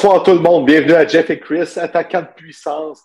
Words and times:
Bonsoir 0.00 0.22
tout 0.22 0.30
le 0.30 0.38
monde, 0.38 0.64
bienvenue 0.64 0.92
à 0.92 1.04
Jeff 1.04 1.28
et 1.28 1.40
Chris, 1.40 1.76
attaquant 1.76 2.20
de 2.20 2.28
puissance. 2.36 3.02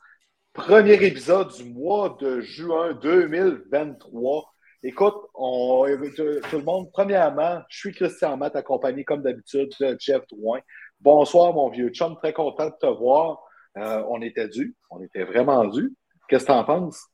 Premier 0.54 0.94
épisode 0.94 1.52
du 1.52 1.64
mois 1.64 2.16
de 2.22 2.42
juin 2.42 2.94
2023. 3.02 4.46
Écoute, 4.84 5.16
on, 5.34 5.88
tout 5.88 6.58
le 6.60 6.64
monde, 6.64 6.92
premièrement, 6.94 7.62
je 7.68 7.80
suis 7.80 7.94
Christian 7.94 8.38
Matt, 8.38 8.56
accompagné 8.56 9.04
comme 9.04 9.24
d'habitude 9.24 9.72
de 9.80 9.98
Jeff 10.00 10.22
Drouin. 10.32 10.60
Bonsoir 11.00 11.52
mon 11.54 11.72
vieux 11.72 11.90
chum, 11.90 12.16
très 12.16 12.32
content 12.32 12.68
de 12.68 12.76
te 12.80 12.86
voir. 12.86 13.40
Euh, 13.76 14.04
on 14.10 14.22
était 14.22 14.48
dû, 14.48 14.76
on 14.92 15.02
était 15.02 15.24
vraiment 15.24 15.66
dû. 15.66 15.96
Qu'est-ce 16.30 16.46
que 16.46 16.52
tu 16.52 16.56
en 16.56 16.64
penses? 16.64 17.08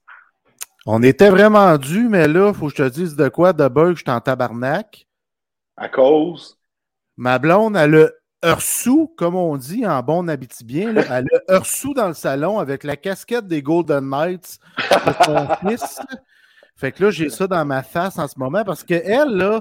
On 0.88 1.02
était 1.04 1.30
vraiment 1.30 1.78
dû, 1.78 2.10
mais 2.10 2.28
là, 2.28 2.50
il 2.50 2.54
faut 2.54 2.68
que 2.68 2.76
je 2.76 2.84
te 2.84 2.90
dise 2.90 3.16
de 3.16 3.30
quoi. 3.30 3.54
D'abord, 3.54 3.92
je 3.92 4.02
suis 4.02 4.12
en 4.12 4.20
tabarnak. 4.20 5.08
À 5.78 5.88
cause? 5.88 6.60
Ma 7.16 7.40
blonde, 7.40 7.78
elle 7.78 7.96
a 7.96 8.10
Ursou, 8.44 9.14
comme 9.18 9.36
on 9.36 9.58
dit 9.58 9.86
en 9.86 10.02
bon 10.02 10.30
habitibien, 10.30 10.94
là, 10.94 11.04
elle 11.10 11.28
a 11.48 11.56
Ursou 11.56 11.94
dans 11.94 12.08
le 12.08 12.14
salon 12.14 12.60
avec 12.60 12.84
la 12.84 12.96
casquette 12.96 13.48
des 13.48 13.62
Golden 13.62 14.10
Knights 14.10 14.60
de 14.78 15.26
son 15.26 15.48
fils. 15.68 16.00
Fait 16.76 16.94
que 16.94 17.04
là, 17.04 17.12
j'ai 17.12 17.30
ça 17.30 17.48
dans 17.48 17.66
ma 17.66 17.84
face 17.84 18.18
en 18.18 18.28
ce 18.28 18.40
moment 18.40 18.64
parce 18.64 18.84
qu'elle, 18.84 19.30
là, 19.30 19.60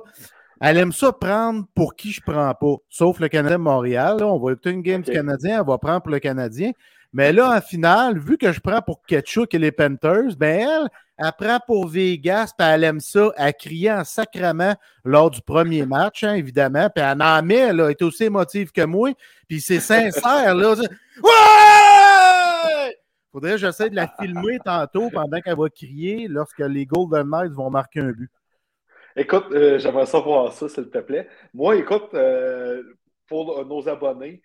elle 0.60 0.76
aime 0.76 0.92
ça 0.92 1.12
prendre 1.12 1.66
pour 1.74 1.96
qui 1.96 2.12
je 2.12 2.20
prends 2.20 2.54
pas. 2.54 2.76
Sauf 2.88 3.18
le 3.18 3.28
Canadien 3.28 3.58
Montréal. 3.58 4.18
Là, 4.20 4.26
on 4.26 4.38
va 4.38 4.52
écouter 4.52 4.70
une 4.70 4.82
game 4.82 5.02
du 5.02 5.10
Canadien, 5.10 5.60
elle 5.60 5.66
va 5.66 5.78
prendre 5.78 6.02
pour 6.02 6.12
le 6.12 6.20
Canadien. 6.20 6.72
Mais 7.12 7.32
là, 7.32 7.56
en 7.56 7.60
finale, 7.60 8.18
vu 8.18 8.38
que 8.38 8.52
je 8.52 8.60
prends 8.60 8.82
pour 8.82 9.02
Ketchuk 9.02 9.54
et 9.54 9.58
les 9.58 9.72
Panthers, 9.72 10.36
ben 10.38 10.60
elle, 10.60 10.88
elle 11.18 11.32
prend 11.36 11.58
pour 11.66 11.88
Vegas, 11.88 12.52
puis 12.56 12.66
elle 12.66 12.84
aime 12.84 13.00
ça. 13.00 13.32
Elle 13.36 13.54
criait 13.54 13.92
en 13.92 14.04
sacrement 14.04 14.74
lors 15.04 15.30
du 15.30 15.42
premier 15.42 15.84
match, 15.84 16.22
hein, 16.22 16.34
évidemment. 16.34 16.88
Puis 16.94 17.04
elle 17.04 17.20
en 17.20 17.42
met, 17.42 17.56
elle 17.56 17.80
est 17.80 18.02
aussi 18.02 18.24
émotive 18.24 18.70
que 18.70 18.84
moi. 18.84 19.10
Puis 19.48 19.60
c'est 19.60 19.80
sincère, 19.80 20.54
là. 20.54 20.74
Ouais! 21.22 22.96
Faudrait 23.32 23.52
que 23.52 23.58
j'essaie 23.58 23.90
de 23.90 23.96
la 23.96 24.08
filmer 24.20 24.58
tantôt 24.64 25.10
pendant 25.10 25.40
qu'elle 25.40 25.58
va 25.58 25.68
crier 25.68 26.28
lorsque 26.28 26.60
les 26.60 26.86
Golden 26.86 27.28
Knights 27.28 27.52
vont 27.52 27.70
marquer 27.70 28.00
un 28.00 28.12
but. 28.12 28.30
Écoute, 29.16 29.46
euh, 29.50 29.78
j'aimerais 29.78 30.06
savoir 30.06 30.52
ça, 30.52 30.68
s'il 30.68 30.88
te 30.88 30.98
plaît. 30.98 31.28
Moi, 31.52 31.76
écoute, 31.76 32.10
euh, 32.14 32.82
pour 33.26 33.66
nos 33.66 33.88
abonnés, 33.88 34.40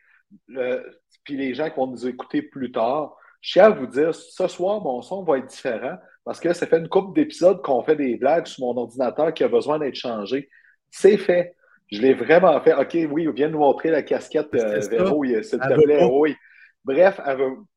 puis 1.23 1.37
les 1.37 1.53
gens 1.53 1.69
qui 1.69 1.75
vont 1.75 1.87
nous 1.87 2.07
écouter 2.07 2.41
plus 2.41 2.71
tard, 2.71 3.15
je 3.43 3.51
tiens 3.51 3.65
à 3.65 3.69
vous 3.71 3.87
dire, 3.87 4.15
ce 4.15 4.47
soir, 4.47 4.81
mon 4.81 5.01
son 5.01 5.21
va 5.23 5.37
être 5.37 5.47
différent 5.47 5.97
parce 6.23 6.39
que 6.39 6.53
ça 6.53 6.65
fait 6.65 6.79
une 6.79 6.87
couple 6.87 7.13
d'épisodes 7.13 7.61
qu'on 7.61 7.83
fait 7.83 7.97
des 7.97 8.15
blagues 8.15 8.47
sur 8.47 8.65
mon 8.65 8.77
ordinateur 8.77 9.33
qui 9.33 9.43
a 9.43 9.49
besoin 9.49 9.79
d'être 9.79 9.95
changé. 9.95 10.49
C'est 10.89 11.17
fait. 11.17 11.53
Je 11.91 12.01
l'ai 12.01 12.13
vraiment 12.13 12.59
fait. 12.61 12.73
OK, 12.73 12.97
oui, 13.11 13.27
viens 13.35 13.49
nous 13.49 13.59
montrer 13.59 13.91
la 13.91 14.01
casquette, 14.01 14.47
euh, 14.55 14.79
Véro, 14.89 15.25
s'il 15.25 15.59
te 15.59 15.83
plaît. 15.83 16.07
Oui. 16.09 16.37
Bref, 16.85 17.19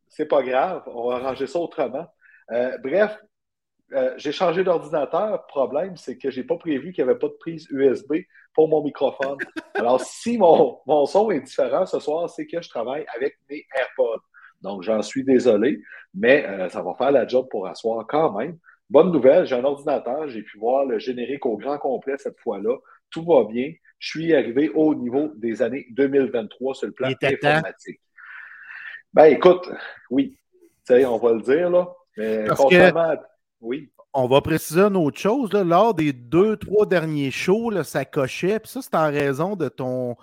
c'est 0.09 0.27
pas 0.27 0.43
grave, 0.45 0.85
on 0.87 1.09
va 1.09 1.17
arranger 1.17 1.49
ça 1.49 1.59
autrement. 1.59 2.07
Euh, 2.53 2.79
bref, 2.79 3.19
euh, 3.93 4.15
j'ai 4.19 4.31
changé 4.31 4.63
d'ordinateur. 4.63 5.47
Problème, 5.49 5.97
c'est 5.97 6.17
que 6.17 6.31
je 6.31 6.41
n'ai 6.41 6.47
pas 6.47 6.57
prévu 6.57 6.93
qu'il 6.93 7.05
n'y 7.05 7.11
avait 7.11 7.19
pas 7.19 7.27
de 7.27 7.37
prise 7.41 7.67
USB 7.71 8.19
pour 8.55 8.69
mon 8.69 8.85
microphone. 8.85 9.39
Alors, 9.75 10.01
si 10.01 10.39
mon, 10.39 10.79
mon 10.87 11.07
son 11.07 11.33
est 11.33 11.41
différent 11.41 11.87
ce 11.87 11.99
soir, 11.99 12.31
c'est 12.31 12.47
que 12.47 12.63
je 12.63 12.69
travaille 12.69 13.05
avec 13.17 13.37
mes 13.51 13.67
AirPods. 13.77 14.23
Donc, 14.63 14.83
j'en 14.83 15.03
suis 15.03 15.25
désolé, 15.25 15.83
mais 16.15 16.47
euh, 16.47 16.69
ça 16.69 16.83
va 16.83 16.95
faire 16.95 17.13
la 17.13 17.27
job 17.27 17.47
pour 17.51 17.67
asseoir 17.67 18.07
quand 18.07 18.37
même. 18.39 18.59
Bonne 18.89 19.11
nouvelle, 19.11 19.47
j'ai 19.47 19.57
un 19.57 19.65
ordinateur, 19.65 20.29
j'ai 20.29 20.43
pu 20.43 20.59
voir 20.59 20.85
le 20.85 20.99
générique 20.99 21.45
au 21.45 21.57
grand 21.57 21.79
complet 21.79 22.15
cette 22.19 22.39
fois-là. 22.41 22.77
Tout 23.11 23.25
va 23.25 23.45
bien. 23.45 23.73
Je 23.99 24.11
suis 24.11 24.35
arrivé 24.35 24.71
au 24.75 24.95
niveau 24.95 25.33
des 25.37 25.63
années 25.63 25.87
2023 25.91 26.75
sur 26.75 26.87
le 26.87 26.93
plan 26.93 27.09
informatique. 27.09 28.01
Ben 29.13 29.25
écoute, 29.25 29.69
oui, 30.11 30.39
on 30.91 31.19
va 31.19 31.33
le 31.33 31.41
dire 31.41 31.71
là. 31.71 31.89
Mais 32.17 32.45
oui. 33.61 33.91
On 34.13 34.27
va 34.27 34.41
préciser 34.41 34.81
une 34.81 34.97
autre 34.97 35.19
chose. 35.19 35.53
Là. 35.53 35.65
Lors 35.65 35.95
des 35.95 36.13
deux, 36.13 36.57
trois 36.57 36.87
derniers 36.87 37.31
shows, 37.31 37.71
là, 37.71 37.85
ça 37.85 38.05
cochait. 38.05 38.59
Puis 38.59 38.71
ça, 38.71 38.81
c'est 38.83 38.95
en 38.95 39.11
raison 39.11 39.57
de 39.57 39.69
ton 39.69 40.17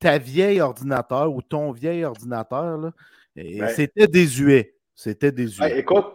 ta 0.00 0.18
vieille 0.18 0.60
ordinateur 0.60 1.32
ou 1.32 1.42
ton 1.42 1.72
vieil 1.72 2.04
ordinateur. 2.04 2.78
Là. 2.78 2.92
Ben 3.58 3.68
c'était 3.68 4.06
désuet. 4.06 4.74
C'était 4.94 5.32
désuet. 5.32 5.68
Ben, 5.68 5.78
écoute, 5.78 6.06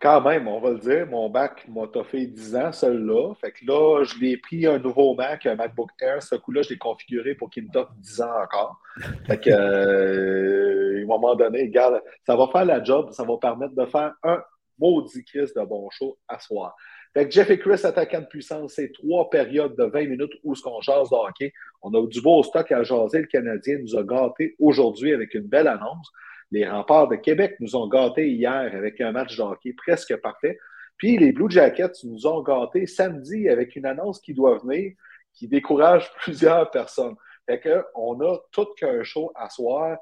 quand 0.00 0.20
même, 0.20 0.48
on 0.48 0.60
va 0.60 0.70
le 0.70 0.78
dire, 0.78 1.06
mon 1.06 1.30
Mac 1.30 1.66
m'a 1.68 1.86
fait 2.04 2.26
10 2.26 2.56
ans, 2.56 2.72
celui-là. 2.72 3.34
Fait 3.40 3.52
que 3.52 3.64
là, 3.64 4.04
je 4.04 4.18
l'ai 4.18 4.36
pris 4.36 4.66
un 4.66 4.78
nouveau 4.78 5.14
Mac, 5.14 5.46
un 5.46 5.54
MacBook 5.54 5.90
Air. 6.00 6.22
Ce 6.22 6.34
coup-là, 6.34 6.62
je 6.62 6.70
l'ai 6.70 6.78
configuré 6.78 7.34
pour 7.34 7.48
qu'il 7.48 7.64
me 7.64 7.70
t'offre 7.70 7.92
10 7.98 8.20
ans 8.20 8.42
encore. 8.42 8.78
Fait 9.26 9.40
que, 9.40 9.50
euh, 9.50 10.98
à 10.98 11.02
un 11.02 11.06
moment 11.06 11.34
donné, 11.34 11.62
regarde, 11.62 12.02
ça 12.26 12.36
va 12.36 12.48
faire 12.48 12.66
la 12.66 12.84
job, 12.84 13.12
ça 13.12 13.24
va 13.24 13.36
permettre 13.38 13.74
de 13.74 13.86
faire 13.86 14.12
un 14.22 14.42
maudit 14.78 15.24
Chris 15.24 15.50
de 15.56 15.64
bon 15.64 15.88
show 15.90 16.18
à 16.28 16.38
soir. 16.38 16.74
Fait 17.14 17.26
que 17.26 17.30
Jeff 17.30 17.48
et 17.48 17.58
Chris, 17.58 17.80
attaquant 17.84 18.20
de 18.20 18.26
puissance, 18.26 18.74
c'est 18.74 18.92
trois 18.92 19.30
périodes 19.30 19.76
de 19.76 19.84
20 19.84 20.06
minutes 20.06 20.32
où 20.42 20.54
ce 20.54 20.62
qu'on 20.62 20.80
jase 20.80 21.08
de 21.10 21.14
hockey. 21.14 21.52
On 21.80 21.94
a 21.94 22.06
du 22.06 22.20
beau 22.20 22.42
stock 22.42 22.70
à 22.72 22.82
jaser. 22.82 23.20
Le 23.20 23.26
Canadien 23.26 23.78
nous 23.78 23.96
a 23.96 24.02
gâtés 24.02 24.56
aujourd'hui 24.58 25.14
avec 25.14 25.32
une 25.32 25.46
belle 25.46 25.68
annonce. 25.68 26.10
Les 26.54 26.68
remparts 26.68 27.08
de 27.08 27.16
Québec 27.16 27.56
nous 27.58 27.74
ont 27.74 27.88
gâtés 27.88 28.30
hier 28.30 28.70
avec 28.76 29.00
un 29.00 29.10
match 29.10 29.36
de 29.36 29.42
hockey 29.42 29.72
presque 29.72 30.14
parfait. 30.18 30.56
Puis 30.96 31.18
les 31.18 31.32
Blue 31.32 31.50
Jackets 31.50 32.04
nous 32.04 32.28
ont 32.28 32.42
gâtés 32.42 32.86
samedi 32.86 33.48
avec 33.48 33.74
une 33.74 33.86
annonce 33.86 34.20
qui 34.20 34.34
doit 34.34 34.58
venir, 34.58 34.92
qui 35.32 35.48
décourage 35.48 36.12
plusieurs 36.20 36.70
personnes. 36.70 37.16
Fait 37.46 37.60
qu'on 37.60 38.20
a 38.20 38.38
tout 38.52 38.68
qu'un 38.76 39.02
show 39.02 39.32
à 39.34 39.50
soir, 39.50 39.98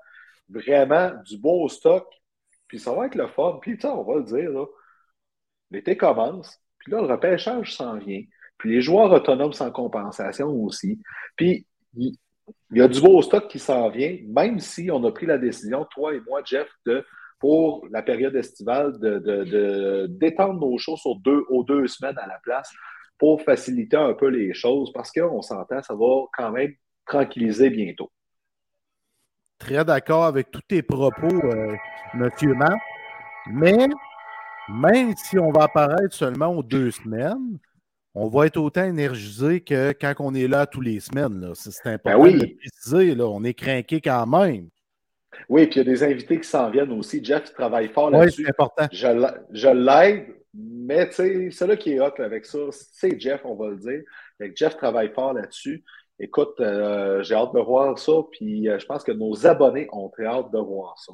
vraiment 0.50 1.12
du 1.24 1.38
beau 1.38 1.70
stock, 1.70 2.06
puis 2.68 2.78
ça 2.78 2.92
va 2.92 3.06
être 3.06 3.14
le 3.14 3.28
fun. 3.28 3.58
Puis 3.62 3.80
ça, 3.80 3.96
on 3.96 4.02
va 4.02 4.16
le 4.16 4.24
dire, 4.24 4.50
l'été 5.70 5.96
commence, 5.96 6.60
puis 6.76 6.92
là, 6.92 7.00
le 7.00 7.06
repêchage 7.06 7.74
s'en 7.74 7.96
vient. 7.96 8.22
Puis 8.58 8.72
les 8.72 8.82
joueurs 8.82 9.10
autonomes 9.10 9.54
sans 9.54 9.70
compensation 9.70 10.48
aussi. 10.48 11.00
Puis 11.34 11.66
il 12.70 12.78
y 12.78 12.80
a 12.80 12.88
du 12.88 13.00
beau 13.00 13.20
stock 13.22 13.48
qui 13.48 13.58
s'en 13.58 13.90
vient, 13.90 14.16
même 14.26 14.58
si 14.58 14.90
on 14.90 15.04
a 15.04 15.12
pris 15.12 15.26
la 15.26 15.38
décision, 15.38 15.86
toi 15.90 16.14
et 16.14 16.20
moi, 16.26 16.40
Jeff, 16.44 16.68
de, 16.86 17.04
pour 17.38 17.86
la 17.90 18.02
période 18.02 18.34
estivale, 18.36 18.98
de, 18.98 20.06
d'étendre 20.06 20.60
nos 20.60 20.78
choses 20.78 21.00
sur 21.00 21.16
deux, 21.16 21.44
aux 21.50 21.64
deux 21.64 21.86
semaines 21.86 22.18
à 22.18 22.26
la 22.26 22.38
place 22.42 22.72
pour 23.18 23.42
faciliter 23.42 23.96
un 23.96 24.14
peu 24.14 24.28
les 24.28 24.54
choses 24.54 24.92
parce 24.92 25.12
qu'on 25.12 25.42
s'entend, 25.42 25.82
ça 25.82 25.94
va 25.94 26.24
quand 26.36 26.50
même 26.50 26.72
tranquilliser 27.06 27.70
bientôt. 27.70 28.10
Très 29.58 29.84
d'accord 29.84 30.24
avec 30.24 30.50
tous 30.50 30.62
tes 30.66 30.82
propos, 30.82 31.34
euh, 31.44 31.76
monsieur 32.14 32.54
Matt. 32.54 32.78
Mais 33.46 33.88
même 34.68 35.14
si 35.16 35.38
on 35.38 35.52
va 35.52 35.64
apparaître 35.64 36.14
seulement 36.14 36.48
aux 36.48 36.62
deux 36.62 36.90
semaines, 36.90 37.58
on 38.14 38.28
va 38.28 38.46
être 38.46 38.58
autant 38.58 38.84
énergisé 38.84 39.60
que 39.60 39.92
quand 39.92 40.14
on 40.18 40.34
est 40.34 40.48
là 40.48 40.66
tous 40.66 40.80
les 40.80 41.00
semaines. 41.00 41.52
C'est 41.54 41.72
ben 41.84 41.94
important 41.94 42.26
de 42.26 42.56
préciser. 42.56 43.14
Là. 43.14 43.26
On 43.26 43.42
est 43.44 43.54
craqué 43.54 44.00
quand 44.00 44.26
même. 44.26 44.68
Oui, 45.48 45.66
puis 45.66 45.80
il 45.80 45.86
y 45.86 45.88
a 45.88 45.92
des 45.92 46.02
invités 46.02 46.38
qui 46.38 46.48
s'en 46.48 46.70
viennent 46.70 46.92
aussi. 46.92 47.24
Jeff 47.24 47.52
travaille 47.54 47.88
fort 47.88 48.10
là-dessus. 48.10 48.42
Oui, 48.42 48.44
c'est 48.44 48.50
important. 48.50 48.86
Je, 48.92 49.68
l'aide, 49.68 50.26
mais 50.54 51.08
tu 51.08 51.14
sais, 51.14 51.50
celui 51.50 51.78
qui 51.78 51.92
est 51.92 52.00
hot 52.00 52.12
avec 52.18 52.44
ça, 52.44 52.58
c'est 52.70 53.18
Jeff, 53.18 53.40
on 53.44 53.54
va 53.54 53.70
le 53.70 53.76
dire. 53.76 54.02
Jeff 54.54 54.76
travaille 54.76 55.10
fort 55.12 55.32
là-dessus. 55.32 55.82
écoute, 56.18 56.60
euh, 56.60 57.22
j'ai 57.22 57.34
hâte 57.34 57.54
de 57.54 57.60
voir 57.60 57.98
ça, 57.98 58.12
puis 58.32 58.68
euh, 58.68 58.78
je 58.78 58.84
pense 58.86 59.04
que 59.04 59.12
nos 59.12 59.46
abonnés 59.46 59.88
ont 59.92 60.10
très 60.10 60.26
hâte 60.26 60.52
de 60.52 60.58
voir 60.58 60.98
ça. 60.98 61.12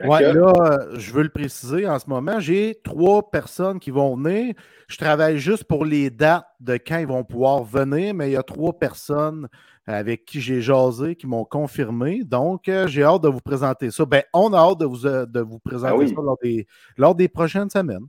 Oui, 0.00 0.20
là, 0.20 0.78
je 0.94 1.12
veux 1.12 1.22
le 1.22 1.28
préciser 1.28 1.86
en 1.88 1.98
ce 1.98 2.08
moment, 2.08 2.38
j'ai 2.38 2.78
trois 2.84 3.30
personnes 3.30 3.78
qui 3.78 3.90
vont 3.90 4.16
venir. 4.16 4.54
Je 4.88 4.96
travaille 4.98 5.38
juste 5.38 5.64
pour 5.64 5.84
les 5.84 6.10
dates 6.10 6.46
de 6.60 6.74
quand 6.74 6.98
ils 6.98 7.06
vont 7.06 7.24
pouvoir 7.24 7.64
venir, 7.64 8.14
mais 8.14 8.28
il 8.28 8.32
y 8.32 8.36
a 8.36 8.42
trois 8.42 8.78
personnes 8.78 9.48
avec 9.86 10.24
qui 10.24 10.40
j'ai 10.40 10.60
jasé, 10.60 11.14
qui 11.14 11.26
m'ont 11.26 11.44
confirmé. 11.44 12.24
Donc, 12.24 12.68
euh, 12.68 12.86
j'ai 12.88 13.04
hâte 13.04 13.22
de 13.22 13.28
vous 13.28 13.40
présenter 13.40 13.90
ça. 13.90 14.04
Ben, 14.04 14.22
on 14.32 14.52
a 14.52 14.58
hâte 14.58 14.78
de 14.78 14.86
vous, 14.86 15.06
euh, 15.06 15.26
de 15.26 15.40
vous 15.40 15.60
présenter 15.60 16.04
ah 16.04 16.08
ça 16.08 16.22
lors 16.22 16.38
des, 16.42 16.66
lors 16.96 17.14
des 17.14 17.28
prochaines 17.28 17.70
semaines. 17.70 18.06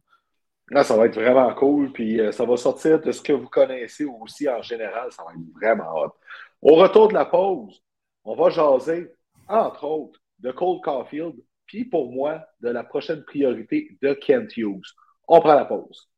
Là, 0.70 0.84
ça 0.84 0.98
va 0.98 1.06
être 1.06 1.16
vraiment 1.16 1.54
cool, 1.54 1.92
puis 1.94 2.20
euh, 2.20 2.32
ça 2.32 2.46
va 2.46 2.58
sortir 2.58 3.00
de 3.00 3.12
ce 3.12 3.22
que 3.22 3.32
vous 3.32 3.48
connaissez 3.48 4.06
aussi 4.06 4.50
en 4.50 4.62
général. 4.62 5.12
Ça 5.12 5.24
va 5.24 5.32
être 5.32 5.62
vraiment 5.62 5.94
hot. 5.96 6.14
Au 6.62 6.76
retour 6.76 7.10
de 7.10 7.14
la 7.14 7.26
pause, 7.26 7.82
on 8.26 8.36
va 8.36 8.50
jaser, 8.50 9.14
entre 9.48 9.84
autres, 9.86 10.20
de 10.40 10.52
Cole 10.52 10.82
Caulfield, 10.84 11.36
puis 11.68 11.86
pour 11.86 12.12
moi, 12.12 12.46
de 12.62 12.70
la 12.70 12.84
prochaine 12.84 13.24
priorité 13.24 13.98
de 14.02 14.14
Kent 14.14 14.58
Hughes. 14.58 14.96
On 15.28 15.40
prend 15.40 15.56
la 15.56 15.66
pause. 15.66 16.10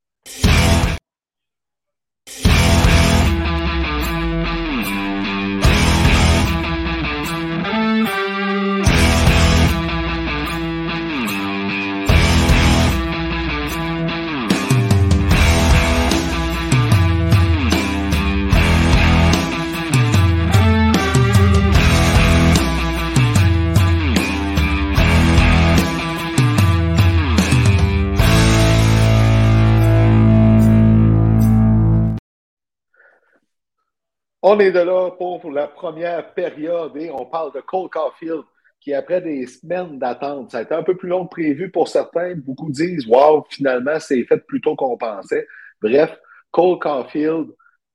On 34.42 34.58
est 34.58 34.72
de 34.72 34.80
là 34.80 35.12
pour 35.12 35.52
la 35.52 35.68
première 35.68 36.34
période 36.34 36.96
et 36.96 37.12
on 37.12 37.26
parle 37.26 37.52
de 37.54 37.60
Cole 37.60 37.90
Caulfield 37.90 38.44
qui, 38.80 38.94
après 38.94 39.20
des 39.20 39.46
semaines 39.48 40.00
d'attente, 40.00 40.52
ça 40.52 40.60
a 40.60 40.62
été 40.62 40.74
un 40.74 40.84
peu 40.84 40.96
plus 40.96 41.10
long 41.10 41.26
que 41.26 41.32
prévu 41.32 41.70
pour 41.70 41.90
certains. 41.90 42.36
Beaucoup 42.36 42.72
disent 42.72 43.06
Waouh, 43.06 43.44
finalement, 43.50 44.00
c'est 44.00 44.24
fait 44.24 44.38
plus 44.38 44.62
tôt 44.62 44.78
qu'on 44.78 44.98
pensait. 44.98 45.46
Bref, 45.82 46.18
Cole 46.52 46.80
Caulfield, 46.80 47.48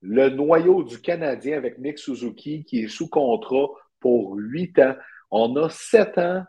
le 0.02 0.28
noyau 0.28 0.82
du 0.82 1.00
Canadien 1.00 1.56
avec 1.56 1.78
Nick 1.78 1.98
Suzuki 1.98 2.66
qui 2.66 2.84
est 2.84 2.88
sous 2.88 3.08
contrat 3.08 3.68
pour 3.98 4.34
huit 4.36 4.78
ans. 4.78 4.96
On 5.30 5.56
a 5.56 5.70
sept 5.70 6.18
ans 6.18 6.44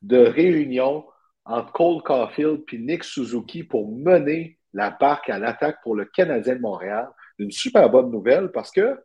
de 0.00 0.20
réunion 0.20 1.04
entre 1.44 1.70
Cole 1.72 2.02
Caulfield 2.02 2.62
et 2.72 2.78
Nick 2.78 3.04
Suzuki 3.04 3.62
pour 3.62 3.94
mener 3.94 4.58
la 4.72 4.88
barque 4.88 5.28
à 5.28 5.38
l'attaque 5.38 5.82
pour 5.82 5.94
le 5.94 6.06
Canadien 6.06 6.56
de 6.56 6.60
Montréal. 6.60 7.10
Une 7.38 7.50
super 7.50 7.90
bonne 7.90 8.10
nouvelle 8.10 8.50
parce 8.50 8.70
que 8.70 8.98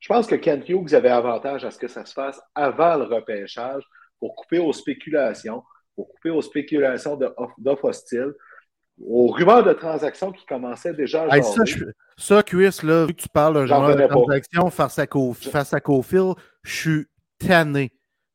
je 0.00 0.08
pense 0.08 0.26
que 0.26 0.34
Kent 0.34 0.68
Hughes 0.68 0.94
avait 0.94 1.10
avantage 1.10 1.64
à 1.64 1.70
ce 1.70 1.78
que 1.78 1.88
ça 1.88 2.04
se 2.04 2.14
fasse 2.14 2.40
avant 2.54 2.96
le 2.96 3.04
repêchage 3.04 3.82
pour 4.18 4.34
couper 4.34 4.58
aux 4.58 4.72
spéculations, 4.72 5.62
pour 5.94 6.08
couper 6.08 6.30
aux 6.30 6.42
spéculations 6.42 7.18
d'offres 7.58 7.84
hostiles, 7.84 8.32
aux 9.02 9.28
rumeurs 9.28 9.62
de 9.62 9.72
transactions 9.72 10.32
qui 10.32 10.44
commençaient 10.46 10.94
déjà 10.94 11.24
à 11.24 11.40
ça, 11.42 11.62
ça, 12.16 12.42
Chris, 12.42 12.80
là, 12.82 13.06
vu 13.06 13.14
que 13.14 13.22
tu 13.22 13.28
parles 13.28 13.54
de 13.54 13.72
rumeurs 13.72 13.96
de 13.96 14.70
face 14.70 14.98
à, 14.98 15.06
face 15.32 15.72
à 15.72 15.80
Cofield, 15.80 16.34
je 16.62 16.74
suis 16.74 17.06
tanné. 17.38 17.92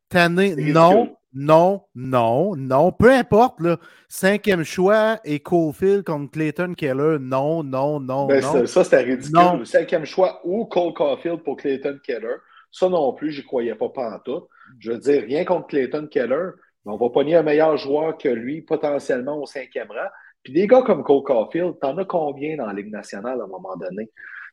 Tanné, 0.10 0.56
non, 0.56 1.16
non, 1.36 1.84
non, 1.96 2.56
non. 2.56 2.94
Peu 2.94 3.12
importe, 3.12 3.60
là. 3.60 3.78
Cinquième 4.08 4.64
choix 4.64 5.20
et 5.26 5.42
Cofield 5.42 6.04
contre 6.06 6.32
Clayton 6.32 6.74
Keller. 6.74 7.18
Non, 7.20 7.62
non, 7.62 8.00
non. 8.00 8.26
Ben, 8.28 8.42
non. 8.42 8.66
Ça, 8.66 8.86
c'était 8.86 9.02
ridicule. 9.02 9.66
Cinquième 9.66 10.06
choix 10.06 10.40
ou 10.46 10.66
Cole 10.66 10.94
Caulfield 10.94 11.44
pour 11.44 11.58
Clayton 11.58 12.00
Keller. 12.02 12.38
Ça 12.72 12.88
non 12.88 13.14
plus, 13.14 13.32
je 13.32 13.42
n'y 13.42 13.46
croyais 13.46 13.76
pas, 13.76 13.90
pas 13.90 14.16
en 14.16 14.20
tout. 14.20 14.48
Je 14.80 14.94
veux 14.94 14.98
dire, 14.98 15.24
rien 15.24 15.44
contre 15.44 15.68
Clayton 15.68 16.08
Keller, 16.10 16.52
mais 16.86 16.94
on 16.94 16.98
va 16.98 17.10
pogner 17.10 17.36
un 17.36 17.44
meilleur 17.44 17.76
joueur 17.78 18.18
que 18.18 18.30
lui, 18.30 18.62
potentiellement 18.62 19.42
au 19.42 19.46
cinquième 19.46 19.90
rang. 19.90 20.10
Puis 20.42 20.54
des 20.54 20.68
gars 20.68 20.84
comme 20.84 21.04
Cole 21.04 21.24
Caulfield, 21.24 21.80
t'en 21.82 21.98
as 21.98 22.06
combien 22.06 22.56
dans 22.56 22.68
la 22.68 22.74
Ligue 22.74 22.92
nationale 22.92 23.42
à 23.42 23.44
un 23.44 23.48
moment 23.48 23.76
donné? 23.76 24.10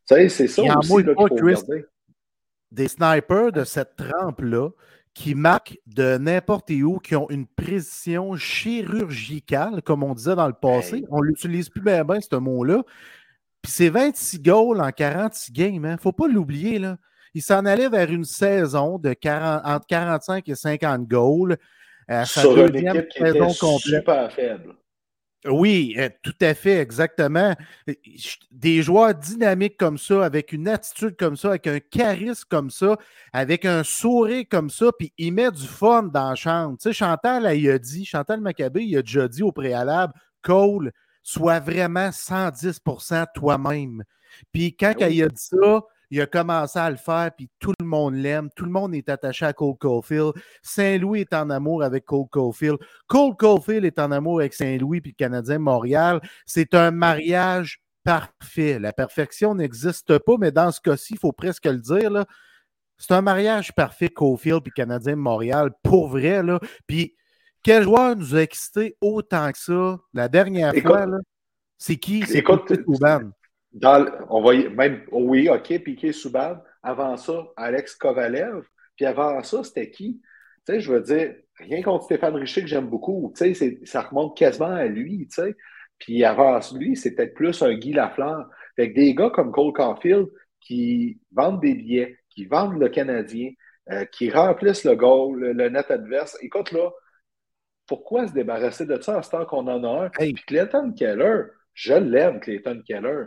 Tu 0.09 0.15
sais, 0.17 0.29
c'est 0.29 0.49
ça 0.49 0.63
aussi 0.63 0.97
qu'il 0.97 1.15
faut 1.15 1.23
regarder. 1.23 1.85
Des 2.73 2.89
snipers 2.89 3.53
de 3.53 3.65
cette 3.65 3.95
trempe-là, 3.97 4.71
qui 5.15 5.35
marquent 5.35 5.79
de 5.87 6.17
n'importe 6.17 6.71
où, 6.71 6.99
qui 6.99 7.15
ont 7.17 7.29
une 7.29 7.47
précision 7.47 8.35
chirurgicale, 8.37 9.83
comme 9.83 10.03
on 10.03 10.15
disait 10.15 10.37
dans 10.37 10.47
le 10.47 10.55
passé. 10.55 11.05
On 11.11 11.21
ne 11.21 11.27
l'utilise 11.27 11.69
plus 11.69 11.83
bien, 11.83 12.05
bien, 12.05 12.19
ce 12.21 12.37
mot-là. 12.37 12.83
Puis 13.61 13.73
c'est 13.73 13.91
26 13.91 14.41
goals 14.41 14.81
en 14.81 14.91
46 14.91 15.53
games. 15.53 15.75
Il 15.75 15.87
hein. 15.87 15.93
ne 15.93 16.01
faut 16.01 16.13
pas 16.13 16.27
l'oublier. 16.27 16.79
Là. 16.79 16.97
Il 17.35 17.43
s'en 17.43 17.65
allait 17.65 17.89
vers 17.89 18.11
une 18.11 18.25
saison 18.25 18.99
de 18.99 19.13
40, 19.13 19.63
entre 19.65 19.87
45 19.87 20.49
et 20.49 20.55
50 20.55 21.07
goals. 21.07 21.57
Sa 22.09 22.25
Sur 22.25 22.67
une 22.67 22.77
équipe 22.77 23.13
saison 23.13 23.53
complète. 23.55 24.03
super 24.03 24.33
faible. 24.33 24.75
Oui, 25.45 25.95
euh, 25.99 26.09
tout 26.23 26.35
à 26.41 26.55
fait, 26.55 26.79
exactement. 26.79 27.55
Des 28.53 28.83
joueurs 28.83 29.15
dynamiques 29.15 29.77
comme 29.77 29.99
ça, 29.99 30.25
avec 30.25 30.53
une 30.53 30.69
attitude 30.69 31.17
comme 31.17 31.37
ça, 31.37 31.49
avec 31.49 31.67
un 31.67 31.81
charisme 31.81 32.45
comme 32.49 32.71
ça, 32.71 32.97
avec 33.33 33.65
un 33.65 33.83
sourire 33.83 34.45
comme 34.49 34.71
ça, 34.71 34.91
puis 34.97 35.13
il 35.19 35.33
met 35.33 35.51
du 35.51 35.67
fun 35.67 36.05
dans 36.05 36.31
la 36.31 36.35
chambre. 36.37 36.77
Tu 36.79 36.85
sais, 36.85 36.93
Chantal, 36.93 37.57
il 37.59 37.69
a 37.71 37.79
dit, 37.79 38.05
Chantal 38.05 38.41
Maccabé, 38.41 38.85
il 38.85 38.97
a 38.97 39.03
déjà 39.03 39.27
dit 39.27 39.43
au 39.43 39.51
préalable, 39.51 40.13
Cole, 40.43 40.93
sois 41.25 41.59
vraiment 41.59 42.13
110% 42.13 43.27
toi-même. 43.35 44.05
Puis 44.53 44.77
quand 44.77 44.95
ben 44.99 45.11
il 45.13 45.25
a 45.25 45.29
dit 45.29 45.43
ça, 45.43 45.83
il 46.13 46.21
a 46.21 46.27
commencé 46.27 46.79
à 46.79 46.91
le 46.91 46.99
faire, 46.99 47.31
puis 47.35 47.49
tout 47.59 47.73
le 47.81 47.87
monde 47.87 48.15
l'aime. 48.15 48.51
Tout 48.55 48.67
le 48.67 48.71
monde 48.71 48.95
est 48.95 49.09
attaché 49.09 49.47
à 49.47 49.55
Cole 49.55 49.79
Caulfield. 49.79 50.35
Saint-Louis 50.61 51.23
est 51.23 51.33
en 51.33 51.49
amour 51.49 51.83
avec 51.83 52.05
Cole 52.05 52.29
Caulfield. 52.31 52.77
Cole 53.07 53.35
Caulfield 53.35 53.87
est 53.87 53.99
en 53.99 54.13
amour 54.13 54.41
avec 54.41 54.53
Saint-Louis 54.53 55.01
puis 55.01 55.13
le 55.13 55.17
Canadien 55.17 55.59
Montréal. 55.59 56.21
C'est 56.45 56.75
un 56.75 56.91
mariage 56.91 57.83
parfait. 58.05 58.79
La 58.79 58.93
perfection 58.93 59.55
n'existe 59.55 60.19
pas, 60.19 60.35
mais 60.39 60.53
dans 60.53 60.71
ce 60.71 60.83
cas-ci, 60.83 61.15
il 61.15 61.19
faut 61.19 61.33
presque 61.33 61.65
le 61.65 61.79
dire. 61.79 62.27
C'est 62.99 63.13
un 63.13 63.23
mariage 63.23 63.75
parfait, 63.75 64.11
Caulfield 64.11 64.63
puis 64.65 64.73
Canadien 64.73 65.17
Montréal, 65.17 65.71
pour 65.83 66.09
vrai. 66.09 66.43
Là. 66.43 66.61
Puis 66.87 67.17
quel 67.63 67.85
joueur 67.85 68.17
nous 68.17 68.35
a 68.35 68.43
excité 68.43 68.99
autant 69.01 69.51
que 69.51 69.59
ça 69.59 69.99
la 70.13 70.29
dernière 70.29 70.75
fois? 70.75 71.07
C'est 71.79 71.97
qui? 71.97 72.23
C'est 72.27 72.45
On 73.81 74.43
va 74.43 74.55
même, 74.71 75.03
oui, 75.11 75.49
OK, 75.49 75.79
Piqué 75.83 76.13
Souban. 76.13 76.57
Avant 76.83 77.17
ça, 77.17 77.47
Alex 77.57 77.95
Kovalev. 77.95 78.65
Puis 78.97 79.07
avant 79.07 79.43
ça, 79.43 79.63
c'était 79.65 79.91
qui? 79.91 80.21
Tu 80.67 80.75
sais, 80.75 80.81
je 80.81 80.93
veux 80.93 81.01
dire, 81.01 81.35
rien 81.57 81.83
contre 81.83 82.05
Stéphane 82.05 82.35
Richer 82.35 82.63
que 82.63 82.67
j'aime 82.67 82.89
beaucoup. 82.89 83.33
Tu 83.37 83.55
sais, 83.55 83.81
ça 83.85 84.03
remonte 84.03 84.37
quasiment 84.37 84.67
à 84.67 84.87
lui, 84.87 85.29
tu 85.29 85.43
sais. 85.43 85.57
Puis 85.99 86.25
avant 86.25 86.59
lui, 86.75 86.97
c'est 86.97 87.15
peut-être 87.15 87.35
plus 87.35 87.63
un 87.63 87.75
Guy 87.75 87.93
Lafleur. 87.93 88.49
Fait 88.77 88.91
que 88.91 88.95
des 88.97 89.15
gars 89.15 89.31
comme 89.31 89.53
Cole 89.53 89.73
Caulfield 89.73 90.27
qui 90.61 91.21
vendent 91.31 91.61
des 91.61 91.75
billets, 91.75 92.19
qui 92.31 92.47
vendent 92.47 92.79
le 92.79 92.89
Canadien, 92.89 93.51
euh, 93.91 94.05
qui 94.07 94.31
remplissent 94.31 94.85
le 94.85 94.97
goal, 94.97 95.41
le, 95.41 95.69
net 95.69 95.91
adverse. 95.91 96.37
Écoute, 96.41 96.73
là, 96.73 96.91
pourquoi 97.87 98.27
se 98.27 98.33
débarrasser 98.33 98.87
de 98.87 99.01
ça 99.01 99.19
à 99.19 99.23
ce 99.23 99.31
temps 99.31 99.45
qu'on 99.45 99.67
en 99.67 99.85
a 99.85 100.05
un? 100.05 100.09
Puis 100.11 100.35
Clayton 100.35 100.93
Keller, 100.93 101.43
je 101.75 101.95
l'aime, 101.95 102.41
Clayton 102.41 102.83
Keller. 102.87 103.25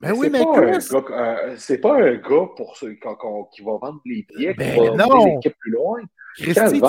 Ben 0.00 0.12
oui, 0.16 0.28
mais 0.30 0.42
euh, 0.42 1.54
c'est 1.56 1.78
pas 1.78 1.94
un 1.94 2.14
gars 2.16 2.48
pour 2.56 2.76
ceux 2.76 2.94
qui 2.94 3.62
va 3.62 3.78
vendre 3.80 4.00
les 4.04 4.26
billets, 4.28 4.54
ben 4.54 4.74
qui 4.74 4.86
va 4.86 5.06
non. 5.06 5.24
l'équipe 5.24 5.56
plus 5.58 5.72
loin. 5.72 6.00
Christy, 6.36 6.80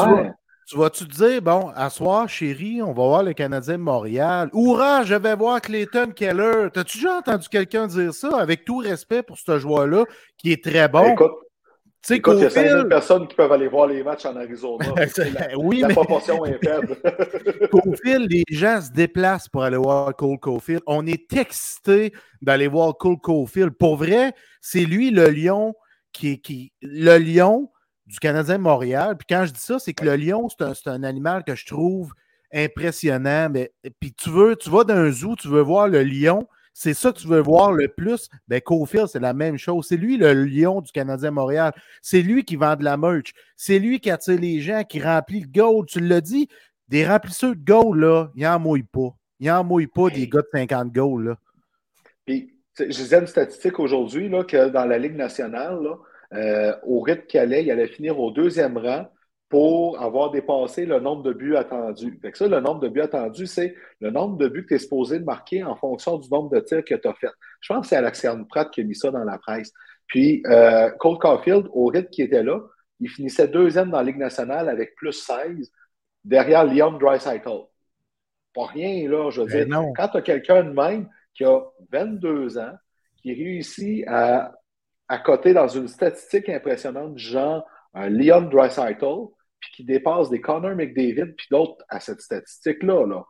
tu 0.68 0.78
vas-tu 0.80 1.08
te 1.08 1.14
dire, 1.14 1.42
bon, 1.44 1.72
à 1.76 1.92
soir, 1.92 2.28
chérie, 2.28 2.82
on 2.82 2.88
va 2.88 3.04
voir 3.04 3.24
le 3.24 3.34
Canadien 3.34 3.78
de 3.78 3.84
Montréal. 3.84 4.50
Hourra, 4.52 5.04
je 5.04 5.14
vais 5.14 5.36
voir 5.36 5.62
Clayton 5.62 6.12
Keller. 6.16 6.70
T'as-tu 6.74 6.98
déjà 6.98 7.18
entendu 7.18 7.48
quelqu'un 7.50 7.86
dire 7.86 8.12
ça, 8.12 8.40
avec 8.40 8.66
tout 8.66 8.78
respect 8.78 9.22
pour 9.22 9.38
ce 9.38 9.60
joueur-là, 9.60 10.06
qui 10.38 10.52
est 10.52 10.64
très 10.64 10.88
bon? 10.88 11.14
Écoute, 11.14 11.34
Écoute, 12.10 12.36
il 12.38 12.44
y 12.44 12.46
a 12.46 12.50
5000 12.50 12.88
personnes 12.88 13.28
qui 13.28 13.36
peuvent 13.36 13.52
aller 13.52 13.68
voir 13.68 13.88
les 13.88 14.04
matchs 14.04 14.26
en 14.26 14.36
Arizona. 14.36 14.86
la, 15.18 15.48
oui, 15.58 15.80
la 15.80 15.90
proportion 15.90 16.46
est 16.46 16.64
faible. 16.64 16.98
Cofield, 17.72 18.32
les 18.32 18.44
gens 18.50 18.82
se 18.82 18.92
déplacent 18.92 19.50
pour 19.50 19.64
aller 19.64 19.78
voir 19.78 20.16
Cole 20.16 20.40
Cofield. 20.40 20.82
On 20.86 21.08
est 21.08 21.34
excité 21.34 22.14
d'aller 22.42 22.68
voir 22.68 22.96
Cole 22.98 23.20
Cofield. 23.20 23.72
Pour 23.72 23.98
vrai, 23.98 24.34
c'est 24.62 24.86
lui 24.86 25.10
le 25.10 25.30
lion 25.30 25.74
qui, 26.12 26.42
qui 26.42 26.74
le 26.82 27.18
lion 27.18 27.72
du 28.06 28.20
Canadien 28.20 28.60
Montréal. 28.60 29.18
Puis 29.18 29.26
quand 29.28 29.46
je 29.46 29.52
dis 29.52 29.60
ça, 29.60 29.80
c'est 29.80 29.94
que 29.94 30.06
le 30.06 30.16
lion, 30.16 30.48
c'est 30.50 30.64
un, 30.64 30.74
un, 30.94 31.04
animal 31.04 31.44
que 31.44 31.56
je 31.56 31.66
trouve 31.66 32.12
impressionnant. 32.54 33.50
Mais, 33.52 33.74
puis 34.00 34.14
tu 34.14 34.30
veux, 34.30 34.56
tu 34.56 34.70
vas 34.70 34.84
dans 34.84 34.96
un 34.96 35.12
zoo, 35.12 35.36
tu 35.36 35.48
veux 35.48 35.62
voir 35.62 35.88
le 35.88 36.04
lion, 36.04 36.48
C'est 36.78 36.94
ça 36.94 37.14
que 37.14 37.20
tu 37.20 37.28
veux 37.30 37.40
voir 37.40 37.72
le 37.72 37.88
plus. 37.88 38.28
Ben, 38.50 38.60
Cofield, 38.60 39.08
c'est 39.08 39.22
la 39.22 39.34
même 39.34 39.58
chose. 39.58 39.86
C'est 39.88 39.96
lui 39.96 40.18
le 40.18 40.34
lion 40.34 40.82
du 40.82 40.92
Canadien 40.92 41.32
Montréal. 41.32 41.72
C'est 42.02 42.22
lui 42.22 42.44
qui 42.44 42.58
vend 42.58 42.76
de 42.76 42.84
la 42.84 42.98
merch. 42.98 43.34
C'est 43.56 43.80
lui 43.80 44.02
qui 44.02 44.12
attire 44.12 44.38
les 44.38 44.60
gens, 44.60 44.84
qui 44.84 45.02
remplit 45.02 45.40
le 45.40 45.48
gold. 45.48 45.88
Tu 45.88 46.02
l'as 46.02 46.20
dit, 46.20 46.50
des 46.90 47.08
remplisseurs 47.08 47.56
de 47.56 47.64
gold, 47.64 47.98
là, 47.98 48.30
il 48.36 48.44
n'en 48.44 48.60
mouille 48.60 48.84
pas. 48.84 49.16
Il 49.40 49.48
n'en 49.48 49.64
mouille 49.64 49.88
pas 49.88 50.10
des 50.10 50.28
gars 50.28 50.42
de 50.42 50.50
50 50.52 50.92
gold, 50.92 51.28
là. 51.28 51.38
Puis, 52.26 52.54
je 52.78 52.84
disais 52.84 53.20
une 53.20 53.28
statistique 53.28 53.80
aujourd'hui, 53.80 54.28
là, 54.28 54.44
que 54.44 54.68
dans 54.68 54.86
la 54.86 54.98
Ligue 54.98 55.16
nationale, 55.16 55.80
là, 55.82 55.98
euh, 56.34 56.76
au 56.84 57.00
rythme 57.00 57.26
qu'il 57.26 57.40
allait, 57.40 57.64
il 57.64 57.72
allait 57.72 57.88
finir 57.88 58.20
au 58.20 58.32
deuxième 58.32 58.78
rang 58.78 59.08
pour 59.56 60.02
avoir 60.02 60.32
dépassé 60.32 60.86
le 60.86 61.00
nombre 61.00 61.24
de 61.24 61.32
buts 61.32 61.56
attendus. 61.56 62.20
Fait 62.22 62.34
que 62.34 62.38
ça, 62.38 62.46
le 62.50 62.60
nombre 62.60 62.82
de 62.82 62.90
buts 62.90 63.00
attendus, 63.00 63.48
c'est 63.48 63.74
le 64.02 64.12
nombre 64.12 64.36
de 64.36 64.50
buts 64.50 64.64
que 64.64 64.68
tu 64.68 64.74
es 64.76 64.80
supposé 64.80 65.18
de 65.18 65.24
marquer 65.24 65.64
en 65.64 65.78
fonction 65.78 66.18
du 66.18 66.30
nombre 66.30 66.50
de 66.50 66.60
tirs 66.60 66.84
que 66.84 66.94
tu 66.94 67.08
as 67.08 67.14
fait. 67.14 67.30
Je 67.62 67.72
pense 67.72 67.84
que 67.84 67.88
c'est 67.88 67.96
Alexandre 67.96 68.46
Pratt 68.50 68.70
qui 68.70 68.82
a 68.82 68.84
mis 68.84 68.96
ça 68.96 69.12
dans 69.12 69.24
la 69.24 69.38
presse. 69.38 69.72
Puis, 70.08 70.44
euh, 70.48 70.90
Cole 71.00 71.20
Caulfield, 71.20 71.70
au 71.72 71.86
rythme 71.86 72.10
qui 72.10 72.24
était 72.24 72.44
là, 72.44 72.60
il 73.00 73.10
finissait 73.10 73.48
deuxième 73.48 73.92
dans 73.92 74.00
la 74.00 74.04
Ligue 74.04 74.18
nationale 74.18 74.68
avec 74.68 74.94
plus 74.96 75.14
16 75.14 75.72
derrière 76.26 76.66
Leon 76.66 76.98
Dreisaitl. 76.98 77.48
Pas 78.54 78.66
rien, 78.66 79.08
là, 79.10 79.30
je 79.30 79.40
veux 79.40 79.48
Ben 79.48 79.70
dire. 79.70 79.80
non. 79.80 79.94
Quand 79.96 80.10
tu 80.10 80.18
as 80.18 80.22
quelqu'un 80.22 80.66
de 80.66 80.72
même 80.72 81.08
qui 81.34 81.46
a 81.46 81.62
22 81.94 82.58
ans, 82.58 82.74
qui 83.22 83.34
réussit 83.34 84.04
à, 84.08 84.54
à 85.08 85.18
coter 85.18 85.54
dans 85.54 85.70
une 85.70 85.88
statistique 85.88 86.50
impressionnante 86.50 87.16
du 87.16 87.24
genre 87.24 87.66
un 87.94 88.10
Leon 88.10 88.50
Dreisaitl, 88.50 89.30
puis 89.66 89.74
qui 89.78 89.84
dépasse 89.84 90.30
des 90.30 90.42
Connor 90.42 90.76
McDavid, 90.76 91.34
puis 91.36 91.48
d'autres 91.50 91.84
à 91.90 92.00
cette 92.00 92.22
statistique-là. 92.22 93.06
Là. 93.08 93.26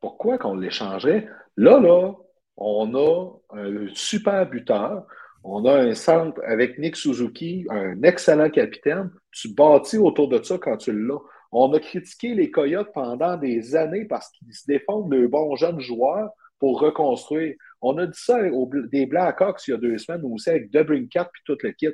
Pourquoi 0.00 0.38
qu'on 0.38 0.54
l'échangerait? 0.54 1.28
Là, 1.56 1.78
là, 1.78 2.14
on 2.56 2.94
a 2.94 3.30
un 3.50 3.86
super 3.94 4.48
buteur, 4.48 5.06
on 5.44 5.64
a 5.66 5.74
un 5.74 5.94
centre 5.94 6.40
avec 6.46 6.78
Nick 6.78 6.96
Suzuki, 6.96 7.66
un 7.68 8.02
excellent 8.02 8.48
capitaine. 8.48 9.10
Tu 9.32 9.52
bâtis 9.52 9.98
autour 9.98 10.28
de 10.28 10.42
ça 10.42 10.56
quand 10.58 10.76
tu 10.78 10.92
l'as. 10.92 11.18
On 11.50 11.72
a 11.74 11.80
critiqué 11.80 12.34
les 12.34 12.50
Coyotes 12.50 12.92
pendant 12.94 13.36
des 13.36 13.76
années 13.76 14.06
parce 14.06 14.30
qu'ils 14.30 14.54
se 14.54 14.66
défendent 14.66 15.12
de 15.12 15.26
bons 15.26 15.56
jeunes 15.56 15.80
joueurs 15.80 16.30
pour 16.58 16.80
reconstruire. 16.80 17.54
On 17.82 17.98
a 17.98 18.06
dit 18.06 18.18
ça 18.18 18.40
aux, 18.52 18.70
des 18.90 19.04
Blackhawks 19.04 19.66
il 19.66 19.72
y 19.72 19.74
a 19.74 19.76
deux 19.76 19.98
semaines 19.98 20.22
aussi 20.24 20.48
avec 20.48 20.70
Debrincat 20.70 21.28
puis 21.32 21.42
tout 21.44 21.58
le 21.62 21.72
kit. 21.72 21.88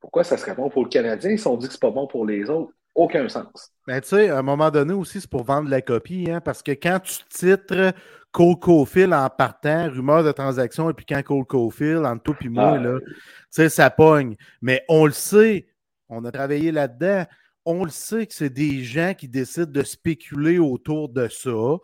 Pourquoi 0.00 0.24
ça 0.24 0.36
serait 0.36 0.54
bon 0.54 0.70
pour 0.70 0.84
le 0.84 0.88
Canadien 0.88 1.36
si 1.36 1.46
on 1.46 1.56
dit 1.56 1.66
que 1.66 1.72
c'est 1.72 1.80
pas 1.80 1.90
bon 1.90 2.06
pour 2.06 2.24
les 2.26 2.48
autres? 2.48 2.72
Aucun 2.94 3.28
sens. 3.28 3.70
Ben, 3.86 4.00
tu 4.00 4.08
sais, 4.08 4.30
à 4.30 4.38
un 4.38 4.42
moment 4.42 4.70
donné 4.70 4.92
aussi, 4.92 5.20
c'est 5.20 5.30
pour 5.30 5.44
vendre 5.44 5.68
la 5.70 5.80
copie, 5.80 6.28
hein, 6.30 6.40
parce 6.40 6.62
que 6.62 6.72
quand 6.72 6.98
tu 7.00 7.18
titres 7.28 7.92
Cole 8.32 8.58
Caulfield 8.58 9.12
en 9.12 9.28
partant, 9.28 9.88
rumeur 9.90 10.24
de 10.24 10.32
transaction, 10.32 10.90
et 10.90 10.94
puis 10.94 11.06
quand 11.06 11.22
Cole 11.22 11.44
Caulfield, 11.44 12.04
entre 12.04 12.22
toi 12.24 12.36
et 12.40 12.48
moi, 12.48 12.72
Ah. 12.74 12.78
là, 12.78 12.98
tu 13.00 13.14
sais, 13.50 13.68
ça 13.68 13.90
pogne. 13.90 14.36
Mais 14.60 14.82
on 14.88 15.06
le 15.06 15.12
sait, 15.12 15.68
on 16.08 16.24
a 16.24 16.32
travaillé 16.32 16.72
là-dedans, 16.72 17.24
on 17.64 17.84
le 17.84 17.90
sait 17.90 18.26
que 18.26 18.34
c'est 18.34 18.50
des 18.50 18.82
gens 18.82 19.14
qui 19.14 19.28
décident 19.28 19.70
de 19.70 19.82
spéculer 19.82 20.58
autour 20.58 21.08
de 21.10 21.28
ça 21.28 21.76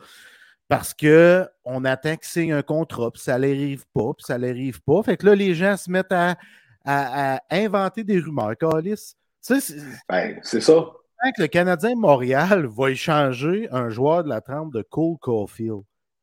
parce 0.69 0.93
qu'on 0.95 1.85
attend 1.85 2.17
qu'ils 2.17 2.29
signent 2.29 2.53
un 2.55 2.63
contrat, 2.63 3.13
puis 3.13 3.23
ça 3.23 3.39
ne 3.39 3.47
arrive 3.47 3.85
pas, 3.95 4.13
puis 4.17 4.25
ça 4.27 4.39
ne 4.39 4.49
arrive 4.49 4.83
pas. 4.83 5.03
Fait 5.05 5.17
que 5.17 5.27
là, 5.27 5.35
les 5.37 5.55
gens 5.55 5.77
se 5.77 5.89
mettent 5.91 6.13
à, 6.13 6.37
à- 6.87 7.37
à 7.37 7.41
inventer 7.57 8.05
des 8.05 8.19
rumeurs. 8.21 8.57
Calis, 8.57 8.95
tu 8.95 9.15
sais, 9.41 9.61
c'est- 9.61 9.81
Ben, 10.09 10.39
c'est 10.43 10.61
ça. 10.61 10.87
Que 11.37 11.43
le 11.43 11.49
Canadien 11.49 11.95
Montréal 11.97 12.67
va 12.67 12.91
échanger 12.91 13.69
un 13.73 13.89
joueur 13.89 14.23
de 14.25 14.29
la 14.29 14.41
trempe 14.41 14.73
de 14.73 14.83
Cole 14.83 15.17
Caulfield. 15.21 15.81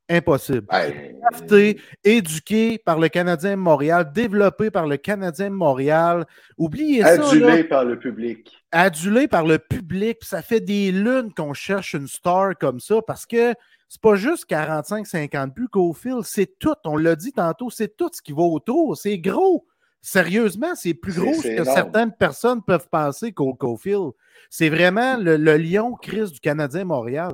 Impossible. 0.09 0.67
Ben, 0.69 1.15
Drafté, 1.21 1.79
éduqué 2.03 2.77
par 2.77 2.99
le 2.99 3.07
Canadien 3.09 3.51
de 3.51 3.55
Montréal, 3.61 4.11
développé 4.13 4.69
par 4.69 4.85
le 4.85 4.97
Canadien 4.97 5.49
Montréal. 5.49 6.25
Oubliez 6.57 7.01
ça. 7.01 7.17
là. 7.17 7.27
adulé 7.27 7.63
par 7.63 7.85
le 7.85 7.97
public. 7.97 8.53
Adulé 8.71 9.27
par 9.27 9.45
le 9.45 9.57
public. 9.59 10.19
Puis 10.19 10.27
Ça 10.27 10.41
fait 10.41 10.59
des 10.59 10.91
lunes 10.91 11.33
qu'on 11.33 11.53
cherche 11.53 11.93
une 11.93 12.07
star 12.07 12.57
comme 12.59 12.79
ça 12.79 13.01
parce 13.07 13.25
que 13.25 13.53
c'est 13.87 14.01
pas 14.01 14.15
juste 14.15 14.45
45-50 14.45 15.53
buts 15.55 15.69
Caulfield, 15.71 16.21
c'est 16.23 16.59
tout. 16.59 16.75
On 16.85 16.97
l'a 16.97 17.15
dit 17.15 17.31
tantôt, 17.31 17.69
c'est 17.69 17.95
tout 17.95 18.09
ce 18.13 18.21
qui 18.21 18.33
va 18.33 18.43
autour. 18.43 18.97
C'est 18.97 19.17
gros. 19.17 19.65
Sérieusement, 20.05 20.75
c'est 20.75 20.93
plus 20.93 21.17
gros 21.17 21.31
que 21.41 21.47
énorme. 21.47 21.73
certaines 21.73 22.11
personnes 22.11 22.61
peuvent 22.61 22.89
penser 22.89 23.31
Cole 23.31 23.55
Caulfield. 23.57 24.11
C'est 24.49 24.67
vraiment 24.67 25.15
le, 25.15 25.37
le 25.37 25.55
lion 25.55 25.93
Chris 25.93 26.29
du 26.29 26.41
Canadien 26.41 26.83
Montréal. 26.83 27.31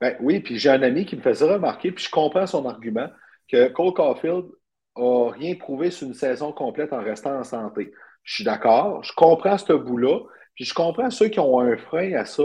Ben 0.00 0.16
oui, 0.20 0.40
puis 0.40 0.58
j'ai 0.58 0.70
un 0.70 0.82
ami 0.82 1.06
qui 1.06 1.14
me 1.14 1.22
faisait 1.22 1.44
remarquer, 1.44 1.92
puis 1.92 2.04
je 2.04 2.10
comprends 2.10 2.48
son 2.48 2.66
argument, 2.66 3.08
que 3.46 3.68
Cole 3.68 3.94
Caulfield 3.94 4.46
a 4.96 5.30
rien 5.30 5.54
prouvé 5.54 5.92
sur 5.92 6.08
une 6.08 6.14
saison 6.14 6.52
complète 6.52 6.92
en 6.92 7.00
restant 7.00 7.38
en 7.38 7.44
santé. 7.44 7.92
Je 8.24 8.34
suis 8.34 8.44
d'accord, 8.44 9.04
je 9.04 9.12
comprends 9.14 9.56
ce 9.56 9.72
bout-là, 9.72 10.18
puis 10.56 10.64
je 10.64 10.74
comprends 10.74 11.10
ceux 11.10 11.28
qui 11.28 11.38
ont 11.38 11.60
un 11.60 11.76
frein 11.76 12.12
à 12.14 12.24
ça. 12.24 12.42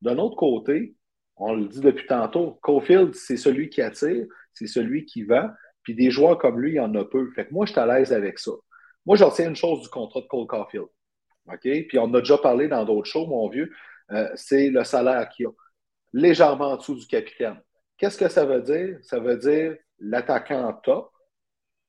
D'un 0.00 0.16
autre 0.16 0.36
côté, 0.36 0.94
on 1.36 1.54
le 1.54 1.66
dit 1.66 1.80
depuis 1.80 2.06
tantôt, 2.06 2.58
Caulfield, 2.62 3.14
c'est 3.14 3.36
celui 3.36 3.68
qui 3.68 3.82
attire, 3.82 4.24
c'est 4.54 4.66
celui 4.66 5.04
qui 5.04 5.24
vend, 5.24 5.50
puis 5.84 5.94
des 5.94 6.10
joueurs 6.10 6.38
comme 6.38 6.60
lui, 6.60 6.72
il 6.72 6.76
y 6.76 6.80
en 6.80 6.94
a 6.94 7.04
peu. 7.04 7.30
Fait 7.32 7.46
que 7.46 7.52
moi, 7.52 7.66
je 7.66 7.72
suis 7.72 7.80
à 7.80 7.86
l'aise 7.86 8.12
avec 8.12 8.38
ça. 8.38 8.52
Moi, 9.06 9.16
je 9.16 9.24
retiens 9.24 9.50
une 9.50 9.56
chose 9.56 9.82
du 9.82 9.88
contrat 9.88 10.22
de 10.22 10.26
Cole 10.26 10.46
Caulfield. 10.46 10.88
OK? 11.46 11.60
Puis 11.60 11.98
on 11.98 12.12
a 12.14 12.20
déjà 12.20 12.38
parlé 12.38 12.68
dans 12.68 12.84
d'autres 12.84 13.08
shows, 13.08 13.26
mon 13.26 13.48
vieux, 13.48 13.70
euh, 14.10 14.28
c'est 14.34 14.70
le 14.70 14.82
salaire 14.82 15.28
qu'il 15.28 15.46
a 15.46 15.50
légèrement 16.12 16.72
en 16.72 16.76
dessous 16.76 16.94
du 16.94 17.06
capitaine. 17.06 17.60
Qu'est-ce 17.98 18.18
que 18.18 18.28
ça 18.28 18.44
veut 18.44 18.62
dire? 18.62 18.98
Ça 19.02 19.20
veut 19.20 19.36
dire 19.36 19.76
l'attaquant 19.98 20.72
top, 20.82 21.10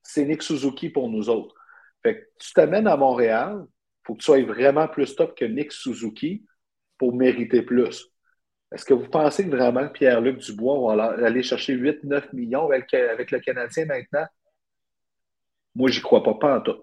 c'est 0.02 0.24
Nick 0.24 0.42
Suzuki 0.42 0.90
pour 0.90 1.08
nous 1.08 1.28
autres. 1.28 1.54
Fait 2.02 2.20
que 2.20 2.24
tu 2.38 2.52
t'amènes 2.52 2.86
à 2.86 2.96
Montréal, 2.96 3.64
il 3.66 4.06
faut 4.06 4.14
que 4.14 4.20
tu 4.20 4.26
sois 4.26 4.42
vraiment 4.44 4.88
plus 4.88 5.16
top 5.16 5.36
que 5.36 5.44
Nick 5.44 5.72
Suzuki 5.72 6.44
pour 6.98 7.14
mériter 7.14 7.62
plus. 7.62 8.12
Est-ce 8.72 8.84
que 8.84 8.94
vous 8.94 9.08
pensez 9.08 9.48
que 9.48 9.54
vraiment 9.54 9.88
Pierre-Luc 9.88 10.38
Dubois 10.38 10.96
va 10.96 11.26
aller 11.26 11.42
chercher 11.42 11.74
8-9 11.76 12.34
millions 12.34 12.66
avec, 12.66 12.90
le 12.92 13.38
Canadien 13.38 13.86
maintenant? 13.86 14.26
Moi, 15.74 15.90
j'y 15.90 16.00
crois 16.00 16.22
pas, 16.22 16.34
pas 16.34 16.58
en 16.58 16.60
tout. 16.60 16.82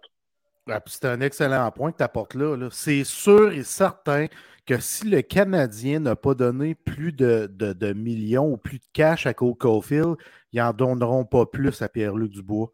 Ah, 0.69 0.81
c'est 0.85 1.05
un 1.05 1.19
excellent 1.19 1.69
point 1.71 1.91
que 1.91 1.97
tu 1.97 2.03
apportes 2.03 2.35
là. 2.35 2.69
C'est 2.71 3.03
sûr 3.03 3.51
et 3.51 3.63
certain 3.63 4.27
que 4.65 4.79
si 4.79 5.09
le 5.09 5.21
Canadien 5.21 5.99
n'a 5.99 6.15
pas 6.15 6.35
donné 6.35 6.73
plus 6.73 7.11
de, 7.11 7.93
millions 7.93 8.49
ou 8.49 8.57
plus 8.57 8.79
de 8.79 8.85
cash 8.93 9.25
à 9.25 9.33
Cole 9.33 9.55
Caulfield, 9.55 10.15
ils 10.53 10.59
n'en 10.59 10.73
donneront 10.73 11.25
pas 11.25 11.45
plus 11.45 11.81
à 11.81 11.89
Pierre-Luc 11.89 12.31
Dubois. 12.31 12.71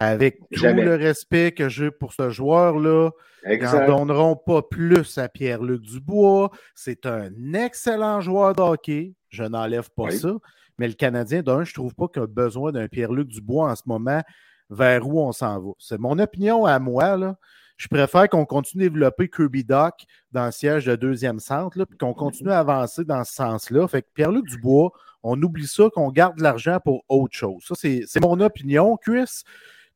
Avec 0.00 0.38
Jamais. 0.52 0.82
tout 0.82 0.88
le 0.88 0.94
respect 0.94 1.52
que 1.52 1.68
j'ai 1.68 1.90
pour 1.90 2.12
ce 2.12 2.30
joueur-là, 2.30 3.10
ils 3.46 3.62
n'en 3.62 3.86
donneront 3.86 4.36
pas 4.36 4.62
plus 4.62 5.18
à 5.18 5.28
Pierre-Luc 5.28 5.82
Dubois. 5.82 6.50
C'est 6.74 7.06
un 7.06 7.30
excellent 7.54 8.20
joueur 8.20 8.54
de 8.54 8.62
hockey. 8.62 9.14
Je 9.28 9.44
n'enlève 9.44 9.90
pas 9.96 10.04
oui. 10.04 10.18
ça. 10.18 10.32
Mais 10.78 10.86
le 10.86 10.94
Canadien, 10.94 11.42
d'un, 11.42 11.64
je 11.64 11.70
ne 11.70 11.74
trouve 11.74 11.94
pas 11.94 12.06
qu'il 12.08 12.22
a 12.22 12.26
besoin 12.26 12.70
d'un 12.70 12.86
Pierre-Luc 12.86 13.28
Dubois 13.28 13.70
en 13.70 13.74
ce 13.74 13.82
moment 13.86 14.22
vers 14.70 15.06
où 15.08 15.20
on 15.20 15.32
s'en 15.32 15.60
va? 15.60 15.70
C'est 15.78 15.98
mon 15.98 16.18
opinion 16.18 16.64
à 16.64 16.78
moi. 16.78 17.16
Là. 17.16 17.36
Je 17.76 17.88
préfère 17.88 18.28
qu'on 18.28 18.44
continue 18.44 18.84
de 18.84 18.88
développer 18.88 19.28
Kirby 19.28 19.64
Doc 19.64 19.94
dans 20.32 20.46
le 20.46 20.52
siège 20.52 20.86
de 20.86 20.96
deuxième 20.96 21.38
centre, 21.38 21.78
là, 21.78 21.86
puis 21.86 21.96
qu'on 21.96 22.14
continue 22.14 22.50
à 22.50 22.58
avancer 22.58 23.04
dans 23.04 23.24
ce 23.24 23.32
sens-là. 23.32 23.86
Fait 23.88 24.02
que 24.02 24.08
Pierre-Luc 24.14 24.46
Dubois, 24.46 24.90
on 25.22 25.40
oublie 25.42 25.66
ça, 25.66 25.88
qu'on 25.92 26.10
garde 26.10 26.38
de 26.38 26.42
l'argent 26.42 26.78
pour 26.84 27.04
autre 27.08 27.36
chose. 27.36 27.64
Ça, 27.64 27.74
c'est 27.74 28.20
mon 28.20 28.40
opinion, 28.40 28.96
Chris. 28.96 29.42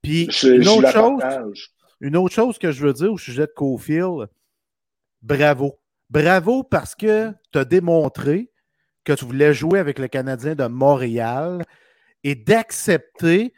Puis 0.03 0.29
je, 0.31 0.49
une, 0.49 0.63
je 0.63 0.71
autre 0.71 0.91
chose, 0.91 1.71
une 2.01 2.17
autre 2.17 2.35
chose 2.35 2.59
que 2.59 2.73
je 2.73 2.85
veux 2.85 2.93
dire 2.93 3.13
au 3.13 3.19
sujet 3.19 3.47
de 3.47 3.53
Cofield, 3.55 4.29
bravo. 5.23 5.79
Bravo 6.11 6.63
parce 6.63 6.95
que 6.95 7.33
tu 7.53 7.59
as 7.59 7.65
démontré 7.65 8.51
que 9.05 9.13
tu 9.13 9.25
voulais 9.25 9.55
jouer 9.55 9.79
avec 9.79 9.99
le 9.99 10.09
Canadien 10.09 10.55
de 10.55 10.67
Montréal 10.67 11.65
et 12.23 12.35
d'accepter 12.35 13.55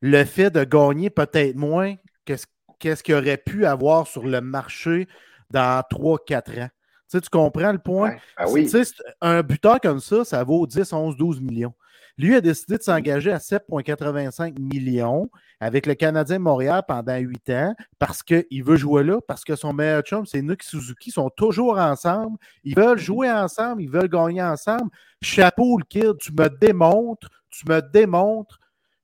le 0.00 0.24
fait 0.24 0.50
de 0.50 0.64
gagner 0.64 1.10
peut-être 1.10 1.56
moins 1.56 1.94
que 2.24 2.36
ce 2.36 2.46
qu'est-ce 2.78 3.02
qu'il 3.02 3.14
aurait 3.14 3.38
pu 3.38 3.66
avoir 3.66 4.06
sur 4.06 4.26
le 4.26 4.40
marché 4.40 5.08
dans 5.50 5.82
3-4 5.90 6.64
ans. 6.64 6.68
Tu, 6.68 7.18
sais, 7.18 7.20
tu 7.20 7.30
comprends 7.30 7.72
le 7.72 7.78
point? 7.78 8.10
Ouais. 8.10 8.20
Ah 8.36 8.48
oui. 8.48 8.64
tu 8.64 8.84
sais, 8.84 8.92
un 9.20 9.42
buteur 9.42 9.80
comme 9.80 10.00
ça, 10.00 10.24
ça 10.24 10.42
vaut 10.42 10.66
10, 10.66 10.92
11, 10.92 11.16
12 11.16 11.40
millions. 11.40 11.74
Lui 12.18 12.34
a 12.34 12.40
décidé 12.40 12.78
de 12.78 12.82
s'engager 12.82 13.30
à 13.30 13.38
7,85 13.38 14.58
millions 14.58 15.30
avec 15.60 15.86
le 15.86 15.94
Canadien 15.94 16.38
Montréal 16.38 16.82
pendant 16.88 17.16
8 17.16 17.50
ans 17.50 17.74
parce 17.98 18.22
qu'il 18.22 18.64
veut 18.64 18.76
jouer 18.76 19.04
là, 19.04 19.20
parce 19.26 19.44
que 19.44 19.54
son 19.54 19.74
meilleur 19.74 20.02
chum, 20.02 20.24
c'est 20.24 20.40
Nick 20.40 20.62
Suzuki, 20.62 21.10
ils 21.10 21.12
sont 21.12 21.30
toujours 21.30 21.78
ensemble. 21.78 22.38
Ils 22.64 22.74
veulent 22.74 22.98
jouer 22.98 23.30
ensemble, 23.30 23.82
ils 23.82 23.90
veulent 23.90 24.08
gagner 24.08 24.42
ensemble. 24.42 24.90
Chapeau, 25.20 25.78
le 25.78 25.84
kid, 25.84 26.16
tu 26.18 26.32
me 26.32 26.48
démontres, 26.48 27.28
tu 27.50 27.68
me 27.68 27.80
démontres 27.82 28.58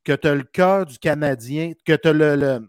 que 0.05 0.13
tu 0.13 0.29
as 0.29 0.35
le 0.35 0.45
cœur 0.45 0.87
du 0.87 0.99
Canadien, 0.99 1.73
que 1.85 1.93
tu 1.95 2.09
as 2.09 2.13
le, 2.13 2.37
le, 2.37 2.69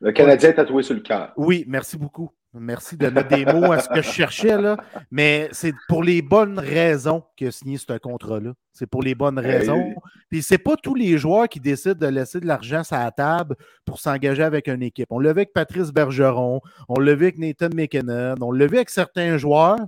le 0.00 0.12
Canadien 0.12 0.52
tatoué 0.52 0.82
sur 0.82 0.94
le 0.94 1.00
cœur. 1.00 1.32
Oui, 1.36 1.64
merci 1.66 1.98
beaucoup. 1.98 2.30
Merci 2.54 2.96
de 2.96 3.08
mettre 3.08 3.28
des 3.28 3.44
mots 3.44 3.72
à 3.72 3.78
ce 3.78 3.88
que 3.90 4.00
je 4.00 4.10
cherchais, 4.10 4.60
là. 4.60 4.78
Mais 5.10 5.48
c'est 5.52 5.74
pour 5.86 6.02
les 6.02 6.22
bonnes 6.22 6.58
raisons 6.58 7.22
qu'il 7.36 7.48
a 7.48 7.50
signé 7.50 7.76
ce 7.76 7.98
contrat-là. 7.98 8.52
C'est 8.72 8.86
pour 8.86 9.02
les 9.02 9.14
bonnes 9.14 9.38
raisons. 9.38 9.94
Puis 10.30 10.42
c'est 10.42 10.58
pas 10.58 10.76
tous 10.76 10.94
les 10.94 11.18
joueurs 11.18 11.48
qui 11.48 11.60
décident 11.60 11.94
de 11.94 12.06
laisser 12.06 12.40
de 12.40 12.46
l'argent 12.46 12.82
sur 12.82 12.96
la 12.96 13.10
table 13.10 13.54
pour 13.84 14.00
s'engager 14.00 14.42
avec 14.42 14.66
une 14.68 14.82
équipe. 14.82 15.08
On 15.10 15.18
l'a 15.18 15.32
vu 15.32 15.40
avec 15.40 15.52
Patrice 15.52 15.92
Bergeron, 15.92 16.62
on 16.88 16.98
l'a 16.98 17.14
vu 17.14 17.26
avec 17.26 17.38
Nathan 17.38 17.68
McKinnon, 17.74 18.36
on 18.40 18.50
l'a 18.50 18.66
vu 18.66 18.76
avec 18.76 18.88
certains 18.88 19.36
joueurs. 19.36 19.78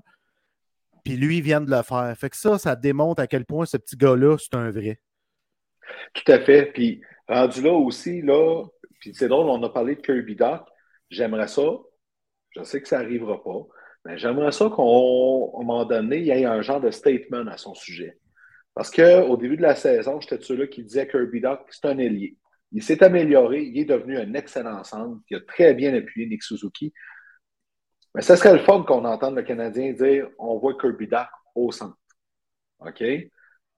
Puis 1.02 1.16
lui, 1.16 1.38
il 1.38 1.42
vient 1.42 1.62
de 1.62 1.70
le 1.70 1.82
faire. 1.82 2.14
Fait 2.18 2.28
que 2.28 2.36
ça, 2.36 2.58
ça 2.58 2.76
démontre 2.76 3.22
à 3.22 3.26
quel 3.26 3.46
point 3.46 3.64
ce 3.64 3.78
petit 3.78 3.96
gars-là, 3.96 4.36
c'est 4.38 4.54
un 4.54 4.70
vrai. 4.70 5.00
Tout 6.12 6.30
à 6.30 6.38
fait. 6.40 6.66
Puis 6.66 7.00
rendu 7.26 7.62
là 7.62 7.72
aussi, 7.72 8.20
là, 8.20 8.64
puis 9.00 9.14
c'est 9.14 9.28
drôle, 9.28 9.46
on 9.48 9.62
a 9.62 9.70
parlé 9.70 9.96
de 9.96 10.02
Kirby 10.02 10.36
Doc. 10.36 10.66
J'aimerais 11.08 11.48
ça 11.48 11.62
je 12.50 12.62
sais 12.62 12.80
que 12.80 12.88
ça 12.88 12.98
n'arrivera 12.98 13.42
pas. 13.42 13.66
Mais 14.04 14.18
j'aimerais 14.18 14.52
ça 14.52 14.68
qu'au 14.70 15.52
moment 15.58 15.84
donné, 15.84 16.18
il 16.18 16.26
y 16.26 16.30
ait 16.30 16.44
un 16.44 16.62
genre 16.62 16.80
de 16.80 16.90
statement 16.90 17.46
à 17.46 17.56
son 17.56 17.74
sujet. 17.74 18.18
Parce 18.74 18.90
qu'au 18.90 19.36
début 19.36 19.56
de 19.56 19.62
la 19.62 19.74
saison, 19.74 20.20
j'étais 20.20 20.42
celui-là 20.42 20.66
qui 20.68 20.82
disait 20.82 21.06
que 21.06 21.18
Kirby 21.18 21.40
Doc, 21.40 21.60
c'est 21.70 21.86
un 21.86 21.98
ailier. 21.98 22.36
Il 22.72 22.82
s'est 22.82 23.02
amélioré, 23.02 23.62
il 23.62 23.78
est 23.80 23.84
devenu 23.84 24.16
un 24.16 24.32
excellent 24.34 24.84
centre, 24.84 25.20
il 25.28 25.36
a 25.36 25.40
très 25.40 25.74
bien 25.74 25.92
appuyé 25.94 26.28
Nick 26.28 26.42
Suzuki. 26.42 26.92
Mais 28.14 28.22
ce 28.22 28.36
serait 28.36 28.52
le 28.52 28.60
fun 28.60 28.84
qu'on 28.84 29.04
entende 29.04 29.36
le 29.36 29.42
Canadien 29.42 29.92
dire 29.92 30.28
on 30.38 30.58
voit 30.58 30.78
Kirby 30.78 31.08
Doc 31.08 31.26
au 31.54 31.72
centre. 31.72 31.96
OK? 32.78 33.02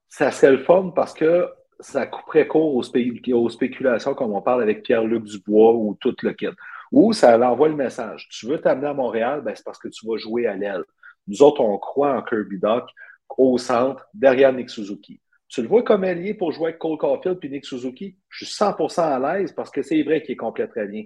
Ça 0.09 0.31
serait 0.31 0.53
le 0.53 0.63
fun 0.63 0.93
parce 0.95 1.15
que 1.15 1.49
ça 1.81 2.07
couperait 2.07 2.47
court 2.47 2.75
aux, 2.77 2.83
aux 2.83 3.49
spéculations 3.49 4.15
comme 4.15 4.33
on 4.33 4.43
parle 4.43 4.63
avec 4.63 4.83
Pierre-Luc 4.83 5.25
Dubois 5.25 5.75
ou 5.75 5.97
tout 6.01 6.15
le 6.23 6.33
kit. 6.33 6.49
Ou 6.93 7.13
ça 7.13 7.39
envoie 7.51 7.69
le 7.69 7.75
message. 7.75 8.29
Tu 8.31 8.47
veux 8.47 8.61
t'amener 8.61 8.89
à 8.89 8.95
Montréal, 8.95 9.41
ben, 9.43 9.55
c'est 9.57 9.65
parce 9.65 9.79
que 9.79 9.89
tu 9.89 10.07
vas 10.07 10.19
jouer 10.19 10.47
à 10.47 10.55
l'aile. 10.55 10.85
Nous 11.27 11.43
autres, 11.43 11.63
on 11.63 11.79
croit 11.79 12.15
en 12.15 12.23
Kirby 12.23 12.59
Doc 12.59 12.85
au 13.37 13.57
centre, 13.57 14.07
derrière 14.13 14.53
Nick 14.53 14.69
Suzuki. 14.69 15.21
Tu 15.49 15.63
le 15.63 15.69
vois 15.69 15.83
comme 15.83 16.05
allié 16.05 16.35
pour 16.35 16.53
jouer 16.53 16.69
avec 16.69 16.79
Cole 16.79 16.99
Caulfield 16.99 17.39
puis 17.39 17.51
Nick 17.51 17.65
Suzuki? 17.65 18.17
Je 18.29 18.45
suis 18.45 18.55
100% 18.55 19.01
à 19.01 19.19
l'aise 19.19 19.53
parce 19.53 19.71
que 19.71 19.83
c'est 19.83 20.03
vrai 20.03 20.23
qu'il 20.23 20.33
est 20.33 20.37
complet 20.37 20.69
très 20.69 20.87
bien. 20.87 21.05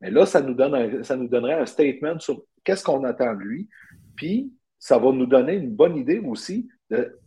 Mais 0.00 0.10
là, 0.10 0.26
ça 0.26 0.40
nous, 0.40 0.54
donne 0.54 1.02
ça 1.02 1.16
nous 1.16 1.28
donnerait 1.28 1.60
un 1.60 1.66
statement 1.66 2.18
sur 2.18 2.42
qu'est-ce 2.64 2.84
qu'on 2.84 3.04
attend 3.04 3.34
de 3.34 3.40
lui. 3.40 3.68
Puis, 4.16 4.52
ça 4.78 4.98
va 4.98 5.12
nous 5.12 5.26
donner 5.26 5.54
une 5.54 5.70
bonne 5.70 5.96
idée 5.96 6.18
aussi 6.18 6.68
de 6.90 7.18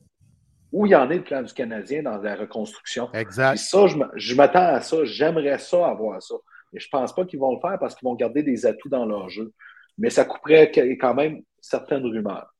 où 0.71 0.85
il 0.85 0.89
y 0.89 0.95
en 0.95 1.09
est 1.09 1.17
le 1.17 1.23
plan 1.23 1.41
du 1.41 1.53
Canadien 1.53 2.03
dans 2.03 2.17
la 2.17 2.35
reconstruction. 2.35 3.09
Exact. 3.13 3.51
Puis 3.51 3.59
ça, 3.59 3.85
je 4.15 4.35
m'attends 4.35 4.59
à 4.59 4.81
ça. 4.81 4.97
J'aimerais 5.05 5.57
ça 5.57 5.87
avoir 5.87 6.21
ça. 6.21 6.35
Je 6.75 6.87
ne 6.87 6.91
pense 6.91 7.13
pas 7.13 7.25
qu'ils 7.25 7.39
vont 7.39 7.53
le 7.53 7.59
faire 7.59 7.77
parce 7.79 7.95
qu'ils 7.95 8.05
vont 8.05 8.15
garder 8.15 8.43
des 8.43 8.65
atouts 8.65 8.89
dans 8.89 9.05
leur 9.05 9.29
jeu. 9.29 9.53
Mais 9.97 10.09
ça 10.09 10.25
couperait 10.25 10.71
quand 10.99 11.13
même 11.13 11.41
certaines 11.61 12.05
rumeurs. 12.05 12.53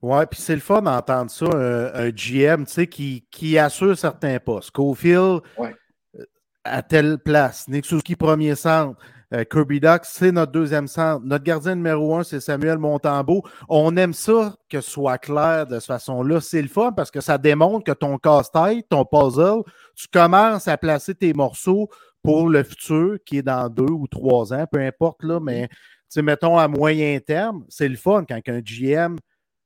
Oui, 0.00 0.24
puis 0.30 0.40
c'est 0.40 0.54
le 0.54 0.60
fun 0.60 0.80
d'entendre 0.82 1.30
ça, 1.30 1.46
un, 1.46 2.10
GM 2.10 2.64
qui, 2.64 3.26
qui 3.30 3.58
assure 3.58 3.98
certains 3.98 4.38
postes. 4.38 4.70
Cofield 4.70 5.40
ouais. 5.58 5.74
Euh, 6.18 6.24
à 6.64 6.82
telle 6.82 7.18
place, 7.18 7.66
Nick 7.66 7.84
Suzuki 7.84 8.14
premier 8.14 8.54
centre, 8.54 8.96
euh, 9.34 9.44
Kirby 9.44 9.80
Duck, 9.80 10.02
c'est 10.04 10.32
notre 10.32 10.52
deuxième 10.52 10.86
centre. 10.86 11.22
Notre 11.24 11.44
gardien 11.44 11.74
numéro 11.74 12.16
un, 12.16 12.22
c'est 12.22 12.40
Samuel 12.40 12.78
Montambeau. 12.78 13.42
On 13.68 13.96
aime 13.96 14.14
ça 14.14 14.54
que 14.70 14.80
ce 14.80 14.90
soit 14.90 15.18
clair 15.18 15.66
de 15.66 15.74
cette 15.80 15.86
façon-là. 15.86 16.40
C'est 16.40 16.62
le 16.62 16.68
fun 16.68 16.92
parce 16.92 17.10
que 17.10 17.20
ça 17.20 17.36
démontre 17.36 17.84
que 17.84 17.92
ton 17.92 18.16
casse-tête, 18.16 18.88
ton 18.88 19.04
puzzle, 19.04 19.62
tu 19.94 20.06
commences 20.10 20.66
à 20.68 20.78
placer 20.78 21.14
tes 21.14 21.34
morceaux 21.34 21.88
pour 22.22 22.48
le 22.48 22.62
futur 22.62 23.18
qui 23.24 23.38
est 23.38 23.42
dans 23.42 23.68
deux 23.68 23.84
ou 23.84 24.06
trois 24.06 24.52
ans, 24.52 24.66
peu 24.70 24.80
importe, 24.80 25.22
là, 25.22 25.40
mais 25.40 25.68
mettons 26.16 26.58
à 26.58 26.68
moyen 26.68 27.18
terme, 27.20 27.64
c'est 27.68 27.88
le 27.88 27.96
fun 27.96 28.24
quand 28.28 28.40
un 28.48 28.60
GM 28.60 29.16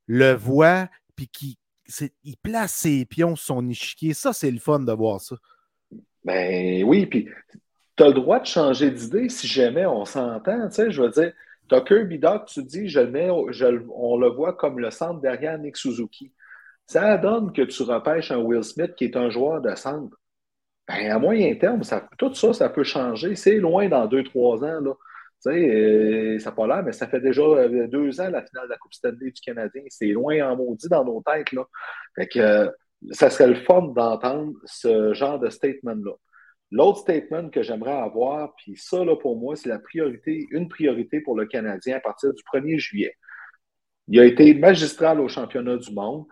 le 0.06 0.32
voit 0.32 0.88
puis 1.16 1.28
qu'il 1.28 1.54
il 2.24 2.36
place 2.36 2.72
ses 2.72 3.04
pions 3.04 3.36
sur 3.36 3.56
son 3.56 3.68
échiquier. 3.68 4.14
Ça, 4.14 4.32
c'est 4.32 4.50
le 4.50 4.58
fun 4.58 4.80
de 4.80 4.92
voir 4.92 5.20
ça. 5.20 5.36
Ben 6.24 6.84
oui, 6.84 7.06
puis 7.06 7.28
tu 7.96 8.02
as 8.02 8.08
le 8.08 8.14
droit 8.14 8.40
de 8.40 8.46
changer 8.46 8.90
d'idée 8.90 9.28
si 9.28 9.46
jamais 9.46 9.86
on 9.86 10.04
s'entend. 10.04 10.68
Tu 10.68 10.74
sais, 10.74 10.90
je 10.90 11.02
veux 11.02 11.10
dire, 11.10 11.32
tu 11.68 11.74
as 11.74 11.80
Kirby 11.80 12.18
Doc, 12.18 12.46
tu 12.46 12.62
dis, 12.62 12.88
je 12.88 13.00
mets, 13.00 13.28
on 13.30 14.16
le 14.16 14.28
voit 14.28 14.54
comme 14.54 14.78
le 14.78 14.90
centre 14.90 15.20
derrière 15.20 15.58
Nick 15.58 15.76
Suzuki. 15.76 16.32
Ça 16.86 17.16
donne 17.18 17.52
que 17.52 17.62
tu 17.62 17.82
repêches 17.82 18.30
un 18.30 18.38
Will 18.38 18.64
Smith 18.64 18.94
qui 18.94 19.04
est 19.04 19.16
un 19.16 19.30
joueur 19.30 19.60
de 19.60 19.74
centre. 19.74 20.16
Ben, 20.88 21.10
à 21.10 21.18
moyen 21.18 21.54
terme, 21.54 21.82
tout 22.18 22.34
ça, 22.34 22.52
ça 22.52 22.68
peut 22.68 22.84
changer. 22.84 23.36
C'est 23.36 23.56
loin 23.56 23.88
dans 23.88 24.06
deux, 24.06 24.24
trois 24.24 24.64
ans. 24.64 24.80
Là. 24.80 24.94
Euh, 25.46 26.38
ça 26.38 26.50
n'a 26.50 26.56
pas 26.56 26.66
l'air, 26.66 26.82
mais 26.82 26.92
ça 26.92 27.08
fait 27.08 27.20
déjà 27.20 27.42
euh, 27.42 27.88
deux 27.88 28.20
ans 28.20 28.30
la 28.30 28.42
finale 28.42 28.64
de 28.64 28.70
la 28.70 28.76
Coupe 28.78 28.94
Stanley 28.94 29.30
du 29.30 29.40
Canadien. 29.40 29.82
C'est 29.88 30.06
loin 30.06 30.50
en 30.50 30.56
maudit 30.56 30.88
dans 30.88 31.04
nos 31.04 31.22
têtes. 31.22 31.52
Là. 31.52 31.64
Fait 32.14 32.28
que, 32.28 32.38
euh, 32.38 32.68
ça 33.10 33.30
serait 33.30 33.48
le 33.48 33.54
fun 33.54 33.82
d'entendre 33.94 34.52
ce 34.64 35.12
genre 35.14 35.38
de 35.38 35.50
statement-là. 35.50 36.12
L'autre 36.70 37.00
statement 37.00 37.50
que 37.50 37.62
j'aimerais 37.62 37.92
avoir, 37.92 38.54
puis 38.56 38.76
ça, 38.76 39.04
là, 39.04 39.16
pour 39.16 39.36
moi, 39.36 39.56
c'est 39.56 39.68
la 39.68 39.78
priorité, 39.78 40.46
une 40.52 40.68
priorité 40.68 41.20
pour 41.20 41.36
le 41.36 41.46
Canadien 41.46 41.96
à 41.96 42.00
partir 42.00 42.32
du 42.32 42.42
1er 42.42 42.78
juillet. 42.78 43.14
Il 44.08 44.18
a 44.20 44.24
été 44.24 44.54
magistral 44.54 45.20
au 45.20 45.28
championnat 45.28 45.76
du 45.76 45.92
monde. 45.92 46.24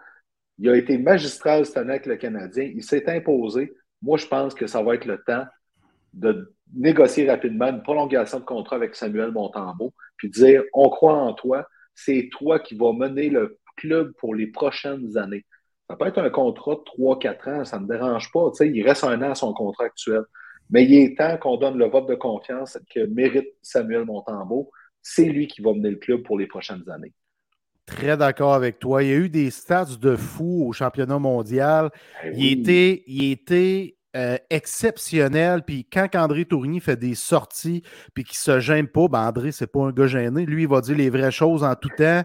Il 0.58 0.68
a 0.70 0.76
été 0.76 0.98
magistral 0.98 1.66
cette 1.66 1.76
année 1.76 1.90
avec 1.90 2.06
le 2.06 2.16
Canadien. 2.16 2.64
Il 2.74 2.82
s'est 2.82 3.08
imposé. 3.10 3.74
Moi, 4.02 4.18
je 4.18 4.26
pense 4.26 4.54
que 4.54 4.66
ça 4.66 4.82
va 4.82 4.94
être 4.94 5.04
le 5.04 5.22
temps 5.22 5.44
de 6.14 6.54
négocier 6.74 7.28
rapidement 7.28 7.68
une 7.68 7.82
prolongation 7.82 8.40
de 8.40 8.44
contrat 8.44 8.76
avec 8.76 8.94
Samuel 8.94 9.32
Montembeau, 9.32 9.92
puis 10.16 10.30
dire 10.30 10.62
on 10.72 10.88
croit 10.88 11.16
en 11.16 11.34
toi, 11.34 11.66
c'est 11.94 12.28
toi 12.32 12.58
qui 12.58 12.76
vas 12.76 12.92
mener 12.92 13.28
le 13.28 13.58
club 13.76 14.12
pour 14.18 14.34
les 14.34 14.46
prochaines 14.46 15.16
années. 15.16 15.44
Ça 15.88 15.96
peut 15.96 16.06
être 16.06 16.18
un 16.18 16.30
contrat 16.30 16.76
de 16.76 17.02
3-4 17.02 17.50
ans, 17.50 17.64
ça 17.64 17.78
ne 17.78 17.84
me 17.84 17.88
dérange 17.88 18.30
pas. 18.32 18.50
il 18.60 18.86
reste 18.86 19.04
un 19.04 19.20
an 19.22 19.32
à 19.32 19.34
son 19.34 19.52
contrat 19.52 19.84
actuel. 19.84 20.22
Mais 20.70 20.84
il 20.84 20.94
est 20.94 21.18
temps 21.18 21.36
qu'on 21.36 21.56
donne 21.56 21.78
le 21.78 21.86
vote 21.86 22.08
de 22.08 22.14
confiance 22.14 22.78
que 22.94 23.06
mérite 23.06 23.48
Samuel 23.60 24.04
Montembeau. 24.04 24.70
C'est 25.02 25.24
lui 25.24 25.48
qui 25.48 25.62
va 25.62 25.72
mener 25.72 25.90
le 25.90 25.96
club 25.96 26.22
pour 26.22 26.38
les 26.38 26.46
prochaines 26.46 26.88
années. 26.88 27.12
Très 27.96 28.16
d'accord 28.16 28.54
avec 28.54 28.78
toi. 28.78 29.02
Il 29.02 29.08
y 29.08 29.12
a 29.12 29.16
eu 29.16 29.28
des 29.28 29.50
stats 29.50 29.96
de 30.00 30.16
fou 30.16 30.64
au 30.66 30.72
championnat 30.72 31.18
mondial. 31.18 31.90
Ben 32.22 32.32
il 32.36 32.60
était, 32.60 33.02
il 33.06 33.30
était 33.30 33.96
euh, 34.16 34.36
exceptionnel. 34.48 35.62
Puis 35.64 35.84
quand 35.84 36.08
André 36.14 36.44
Tourigny 36.44 36.80
fait 36.80 36.96
des 36.96 37.14
sorties 37.14 37.82
puis 38.14 38.24
qu'il 38.24 38.34
ne 38.34 38.54
se 38.54 38.60
gêne 38.60 38.88
pas, 38.88 39.08
ben 39.08 39.26
André, 39.26 39.52
c'est 39.52 39.66
pas 39.66 39.80
un 39.80 39.92
gars 39.92 40.06
gêné. 40.06 40.46
Lui, 40.46 40.62
il 40.62 40.68
va 40.68 40.80
dire 40.80 40.96
les 40.96 41.10
vraies 41.10 41.30
choses 41.30 41.62
en 41.62 41.74
tout 41.74 41.90
temps. 41.96 42.22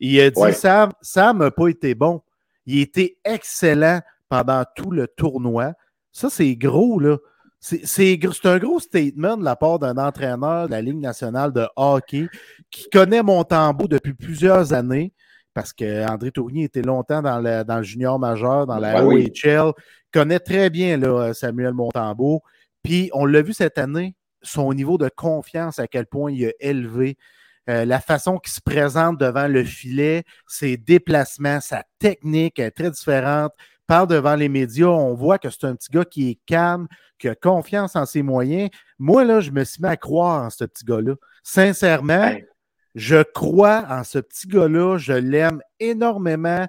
Il 0.00 0.20
a 0.20 0.30
dit 0.30 0.52
ça 0.52 0.88
Sam 1.00 1.38
n'a 1.38 1.50
pas 1.50 1.68
été 1.68 1.94
bon. 1.94 2.22
Il 2.66 2.80
était 2.80 3.18
excellent 3.24 4.00
pendant 4.28 4.64
tout 4.74 4.90
le 4.90 5.08
tournoi. 5.08 5.72
Ça, 6.12 6.30
c'est 6.30 6.56
gros, 6.56 6.98
là. 6.98 7.18
C'est 7.60 8.18
un 8.44 8.58
gros 8.58 8.78
statement 8.78 9.36
de 9.36 9.44
la 9.44 9.56
part 9.56 9.78
d'un 9.78 9.96
entraîneur 9.96 10.66
de 10.66 10.72
la 10.72 10.82
Ligue 10.82 11.00
nationale 11.00 11.52
de 11.52 11.66
hockey 11.74 12.28
qui 12.70 12.88
connaît 12.90 13.22
Montembeau 13.22 13.88
depuis 13.88 14.14
plusieurs 14.14 14.72
années, 14.72 15.12
parce 15.54 15.72
qu'André 15.72 16.30
Tournier 16.30 16.64
était 16.64 16.82
longtemps 16.82 17.22
dans 17.22 17.40
le, 17.40 17.64
dans 17.64 17.78
le 17.78 17.82
junior 17.82 18.18
majeur, 18.18 18.66
dans 18.66 18.78
la 18.78 19.00
ben 19.00 19.06
OHL, 19.06 19.72
connaît 20.12 20.38
très 20.38 20.70
bien 20.70 20.96
là, 20.96 21.32
Samuel 21.32 21.72
Montembeau. 21.72 22.42
Puis 22.82 23.10
on 23.14 23.24
l'a 23.24 23.42
vu 23.42 23.52
cette 23.52 23.78
année, 23.78 24.14
son 24.42 24.72
niveau 24.72 24.98
de 24.98 25.08
confiance, 25.08 25.78
à 25.78 25.88
quel 25.88 26.06
point 26.06 26.30
il 26.30 26.46
a 26.46 26.52
élevé. 26.60 27.16
Euh, 27.68 27.84
la 27.84 27.98
façon 27.98 28.38
qu'il 28.38 28.52
se 28.52 28.60
présente 28.60 29.18
devant 29.18 29.48
le 29.48 29.64
filet, 29.64 30.22
ses 30.46 30.76
déplacements, 30.76 31.60
sa 31.60 31.82
technique 31.98 32.60
est 32.60 32.70
très 32.70 32.90
différente 32.92 33.52
parle 33.86 34.08
devant 34.08 34.34
les 34.34 34.48
médias, 34.48 34.86
on 34.86 35.14
voit 35.14 35.38
que 35.38 35.50
c'est 35.50 35.64
un 35.64 35.74
petit 35.74 35.90
gars 35.90 36.04
qui 36.04 36.30
est 36.30 36.38
calme, 36.46 36.86
qui 37.18 37.28
a 37.28 37.34
confiance 37.34 37.96
en 37.96 38.06
ses 38.06 38.22
moyens. 38.22 38.70
Moi, 38.98 39.24
là, 39.24 39.40
je 39.40 39.50
me 39.50 39.64
suis 39.64 39.82
mis 39.82 39.88
à 39.88 39.96
croire 39.96 40.44
en 40.44 40.50
ce 40.50 40.64
petit 40.64 40.84
gars-là. 40.84 41.14
Sincèrement, 41.42 42.34
je 42.94 43.22
crois 43.22 43.84
en 43.88 44.04
ce 44.04 44.18
petit 44.18 44.48
gars-là. 44.48 44.98
Je 44.98 45.12
l'aime 45.12 45.60
énormément. 45.80 46.66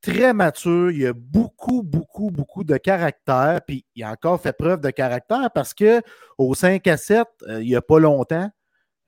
Très 0.00 0.32
mature. 0.32 0.92
Il 0.92 1.06
a 1.06 1.12
beaucoup, 1.12 1.82
beaucoup, 1.82 2.30
beaucoup 2.30 2.62
de 2.62 2.76
caractère. 2.76 3.60
Puis 3.66 3.84
il 3.96 4.04
a 4.04 4.12
encore 4.12 4.40
fait 4.40 4.52
preuve 4.52 4.80
de 4.80 4.90
caractère 4.90 5.50
parce 5.52 5.74
que 5.74 6.00
au 6.38 6.54
5 6.54 6.86
à 6.86 6.96
7, 6.96 7.26
euh, 7.48 7.62
il 7.62 7.68
n'y 7.68 7.76
a 7.76 7.82
pas 7.82 7.98
longtemps, 7.98 8.48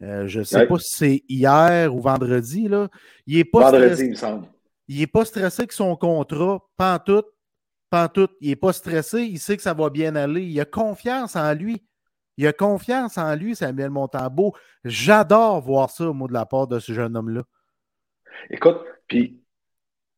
euh, 0.02 0.26
je 0.26 0.38
ne 0.38 0.44
sais 0.44 0.66
pas 0.66 0.78
si 0.78 0.92
c'est 0.92 1.22
hier 1.28 1.94
ou 1.94 2.00
vendredi, 2.00 2.68
là, 2.68 2.88
il 3.26 3.36
n'est 3.36 3.44
pas 3.44 3.70
vendredi, 3.70 4.04
il 4.04 4.10
me 4.10 4.14
semble. 4.14 4.46
Il 4.88 4.98
n'est 4.98 5.06
pas 5.06 5.24
stressé 5.24 5.62
avec 5.62 5.72
son 5.72 5.94
contrat, 5.94 6.66
pas 6.76 6.98
tout 6.98 7.24
il 7.92 8.48
n'est 8.48 8.56
pas 8.56 8.72
stressé, 8.72 9.22
il 9.22 9.38
sait 9.38 9.56
que 9.56 9.62
ça 9.62 9.74
va 9.74 9.90
bien 9.90 10.16
aller, 10.16 10.42
il 10.42 10.60
a 10.60 10.64
confiance 10.64 11.36
en 11.36 11.52
lui. 11.54 11.82
Il 12.36 12.46
a 12.46 12.52
confiance 12.52 13.18
en 13.18 13.34
lui, 13.34 13.54
Samuel 13.54 13.90
Montambeau. 13.90 14.54
J'adore 14.84 15.60
voir 15.60 15.90
ça, 15.90 16.08
au 16.08 16.14
mot 16.14 16.26
de 16.26 16.32
la 16.32 16.46
part 16.46 16.66
de 16.66 16.78
ce 16.78 16.92
jeune 16.92 17.16
homme-là. 17.16 17.42
Écoute, 18.48 18.78
puis 19.06 19.42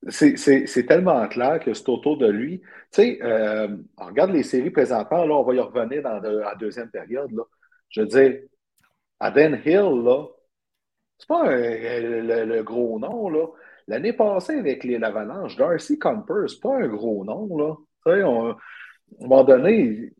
c'est 0.08 0.86
tellement 0.86 1.26
clair 1.28 1.60
que 1.60 1.74
c'est 1.74 1.88
autour 1.88 2.18
de 2.18 2.28
lui. 2.28 2.60
Tu 2.60 2.66
sais, 2.92 3.18
euh, 3.22 3.76
on 3.96 4.06
regarde 4.06 4.30
les 4.30 4.42
séries 4.42 4.70
présentement, 4.70 5.24
là, 5.24 5.34
on 5.34 5.42
va 5.42 5.54
y 5.54 5.60
revenir 5.60 6.02
dans 6.02 6.20
la 6.20 6.54
deuxième 6.56 6.90
période. 6.90 7.30
Là. 7.32 7.42
Je 7.88 8.02
veux 8.02 8.06
dire, 8.06 8.40
à 9.20 9.30
Den 9.30 9.60
Hill, 9.64 10.02
là, 10.04 10.26
C'est 11.18 11.28
pas 11.28 11.44
le, 11.56 12.62
gros 12.62 12.98
nom, 12.98 13.28
là. 13.28 13.46
L'année 13.88 14.12
passée, 14.12 14.54
avec 14.54 14.84
l'Avalanche, 14.84 15.56
Darcy 15.56 15.98
Comper, 15.98 16.44
c'est 16.48 16.60
pas 16.60 16.76
un 16.76 16.88
gros 16.88 17.24
nom, 17.24 17.56
là. 17.56 17.74
À 18.04 18.10
un 18.10 18.56
moment 19.20 19.44
donné, 19.44 20.12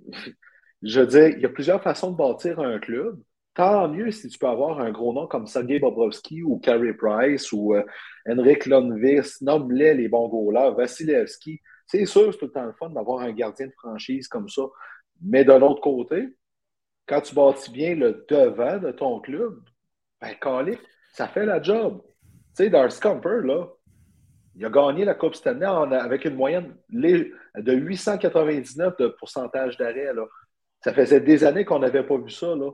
je 0.83 1.01
veux 1.01 1.07
dire, 1.07 1.29
il 1.29 1.41
y 1.41 1.47
a 1.47 1.49
plusieurs 1.49 1.83
façons 1.83 2.11
de 2.11 2.17
bâtir 2.17 2.61
un 2.61 2.79
club. 2.79 3.21
Tant 3.55 3.89
mieux 3.89 4.11
si 4.11 4.29
tu 4.29 4.39
peux 4.39 4.49
avoir 4.49 4.81
un 4.81 4.91
gros 4.91 5.13
nom 5.13 5.27
comme 5.27 5.47
Sergei 5.47 5.79
Bobrovski 5.79 6.43
ou 6.43 6.59
Carey 6.59 6.95
Price 6.95 7.53
ou 7.53 7.75
euh, 7.75 7.85
Henrik 8.27 8.67
Lundqvist, 8.67 9.43
nomme-les 9.43 9.95
les 9.95 10.09
bons 10.09 10.29
goalers, 10.29 10.75
Vasilevski. 10.75 11.61
C'est 11.87 12.07
sûr, 12.07 12.33
c'est 12.33 12.39
tout 12.39 12.47
le 12.47 12.53
temps 12.53 12.65
le 12.65 12.73
fun 12.73 12.89
d'avoir 12.91 13.21
un 13.21 13.33
gardien 13.33 13.67
de 13.67 13.73
franchise 13.73 14.27
comme 14.27 14.49
ça. 14.49 14.63
Mais 15.21 15.45
de 15.45 15.53
l'autre 15.53 15.83
côté, 15.83 16.29
quand 17.07 17.21
tu 17.21 17.35
bâtis 17.35 17.71
bien 17.71 17.95
le 17.95 18.25
devant 18.29 18.79
de 18.79 18.91
ton 18.93 19.21
club, 19.21 19.61
ben, 20.21 20.35
Calic, 20.41 20.81
ça 21.13 21.29
fait 21.29 21.45
la 21.45 21.61
job. 21.61 22.03
Tu 22.55 22.65
sais, 22.65 22.71
Darcy 22.71 23.01
Comper, 23.01 23.41
là, 23.45 23.67
il 24.55 24.65
a 24.65 24.71
gagné 24.71 25.05
la 25.05 25.15
Coupe 25.15 25.35
Stanley 25.35 25.65
avec 25.65 26.25
une 26.25 26.35
moyenne 26.35 26.75
de 26.91 27.73
899 27.73 28.97
de 28.99 29.09
pourcentage 29.09 29.77
d'arrêt. 29.79 30.09
Ça 30.85 30.93
faisait 30.93 31.21
des 31.21 31.45
années 31.45 31.65
qu'on 31.65 31.79
n'avait 31.79 32.03
pas 32.03 32.19
vu 32.19 32.31
ça. 32.31 32.55
Là. 32.55 32.71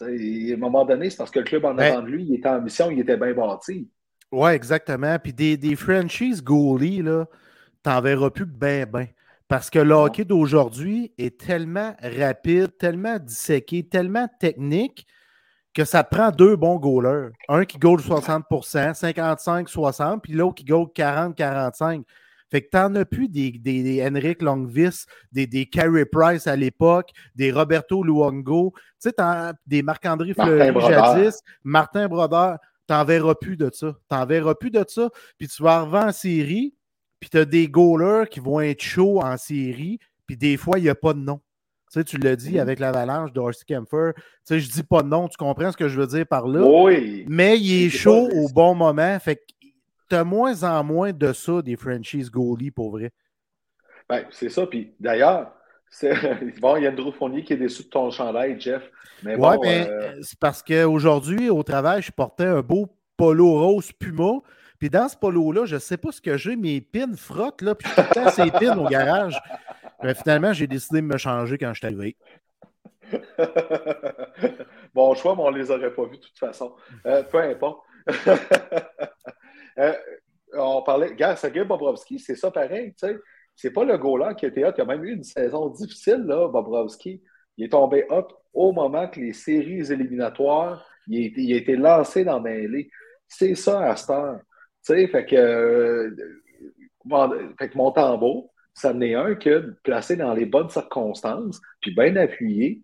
à 0.00 0.04
un 0.06 0.56
moment 0.56 0.84
donné, 0.84 1.10
c'est 1.10 1.18
parce 1.18 1.30
que 1.30 1.40
le 1.40 1.44
club 1.44 1.64
en 1.66 1.74
ben 1.74 1.92
avant 1.92 2.02
de 2.02 2.08
lui, 2.08 2.24
il 2.24 2.34
était 2.36 2.48
en 2.48 2.62
mission, 2.62 2.90
il 2.90 3.00
était 3.00 3.18
bien 3.18 3.34
bâti. 3.34 3.90
Oui, 4.32 4.50
exactement. 4.52 5.18
Puis 5.18 5.32
des, 5.32 5.56
des 5.56 5.76
franchises 5.76 6.42
goalies, 6.42 7.02
là, 7.02 7.26
t'en 7.82 8.00
verras 8.00 8.30
plus 8.30 8.46
ben, 8.46 8.86
ben. 8.86 9.06
Parce 9.48 9.68
que 9.68 9.80
le 9.80 9.92
hockey 9.92 10.24
d'aujourd'hui 10.24 11.12
est 11.18 11.40
tellement 11.40 11.94
rapide, 12.00 12.76
tellement 12.78 13.18
disséqué, 13.18 13.82
tellement 13.82 14.28
technique 14.38 15.06
que 15.80 15.88
ça 15.88 16.04
prend 16.04 16.30
deux 16.30 16.56
bons 16.56 16.76
goalers. 16.76 17.30
Un 17.48 17.64
qui 17.64 17.78
goal 17.78 18.00
60% 18.00 18.92
55-60, 18.92 20.20
puis 20.20 20.34
l'autre 20.34 20.56
qui 20.56 20.64
goal 20.64 20.88
40-45. 20.94 22.02
Fait 22.50 22.62
que 22.62 22.68
t'en 22.68 22.94
as 22.96 23.04
plus 23.04 23.28
des, 23.28 23.52
des, 23.52 24.06
Henrik 24.06 24.42
Longvis, 24.42 25.04
des, 25.32 25.46
des 25.46 25.66
Carey 25.66 26.04
Price 26.04 26.46
à 26.46 26.56
l'époque, 26.56 27.10
des 27.34 27.50
Roberto 27.50 28.02
Luongo, 28.02 28.74
tu 29.00 29.08
sais, 29.08 29.52
des 29.66 29.82
Marc-André 29.82 30.34
Fleury 30.34 30.78
jadis, 30.80 31.40
Martin 31.64 32.08
Brodeur. 32.08 32.58
T'en 32.86 33.04
verras 33.04 33.36
plus 33.36 33.56
de 33.56 33.70
ça. 33.72 33.96
T'en 34.08 34.26
verras 34.26 34.56
plus 34.56 34.72
de 34.72 34.84
ça. 34.86 35.08
Puis 35.38 35.46
tu 35.46 35.62
vas 35.62 35.76
arriver 35.76 35.98
en 35.98 36.12
série, 36.12 36.74
puis 37.20 37.30
tu 37.30 37.38
as 37.38 37.44
des 37.44 37.68
goalers 37.68 38.28
qui 38.28 38.40
vont 38.40 38.60
être 38.60 38.82
chauds 38.82 39.22
en 39.22 39.36
série, 39.36 39.98
puis 40.26 40.36
des 40.36 40.56
fois, 40.56 40.78
il 40.78 40.82
n'y 40.82 40.88
a 40.88 40.94
pas 40.94 41.14
de 41.14 41.20
nom. 41.20 41.40
Tu 41.90 41.98
sais, 41.98 42.04
tu 42.04 42.18
l'as 42.18 42.36
dit 42.36 42.60
avec 42.60 42.78
l'avalanche 42.78 43.32
d'Orsi 43.32 43.64
Kempfer. 43.64 44.12
Tu 44.14 44.22
sais, 44.44 44.60
je 44.60 44.70
dis 44.70 44.84
pas 44.84 45.02
de 45.02 45.08
nom, 45.08 45.26
tu 45.26 45.36
comprends 45.36 45.72
ce 45.72 45.76
que 45.76 45.88
je 45.88 46.00
veux 46.00 46.06
dire 46.06 46.24
par 46.24 46.46
là. 46.46 46.64
Oui. 46.64 47.24
Mais 47.28 47.58
il 47.58 47.86
est 47.86 47.90
chaud 47.90 48.28
au 48.32 48.48
bon 48.48 48.76
moment. 48.76 49.18
Fait 49.18 49.36
que 49.36 49.42
tu 50.08 50.14
as 50.14 50.22
moins 50.22 50.62
en 50.62 50.84
moins 50.84 51.12
de 51.12 51.32
ça, 51.32 51.62
des 51.62 51.74
franchises 51.74 52.30
goalies, 52.30 52.70
pour 52.70 52.92
vrai. 52.92 53.10
Ben, 54.08 54.24
c'est 54.30 54.50
ça. 54.50 54.66
Puis 54.68 54.92
d'ailleurs, 55.00 55.52
bon, 56.60 56.76
il 56.76 56.84
y 56.84 56.86
a 56.86 56.92
Drew 56.92 57.10
Fournier 57.10 57.42
qui 57.42 57.54
est 57.54 57.56
déçu 57.56 57.82
de 57.82 57.88
ton 57.88 58.08
chandail, 58.12 58.60
Jeff. 58.60 58.82
Mais 59.24 59.34
ouais, 59.34 59.56
mais 59.60 59.88
euh, 59.88 60.12
c'est 60.22 60.38
parce 60.38 60.62
qu'aujourd'hui, 60.62 61.50
au 61.50 61.64
travail, 61.64 62.02
je 62.02 62.12
portais 62.12 62.46
un 62.46 62.62
beau 62.62 62.88
polo 63.16 63.58
rose 63.58 63.90
Puma. 63.92 64.38
Puis 64.78 64.90
dans 64.90 65.08
ce 65.08 65.16
polo-là, 65.16 65.66
je 65.66 65.74
ne 65.74 65.80
sais 65.80 65.96
pas 65.96 66.12
ce 66.12 66.20
que 66.20 66.36
j'ai, 66.36 66.56
mes 66.56 66.80
pins 66.80 67.14
frottent, 67.16 67.62
là, 67.62 67.74
puis 67.74 67.86
je 67.94 68.02
suis 68.02 68.30
ces 68.30 68.50
pins 68.50 68.78
au 68.78 68.88
garage. 68.88 69.38
Mais 70.02 70.14
finalement, 70.14 70.52
j'ai 70.52 70.66
décidé 70.66 71.00
de 71.00 71.06
me 71.06 71.18
changer 71.18 71.58
quand 71.58 71.72
je 71.74 71.78
suis 71.78 71.86
arrivé. 71.86 72.16
bon 74.94 75.14
choix, 75.14 75.34
mais 75.34 75.42
on 75.42 75.50
ne 75.50 75.58
les 75.58 75.70
aurait 75.70 75.92
pas 75.92 76.04
vus 76.04 76.16
de 76.16 76.22
toute 76.22 76.38
façon. 76.38 76.74
Euh, 77.06 77.22
peu 77.24 77.38
importe. 77.38 77.82
Euh, 79.78 79.94
on 80.52 80.82
parlait, 80.82 81.14
gars, 81.14 81.36
Sergei 81.36 81.64
Bobrovski, 81.64 82.18
c'est 82.18 82.34
ça 82.34 82.50
pareil, 82.50 82.92
tu 82.92 83.06
sais. 83.06 83.16
C'est 83.54 83.70
pas 83.70 83.84
le 83.84 83.96
goaler 83.96 84.34
qui 84.36 84.44
était 84.44 84.64
hot. 84.64 84.72
Il 84.76 84.80
a 84.82 84.84
même 84.84 85.04
eu 85.04 85.12
une 85.14 85.22
saison 85.22 85.68
difficile, 85.68 86.24
là, 86.26 86.48
Bobrovski. 86.48 87.22
Il 87.56 87.64
est 87.64 87.68
tombé 87.70 88.04
hot 88.10 88.26
au 88.52 88.72
moment 88.72 89.08
que 89.08 89.20
les 89.20 89.32
séries 89.32 89.90
éliminatoires, 89.92 90.86
il 91.06 91.54
a 91.54 91.56
été, 91.56 91.76
lancé 91.76 92.24
dans 92.24 92.40
mêlée. 92.40 92.90
C'est 93.28 93.54
ça 93.54 93.80
à 93.82 93.96
cette 93.96 94.10
heure. 94.10 94.40
Tu 94.84 94.94
sais, 94.94 95.06
fait 95.08 95.24
que, 95.24 95.36
euh, 95.36 96.16
fait 97.58 97.68
que 97.68 97.78
mon 97.78 97.92
tambour, 97.92 98.52
ça 98.80 98.94
n'est 98.94 99.14
un 99.14 99.34
que 99.34 99.76
placé 99.82 100.16
dans 100.16 100.34
les 100.34 100.46
bonnes 100.46 100.70
circonstances, 100.70 101.60
puis 101.80 101.94
bien 101.94 102.16
appuyé, 102.16 102.82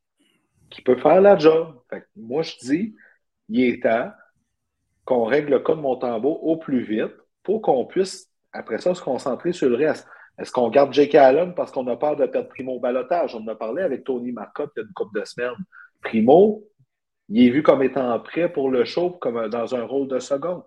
qui 0.70 0.82
peut 0.82 0.96
faire 0.96 1.20
la 1.20 1.38
job. 1.38 1.80
Fait 1.90 2.00
que 2.00 2.06
moi, 2.16 2.42
je 2.42 2.56
dis, 2.60 2.94
il 3.48 3.60
est 3.62 3.82
temps 3.82 4.10
qu'on 5.04 5.24
règle 5.24 5.52
le 5.52 5.60
cas 5.60 5.74
de 5.74 5.80
Montembeau 5.80 6.34
au 6.34 6.56
plus 6.56 6.82
vite 6.82 7.14
pour 7.42 7.62
qu'on 7.62 7.86
puisse, 7.86 8.30
après 8.52 8.78
ça, 8.78 8.94
se 8.94 9.02
concentrer 9.02 9.52
sur 9.52 9.68
le 9.68 9.76
reste. 9.76 10.06
Est-ce 10.38 10.52
qu'on 10.52 10.68
garde 10.68 10.92
Jake 10.92 11.14
Allen 11.14 11.54
parce 11.54 11.70
qu'on 11.70 11.86
a 11.86 11.96
peur 11.96 12.16
de 12.16 12.26
perdre 12.26 12.48
Primo 12.48 12.72
au 12.72 12.80
balotage? 12.80 13.34
On 13.34 13.42
en 13.42 13.48
a 13.48 13.54
parlé 13.54 13.82
avec 13.82 14.04
Tony 14.04 14.32
Marcotte 14.32 14.72
il 14.76 14.80
y 14.80 14.82
a 14.82 14.86
une 14.86 14.92
couple 14.92 15.20
de 15.20 15.24
semaines. 15.24 15.54
Primo, 16.02 16.62
il 17.28 17.46
est 17.46 17.50
vu 17.50 17.62
comme 17.62 17.82
étant 17.82 18.18
prêt 18.20 18.52
pour 18.52 18.70
le 18.70 18.84
show, 18.84 19.10
comme 19.10 19.48
dans 19.48 19.74
un 19.74 19.84
rôle 19.84 20.08
de 20.08 20.18
second. 20.18 20.64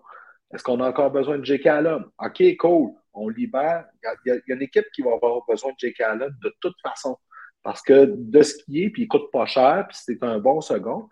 Est-ce 0.52 0.64
qu'on 0.64 0.80
a 0.80 0.88
encore 0.88 1.12
besoin 1.12 1.38
de 1.38 1.44
Jake 1.44 1.66
Allen? 1.66 2.02
OK, 2.18 2.42
cool. 2.58 2.94
On 3.12 3.28
libère. 3.28 3.86
Il 4.24 4.30
y, 4.30 4.30
a, 4.30 4.54
une 4.54 4.62
équipe 4.62 4.86
qui 4.94 5.02
va 5.02 5.12
avoir 5.12 5.44
besoin 5.48 5.72
de 5.72 5.76
Jake 5.78 6.00
Allen 6.00 6.30
de 6.42 6.54
toute 6.60 6.76
façon. 6.82 7.16
Parce 7.62 7.82
que 7.82 8.14
de 8.16 8.42
ce 8.42 8.62
qui 8.64 8.84
est, 8.84 8.90
puis 8.90 9.02
il 9.02 9.08
coûte 9.08 9.30
pas 9.32 9.46
cher, 9.46 9.86
puis 9.88 9.98
c'est 10.00 10.22
un 10.22 10.38
bon 10.38 10.60
second. 10.60 11.08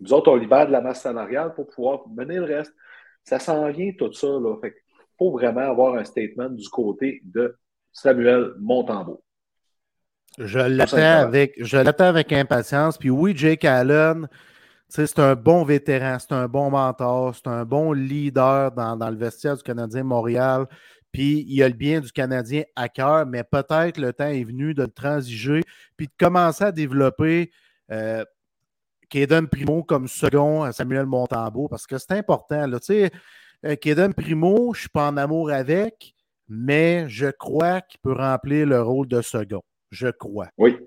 Nous 0.00 0.12
autres, 0.12 0.30
on 0.30 0.36
libère 0.36 0.66
de 0.66 0.72
la 0.72 0.80
masse 0.80 1.02
salariale 1.02 1.54
pour 1.54 1.68
pouvoir 1.68 2.08
mener 2.08 2.36
le 2.36 2.44
reste. 2.44 2.74
Ça 3.24 3.38
s'en 3.38 3.70
vient 3.70 3.92
tout 3.98 4.12
ça. 4.12 4.26
Là. 4.26 4.56
Fait 4.60 4.74
faut 5.18 5.30
vraiment 5.30 5.60
avoir 5.60 5.94
un 5.94 6.04
statement 6.04 6.48
du 6.48 6.68
côté 6.68 7.20
de 7.24 7.56
Samuel 7.92 8.54
Montembeau. 8.58 9.22
Je 10.38 10.58
l'attends 10.58 10.96
avec, 10.96 11.54
je 11.62 11.76
l'attends 11.76 12.06
avec 12.06 12.32
impatience. 12.32 12.96
Puis 12.96 13.10
oui, 13.10 13.34
Jake 13.36 13.64
Allen, 13.64 14.28
c'est 14.88 15.18
un 15.18 15.34
bon 15.34 15.64
vétéran, 15.64 16.18
c'est 16.18 16.32
un 16.32 16.48
bon 16.48 16.70
mentor, 16.70 17.34
c'est 17.34 17.48
un 17.48 17.64
bon 17.64 17.92
leader 17.92 18.72
dans, 18.72 19.10
le 19.10 19.16
vestiaire 19.16 19.56
du 19.56 19.62
Canadien 19.62 20.04
Montréal. 20.04 20.66
Puis 21.12 21.44
il 21.46 21.62
a 21.62 21.68
le 21.68 21.74
bien 21.74 22.00
du 22.00 22.10
Canadien 22.10 22.62
à 22.74 22.88
cœur, 22.88 23.26
mais 23.26 23.44
peut-être 23.44 23.98
le 23.98 24.12
temps 24.12 24.28
est 24.28 24.44
venu 24.44 24.74
de 24.74 24.82
le 24.82 24.88
transiger, 24.88 25.60
puis 25.96 26.06
de 26.06 26.12
commencer 26.18 26.64
à 26.64 26.72
développer 26.72 27.50
euh, 27.90 28.24
Primo 29.50 29.82
comme 29.82 30.08
second 30.08 30.62
à 30.62 30.72
Samuel 30.72 31.06
Montambeau, 31.06 31.68
parce 31.68 31.86
que 31.86 31.98
c'est 31.98 32.12
important. 32.12 32.66
Là, 32.66 32.78
euh, 33.64 33.76
Kaden 33.76 34.14
Primo, 34.14 34.72
je 34.72 34.78
ne 34.78 34.80
suis 34.80 34.88
pas 34.88 35.08
en 35.08 35.16
amour 35.18 35.50
avec, 35.50 36.14
mais 36.48 37.04
je 37.08 37.26
crois 37.30 37.82
qu'il 37.82 38.00
peut 38.00 38.14
remplir 38.14 38.66
le 38.66 38.80
rôle 38.80 39.06
de 39.06 39.20
second. 39.20 39.62
Je 39.90 40.08
crois. 40.08 40.48
Oui, 40.56 40.78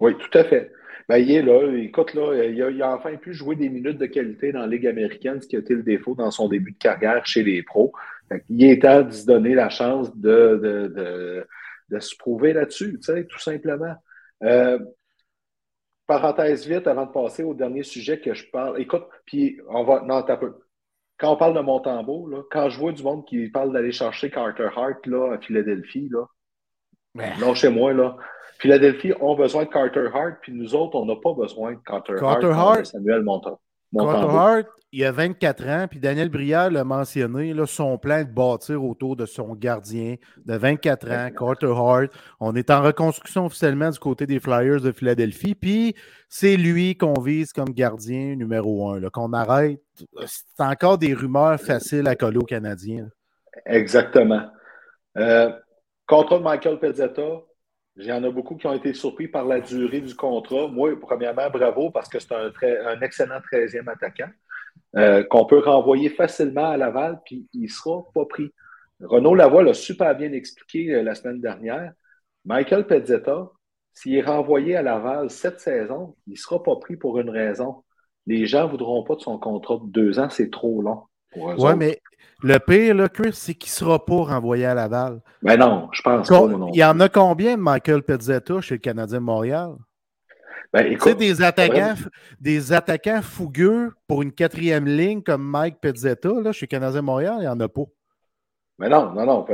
oui, 0.00 0.14
tout 0.18 0.38
à 0.38 0.44
fait. 0.44 0.70
Ben, 1.08 1.16
il 1.18 1.32
est 1.32 1.42
là. 1.42 1.72
Écoute, 1.78 2.14
là, 2.14 2.44
il 2.44 2.82
a, 2.82 2.94
enfin 2.94 3.16
pu 3.16 3.32
jouer 3.32 3.56
des 3.56 3.68
minutes 3.68 3.98
de 3.98 4.06
qualité 4.06 4.52
dans 4.52 4.60
la 4.60 4.66
Ligue 4.66 4.86
américaine, 4.86 5.40
ce 5.40 5.48
qui 5.48 5.56
a 5.56 5.58
été 5.58 5.74
le 5.74 5.82
défaut 5.82 6.14
dans 6.14 6.30
son 6.30 6.48
début 6.48 6.72
de 6.72 6.78
carrière 6.78 7.26
chez 7.26 7.42
les 7.42 7.62
pros. 7.62 7.92
Il 8.48 8.64
est 8.64 8.82
temps 8.82 9.02
de 9.02 9.10
se 9.10 9.26
donner 9.26 9.54
la 9.54 9.68
chance 9.68 10.14
de, 10.16 11.46
de, 11.88 11.98
se 11.98 12.16
prouver 12.16 12.52
là-dessus, 12.52 12.98
tout 13.00 13.38
simplement. 13.38 13.94
Euh, 14.42 14.78
parenthèse 16.06 16.66
vite 16.66 16.86
avant 16.86 17.06
de 17.06 17.12
passer 17.12 17.42
au 17.42 17.54
dernier 17.54 17.82
sujet 17.82 18.20
que 18.20 18.34
je 18.34 18.50
parle. 18.50 18.80
Écoute, 18.80 19.04
puis 19.24 19.58
on 19.68 19.84
va. 19.84 20.02
Non, 20.02 20.22
t'as 20.22 20.36
peu. 20.36 20.54
Quand 21.18 21.32
on 21.32 21.36
parle 21.36 21.54
de 21.54 21.60
Montembeau, 21.60 22.28
là, 22.28 22.42
quand 22.50 22.68
je 22.68 22.78
vois 22.78 22.92
du 22.92 23.02
monde 23.02 23.24
qui 23.26 23.48
parle 23.48 23.72
d'aller 23.72 23.92
chercher 23.92 24.30
Carter 24.30 24.68
Hart 24.74 25.06
là, 25.06 25.34
à 25.34 25.38
Philadelphie, 25.38 26.08
là, 26.10 26.24
non 27.40 27.54
chez 27.54 27.68
moi, 27.68 27.92
là. 27.92 28.16
Philadelphie 28.58 29.12
ont 29.20 29.34
besoin 29.34 29.64
de 29.64 29.70
Carter 29.70 30.08
Hart, 30.12 30.36
puis 30.40 30.52
nous 30.52 30.74
autres, 30.74 30.96
on 30.96 31.04
n'a 31.04 31.16
pas 31.16 31.32
besoin 31.34 31.72
de 31.72 31.80
Carter, 31.84 32.14
Hart, 32.22 32.86
Samuel 32.86 33.22
Montembeau. 33.22 33.60
Carter 33.94 34.36
Hart, 34.36 34.66
il 34.94 35.04
a 35.04 35.12
24 35.12 35.68
ans, 35.68 35.86
puis 35.88 36.00
Daniel 36.00 36.28
Brière 36.28 36.70
l'a 36.70 36.84
mentionné, 36.84 37.54
là, 37.54 37.66
son 37.66 37.96
plan 37.96 38.22
de 38.22 38.28
bâtir 38.28 38.84
autour 38.84 39.16
de 39.16 39.24
son 39.24 39.54
gardien 39.54 40.16
de 40.44 40.54
24 40.54 41.10
ans, 41.10 41.30
Carter 41.36 41.72
Hart. 41.74 42.12
On 42.40 42.54
est 42.54 42.70
en 42.70 42.82
reconstruction 42.82 43.46
officiellement 43.46 43.90
du 43.90 43.98
côté 43.98 44.26
des 44.26 44.38
Flyers 44.38 44.82
de 44.82 44.92
Philadelphie, 44.92 45.54
puis 45.54 45.94
c'est 46.28 46.56
lui 46.56 46.96
qu'on 46.96 47.20
vise 47.20 47.52
comme 47.52 47.70
gardien 47.70 48.36
numéro 48.36 48.90
un, 48.90 49.00
qu'on 49.08 49.32
arrête. 49.32 49.80
C'est 50.26 50.62
encore 50.62 50.98
des 50.98 51.14
rumeurs 51.14 51.58
faciles 51.58 52.06
à 52.06 52.14
coller 52.14 52.38
aux 52.38 52.44
Canadiens. 52.44 53.08
Exactement. 53.64 54.50
Euh, 55.16 55.52
contrat 56.06 56.38
de 56.38 56.42
Michael 56.42 56.78
Pezzetta, 56.78 57.42
il 57.96 58.06
y 58.06 58.12
en 58.12 58.24
a 58.24 58.30
beaucoup 58.30 58.56
qui 58.56 58.66
ont 58.66 58.72
été 58.72 58.94
surpris 58.94 59.28
par 59.28 59.44
la 59.44 59.60
durée 59.60 60.00
du 60.00 60.14
contrat. 60.14 60.68
Moi, 60.68 60.98
premièrement, 60.98 61.50
bravo 61.50 61.90
parce 61.90 62.08
que 62.08 62.18
c'est 62.18 62.32
un, 62.32 62.50
un, 62.86 63.00
excellent 63.02 63.38
13e 63.52 63.88
attaquant 63.88 64.30
euh, 64.96 65.24
qu'on 65.24 65.44
peut 65.44 65.58
renvoyer 65.58 66.08
facilement 66.08 66.70
à 66.70 66.76
Laval, 66.76 67.20
puis 67.24 67.46
il 67.52 67.64
ne 67.64 67.68
sera 67.68 68.02
pas 68.14 68.24
pris. 68.24 68.50
Renaud 69.00 69.34
Lavoie 69.34 69.62
l'a 69.62 69.74
super 69.74 70.16
bien 70.16 70.32
expliqué 70.32 70.94
euh, 70.94 71.02
la 71.02 71.14
semaine 71.14 71.40
dernière. 71.40 71.92
Michael 72.44 72.86
Pezzetta, 72.86 73.50
s'il 73.92 74.14
est 74.16 74.22
renvoyé 74.22 74.76
à 74.76 74.82
Laval 74.82 75.30
cette 75.30 75.60
saison, 75.60 76.16
il 76.26 76.32
ne 76.32 76.36
sera 76.38 76.62
pas 76.62 76.76
pris 76.76 76.96
pour 76.96 77.18
une 77.18 77.30
raison. 77.30 77.84
les 78.26 78.46
gens 78.46 78.66
ne 78.66 78.70
voudront 78.70 79.04
pas 79.04 79.16
de 79.16 79.20
son 79.20 79.38
contrat 79.38 79.78
de 79.82 79.90
deux 79.90 80.18
ans, 80.18 80.30
c'est 80.30 80.50
trop 80.50 80.80
long. 80.82 81.02
Oui, 81.36 81.70
mais 81.76 82.00
le 82.42 82.58
pire, 82.58 82.94
là, 82.94 83.08
Chris, 83.08 83.32
c'est 83.32 83.54
qu'il 83.54 83.70
ne 83.70 83.74
sera 83.74 84.04
pas 84.04 84.24
renvoyé 84.24 84.66
à 84.66 84.74
Laval. 84.74 85.20
Ben 85.42 85.56
non, 85.56 85.88
je 85.92 86.02
pense 86.02 86.28
pas. 86.28 86.46
Non. 86.48 86.70
Il 86.72 86.76
y 86.76 86.84
en 86.84 86.98
a 87.00 87.08
combien 87.08 87.56
de 87.56 87.62
Michael 87.62 88.02
Pezzetta 88.02 88.60
chez 88.60 88.74
le 88.74 88.80
Canadien 88.80 89.18
de 89.18 89.24
Montréal? 89.24 89.74
Ben, 90.72 90.90
tu 90.90 90.98
sais, 90.98 91.14
des 91.14 91.42
attaquants, 91.42 91.94
des 92.40 92.72
attaquants 92.72 93.20
fougueux 93.20 93.92
pour 94.08 94.22
une 94.22 94.32
quatrième 94.32 94.86
ligne 94.86 95.22
comme 95.22 95.42
Mike 95.42 95.80
Pezzetta 95.80 96.30
là, 96.42 96.52
chez 96.52 96.64
le 96.64 96.68
Canadien 96.68 97.00
de 97.00 97.06
Montréal, 97.06 97.36
il 97.38 97.42
n'y 97.42 97.48
en 97.48 97.60
a 97.60 97.68
pas. 97.68 97.82
Mais 98.82 98.88
non, 98.88 99.12
non, 99.14 99.24
non. 99.24 99.46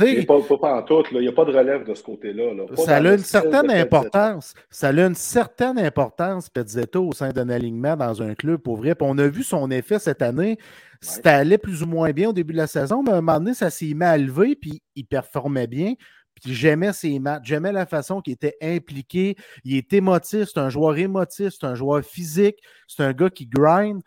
Il 0.00 0.24
pas, 0.24 0.40
pas, 0.40 0.76
en 0.78 0.82
tout. 0.82 1.02
Il 1.12 1.20
n'y 1.20 1.28
a 1.28 1.32
pas 1.32 1.44
de 1.44 1.52
relève 1.52 1.86
de 1.86 1.92
ce 1.92 2.02
côté-là. 2.02 2.44
Ça 2.76 2.96
a 2.96 3.00
une 3.00 3.18
certaine 3.18 3.70
importance. 3.70 4.54
Ça 4.70 4.88
a 4.88 4.92
une 4.92 5.14
certaine 5.14 5.78
importance, 5.78 6.48
Pezzetto, 6.48 7.08
au 7.08 7.12
sein 7.12 7.28
d'un 7.28 7.50
alignement 7.50 7.94
dans 7.94 8.22
un 8.22 8.34
club, 8.34 8.62
pour 8.62 8.78
vrai. 8.78 8.94
on 9.00 9.18
a 9.18 9.28
vu 9.28 9.42
son 9.42 9.70
effet 9.70 9.98
cette 9.98 10.22
année. 10.22 10.56
C'était 11.02 11.28
allé 11.28 11.58
plus 11.58 11.82
ou 11.82 11.86
moins 11.86 12.12
bien 12.12 12.30
au 12.30 12.32
début 12.32 12.54
de 12.54 12.58
la 12.58 12.66
saison, 12.66 13.02
mais 13.02 13.10
à 13.10 13.16
un 13.16 13.20
moment 13.20 13.38
donné, 13.38 13.52
ça 13.52 13.68
s'est 13.68 13.92
mis 13.92 14.04
à 14.04 14.16
lever, 14.16 14.56
puis 14.56 14.80
il 14.96 15.04
performait 15.04 15.66
bien. 15.66 15.92
Puis 16.34 16.54
j'aimais 16.54 16.94
ses 16.94 17.18
matchs, 17.18 17.42
j'aimais 17.44 17.72
la 17.72 17.84
façon 17.84 18.22
qu'il 18.22 18.32
était 18.32 18.56
impliqué. 18.62 19.36
Il 19.62 19.76
est 19.76 19.92
émotif, 19.92 20.48
c'est 20.54 20.60
un 20.60 20.70
joueur 20.70 20.96
émotif, 20.96 21.50
c'est 21.50 21.66
un 21.66 21.74
joueur 21.74 22.02
physique, 22.02 22.56
c'est 22.86 23.02
un 23.02 23.12
gars 23.12 23.28
qui 23.28 23.46
grind 23.46 24.00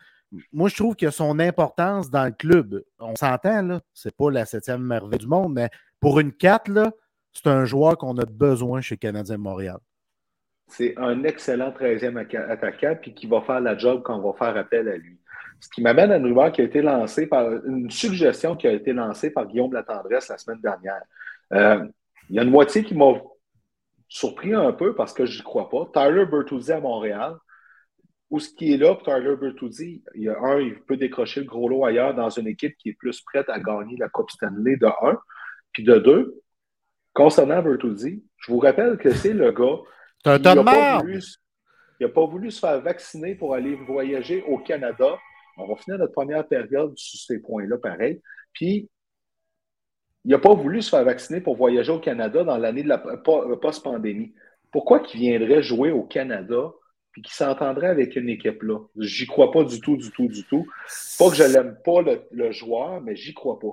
moi, 0.52 0.68
je 0.68 0.76
trouve 0.76 0.96
que 0.96 1.10
son 1.10 1.38
importance 1.38 2.10
dans 2.10 2.24
le 2.24 2.32
club, 2.32 2.82
on 2.98 3.14
s'entend, 3.16 3.62
là, 3.62 3.80
c'est 3.92 4.16
pas 4.16 4.30
la 4.30 4.44
septième 4.44 4.82
merveille 4.82 5.18
du 5.18 5.26
monde, 5.26 5.52
mais 5.54 5.70
pour 6.00 6.20
une 6.20 6.32
4, 6.32 6.68
là, 6.68 6.92
c'est 7.32 7.48
un 7.48 7.64
joueur 7.64 7.98
qu'on 7.98 8.16
a 8.18 8.24
besoin 8.24 8.80
chez 8.80 8.96
Canadien 8.96 9.38
Montréal. 9.38 9.78
C'est 10.68 10.94
un 10.96 11.24
excellent 11.24 11.70
13e 11.70 12.18
attaquant, 12.48 12.96
puis 13.00 13.14
qui 13.14 13.26
va 13.26 13.42
faire 13.42 13.60
la 13.60 13.76
job 13.76 14.02
quand 14.02 14.18
on 14.18 14.32
va 14.32 14.38
faire 14.38 14.56
appel 14.56 14.88
à 14.88 14.96
lui. 14.96 15.18
Ce 15.60 15.68
qui 15.68 15.82
m'amène 15.82 16.12
à 16.12 16.16
une 16.16 16.24
rumeur 16.24 16.52
qui 16.52 16.60
a 16.60 16.64
été 16.64 16.82
lancée 16.82 17.26
par 17.26 17.50
une 17.64 17.90
suggestion 17.90 18.56
qui 18.56 18.66
a 18.66 18.72
été 18.72 18.92
lancée 18.92 19.30
par 19.30 19.46
Guillaume 19.46 19.72
Latendresse 19.72 20.28
la 20.28 20.38
semaine 20.38 20.60
dernière. 20.60 21.02
Euh, 21.52 21.86
il 22.28 22.36
y 22.36 22.38
a 22.38 22.42
une 22.42 22.50
moitié 22.50 22.84
qui 22.84 22.94
m'a 22.94 23.12
surpris 24.08 24.54
un 24.54 24.72
peu 24.72 24.94
parce 24.94 25.12
que 25.12 25.26
je 25.26 25.38
n'y 25.38 25.42
crois 25.42 25.68
pas. 25.68 25.88
Tyler 25.92 26.26
Bertuzzi 26.26 26.72
à 26.72 26.80
Montréal, 26.80 27.36
où 28.34 28.40
ce 28.40 28.52
qui 28.52 28.72
est 28.72 28.78
là, 28.78 28.96
Tyler 29.04 29.36
Bertuzzi, 29.36 30.02
il 30.16 30.22
y 30.22 30.28
a 30.28 30.36
un, 30.36 30.58
il 30.58 30.80
peut 30.80 30.96
décrocher 30.96 31.38
le 31.38 31.46
gros 31.46 31.68
lot 31.68 31.84
ailleurs 31.84 32.16
dans 32.16 32.30
une 32.30 32.48
équipe 32.48 32.76
qui 32.78 32.88
est 32.88 32.94
plus 32.94 33.20
prête 33.20 33.48
à 33.48 33.60
gagner 33.60 33.96
la 33.96 34.08
Coupe 34.08 34.28
Stanley 34.28 34.76
de 34.76 34.86
un. 34.86 35.20
Puis 35.72 35.84
de 35.84 35.98
deux, 35.98 36.42
concernant 37.12 37.62
Bertuzzi, 37.62 38.24
je 38.38 38.50
vous 38.50 38.58
rappelle 38.58 38.98
que 38.98 39.14
c'est 39.14 39.34
le 39.34 39.52
gars. 39.52 39.78
Un 40.24 40.38
n'a 40.38 40.64
pas, 40.64 41.00
pas 42.12 42.26
voulu 42.26 42.50
se 42.50 42.58
faire 42.58 42.80
vacciner 42.80 43.36
pour 43.36 43.54
aller 43.54 43.76
voyager 43.76 44.42
au 44.48 44.58
Canada. 44.58 45.16
On 45.56 45.68
va 45.68 45.76
finir 45.76 46.00
notre 46.00 46.12
première 46.12 46.44
période 46.48 46.92
sur 46.96 47.20
ces 47.20 47.40
points-là, 47.40 47.78
pareil. 47.78 48.20
Puis, 48.52 48.90
il 50.24 50.32
n'a 50.32 50.40
pas 50.40 50.54
voulu 50.54 50.82
se 50.82 50.88
faire 50.90 51.04
vacciner 51.04 51.40
pour 51.40 51.54
voyager 51.54 51.92
au 51.92 52.00
Canada 52.00 52.42
dans 52.42 52.58
l'année 52.58 52.82
de 52.82 52.88
la 52.88 52.98
post-pandémie. 52.98 54.34
Pourquoi 54.72 54.98
qu'il 54.98 55.20
viendrait 55.20 55.62
jouer 55.62 55.92
au 55.92 56.02
Canada 56.02 56.72
puis 57.14 57.22
qui 57.22 57.32
s'entendrait 57.32 57.86
avec 57.86 58.16
une 58.16 58.28
équipe-là. 58.28 58.80
J'y 58.98 59.24
crois 59.26 59.52
pas 59.52 59.62
du 59.62 59.80
tout, 59.80 59.96
du 59.96 60.10
tout, 60.10 60.26
du 60.26 60.42
tout. 60.42 60.66
Pas 61.16 61.30
que 61.30 61.36
je 61.36 61.44
l'aime 61.44 61.76
pas 61.84 62.02
le, 62.02 62.50
joueur, 62.50 63.00
mais 63.00 63.14
j'y 63.14 63.32
crois 63.32 63.60
pas. 63.60 63.72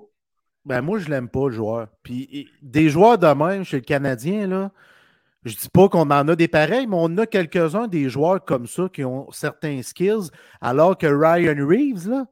Ben 0.63 0.81
moi, 0.81 0.99
je 0.99 1.09
l'aime 1.09 1.27
pas, 1.27 1.47
le 1.47 1.55
joueur. 1.55 1.87
Puis 2.03 2.47
des 2.61 2.89
joueurs 2.89 3.17
de 3.17 3.25
même 3.25 3.63
chez 3.63 3.77
le 3.77 3.81
Canadien, 3.81 4.45
là, 4.45 4.71
je 5.43 5.55
dis 5.55 5.69
pas 5.69 5.89
qu'on 5.89 6.11
en 6.11 6.27
a 6.27 6.35
des 6.35 6.47
pareils, 6.47 6.85
mais 6.85 6.97
on 6.99 7.17
a 7.17 7.25
quelques-uns 7.25 7.87
des 7.87 8.09
joueurs 8.09 8.45
comme 8.45 8.67
ça 8.67 8.87
qui 8.93 9.03
ont 9.03 9.31
certains 9.31 9.81
skills, 9.81 10.29
alors 10.61 10.95
que 10.95 11.07
Ryan 11.07 11.67
Reeves, 11.67 12.09
là, 12.09 12.27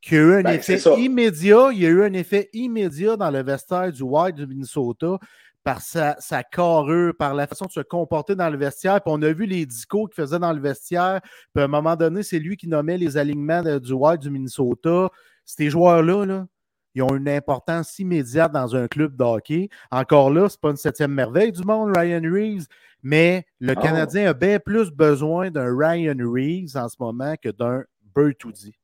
qui 0.00 0.14
a 0.14 0.18
eu 0.18 0.34
un 0.34 0.42
ben, 0.42 0.52
effet 0.52 0.78
immédiat, 0.96 1.70
il 1.72 1.80
y 1.80 1.86
a 1.86 1.88
eu 1.88 2.04
un 2.04 2.12
effet 2.12 2.50
immédiat 2.52 3.16
dans 3.16 3.32
le 3.32 3.42
vestiaire 3.42 3.90
du 3.90 4.04
Wild 4.04 4.36
du 4.36 4.46
Minnesota 4.46 5.18
par 5.66 5.80
sa, 5.80 6.14
sa, 6.20 6.44
carrure, 6.44 7.12
par 7.16 7.34
la 7.34 7.48
façon 7.48 7.64
de 7.64 7.72
se 7.72 7.80
comporter 7.80 8.36
dans 8.36 8.48
le 8.48 8.56
vestiaire. 8.56 9.00
Puis 9.00 9.12
on 9.12 9.20
a 9.22 9.32
vu 9.32 9.46
les 9.46 9.66
discours 9.66 10.08
qu'il 10.08 10.22
faisait 10.22 10.38
dans 10.38 10.52
le 10.52 10.60
vestiaire. 10.60 11.20
Puis 11.52 11.60
à 11.60 11.64
un 11.64 11.68
moment 11.68 11.96
donné, 11.96 12.22
c'est 12.22 12.38
lui 12.38 12.56
qui 12.56 12.68
nommait 12.68 12.96
les 12.96 13.16
alignements 13.16 13.64
du 13.80 13.92
Wild 13.92 14.20
du 14.20 14.30
Minnesota. 14.30 15.10
Ces 15.44 15.68
joueurs-là, 15.68 16.24
là, 16.24 16.46
ils 16.94 17.02
ont 17.02 17.16
une 17.16 17.28
importance 17.28 17.98
immédiate 17.98 18.52
dans 18.52 18.76
un 18.76 18.86
club 18.86 19.16
de 19.16 19.24
hockey. 19.24 19.68
Encore 19.90 20.30
là, 20.30 20.48
ce 20.48 20.54
n'est 20.54 20.60
pas 20.62 20.70
une 20.70 20.76
septième 20.76 21.10
merveille 21.10 21.50
du 21.50 21.64
monde, 21.64 21.96
Ryan 21.96 22.22
Reeves, 22.22 22.66
mais 23.02 23.44
le 23.58 23.74
ah. 23.76 23.82
Canadien 23.82 24.30
a 24.30 24.34
bien 24.34 24.60
plus 24.60 24.92
besoin 24.92 25.50
d'un 25.50 25.76
Ryan 25.76 26.16
Reeves 26.20 26.76
en 26.76 26.88
ce 26.88 26.94
moment 27.00 27.34
que 27.42 27.48
d'un 27.48 27.82
Bertoudi. 28.14 28.78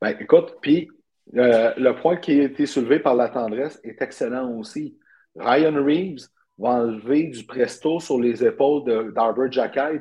Ben, 0.00 0.14
écoute, 0.20 0.54
puis 0.60 0.88
euh, 1.34 1.74
le 1.76 1.96
point 1.96 2.14
qui 2.16 2.38
a 2.38 2.44
été 2.44 2.64
soulevé 2.64 3.00
par 3.00 3.16
la 3.16 3.28
tendresse 3.28 3.80
est 3.82 4.00
excellent 4.00 4.52
aussi. 4.52 4.96
Ryan 5.38 5.84
Reeves 5.84 6.28
va 6.58 6.70
enlever 6.70 7.24
du 7.24 7.44
presto 7.44 8.00
sur 8.00 8.18
les 8.18 8.44
épaules 8.44 9.12
d'Arbor 9.12 9.50
Jackay, 9.50 10.00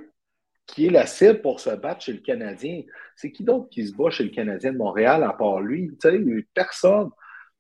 qui 0.66 0.88
est 0.88 0.92
la 0.92 1.06
cible 1.06 1.42
pour 1.42 1.60
se 1.60 1.70
battre 1.72 2.02
chez 2.02 2.14
le 2.14 2.20
Canadien. 2.20 2.84
C'est 3.16 3.32
qui 3.32 3.44
d'autre 3.44 3.70
qui 3.70 3.86
se 3.86 3.96
bat 3.96 4.10
chez 4.10 4.24
le 4.24 4.30
Canadien 4.30 4.74
de 4.74 4.78
Montréal 4.78 5.24
à 5.24 5.34
part 5.34 5.62
lui? 5.62 5.90
Tu 5.90 6.10
sais, 6.10 6.16
il 6.16 6.26
n'y 6.26 6.40
a 6.40 6.44
personne. 6.54 7.10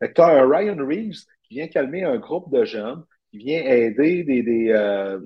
tu 0.01 0.21
as 0.21 0.27
un 0.27 0.49
Ryan 0.49 0.77
Reeves 0.77 1.25
qui 1.43 1.55
vient 1.55 1.67
calmer 1.67 2.03
un 2.03 2.17
groupe 2.17 2.51
de 2.51 2.65
jeunes, 2.65 3.03
qui 3.31 3.37
vient 3.37 3.63
aider 3.63 4.23
des. 4.23 4.43
des 4.43 4.71
euh, 4.71 5.19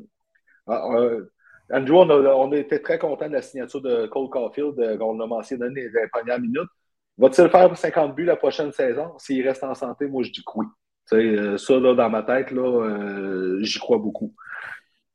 Andrew, 1.72 1.98
on, 1.98 2.52
était 2.54 2.80
très 2.80 2.98
content 2.98 3.28
de 3.28 3.34
la 3.34 3.44
signature 3.44 3.82
de 3.82 4.08
Cole 4.08 4.30
Caulfield, 4.30 4.80
euh, 4.80 4.98
qu'on 4.98 5.20
a 5.20 5.28
mentionné 5.28 5.68
dans 5.68 5.74
les 5.74 6.08
premières 6.12 6.40
minutes. 6.40 6.70
Va-t-il 7.18 7.50
faire 7.50 7.78
50 7.78 8.16
buts 8.16 8.26
la 8.26 8.38
prochaine 8.38 8.72
saison? 8.72 9.14
S'il 9.20 9.48
reste 9.48 9.64
en 9.64 9.76
santé, 9.76 10.08
moi 10.08 10.24
je 10.24 10.32
dis 10.32 10.44
que 10.44 10.52
oui. 10.56 10.66
Euh, 11.14 11.58
ça, 11.58 11.80
là, 11.80 11.96
dans 11.96 12.10
ma 12.10 12.24
tête, 12.24 12.52
là, 12.52 12.62
euh, 12.62 13.60
j'y 13.62 13.80
crois 13.80 13.98
beaucoup. 13.98 14.34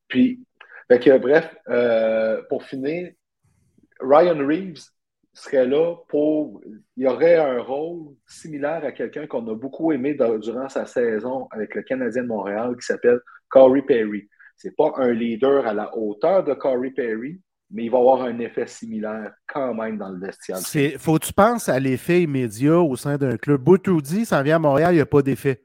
Puis, 0.09 0.40
bref, 0.88 1.54
euh, 1.68 2.42
pour 2.48 2.64
finir, 2.64 3.11
Ryan 4.00 4.46
Reeves 4.46 4.85
serait 5.33 5.66
là 5.66 5.96
pour. 6.09 6.61
Il 6.96 7.04
y 7.04 7.07
aurait 7.07 7.37
un 7.37 7.61
rôle 7.61 8.14
similaire 8.26 8.85
à 8.85 8.92
quelqu'un 8.92 9.26
qu'on 9.26 9.46
a 9.48 9.54
beaucoup 9.54 9.92
aimé 9.92 10.16
durant 10.40 10.68
sa 10.68 10.87
saison 10.87 11.48
avec 11.50 11.74
le 11.74 11.83
Canadien 11.83 12.22
de 12.22 12.28
Montréal 12.28 12.76
qui 12.76 12.87
s'appelle 12.87 13.20
Corey 13.48 13.83
Perry. 13.83 14.28
C'est 14.57 14.76
pas 14.76 14.92
un 14.96 15.12
leader 15.12 15.66
à 15.66 15.74
la 15.74 15.96
hauteur 15.96 16.44
de 16.44 16.54
Corey 16.54 16.90
Perry, 16.90 17.40
mais 17.70 17.85
il 17.85 17.90
va 17.90 17.98
avoir 17.98 18.22
un 18.22 18.38
effet 18.38 18.66
similaire 18.66 19.33
quand 19.48 19.74
même 19.74 19.98
dans 19.98 20.11
le 20.11 20.20
vestiaire. 20.20 20.59
Faut 20.98 21.18
tu 21.18 21.33
penses 21.33 21.68
à 21.68 21.80
l'effet 21.80 22.22
immédiat 22.22 22.78
au 22.78 22.94
sein 22.94 23.16
d'un 23.16 23.37
club. 23.37 23.61
Boutoudi, 23.62 24.24
ça 24.24 24.42
vient 24.42 24.57
à 24.57 24.61
Montréal, 24.61 24.92
il 24.92 24.96
n'y 24.96 25.02
a 25.02 25.07
pas 25.07 25.22
d'effet. 25.22 25.61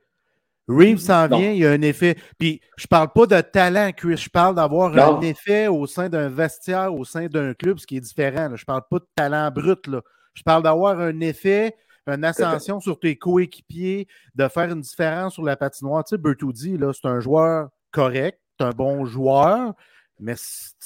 Reeves 0.70 1.00
s'en 1.00 1.28
vient, 1.28 1.52
il 1.52 1.58
y 1.58 1.66
a 1.66 1.72
un 1.72 1.82
effet. 1.82 2.16
Puis 2.38 2.62
je 2.78 2.86
parle 2.86 3.10
pas 3.12 3.26
de 3.26 3.42
talent, 3.42 3.92
Chris. 3.92 4.18
Je 4.18 4.30
parle 4.30 4.56
d'avoir 4.56 4.96
un 4.96 5.20
effet 5.22 5.68
au 5.68 5.88
sein 5.88 6.10
d'un 6.10 6.30
vestiaire, 6.30 6.94
au 6.94 7.04
sein 7.04 7.26
d'un 7.26 7.56
club, 7.56 7.80
ce 7.80 7.88
qui 7.88 7.98
est 7.98 8.02
différent. 8.02 8.56
Je 8.56 8.66
parle 8.66 8.84
pas 8.90 9.00
de 9.00 9.08
talent 9.16 9.50
brut. 9.50 9.88
Là. 9.88 10.02
Je 10.36 10.44
parle 10.44 10.62
d'avoir 10.62 11.00
un 11.00 11.20
effet, 11.22 11.76
une 12.08 12.24
ascension 12.24 12.80
sur 12.80 13.00
tes 13.00 13.18
coéquipiers, 13.18 14.08
de 14.36 14.48
faire 14.48 14.72
une 14.72 14.82
différence 14.82 15.34
sur 15.34 15.44
la 15.44 15.58
patinoire. 15.58 16.04
Tu 16.04 16.12
sais, 16.12 16.18
Bertoudi, 16.18 16.78
c'est 16.94 17.08
un 17.08 17.20
joueur 17.20 17.70
correct, 17.92 18.40
c'est 18.60 18.68
un 18.68 18.72
bon 18.72 19.06
joueur, 19.06 19.74
mais 20.20 20.36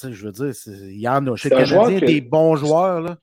je 0.02 0.26
veux 0.26 0.32
dire, 0.32 0.52
il 0.66 1.00
y 1.00 1.08
en 1.08 1.26
a. 1.26 1.36
Chez 1.36 1.50
le 1.50 1.56
Canadien, 1.56 1.98
des 1.98 2.20
bons 2.22 2.56
joueurs. 2.56 3.00
Là. 3.00 3.18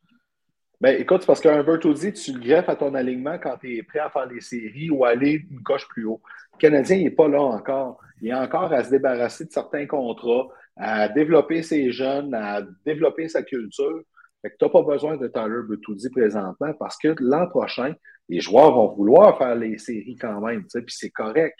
Ben, 0.82 1.00
écoute, 1.00 1.22
c'est 1.22 1.28
parce 1.28 1.40
qu'un 1.40 1.62
Bertuzzi, 1.62 2.12
tu 2.12 2.34
le 2.34 2.40
greffes 2.40 2.68
à 2.68 2.76
ton 2.76 2.96
alignement 2.96 3.38
quand 3.38 3.56
tu 3.58 3.78
es 3.78 3.84
prêt 3.84 4.00
à 4.00 4.10
faire 4.10 4.26
les 4.26 4.42
séries 4.42 4.90
ou 4.90 5.06
aller 5.06 5.46
une 5.52 5.62
coche 5.62 5.88
plus 5.88 6.06
haut. 6.06 6.20
Le 6.54 6.58
Canadien, 6.58 6.98
n'est 6.98 7.12
pas 7.12 7.28
là 7.28 7.40
encore. 7.40 8.00
Il 8.20 8.30
est 8.30 8.34
encore 8.34 8.74
à 8.74 8.84
se 8.84 8.90
débarrasser 8.90 9.46
de 9.46 9.52
certains 9.52 9.86
contrats, 9.86 10.48
à 10.76 11.08
développer 11.08 11.62
ses 11.62 11.92
jeunes, 11.92 12.34
à 12.34 12.64
développer 12.84 13.28
sa 13.28 13.44
culture. 13.44 14.02
Que 14.44 14.50
tu 14.50 14.66
n'as 14.66 14.70
pas 14.72 14.82
besoin 14.82 15.18
de 15.18 15.28
Tyler 15.28 15.62
Bertuzzi 15.70 16.10
présentement 16.10 16.74
parce 16.80 16.98
que 16.98 17.14
l'an 17.20 17.48
prochain, 17.48 17.94
les 18.28 18.40
joueurs 18.40 18.74
vont 18.74 18.88
vouloir 18.88 19.38
faire 19.38 19.54
les 19.54 19.78
séries 19.78 20.18
quand 20.20 20.42
même, 20.42 20.66
puis 20.66 20.84
c'est 20.88 21.12
correct. 21.12 21.60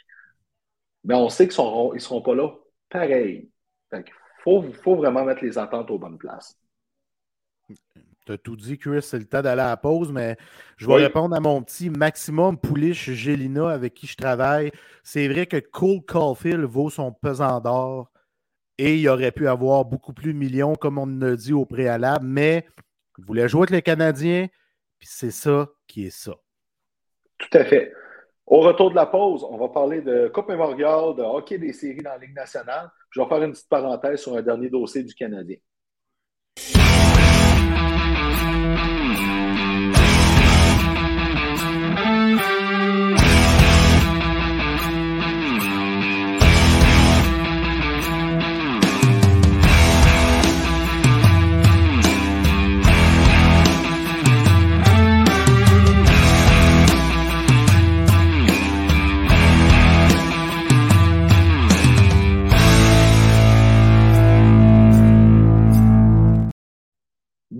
Mais 1.04 1.14
on 1.14 1.28
sait 1.28 1.46
qu'ils 1.46 1.64
ne 1.64 1.98
seront, 2.00 2.22
pas 2.22 2.34
là 2.34 2.48
pareil. 2.90 3.48
Fait 3.88 4.04
faut, 4.42 4.64
faut 4.82 4.96
vraiment 4.96 5.24
mettre 5.24 5.44
les 5.44 5.56
attentes 5.58 5.92
aux 5.92 5.98
bonnes 5.98 6.18
places. 6.18 6.58
As 8.32 8.38
tout 8.38 8.56
dit, 8.56 8.78
Chris, 8.78 9.02
c'est 9.02 9.18
le 9.18 9.26
temps 9.26 9.42
d'aller 9.42 9.62
à 9.62 9.68
la 9.68 9.76
pause, 9.76 10.10
mais 10.12 10.36
je 10.76 10.86
vais 10.86 10.94
répondre 10.94 11.36
à 11.36 11.40
mon 11.40 11.62
petit 11.62 11.90
Maximum 11.90 12.58
Poulich 12.58 13.10
Gélina 13.12 13.68
avec 13.68 13.94
qui 13.94 14.06
je 14.06 14.16
travaille. 14.16 14.72
C'est 15.02 15.28
vrai 15.28 15.46
que 15.46 15.58
Cole 15.58 16.04
Caulfield 16.06 16.62
vaut 16.62 16.90
son 16.90 17.12
pesant 17.12 17.60
d'or 17.60 18.10
et 18.78 18.96
il 18.96 19.08
aurait 19.08 19.32
pu 19.32 19.48
avoir 19.48 19.84
beaucoup 19.84 20.12
plus 20.12 20.32
de 20.32 20.38
millions, 20.38 20.74
comme 20.74 20.98
on 20.98 21.22
a 21.22 21.36
dit 21.36 21.52
au 21.52 21.64
préalable, 21.64 22.26
mais 22.26 22.66
il 23.18 23.24
voulait 23.24 23.48
jouer 23.48 23.60
avec 23.60 23.70
les 23.70 23.82
Canadiens, 23.82 24.48
puis 24.98 25.08
c'est 25.10 25.30
ça 25.30 25.68
qui 25.86 26.06
est 26.06 26.10
ça. 26.10 26.32
Tout 27.38 27.58
à 27.58 27.64
fait. 27.64 27.92
Au 28.46 28.60
retour 28.60 28.90
de 28.90 28.96
la 28.96 29.06
pause, 29.06 29.46
on 29.48 29.56
va 29.56 29.68
parler 29.68 30.00
de 30.00 30.28
Coupe 30.28 30.48
Mémorial, 30.48 31.14
de 31.16 31.22
hockey 31.22 31.58
des 31.58 31.72
séries 31.72 32.02
dans 32.02 32.10
la 32.10 32.18
Ligue 32.18 32.34
nationale. 32.34 32.90
Je 33.10 33.20
vais 33.20 33.28
faire 33.28 33.42
une 33.42 33.52
petite 33.52 33.68
parenthèse 33.68 34.20
sur 34.20 34.36
un 34.36 34.42
dernier 34.42 34.68
dossier 34.68 35.02
du 35.02 35.14
Canadien. 35.14 35.56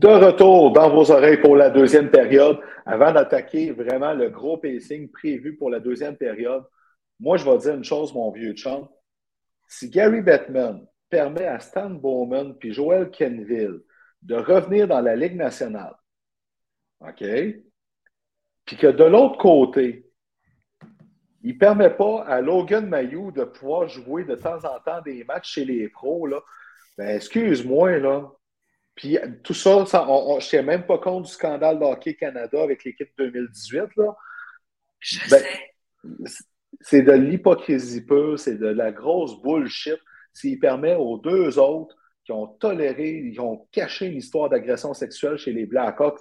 De 0.02 0.08
retour 0.08 0.72
dans 0.72 0.90
vos 0.90 1.12
oreilles 1.12 1.40
pour 1.40 1.54
la 1.54 1.70
deuxième 1.70 2.10
période. 2.10 2.58
Avant 2.84 3.12
d'attaquer 3.12 3.70
vraiment 3.70 4.12
le 4.14 4.30
gros 4.30 4.56
pacing 4.56 5.08
prévu 5.08 5.56
pour 5.56 5.70
la 5.70 5.78
deuxième 5.78 6.16
période, 6.16 6.64
moi, 7.20 7.36
je 7.36 7.48
vais 7.48 7.56
dire 7.58 7.74
une 7.74 7.84
chose, 7.84 8.12
mon 8.12 8.32
vieux 8.32 8.54
chum. 8.54 8.88
Si 9.68 9.88
Gary 9.90 10.20
Bettman 10.20 10.84
permet 11.08 11.46
à 11.46 11.60
Stan 11.60 11.88
Bowman 11.88 12.58
puis 12.58 12.72
Joel 12.72 13.12
Kenville 13.12 13.78
de 14.22 14.34
revenir 14.34 14.88
dans 14.88 15.00
la 15.00 15.14
Ligue 15.14 15.36
nationale, 15.36 15.94
OK? 16.98 17.22
Puis 18.64 18.76
que 18.76 18.88
de 18.88 19.04
l'autre 19.04 19.38
côté, 19.38 20.10
il 21.44 21.54
ne 21.54 21.58
permet 21.60 21.90
pas 21.90 22.24
à 22.24 22.40
Logan 22.40 22.88
Mayou 22.88 23.30
de 23.30 23.44
pouvoir 23.44 23.86
jouer 23.86 24.24
de 24.24 24.34
temps 24.34 24.64
en 24.64 24.80
temps 24.80 25.00
des 25.00 25.22
matchs 25.22 25.52
chez 25.52 25.64
les 25.64 25.88
pros, 25.88 26.26
là. 26.26 26.40
Ben, 26.98 27.14
excuse-moi, 27.14 27.98
là. 27.98 28.32
Puis 28.94 29.18
tout 29.42 29.54
ça, 29.54 29.86
ça 29.86 30.08
on, 30.08 30.38
je 30.38 30.46
ne 30.46 30.50
tiens 30.50 30.62
même 30.62 30.86
pas 30.86 30.98
compte 30.98 31.24
du 31.24 31.30
scandale 31.30 31.78
de 31.78 31.84
Hockey 31.84 32.14
Canada 32.14 32.62
avec 32.62 32.84
l'équipe 32.84 33.10
2018, 33.18 33.96
là. 33.96 34.16
Je 35.00 35.18
ben, 35.30 35.38
sais. 36.24 36.44
C'est 36.80 37.02
de 37.02 37.12
l'hypocrisie 37.12 38.04
pure, 38.04 38.38
c'est 38.38 38.56
de 38.56 38.66
la 38.66 38.92
grosse 38.92 39.40
bullshit. 39.42 39.98
S'il 40.32 40.58
permet 40.58 40.94
aux 40.94 41.18
deux 41.18 41.58
autres 41.58 41.94
qui 42.24 42.32
ont 42.32 42.46
toléré, 42.46 43.30
qui 43.32 43.40
ont 43.40 43.68
caché 43.72 44.06
une 44.06 44.18
histoire 44.18 44.48
d'agression 44.48 44.94
sexuelle 44.94 45.36
chez 45.36 45.52
les 45.52 45.66
Blackhawks, 45.66 46.20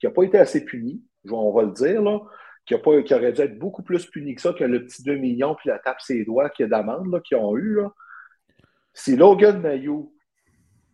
qui 0.00 0.06
n'a 0.06 0.12
pas 0.12 0.24
été 0.24 0.38
assez 0.38 0.64
puni, 0.64 1.02
on 1.30 1.52
va 1.52 1.62
le 1.62 1.70
dire, 1.72 2.02
là, 2.02 2.20
qui, 2.66 2.74
a 2.74 2.78
pas, 2.78 3.02
qui 3.02 3.14
aurait 3.14 3.32
dû 3.32 3.40
être 3.42 3.58
beaucoup 3.58 3.82
plus 3.82 4.06
puni 4.06 4.34
que 4.34 4.40
ça, 4.40 4.52
que 4.52 4.64
le 4.64 4.84
petit 4.84 5.02
2 5.02 5.16
millions 5.16 5.54
puis 5.54 5.68
la 5.68 5.78
tape 5.78 6.00
ses 6.00 6.24
doigts 6.24 6.50
qu'il 6.50 6.64
y 6.64 6.66
a 6.66 6.70
d'amende 6.70 7.22
qu'ils 7.22 7.36
ont 7.36 7.56
eu. 7.56 7.74
Là. 7.76 7.92
Si 8.92 9.16
Logan 9.16 9.60
Mayou 9.60 10.14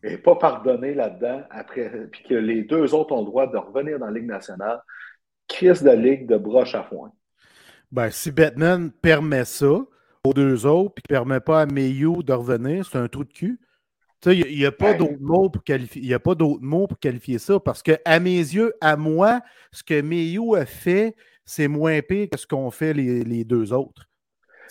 n'est 0.03 0.19
pas 0.19 0.37
pardonné 0.37 0.95
là-dedans, 0.95 1.43
après, 1.51 1.91
puis 2.11 2.23
que 2.25 2.35
les 2.35 2.63
deux 2.63 2.95
autres 2.95 3.13
ont 3.13 3.21
le 3.21 3.27
droit 3.27 3.47
de 3.51 3.57
revenir 3.57 3.99
dans 3.99 4.07
la 4.07 4.13
Ligue 4.13 4.27
nationale, 4.29 4.81
crise 5.49 5.83
de 5.83 5.91
ligue 5.91 6.27
de 6.27 6.37
broche 6.37 6.75
à 6.75 6.85
foin. 6.85 7.13
Ben, 7.91 8.11
si 8.11 8.31
Batman 8.31 8.91
permet 8.91 9.45
ça 9.45 9.79
aux 10.25 10.35
deux 10.35 10.67
autres, 10.67 10.95
puis 10.95 11.05
ne 11.09 11.15
permet 11.15 11.41
pas 11.41 11.63
à 11.63 11.67
Mayou 11.67 12.23
de 12.23 12.33
revenir, 12.33 12.85
c'est 12.87 12.99
un 12.99 13.09
trou 13.09 13.25
de 13.25 13.33
cul. 13.33 13.59
Il 14.27 14.59
n'y 14.59 14.67
a, 14.67 14.73
pas 14.73 14.95
d'autres 14.95 15.21
mots 15.21 15.49
pour 15.49 15.63
qualifier. 15.63 16.03
Il 16.03 16.13
a 16.13 16.19
pas 16.19 16.35
d'autres 16.35 16.63
mots 16.63 16.89
pour 16.89 16.99
qualifier 16.99 17.39
ça 17.39 17.61
parce 17.61 17.85
que, 17.85 17.93
à 18.05 18.19
mes 18.19 18.37
yeux, 18.37 18.75
à 18.81 18.97
moi, 18.97 19.41
ce 19.71 19.85
que 19.85 20.01
Mayou 20.01 20.57
a 20.57 20.67
fait, 20.67 21.15
c'est 21.45 21.69
moins 21.69 22.01
pire 22.03 22.29
que 22.31 22.37
ce 22.37 22.47
qu'ont 22.47 22.71
fait 22.71 22.93
les, 22.93 23.23
les, 23.23 23.45
deux 23.45 23.73
autres. 23.73 24.08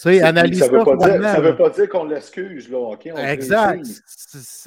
Analyse 0.06 0.60
ça 0.60 0.68
ne 0.68 1.42
veut, 1.42 1.56
pas 1.56 1.70
dire 1.70 1.90
qu'on 1.90 2.06
l'excuse, 2.06 2.70
là, 2.70 2.78
OK? 2.78 3.06
exact. 3.06 3.86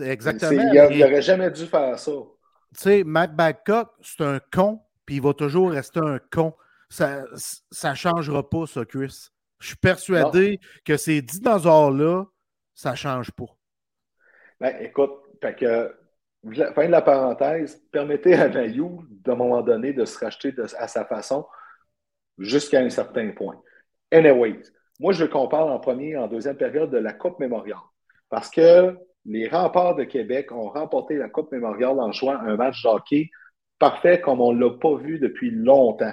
exactement. 0.00 0.62
Il 0.90 0.98
n'aurait 0.98 1.22
jamais 1.22 1.50
dû 1.50 1.66
faire 1.66 1.98
ça. 1.98 2.12
Tu 2.74 2.80
sais, 2.82 3.04
Matt 3.04 3.34
Babcock, 3.34 3.90
c'est 4.00 4.22
un 4.22 4.40
con, 4.52 4.80
puis 5.04 5.16
il 5.16 5.22
va 5.22 5.34
toujours 5.34 5.70
rester 5.70 6.00
un 6.00 6.18
con. 6.30 6.54
Ça 6.88 7.22
ne 7.84 7.94
changera 7.94 8.48
pas, 8.48 8.66
ça, 8.66 8.84
Chris. 8.84 9.28
Je 9.60 9.68
suis 9.68 9.76
persuadé 9.76 10.58
que 10.84 10.96
ces 10.96 11.20
dinosaures-là, 11.20 12.24
ça 12.74 12.92
ne 12.92 12.96
change 12.96 13.30
pas. 13.32 13.46
Ben, 14.60 14.76
écoute, 14.80 15.12
que, 15.58 15.94
fin 16.74 16.86
de 16.86 16.90
la 16.90 17.02
parenthèse, 17.02 17.82
permettez 17.92 18.34
à 18.34 18.48
Mayou, 18.48 19.04
d'un 19.10 19.34
moment 19.34 19.62
donné, 19.62 19.92
de 19.92 20.04
se 20.04 20.18
racheter 20.18 20.54
à 20.78 20.88
sa 20.88 21.04
façon 21.04 21.46
jusqu'à 22.38 22.80
un 22.80 22.90
certain 22.90 23.30
point. 23.30 23.60
Anyways, 24.10 24.62
moi, 25.00 25.12
je 25.12 25.24
compare 25.24 25.66
en 25.66 25.80
premier 25.80 26.16
en 26.16 26.28
deuxième 26.28 26.56
période 26.56 26.90
de 26.90 26.98
la 26.98 27.14
Coupe 27.14 27.40
Mémoriale. 27.40 27.78
Parce 28.28 28.50
que 28.50 28.96
les 29.24 29.48
remparts 29.48 29.96
de 29.96 30.04
Québec 30.04 30.52
ont 30.52 30.68
remporté 30.68 31.16
la 31.16 31.30
Coupe 31.30 31.50
Mémoriale 31.52 31.98
en 31.98 32.12
jouant 32.12 32.38
un 32.38 32.56
match 32.56 32.82
de 32.82 32.88
hockey 32.88 33.30
parfait 33.78 34.20
comme 34.20 34.42
on 34.42 34.52
ne 34.52 34.60
l'a 34.60 34.76
pas 34.78 34.94
vu 34.96 35.18
depuis 35.18 35.50
longtemps. 35.50 36.12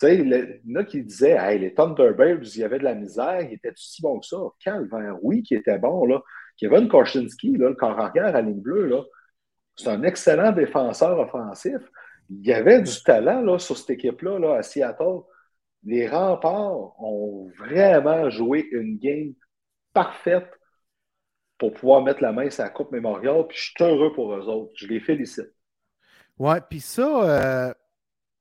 Tu 0.00 0.06
sais, 0.06 0.16
il 0.16 0.62
y 0.64 0.76
en 0.76 0.80
a 0.80 0.84
qui 0.84 1.02
disaient 1.02 1.58
les 1.58 1.74
Thunderbirds, 1.74 2.40
il 2.42 2.60
y 2.60 2.64
avait 2.64 2.78
de 2.78 2.84
la 2.84 2.94
misère, 2.94 3.42
ils 3.42 3.54
étaient 3.54 3.72
si 3.76 4.00
bons 4.00 4.20
que 4.20 4.26
ça. 4.26 4.38
Calvaire, 4.58 5.16
oui, 5.22 5.42
qui 5.42 5.54
était 5.54 5.78
bon. 5.78 6.06
Là. 6.06 6.22
Kevin 6.56 6.88
Korchinski, 6.88 7.58
là, 7.58 7.68
le 7.68 7.74
corps 7.74 8.00
arrière 8.00 8.34
à 8.34 8.40
ligne 8.40 8.60
bleue, 8.60 8.90
c'est 9.76 9.90
un 9.90 10.02
excellent 10.02 10.52
défenseur 10.52 11.18
offensif. 11.18 11.82
Il 12.30 12.46
y 12.46 12.54
avait 12.54 12.80
du 12.80 13.02
talent 13.02 13.42
là, 13.42 13.58
sur 13.58 13.76
cette 13.76 13.90
équipe-là 13.90 14.38
là, 14.38 14.54
à 14.54 14.62
Seattle. 14.62 15.20
Les 15.88 16.06
remparts 16.06 17.02
ont 17.02 17.50
vraiment 17.56 18.28
joué 18.28 18.68
une 18.72 18.98
game 18.98 19.32
parfaite 19.94 20.50
pour 21.56 21.72
pouvoir 21.72 22.02
mettre 22.02 22.22
la 22.22 22.30
main 22.30 22.50
sur 22.50 22.62
la 22.62 22.68
Coupe 22.68 22.92
Mémoriale. 22.92 23.46
Puis 23.48 23.56
je 23.56 23.62
suis 23.62 23.74
heureux 23.80 24.12
pour 24.12 24.34
eux 24.34 24.46
autres. 24.48 24.70
Je 24.74 24.86
les 24.86 25.00
félicite. 25.00 25.50
Ouais, 26.38 26.60
puis 26.68 26.80
ça, 26.80 27.22
euh, 27.22 27.72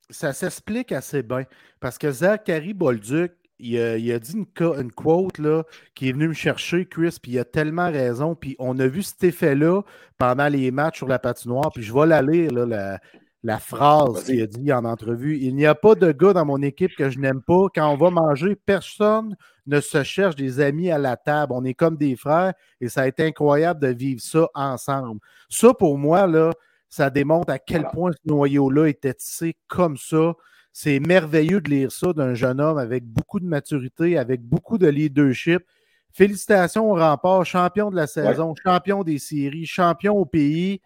ça 0.09 0.33
s'explique 0.33 0.91
assez 0.91 1.23
bien. 1.23 1.45
Parce 1.79 1.97
que 1.97 2.11
Zachary 2.11 2.73
Bolduc, 2.73 3.31
il 3.59 3.79
a, 3.79 4.19
dit 4.19 4.33
une, 4.33 4.91
quote 4.91 5.39
là, 5.39 5.63
qui 5.95 6.09
est 6.09 6.11
venu 6.11 6.27
me 6.27 6.33
chercher, 6.33 6.85
Chris, 6.85 7.17
puis 7.21 7.31
il 7.31 7.39
a 7.39 7.45
tellement 7.45 7.89
raison. 7.89 8.35
Puis 8.35 8.57
on 8.59 8.77
a 8.77 8.87
vu 8.87 9.03
cet 9.03 9.23
effet-là 9.23 9.83
pendant 10.17 10.49
les 10.49 10.69
matchs 10.71 10.97
sur 10.97 11.07
la 11.07 11.17
patinoire. 11.17 11.71
Puis 11.71 11.83
je 11.83 11.93
vais 11.93 12.07
la 12.07 12.21
lire, 12.21 12.51
la, 12.51 12.99
la 13.43 13.59
phrase 13.59 14.25
qu'il 14.25 14.41
a 14.41 14.47
dit 14.47 14.73
en 14.73 14.83
entrevue. 14.85 15.37
Il 15.39 15.55
n'y 15.55 15.65
a 15.65 15.75
pas 15.75 15.95
de 15.95 16.11
gars 16.11 16.33
dans 16.33 16.45
mon 16.45 16.61
équipe 16.61 16.95
que 16.95 17.09
je 17.09 17.19
n'aime 17.19 17.41
pas. 17.41 17.67
Quand 17.73 17.87
on 17.89 17.97
va 17.97 18.09
manger, 18.09 18.55
personne 18.55 19.35
ne 19.67 19.79
se 19.79 20.03
cherche 20.03 20.35
des 20.35 20.59
amis 20.59 20.89
à 20.89 20.97
la 20.97 21.17
table. 21.17 21.53
On 21.55 21.63
est 21.63 21.73
comme 21.73 21.97
des 21.97 22.15
frères 22.15 22.53
et 22.81 22.89
ça 22.89 23.01
a 23.01 23.07
été 23.07 23.23
incroyable 23.23 23.79
de 23.79 23.87
vivre 23.87 24.21
ça 24.21 24.47
ensemble. 24.55 25.19
Ça, 25.49 25.73
pour 25.73 25.97
moi, 25.97 26.25
là, 26.25 26.51
ça 26.89 27.09
démontre 27.09 27.51
à 27.51 27.59
quel 27.59 27.87
point 27.93 28.11
ce 28.11 28.17
noyau-là 28.25 28.87
était 28.87 29.13
tissé 29.13 29.55
comme 29.67 29.97
ça. 29.97 30.33
C'est 30.71 30.99
merveilleux 30.99 31.61
de 31.61 31.69
lire 31.69 31.91
ça 31.91 32.13
d'un 32.13 32.33
jeune 32.33 32.61
homme 32.61 32.77
avec 32.77 33.03
beaucoup 33.03 33.39
de 33.39 33.45
maturité, 33.45 34.17
avec 34.17 34.41
beaucoup 34.41 34.77
de 34.77 34.87
leadership. 34.87 35.63
Félicitations 36.11 36.91
au 36.91 36.95
rempart, 36.95 37.45
champion 37.45 37.91
de 37.91 37.95
la 37.95 38.07
saison, 38.07 38.53
champion 38.63 39.03
des 39.03 39.19
séries, 39.19 39.65
champion 39.65 40.15
au 40.15 40.25
pays. 40.25 40.81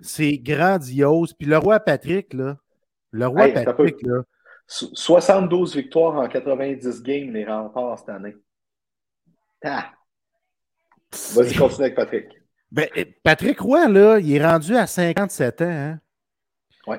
C'est 0.00 0.38
grandiose. 0.38 1.32
Puis 1.32 1.46
le 1.46 1.58
roi 1.58 1.80
Patrick, 1.80 2.34
là, 2.34 2.58
le 3.10 3.26
roi 3.26 3.48
Patrick, 3.48 4.02
là. 4.02 4.22
72 4.68 5.76
victoires 5.76 6.16
en 6.16 6.28
90 6.28 7.02
games, 7.02 7.32
les 7.32 7.44
remparts 7.44 8.00
cette 8.00 8.08
année. 8.08 8.34
Ah. 9.64 9.92
Vas-y, 11.34 11.54
continue 11.54 11.84
avec 11.84 11.94
Patrick. 11.94 12.26
Ben, 12.72 12.88
Patrick 13.22 13.60
Roy, 13.60 13.88
là, 13.88 14.18
il 14.18 14.34
est 14.34 14.44
rendu 14.44 14.76
à 14.76 14.86
57 14.86 15.62
ans. 15.62 15.64
Hein? 15.66 16.00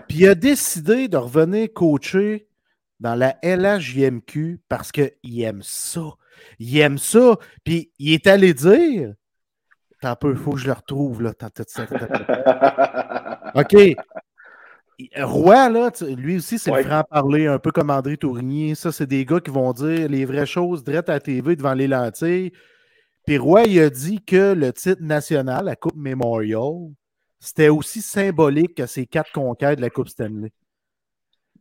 Puis 0.08 0.20
il 0.20 0.28
a 0.28 0.36
décidé 0.36 1.08
de 1.08 1.18
revenir 1.18 1.72
coacher 1.74 2.48
dans 3.00 3.16
la 3.16 3.38
LHJMQ 3.44 4.62
parce 4.68 4.92
qu'il 4.92 5.42
aime 5.42 5.62
ça. 5.62 6.14
Il 6.60 6.78
aime 6.80 6.98
ça. 6.98 7.38
Puis 7.64 7.92
il 8.00 8.14
est 8.14 8.28
allé 8.28 8.54
dire. 8.54 9.14
T'as 10.02 10.12
un 10.12 10.16
peu, 10.16 10.32
il 10.32 10.38
faut 10.38 10.52
que 10.52 10.60
je 10.60 10.68
le 10.68 10.74
retrouve, 10.74 11.24
là. 11.24 11.32
OK. 13.56 13.76
Roy, 15.16 15.70
là, 15.70 15.92
lui 16.16 16.38
aussi, 16.38 16.58
c'est 16.58 16.72
le 16.72 16.84
franc-parler, 16.84 17.48
un 17.48 17.60
peu 17.60 17.72
comme 17.72 17.90
André 17.90 18.18
Tournier. 18.18 18.76
Ça, 18.76 18.92
c'est 18.92 19.06
des 19.06 19.26
gars 19.26 19.40
qui 19.40 19.52
vont 19.52 19.72
dire 19.74 20.10
les 20.10 20.26
vraies 20.26 20.46
choses 20.46 20.84
direct 20.84 21.10
à 21.10 21.14
la 21.14 21.20
TV 21.20 21.56
devant 21.56 21.74
les 21.74 21.88
lentilles. 21.88 22.52
Puis 23.26 23.38
Roy, 23.38 23.66
il 23.66 23.80
a 23.80 23.90
dit 23.90 24.24
que 24.24 24.54
le 24.54 24.72
titre 24.72 25.02
national, 25.02 25.66
la 25.66 25.76
Coupe 25.76 25.96
Memorial, 25.96 26.92
c'était 27.40 27.70
aussi 27.70 28.02
symbolique 28.02 28.76
que 28.76 28.86
ces 28.86 29.06
quatre 29.06 29.32
conquêtes 29.32 29.78
de 29.78 29.82
la 29.82 29.90
Coupe 29.90 30.10
Stanley. 30.10 30.52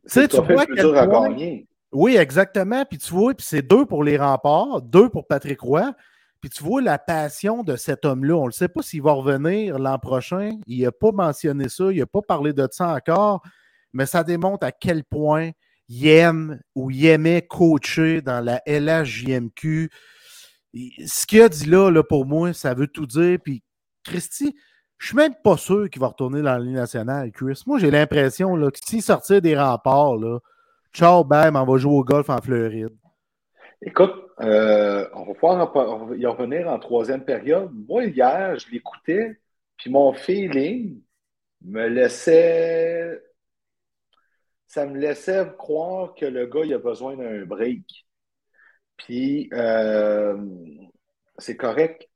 C'est 0.05 0.29
tu 0.29 0.37
vois 0.37 0.65
plus 0.65 0.75
dur 0.75 0.97
à 0.97 1.05
gagner. 1.05 1.67
Oui, 1.91 2.15
exactement. 2.15 2.85
Puis 2.85 2.97
tu 2.97 3.13
vois, 3.13 3.33
puis 3.33 3.45
c'est 3.47 3.61
deux 3.61 3.85
pour 3.85 4.03
les 4.03 4.17
remparts, 4.17 4.81
deux 4.81 5.09
pour 5.09 5.27
Patrick 5.27 5.59
Roy. 5.59 5.93
Puis 6.41 6.49
tu 6.49 6.63
vois 6.63 6.81
la 6.81 6.99
passion 6.99 7.63
de 7.63 7.75
cet 7.75 8.05
homme-là. 8.05 8.35
On 8.35 8.47
ne 8.47 8.51
sait 8.51 8.67
pas 8.67 8.81
s'il 8.81 9.01
va 9.01 9.13
revenir 9.13 9.79
l'an 9.79 9.97
prochain. 9.97 10.51
Il 10.67 10.83
n'a 10.83 10.91
pas 10.91 11.11
mentionné 11.11 11.69
ça, 11.69 11.91
il 11.91 11.99
n'a 11.99 12.05
pas 12.05 12.21
parlé 12.21 12.53
de 12.53 12.67
ça 12.71 12.89
encore, 12.89 13.41
mais 13.93 14.05
ça 14.05 14.23
démontre 14.23 14.65
à 14.65 14.71
quel 14.71 15.03
point 15.03 15.51
il 15.89 16.07
aime 16.07 16.59
ou 16.75 16.91
il 16.91 17.05
aimait 17.05 17.41
coacher 17.41 18.21
dans 18.21 18.43
la 18.43 18.61
LHJMQ. 18.67 19.89
Ce 20.73 21.25
qu'il 21.25 21.41
a 21.41 21.49
dit 21.49 21.65
là, 21.65 21.89
là, 21.89 22.03
pour 22.03 22.25
moi, 22.25 22.53
ça 22.53 22.73
veut 22.73 22.87
tout 22.87 23.07
dire. 23.07 23.39
Puis 23.43 23.63
Christy, 24.03 24.55
je 24.97 25.07
suis 25.07 25.15
même 25.15 25.35
pas 25.43 25.57
sûr 25.57 25.89
qu'il 25.89 26.01
va 26.01 26.07
retourner 26.07 26.41
dans 26.41 26.53
la 26.53 26.59
Ligue 26.59 26.75
nationale, 26.75 27.31
Chris. 27.31 27.61
Moi, 27.65 27.79
j'ai 27.79 27.91
l'impression 27.91 28.55
que 28.55 28.79
s'il 28.85 29.01
sortait 29.01 29.41
des 29.41 29.57
remparts, 29.57 30.17
là, 30.17 30.39
ciao, 30.93 31.23
bam, 31.23 31.55
on 31.55 31.65
va 31.65 31.77
jouer 31.77 31.93
au 31.93 32.03
golf 32.03 32.29
en 32.29 32.41
Floride. 32.41 32.95
Écoute, 33.81 34.13
euh, 34.39 35.07
on 35.13 35.25
va 35.25 35.33
pouvoir 35.67 36.15
y 36.15 36.25
revenir 36.25 36.67
en 36.67 36.79
troisième 36.79 37.23
période. 37.23 37.69
Moi, 37.87 38.05
hier, 38.05 38.57
je 38.57 38.69
l'écoutais, 38.71 39.39
puis 39.77 39.89
mon 39.91 40.13
feeling 40.13 41.01
me 41.61 41.87
laissait. 41.87 43.21
Ça 44.67 44.85
me 44.85 44.97
laissait 44.97 45.45
croire 45.57 46.13
que 46.15 46.25
le 46.25 46.45
gars, 46.47 46.61
il 46.65 46.73
a 46.73 46.79
besoin 46.79 47.15
d'un 47.15 47.45
break. 47.45 48.07
Puis, 48.97 49.49
euh, 49.53 50.37
c'est 51.37 51.57
correct 51.57 52.07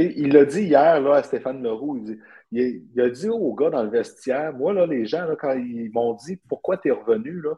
il 0.00 0.32
l'a 0.32 0.44
dit 0.44 0.62
hier 0.62 1.00
là, 1.00 1.16
à 1.16 1.22
Stéphane 1.22 1.62
Leroux. 1.62 2.04
Il 2.52 3.00
a 3.00 3.10
dit 3.10 3.28
aux 3.28 3.54
gars 3.54 3.70
dans 3.70 3.82
le 3.82 3.90
vestiaire, 3.90 4.52
moi, 4.52 4.72
là, 4.72 4.86
les 4.86 5.06
gens, 5.06 5.24
là, 5.24 5.36
quand 5.36 5.52
ils 5.52 5.90
m'ont 5.92 6.14
dit 6.14 6.36
pourquoi 6.48 6.76
tu 6.78 6.88
es 6.88 6.92
revenu, 6.92 7.40
là, 7.40 7.54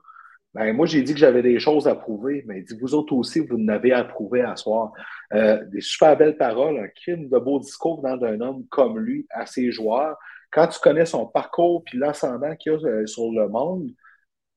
ben, 0.54 0.74
moi, 0.74 0.86
j'ai 0.86 1.02
dit 1.02 1.12
que 1.12 1.18
j'avais 1.18 1.42
des 1.42 1.58
choses 1.58 1.86
à 1.86 1.94
prouver, 1.94 2.42
mais 2.46 2.58
il 2.58 2.64
dit, 2.64 2.78
vous 2.80 2.94
autres 2.94 3.12
aussi, 3.14 3.40
vous 3.40 3.58
n'avez 3.58 3.92
à 3.92 4.04
prouver 4.04 4.40
à 4.40 4.56
soir. 4.56 4.92
Euh, 5.34 5.62
des 5.66 5.82
super 5.82 6.16
belles 6.16 6.36
paroles, 6.38 6.78
un 6.78 6.88
crime 6.88 7.28
de 7.28 7.38
beaux 7.38 7.60
discours 7.60 8.00
venant 8.00 8.16
d'un 8.16 8.40
homme 8.40 8.66
comme 8.68 8.98
lui 8.98 9.26
à 9.30 9.44
ses 9.44 9.70
joueurs. 9.70 10.16
Quand 10.50 10.68
tu 10.68 10.80
connais 10.80 11.04
son 11.04 11.26
parcours 11.26 11.84
puis 11.84 11.98
l'ascendant 11.98 12.56
qu'il 12.56 12.72
a 12.72 12.76
euh, 12.76 13.06
sur 13.06 13.30
le 13.32 13.48
monde, 13.48 13.90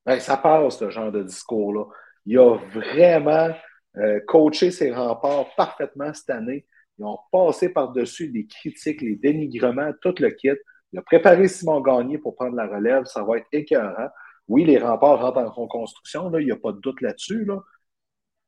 ben, 0.05 0.19
ça 0.19 0.37
passe, 0.37 0.77
ce 0.79 0.89
genre 0.89 1.11
de 1.11 1.23
discours-là. 1.23 1.85
Il 2.25 2.37
a 2.37 2.55
vraiment 2.73 3.53
euh, 3.97 4.19
coaché 4.27 4.71
ses 4.71 4.93
remparts 4.93 5.53
parfaitement 5.57 6.13
cette 6.13 6.29
année. 6.29 6.65
Ils 6.97 7.05
ont 7.05 7.19
passé 7.31 7.69
par-dessus 7.69 8.29
des 8.29 8.45
critiques, 8.45 9.01
les 9.01 9.15
dénigrements, 9.15 9.91
tout 10.01 10.15
le 10.19 10.29
kit. 10.29 10.49
Il 10.93 10.99
a 10.99 11.01
préparé 11.01 11.47
Simon 11.47 11.81
Gagné 11.81 12.17
pour 12.17 12.35
prendre 12.35 12.55
la 12.55 12.67
relève. 12.67 13.05
Ça 13.05 13.23
va 13.23 13.37
être 13.37 13.47
écœurant. 13.51 14.09
Oui, 14.49 14.65
les 14.65 14.79
remparts 14.79 15.21
rentrent 15.21 15.37
en 15.37 15.49
reconstruction, 15.49 16.35
il 16.37 16.45
n'y 16.45 16.51
a 16.51 16.57
pas 16.57 16.71
de 16.71 16.79
doute 16.79 17.01
là-dessus, 17.01 17.47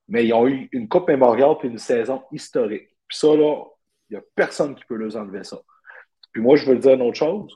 mais 0.07 0.25
ils 0.25 0.33
ont 0.33 0.47
eu 0.47 0.67
une 0.71 0.89
Coupe 0.89 1.07
mémoriale 1.07 1.55
puis 1.59 1.69
une 1.69 1.77
saison 1.77 2.23
historique. 2.31 2.89
Puis 3.07 3.17
ça, 3.17 3.27
là, 3.27 3.63
il 4.09 4.13
n'y 4.13 4.17
a 4.17 4.23
personne 4.35 4.75
qui 4.75 4.83
peut 4.85 4.95
leur 4.95 5.15
enlever 5.15 5.43
ça. 5.43 5.59
Puis 6.33 6.41
moi, 6.41 6.57
je 6.57 6.65
veux 6.65 6.77
dire 6.77 6.93
une 6.93 7.03
autre 7.03 7.17
chose. 7.17 7.55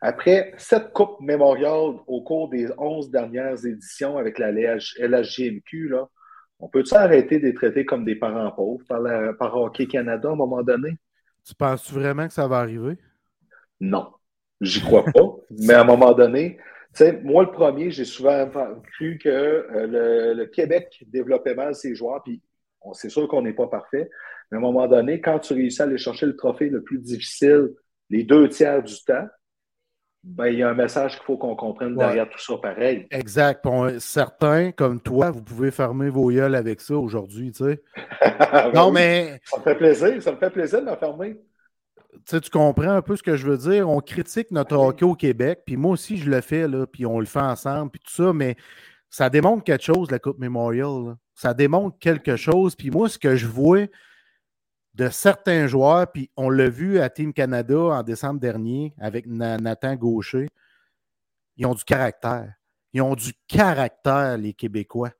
Après 0.00 0.54
cette 0.56 0.92
Coupe 0.92 1.20
mémoriale 1.20 1.98
au 2.06 2.22
cours 2.22 2.48
des 2.48 2.68
11 2.78 3.10
dernières 3.10 3.66
éditions 3.66 4.16
avec 4.16 4.38
la 4.38 4.52
LHGMQ, 4.52 5.88
là, 5.88 6.08
on 6.60 6.68
peut-tu 6.68 6.94
arrêter 6.94 7.40
de 7.40 7.46
les 7.46 7.54
traiter 7.54 7.84
comme 7.84 8.04
des 8.04 8.14
parents 8.14 8.52
pauvres 8.52 8.84
par, 8.88 9.02
par 9.38 9.56
Hockey 9.56 9.86
Canada 9.86 10.28
à 10.28 10.32
un 10.32 10.36
moment 10.36 10.62
donné? 10.62 10.96
Tu 11.44 11.54
penses 11.54 11.92
vraiment 11.92 12.28
que 12.28 12.32
ça 12.32 12.46
va 12.46 12.58
arriver? 12.58 12.98
Non, 13.80 14.12
j'y 14.60 14.80
crois 14.80 15.04
pas. 15.04 15.36
mais 15.50 15.74
à 15.74 15.80
un 15.80 15.84
moment 15.84 16.12
donné, 16.12 16.58
sais, 16.94 17.20
moi, 17.22 17.44
le 17.44 17.50
premier, 17.50 17.90
j'ai 17.90 18.04
souvent 18.04 18.48
cru 18.94 19.18
que 19.18 19.28
euh, 19.28 20.34
le, 20.34 20.46
Québec 20.46 21.04
développait 21.06 21.54
mal 21.54 21.74
ses 21.74 21.94
joueurs, 21.94 22.22
puis 22.22 22.42
c'est 22.92 23.08
sûr 23.08 23.28
qu'on 23.28 23.42
n'est 23.42 23.52
pas 23.52 23.66
parfait, 23.66 24.10
mais 24.50 24.56
à 24.56 24.58
un 24.58 24.62
moment 24.62 24.86
donné, 24.86 25.20
quand 25.20 25.38
tu 25.38 25.54
réussis 25.54 25.82
à 25.82 25.86
aller 25.86 25.98
chercher 25.98 26.26
le 26.26 26.36
trophée 26.36 26.68
le 26.68 26.82
plus 26.82 26.98
difficile 26.98 27.70
les 28.10 28.24
deux 28.24 28.48
tiers 28.48 28.82
du 28.82 28.94
temps, 29.04 29.26
ben, 30.22 30.46
il 30.46 30.58
y 30.58 30.62
a 30.62 30.70
un 30.70 30.74
message 30.74 31.16
qu'il 31.16 31.24
faut 31.24 31.36
qu'on 31.36 31.54
comprenne 31.54 31.96
derrière 31.96 32.28
tout 32.28 32.38
ça 32.38 32.56
pareil. 32.56 33.06
Exact. 33.10 33.66
certains, 33.98 34.72
comme 34.72 35.00
toi, 35.00 35.30
vous 35.30 35.42
pouvez 35.42 35.70
fermer 35.70 36.08
vos 36.08 36.30
yeux 36.30 36.44
avec 36.44 36.80
ça 36.80 36.96
aujourd'hui, 36.96 37.52
tu 37.52 37.64
sais. 37.64 37.82
Ben 38.52 38.72
non, 38.74 38.90
mais. 38.90 39.38
Ça 39.44 39.58
me 39.58 39.62
fait 39.62 39.74
plaisir, 39.74 40.22
ça 40.22 40.32
me 40.32 40.38
fait 40.38 40.50
plaisir 40.50 40.80
de 40.80 40.86
m'enfermer 42.24 42.40
tu 42.40 42.50
comprends 42.50 42.90
un 42.96 43.02
peu 43.02 43.16
ce 43.16 43.22
que 43.22 43.36
je 43.36 43.46
veux 43.46 43.58
dire. 43.58 43.88
On 43.88 44.00
critique 44.00 44.50
notre 44.50 44.76
hockey 44.76 45.04
au 45.04 45.14
Québec, 45.14 45.62
puis 45.66 45.76
moi 45.76 45.92
aussi, 45.92 46.16
je 46.16 46.30
le 46.30 46.40
fais, 46.40 46.66
là, 46.68 46.86
puis 46.86 47.06
on 47.06 47.20
le 47.20 47.26
fait 47.26 47.40
ensemble, 47.40 47.90
puis 47.90 48.00
tout 48.00 48.12
ça, 48.12 48.32
mais 48.32 48.56
ça 49.10 49.30
démontre 49.30 49.62
quelque 49.62 49.84
chose, 49.84 50.10
la 50.10 50.18
Coupe 50.18 50.38
Memorial. 50.38 51.16
Ça 51.34 51.54
démontre 51.54 51.98
quelque 51.98 52.36
chose. 52.36 52.74
Puis 52.74 52.90
moi, 52.90 53.08
ce 53.08 53.18
que 53.18 53.36
je 53.36 53.46
vois 53.46 53.86
de 54.94 55.08
certains 55.08 55.66
joueurs, 55.66 56.10
puis 56.10 56.30
on 56.36 56.50
l'a 56.50 56.68
vu 56.68 56.98
à 56.98 57.10
Team 57.10 57.32
Canada 57.32 57.78
en 57.78 58.02
décembre 58.02 58.40
dernier 58.40 58.94
avec 58.98 59.26
Nathan 59.26 59.94
Gaucher, 59.96 60.48
ils 61.56 61.66
ont 61.66 61.74
du 61.74 61.84
caractère. 61.84 62.54
Ils 62.92 63.02
ont 63.02 63.14
du 63.14 63.32
caractère, 63.48 64.36
les 64.38 64.52
Québécois. 64.52 65.10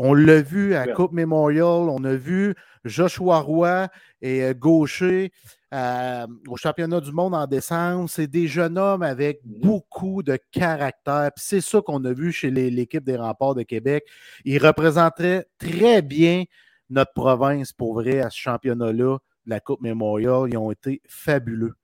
On 0.00 0.14
l'a 0.14 0.40
vu 0.40 0.76
à 0.76 0.86
Coupe 0.86 1.10
Memorial, 1.10 1.88
on 1.90 2.04
a 2.04 2.14
vu 2.14 2.54
Joshua 2.84 3.40
Roy 3.40 3.88
et 4.22 4.44
euh, 4.44 4.54
Gaucher 4.54 5.32
euh, 5.74 6.24
au 6.46 6.56
championnat 6.56 7.00
du 7.00 7.10
monde 7.10 7.34
en 7.34 7.48
décembre. 7.48 8.08
C'est 8.08 8.28
des 8.28 8.46
jeunes 8.46 8.78
hommes 8.78 9.02
avec 9.02 9.40
mmh 9.44 9.60
beaucoup 9.60 10.22
de 10.22 10.38
caractère. 10.52 11.32
C'est 11.34 11.60
ça 11.60 11.80
qu'on 11.80 12.04
a 12.04 12.12
vu 12.12 12.30
chez 12.30 12.52
l'équipe 12.52 13.02
des 13.02 13.16
remparts 13.16 13.56
de 13.56 13.64
Québec. 13.64 14.04
Ils 14.44 14.64
représenteraient 14.64 15.46
très 15.58 16.00
bien 16.00 16.44
notre 16.90 17.12
province 17.12 17.72
pour 17.72 17.94
vrai 17.94 18.20
à 18.20 18.30
ce 18.30 18.38
championnat-là, 18.38 19.18
la 19.46 19.58
Coupe 19.58 19.80
Memorial. 19.80 20.48
Ils 20.48 20.56
ont 20.56 20.70
été 20.70 21.02
fabuleux. 21.08 21.74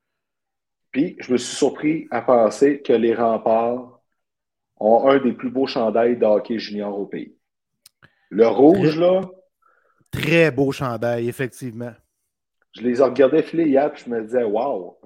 Puis, 0.92 1.16
je 1.18 1.32
me 1.32 1.36
suis 1.36 1.56
surpris 1.56 2.06
à 2.12 2.22
penser 2.22 2.80
que 2.80 2.92
les 2.92 3.12
remparts 3.12 4.00
ont 4.78 5.08
un 5.08 5.18
des 5.18 5.32
plus 5.32 5.50
beaux 5.50 5.66
chandails 5.66 6.16
de 6.16 6.24
hockey 6.24 6.60
junior 6.60 6.96
au 6.96 7.06
pays. 7.06 7.34
Le 8.34 8.48
rouge, 8.48 8.98
là. 8.98 9.22
Très 10.10 10.50
beau 10.50 10.72
chandail, 10.72 11.28
effectivement 11.28 11.92
je 12.74 12.82
les 12.82 13.00
regardais 13.00 13.42
filer 13.42 13.66
hier, 13.66 13.92
puis 13.92 14.04
je 14.04 14.10
me 14.10 14.22
disais, 14.22 14.44
waouh, 14.44 14.96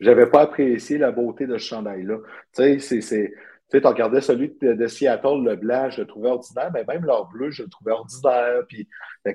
j'avais 0.00 0.26
pas 0.26 0.42
apprécié 0.42 0.98
la 0.98 1.10
beauté 1.10 1.46
de 1.46 1.56
ce 1.58 1.66
chandail-là. 1.66 2.18
Tu 2.54 2.80
sais, 2.80 3.00
c'est. 3.00 3.32
Tu 3.70 3.80
sais, 3.80 3.88
regardais 3.88 4.20
celui 4.20 4.54
de, 4.60 4.86
Seattle, 4.86 5.42
le 5.42 5.56
blanc, 5.56 5.88
je 5.88 6.02
le 6.02 6.06
trouvais 6.06 6.28
ordinaire, 6.28 6.70
mais 6.74 6.84
même 6.86 7.06
leur 7.06 7.28
bleu, 7.28 7.50
je 7.50 7.62
le 7.62 7.68
trouvais 7.70 7.92
ordinaire. 7.92 8.62
Puis, 8.68 8.86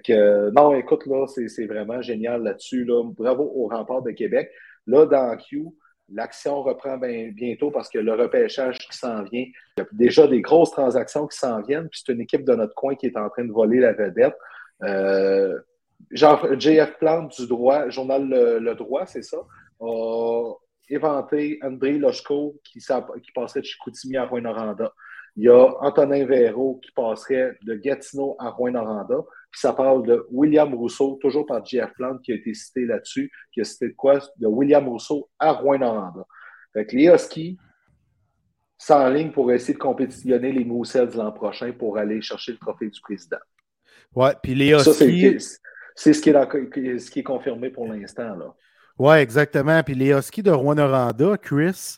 que, 0.05 0.51
non, 0.51 0.75
écoute, 0.75 1.07
là, 1.07 1.25
c'est 1.25 1.65
vraiment 1.65 2.01
génial 2.01 2.43
là-dessus. 2.43 2.85
Là. 2.85 3.03
Bravo 3.03 3.51
au 3.55 3.67
rempart 3.67 4.03
de 4.03 4.11
Québec. 4.11 4.51
Là, 4.85 5.07
dans 5.07 5.35
Q, 5.35 5.65
l'action 6.11 6.61
reprend 6.63 6.97
bientôt 6.97 7.71
parce 7.71 7.89
que 7.89 7.99
le 7.99 8.13
repêchage 8.13 8.77
qui 8.79 8.97
s'en 8.97 9.23
vient, 9.23 9.45
il 9.45 9.79
y 9.79 9.81
a 9.81 9.85
déjà 9.91 10.27
des 10.27 10.41
grosses 10.41 10.71
transactions 10.71 11.27
qui 11.27 11.37
s'en 11.37 11.61
viennent, 11.61 11.89
puis 11.89 12.01
c'est 12.03 12.13
une 12.13 12.21
équipe 12.21 12.45
de 12.45 12.55
notre 12.55 12.75
coin 12.75 12.95
qui 12.95 13.07
est 13.07 13.17
en 13.17 13.29
train 13.29 13.45
de 13.45 13.51
voler 13.51 13.79
la 13.79 13.93
vedette. 13.93 14.35
Euh, 14.83 15.59
JF 16.11 16.97
Plante 16.99 17.39
du 17.39 17.47
droit, 17.47 17.89
journal 17.89 18.27
Le, 18.27 18.75
Droit, 18.75 19.05
c'est 19.05 19.21
ça, 19.21 19.37
a 19.81 20.53
inventé 20.91 21.59
André 21.61 21.97
Lochko 21.97 22.59
qui, 22.63 22.79
qui 22.79 23.31
passerait 23.33 23.61
de 23.61 23.65
Chicoutimi 23.65 24.17
à 24.17 24.25
Rouen-Noranda. 24.25 24.93
Il 25.39 25.45
y 25.45 25.49
a 25.49 25.73
Antonin 25.79 26.25
Véro 26.25 26.81
qui 26.83 26.91
passerait 26.91 27.57
de 27.63 27.73
Gatineau 27.75 28.35
à 28.39 28.49
Rouen-Noranda. 28.49 29.23
Puis 29.49 29.61
ça 29.61 29.71
parle 29.71 30.05
de 30.05 30.27
William 30.31 30.73
Rousseau, 30.73 31.17
toujours 31.21 31.45
par 31.45 31.65
JF 31.65 31.93
Plante, 31.95 32.21
qui 32.21 32.33
a 32.33 32.35
été 32.35 32.53
cité 32.53 32.85
là-dessus, 32.85 33.31
qui 33.53 33.61
a 33.61 33.63
cité 33.63 33.87
de 33.87 33.93
quoi? 33.93 34.19
De 34.35 34.47
William 34.47 34.85
Rousseau 34.85 35.29
à 35.39 35.53
Rouen-Noranda. 35.53 36.25
Fait 36.73 36.85
que 36.85 36.93
les 36.93 37.05
Huskies 37.05 37.57
ligne 39.13 39.31
pour 39.31 39.49
essayer 39.53 39.75
de 39.75 39.79
compétitionner 39.79 40.51
les 40.51 40.65
Moussels 40.65 41.11
l'an 41.15 41.31
prochain 41.31 41.71
pour 41.71 41.97
aller 41.97 42.21
chercher 42.21 42.51
le 42.51 42.57
trophée 42.57 42.89
du 42.89 42.99
président. 42.99 43.39
Ouais, 44.13 44.33
puis 44.43 44.55
les 44.55 44.71
Huskies. 44.73 45.37
C'est 45.95 46.11
ce 46.11 46.21
qui, 46.21 46.31
est 46.31 46.99
ce 46.99 47.09
qui 47.09 47.19
est 47.19 47.23
confirmé 47.23 47.69
pour 47.69 47.87
l'instant. 47.87 48.37
Oui, 48.97 49.15
exactement. 49.15 49.81
Puis 49.83 49.95
les 49.95 50.11
Huskies 50.11 50.43
de 50.43 50.51
Rwanda, 50.51 51.13
Chris, 51.41 51.95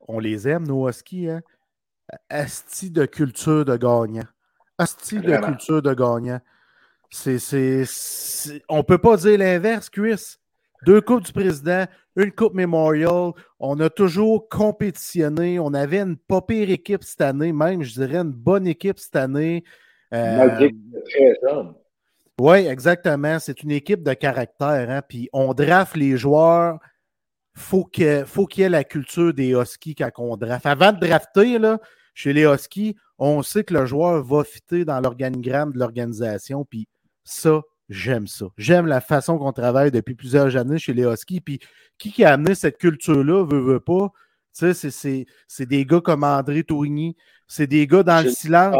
on 0.00 0.18
les 0.18 0.48
aime, 0.48 0.66
nos 0.66 0.88
Huskies. 0.88 1.28
Hein? 1.28 1.42
Asti 2.28 2.90
de 2.90 3.06
culture 3.06 3.64
de 3.64 3.76
gagnant. 3.76 4.26
Asti 4.78 5.20
de 5.20 5.36
culture 5.36 5.82
de 5.82 5.94
gagnant. 5.94 6.40
C'est, 7.10 7.38
On 8.68 8.78
ne 8.78 8.82
peut 8.82 8.98
pas 8.98 9.16
dire 9.16 9.38
l'inverse, 9.38 9.90
Chris. 9.90 10.36
Deux 10.86 11.00
coupes 11.00 11.24
du 11.24 11.32
président, 11.32 11.84
une 12.16 12.32
coupe 12.32 12.54
Memorial. 12.54 13.32
On 13.58 13.78
a 13.80 13.90
toujours 13.90 14.48
compétitionné. 14.48 15.58
On 15.58 15.74
avait 15.74 16.00
une 16.00 16.16
pas 16.16 16.40
pire 16.40 16.70
équipe 16.70 17.04
cette 17.04 17.20
année, 17.20 17.52
même, 17.52 17.82
je 17.82 17.92
dirais, 17.92 18.18
une 18.18 18.30
bonne 18.30 18.66
équipe 18.66 18.98
cette 18.98 19.16
année. 19.16 19.62
Euh, 20.14 20.48
très 20.48 20.72
oui, 22.40 22.66
exactement. 22.66 23.38
C'est 23.38 23.62
une 23.62 23.70
équipe 23.70 24.02
de 24.02 24.14
caractère. 24.14 24.88
Hein? 24.88 25.02
Puis 25.06 25.28
on 25.34 25.52
draft 25.52 25.94
les 25.94 26.16
joueurs. 26.16 26.78
Faut 27.54 27.86
faut 28.24 28.46
qu'il 28.46 28.62
y 28.62 28.64
ait 28.64 28.70
la 28.70 28.82
culture 28.82 29.34
des 29.34 29.50
Huskies 29.50 29.94
quand 29.94 30.10
on 30.16 30.38
draft. 30.38 30.64
Avant 30.64 30.92
de 30.92 31.06
drafter, 31.06 31.58
là, 31.58 31.78
chez 32.14 32.32
les 32.32 32.44
Huskies, 32.44 32.96
on 33.18 33.42
sait 33.42 33.64
que 33.64 33.74
le 33.74 33.86
joueur 33.86 34.22
va 34.22 34.44
fitter 34.44 34.84
dans 34.84 35.00
l'organigramme 35.00 35.72
de 35.72 35.78
l'organisation. 35.78 36.64
Puis 36.64 36.88
ça, 37.24 37.62
j'aime 37.88 38.26
ça. 38.26 38.46
J'aime 38.56 38.86
la 38.86 39.00
façon 39.00 39.38
qu'on 39.38 39.52
travaille 39.52 39.90
depuis 39.90 40.14
plusieurs 40.14 40.56
années 40.56 40.78
chez 40.78 40.94
les 40.94 41.04
Huskies. 41.04 41.40
Puis 41.40 41.60
qui, 41.98 42.12
qui 42.12 42.24
a 42.24 42.32
amené 42.32 42.54
cette 42.54 42.78
culture-là, 42.78 43.44
veut, 43.44 43.60
veut 43.60 43.80
pas? 43.80 44.10
Tu 44.56 44.74
sais, 44.74 45.26
c'est 45.46 45.66
des 45.66 45.84
gars 45.84 46.00
comme 46.00 46.24
André 46.24 46.64
Tourigny, 46.64 47.16
c'est 47.46 47.68
des 47.68 47.86
gars 47.86 48.02
dans 48.02 48.24
le 48.24 48.30
silence. 48.30 48.74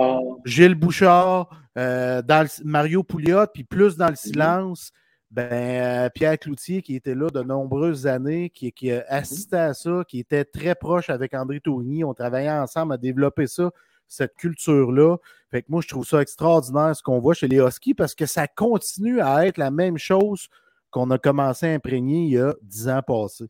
Gilles 0.45 0.75
Bouchard, 0.75 1.49
euh, 1.79 2.23
dans 2.23 2.47
Mario 2.65 3.03
Pouliot, 3.03 3.47
puis 3.53 3.65
plus 3.65 3.97
dans 3.97 4.07
le 4.07 4.13
mhm. 4.13 4.17
silence, 4.17 4.91
ben, 5.31 5.53
euh, 5.53 6.09
Pierre 6.13 6.39
Cloutier, 6.39 6.83
qui 6.83 6.97
était 6.97 7.15
là 7.15 7.29
de 7.31 7.43
nombreuses 7.43 8.07
années, 8.07 8.51
qui, 8.51 8.73
qui 8.73 8.91
a 8.91 8.99
mhm. 8.99 9.05
assisté 9.09 9.57
à 9.57 9.75
ça, 9.75 10.03
qui 10.07 10.19
était 10.19 10.45
très 10.45 10.75
proche 10.75 11.09
avec 11.09 11.35
André 11.35 11.61
Tourigny. 11.61 12.05
On 12.05 12.15
travaillait 12.15 12.51
ensemble 12.51 12.95
à 12.95 12.97
développer 12.97 13.47
ça, 13.47 13.71
cette 14.09 14.35
culture-là. 14.35 15.17
Fait 15.51 15.63
que 15.63 15.67
moi, 15.71 15.83
je 15.83 15.89
trouve 15.89 16.05
ça 16.05 16.21
extraordinaire 16.21 16.95
ce 16.97 17.03
qu'on 17.03 17.21
voit 17.21 17.35
chez 17.35 17.47
les 17.47 17.59
Huskies 17.59 17.95
parce 17.95 18.15
que 18.15 18.27
ça 18.27 18.49
continue 18.49 19.21
à 19.21 19.47
être 19.47 19.59
la 19.59 19.71
même 19.71 19.99
chose 19.99 20.49
qu'on 20.91 21.11
a 21.11 21.19
commencé 21.19 21.67
à 21.67 21.73
imprégner 21.75 22.25
il 22.25 22.31
y 22.31 22.39
a 22.39 22.55
dix 22.63 22.89
ans 22.89 23.03
passés. 23.07 23.47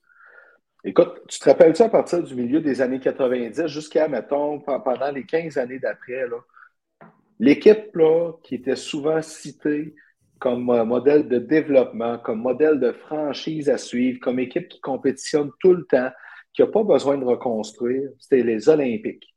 Écoute, 0.85 1.23
tu 1.29 1.39
te 1.39 1.45
rappelles-tu 1.45 1.83
à 1.83 1.89
partir 1.89 2.23
du 2.23 2.35
milieu 2.35 2.61
des 2.61 2.81
années 2.81 3.01
90 3.01 3.67
jusqu'à, 3.67 4.09
mettons, 4.09 4.61
pendant 4.61 5.11
les 5.11 5.25
15 5.25 5.59
années 5.59 5.79
d'après, 5.79 6.27
l'équipe 7.39 7.97
qui 8.43 8.55
était 8.55 8.77
souvent 8.77 9.21
citée 9.21 9.95
comme 10.41 10.65
modèle 10.85 11.29
de 11.29 11.39
développement, 11.39 12.19
comme 12.19 12.41
modèle 12.41 12.81
de 12.81 12.93
franchise 12.93 13.69
à 13.69 13.79
suivre, 13.79 14.19
comme 14.21 14.41
équipe 14.41 14.69
qui 14.69 14.81
compétitionne 14.81 15.51
tout 15.61 15.75
le 15.75 15.85
temps, 15.85 16.11
qui 16.55 16.63
n'a 16.63 16.69
pas 16.69 16.83
besoin 16.83 17.19
de 17.19 17.25
reconstruire, 17.25 18.11
c'était 18.19 18.43
les 18.43 18.69
Olympiques. 18.69 19.35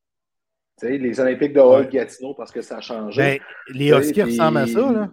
les 0.82 1.20
Olympiques 1.20 1.54
de 1.54 1.60
Hall 1.60 1.90
Gatineau 1.90 2.34
parce 2.34 2.52
que 2.52 2.62
ça 2.62 2.78
a 2.78 2.82
changé. 2.82 3.22
Ben, 3.22 3.40
les 3.76 3.92
Huskies 3.92 4.24
ressemblent 4.24 4.58
à 4.58 4.68
ça, 4.68 4.92
là. 4.92 5.12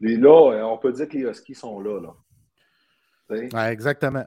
là, 0.00 0.66
on 0.66 0.78
peut 0.78 0.92
dire 0.92 1.08
que 1.08 1.16
les 1.16 1.24
Huskies 1.24 1.54
sont 1.54 1.78
là. 1.80 2.00
là. 2.00 3.70
exactement. 3.70 4.24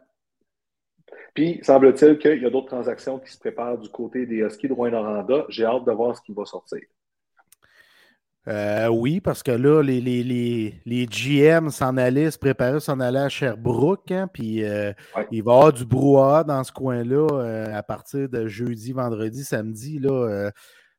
Puis, 1.33 1.59
semble-t-il 1.63 2.17
qu'il 2.17 2.41
y 2.41 2.45
a 2.45 2.49
d'autres 2.49 2.67
transactions 2.67 3.19
qui 3.19 3.31
se 3.31 3.37
préparent 3.37 3.77
du 3.77 3.89
côté 3.89 4.25
des 4.25 4.37
Huskies 4.37 4.69
de 4.69 4.73
Rouen-Noranda. 4.73 5.45
J'ai 5.49 5.65
hâte 5.65 5.85
de 5.85 5.91
voir 5.91 6.15
ce 6.15 6.21
qui 6.21 6.31
va 6.31 6.45
sortir. 6.45 6.79
Euh, 8.47 8.87
oui, 8.87 9.21
parce 9.21 9.41
que 9.41 9.51
là, 9.51 9.81
les, 9.81 10.01
les, 10.01 11.05
GM 11.07 11.69
s'en 11.69 11.97
allaient, 11.97 12.29
se 12.29 12.37
préparaient 12.37 12.79
s'en 12.79 12.99
aller 12.99 13.17
à 13.17 13.29
Sherbrooke, 13.29 14.11
hein, 14.11 14.27
puis 14.31 14.63
euh, 14.63 14.93
il 15.31 15.43
va 15.43 15.51
y 15.51 15.55
avoir 15.55 15.73
du 15.73 15.85
brouhaha 15.85 16.43
dans 16.43 16.63
ce 16.63 16.71
coin-là 16.71 17.27
euh, 17.31 17.75
à 17.75 17.81
partir 17.81 18.29
de 18.29 18.47
jeudi, 18.47 18.91
vendredi, 18.91 19.43
samedi. 19.43 19.97
Là, 19.97 20.51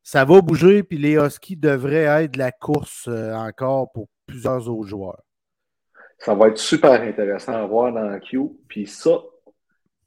ça 0.03 0.25
va 0.25 0.41
bouger, 0.41 0.83
puis 0.83 0.99
les 0.99 1.15
Huskies 1.15 1.57
devraient 1.57 2.25
être 2.25 2.37
la 2.37 2.51
course 2.51 3.09
encore 3.09 3.93
pour 3.93 4.09
plusieurs 4.27 4.69
autres 4.69 4.89
joueurs. 4.89 5.23
Ça 6.19 6.35
va 6.35 6.49
être 6.49 6.59
super 6.59 7.03
intéressant 7.03 7.53
à 7.53 7.67
voir 7.67 7.93
dans 7.93 8.19
queue. 8.19 8.51
Puis 8.69 8.87
ça, 8.87 9.21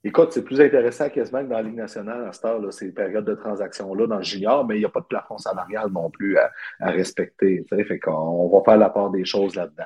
Écoute, 0.01 0.31
c'est 0.31 0.45
plus 0.45 0.61
intéressant 0.61 1.09
quasiment 1.09 1.43
que 1.43 1.49
dans 1.49 1.57
la 1.57 1.63
Ligue 1.63 1.75
nationale 1.75 2.25
à 2.25 2.31
cette 2.31 2.45
heure, 2.45 2.71
ces 2.71 2.93
périodes 2.93 3.25
de 3.25 3.35
transaction-là 3.35 4.07
dans 4.07 4.17
le 4.17 4.23
junior, 4.23 4.65
mais 4.65 4.77
il 4.77 4.79
n'y 4.79 4.85
a 4.85 4.89
pas 4.89 5.01
de 5.01 5.05
plafond 5.05 5.37
salarial 5.37 5.89
non 5.91 6.09
plus 6.09 6.37
à, 6.37 6.51
respecter. 6.79 7.65
Fait 7.69 7.99
qu'on 7.99 8.47
va 8.47 8.63
faire 8.63 8.77
la 8.77 8.89
part 8.89 9.09
des 9.09 9.25
choses 9.25 9.55
là-dedans. 9.55 9.83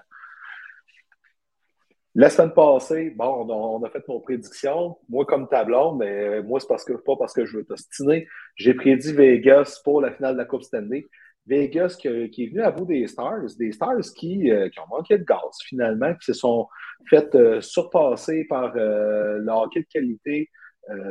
La 2.14 2.30
semaine 2.30 2.54
passée, 2.54 3.10
bon, 3.10 3.48
on 3.50 3.84
a, 3.84 3.90
fait 3.90 4.08
nos 4.08 4.20
prédictions. 4.20 5.00
Moi, 5.10 5.26
comme 5.26 5.48
tablon, 5.48 5.96
mais 5.96 6.44
moi, 6.44 6.60
c'est 6.60 6.68
parce 6.68 6.86
que 6.86 6.94
pas 6.94 7.16
parce 7.18 7.34
que 7.34 7.46
je 7.46 7.58
veux 7.58 7.66
t'ostiner. 7.66 8.28
J'ai 8.56 8.76
prédit 8.76 9.14
Vegas 9.14 9.82
pour 9.84 10.00
la 10.00 10.12
finale 10.12 10.34
de 10.34 10.38
la 10.38 10.46
Coupe 10.46 10.62
Stanley. 10.62 11.08
Vegas 11.46 11.98
qui, 12.00 12.08
est 12.08 12.48
venu 12.48 12.62
à 12.62 12.72
bout 12.72 12.86
des 12.86 13.06
Stars, 13.08 13.56
des 13.58 13.74
Stars 13.74 14.14
qui, 14.16 14.50
euh, 14.50 14.70
qui, 14.70 14.80
ont 14.80 14.88
manqué 14.90 15.18
de 15.18 15.24
gaz 15.24 15.58
finalement, 15.66 16.14
qui 16.16 16.26
se 16.26 16.34
sont 16.34 16.68
fait 17.10 17.36
euh, 17.36 17.60
surpasser 17.62 18.46
par 18.46 18.74
euh, 18.76 19.40
le 19.40 19.52
hockey 19.52 19.82
de 19.82 19.88
qualité 19.88 20.50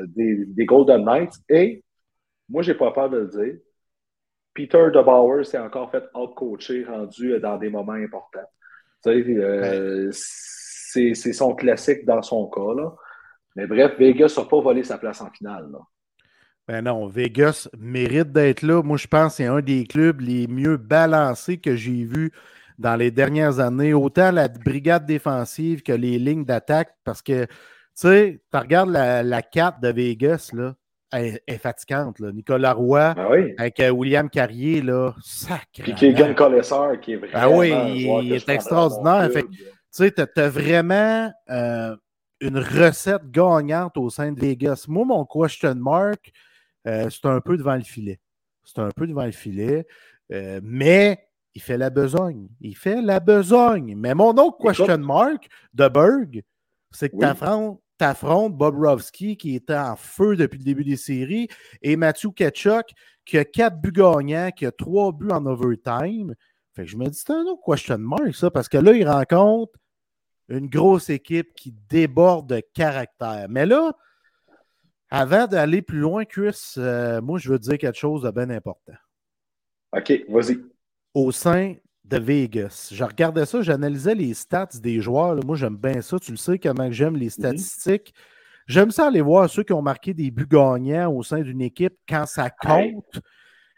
des, 0.09 0.45
des, 0.47 0.66
Golden 0.66 1.05
Knights. 1.05 1.35
Et 1.49 1.83
moi, 2.49 2.62
j'ai 2.62 2.74
pas 2.74 2.93
peur 2.93 3.09
de 3.09 3.18
le 3.18 3.26
dire. 3.26 3.55
Peter 4.53 4.91
DeBauer 4.93 5.47
s'est 5.47 5.59
encore 5.59 5.91
fait 5.91 6.05
out-coacher, 6.14 6.85
rendu 6.85 7.41
dans 7.41 7.57
des 7.57 7.70
moments 7.70 7.93
importants. 7.93 8.41
c'est 9.03 10.12
son 11.14 11.55
classique 11.55 12.05
dans 12.05 12.20
son 12.20 12.51
cas. 12.51 12.74
Là. 12.74 12.95
Mais 13.57 13.66
bref, 13.66 13.97
Vegas 13.99 14.35
n'a 14.37 14.45
pas 14.45 14.61
volé 14.61 14.85
sa 14.85 14.99
place 14.99 15.22
en 15.22 15.30
finale. 15.30 15.70
Là. 15.72 15.78
Ben 16.68 16.82
non, 16.82 17.06
Vegas 17.06 17.68
mérite 17.76 18.32
d'être 18.32 18.62
là. 18.62 18.82
Moi, 18.82 18.96
je 18.96 19.08
pense 19.08 19.32
que 19.32 19.36
c'est 19.38 19.46
un 19.46 19.60
des 19.60 19.84
clubs 19.84 20.20
les 20.20 20.46
mieux 20.46 20.76
balancés 20.76 21.58
que 21.58 21.74
j'ai 21.74 22.04
vus 22.04 22.32
dans 22.78 22.96
les 22.96 23.10
dernières 23.10 23.58
années. 23.58 23.94
Autant 23.94 24.30
la 24.30 24.48
brigade 24.48 25.04
défensive 25.04 25.82
que 25.82 25.92
les 25.92 26.18
lignes 26.18 26.44
d'attaque. 26.44 26.94
Parce 27.04 27.20
que, 27.20 27.46
tu 27.46 27.50
sais, 27.94 28.42
tu 28.50 28.58
regardes 28.58 28.90
la, 28.90 29.22
la 29.22 29.42
carte 29.42 29.82
de 29.82 29.88
Vegas, 29.88 30.50
là, 30.52 30.74
elle, 31.12 31.40
est 31.46 31.58
fatigante. 31.58 32.18
Là. 32.18 32.32
Nicolas 32.32 32.72
Roy 32.72 33.14
ah 33.16 33.28
avec 33.58 33.80
euh, 33.80 33.90
William 33.90 34.28
Carrier, 34.28 34.82
là, 34.82 35.14
sacré. 35.20 35.82
Puis 35.82 35.94
Keegan 35.94 36.34
Collesseur, 36.34 36.98
qui 37.00 37.12
est 37.12 37.16
vraiment. 37.16 37.34
Ah 37.34 37.50
oui, 37.50 37.72
il, 38.22 38.32
est 38.32 38.48
extraordinaire. 38.48 39.28
tu 39.30 39.42
sais, 39.90 40.10
tu 40.10 40.40
as, 40.40 40.48
vraiment 40.48 41.30
euh, 41.50 41.94
une 42.40 42.58
recette 42.58 43.30
gagnante 43.30 43.96
au 43.96 44.10
sein 44.10 44.32
de 44.32 44.40
Vegas. 44.40 44.86
Moi, 44.88 45.04
mon 45.04 45.24
question 45.24 45.74
mark, 45.74 46.32
euh, 46.87 47.09
c'est 47.11 47.26
un 47.26 47.41
peu 47.41 47.57
devant 47.57 47.76
le 47.76 47.83
filet. 47.83 48.20
C'est 48.64 48.80
un 48.80 48.91
peu 48.91 49.07
devant 49.07 49.24
le 49.24 49.33
filet. 49.33 49.87
Euh, 50.33 50.61
mais 50.62 51.26
il 51.55 51.62
fait 51.62 51.78
la 51.78 51.91
besogne. 51.91 52.49
Il 52.61 52.76
fait 52.76 53.03
la 53.03 53.20
besogne. 53.20 53.95
Mais 53.97 54.14
mon 54.14 54.30
autre 54.33 54.59
question 54.59 54.99
mark 54.99 55.49
de 55.74 55.89
Berg, 55.89 56.43
c'est 56.91 57.11
que 57.11 57.16
tu 57.16 58.05
affrontes, 58.05 58.57
Bob 58.57 58.83
Rovsky 58.83 59.37
qui 59.37 59.55
était 59.55 59.76
en 59.76 59.97
feu 59.97 60.37
depuis 60.37 60.59
le 60.59 60.64
début 60.64 60.85
des 60.85 60.97
séries 60.97 61.49
et 61.83 61.97
Matthew 61.97 62.33
Ketchuk 62.35 62.91
qui 63.24 63.39
a 63.39 63.45
quatre 63.45 63.80
buts 63.80 63.93
gagnants, 63.93 64.51
qui 64.51 64.66
a 64.66 64.72
trois 64.72 65.12
buts 65.12 65.30
en 65.30 65.47
overtime. 65.47 66.35
Fait 66.74 66.85
que 66.85 66.89
je 66.89 66.97
me 66.97 67.07
dis, 67.07 67.18
c'est 67.18 67.33
un 67.33 67.45
autre 67.45 67.62
question 67.64 67.99
mark, 67.99 68.35
ça, 68.35 68.51
parce 68.51 68.68
que 68.68 68.78
là, 68.78 68.93
il 68.93 69.09
rencontre 69.09 69.72
une 70.49 70.68
grosse 70.68 71.11
équipe 71.11 71.55
qui 71.55 71.72
déborde 71.89 72.49
de 72.49 72.62
caractère. 72.74 73.47
Mais 73.49 73.66
là, 73.66 73.93
avant 75.14 75.46
d'aller 75.46 75.82
plus 75.82 75.98
loin, 75.98 76.24
Chris, 76.24 76.72
euh, 76.78 77.20
moi, 77.20 77.38
je 77.38 77.50
veux 77.50 77.58
dire 77.58 77.76
quelque 77.76 77.98
chose 77.98 78.22
de 78.22 78.30
bien 78.30 78.48
important. 78.48 78.94
OK, 79.94 80.10
vas-y. 80.26 80.58
Au 81.12 81.30
sein 81.30 81.74
de 82.04 82.18
Vegas, 82.18 82.88
je 82.94 83.04
regardais 83.04 83.44
ça, 83.44 83.60
j'analysais 83.60 84.14
les 84.14 84.32
stats 84.32 84.70
des 84.80 85.02
joueurs. 85.02 85.36
Moi, 85.44 85.56
j'aime 85.56 85.76
bien 85.76 86.00
ça. 86.00 86.18
Tu 86.18 86.30
le 86.30 86.38
sais 86.38 86.58
comment 86.58 86.90
j'aime 86.90 87.16
les 87.16 87.26
mhm. 87.26 87.30
statistiques. 87.30 88.14
J'aime 88.66 88.90
ça 88.90 89.08
aller 89.08 89.20
voir 89.20 89.50
ceux 89.50 89.64
qui 89.64 89.74
ont 89.74 89.82
marqué 89.82 90.14
des 90.14 90.30
buts 90.30 90.46
gagnants 90.50 91.12
au 91.12 91.22
sein 91.22 91.42
d'une 91.42 91.60
équipe 91.60 91.98
quand 92.08 92.24
ça 92.24 92.48
compte. 92.48 93.20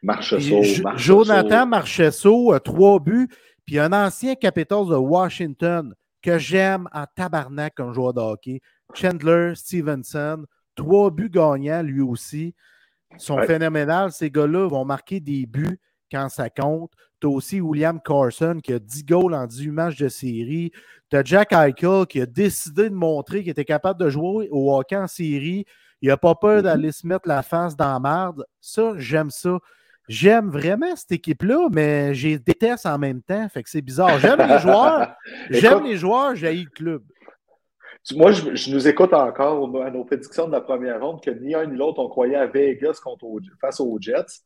Marchesso, 0.05 0.63
Jonathan 0.97 1.67
Marchesso 1.67 2.53
a 2.53 2.61
trois 2.61 3.01
buts. 3.01 3.29
Puis 3.67 3.81
un 3.81 3.93
ancien 3.93 4.37
Capitals 4.37 4.87
de 4.87 4.95
Washington 4.97 5.95
que 6.23 6.39
j'aime 6.39 6.89
en 6.93 7.07
tabarnak 7.17 7.75
comme 7.75 7.93
joueur 7.93 8.15
de 8.15 8.21
hockey, 8.21 8.61
Chandler 8.95 9.55
Stevenson. 9.57 10.45
Trois 10.75 11.11
buts 11.11 11.31
gagnants, 11.31 11.83
lui 11.83 12.01
aussi. 12.01 12.55
sont 13.19 13.41
phénoménales. 13.43 14.13
Ces 14.13 14.31
gars-là 14.31 14.69
vont 14.69 14.85
marquer 14.85 15.21
des 15.21 15.47
buts 15.47 15.79
quand 16.11 16.29
ça 16.29 16.51
compte. 16.51 16.91
Tu 17.21 17.27
as 17.27 17.31
aussi 17.31 17.61
William 17.61 18.01
Carson 18.05 18.59
qui 18.63 18.73
a 18.73 18.79
10 18.79 19.05
goals 19.05 19.35
en 19.35 19.47
18 19.47 19.71
matchs 19.71 19.97
de 19.97 20.09
série. 20.09 20.73
Tu 21.11 21.17
as 21.17 21.25
Jack 21.25 21.53
Eichel 21.53 22.07
qui 22.07 22.21
a 22.21 22.27
décidé 22.27 22.91
de 22.91 22.95
montrer 22.95 23.43
qu'il 23.43 23.51
était 23.51 23.65
capable 23.65 24.01
de 24.01 24.11
jouer 24.11 24.49
au 24.51 24.77
hockey 24.77 24.97
en 24.97 25.07
série. 25.07 25.65
Il 26.03 26.09
n'a 26.09 26.17
pas 26.17 26.35
peur 26.35 26.61
mm-hmm. 26.61 26.63
d'aller 26.63 26.93
se 26.93 27.07
mettre 27.07 27.29
la 27.29 27.43
face 27.43 27.77
dans 27.77 27.93
la 27.93 28.01
marde. 28.01 28.45
Ça, 28.61 28.93
j'aime 28.97 29.31
ça. 29.31 29.59
J'aime 30.07 30.51
vraiment 30.51 30.95
cette 30.97 31.13
équipe-là, 31.13 31.69
mais 31.73 32.15
je 32.15 32.37
déteste 32.37 32.85
en 32.85 32.99
même 32.99 33.23
temps. 33.23 33.49
Fait 33.49 33.63
que 33.63 33.71
c'est 33.71 33.81
bizarre. 33.81 34.19
J'aime 34.19 34.47
les 34.47 34.59
joueurs. 34.61 35.15
J'aime 35.49 35.85
les 35.85 35.97
joueurs, 35.97 36.37
j'ai 36.37 36.53
le 36.53 36.69
club. 36.69 37.03
Moi, 38.13 38.33
je, 38.33 38.71
nous 38.71 38.87
écoute 38.87 39.15
encore 39.15 39.83
à 39.83 39.91
nos 39.91 40.05
prédictions 40.05 40.47
de 40.47 40.53
la 40.53 40.61
première 40.61 41.01
ronde 41.01 41.23
que 41.25 41.31
ni 41.31 41.55
un 41.55 41.67
ni 41.67 41.77
l'autre 41.77 42.01
on 42.01 42.09
croyait 42.09 42.37
à 42.37 42.47
Vegas 42.47 43.01
contre, 43.03 43.27
face 43.61 43.81
aux 43.81 43.97
Jets. 43.99 44.43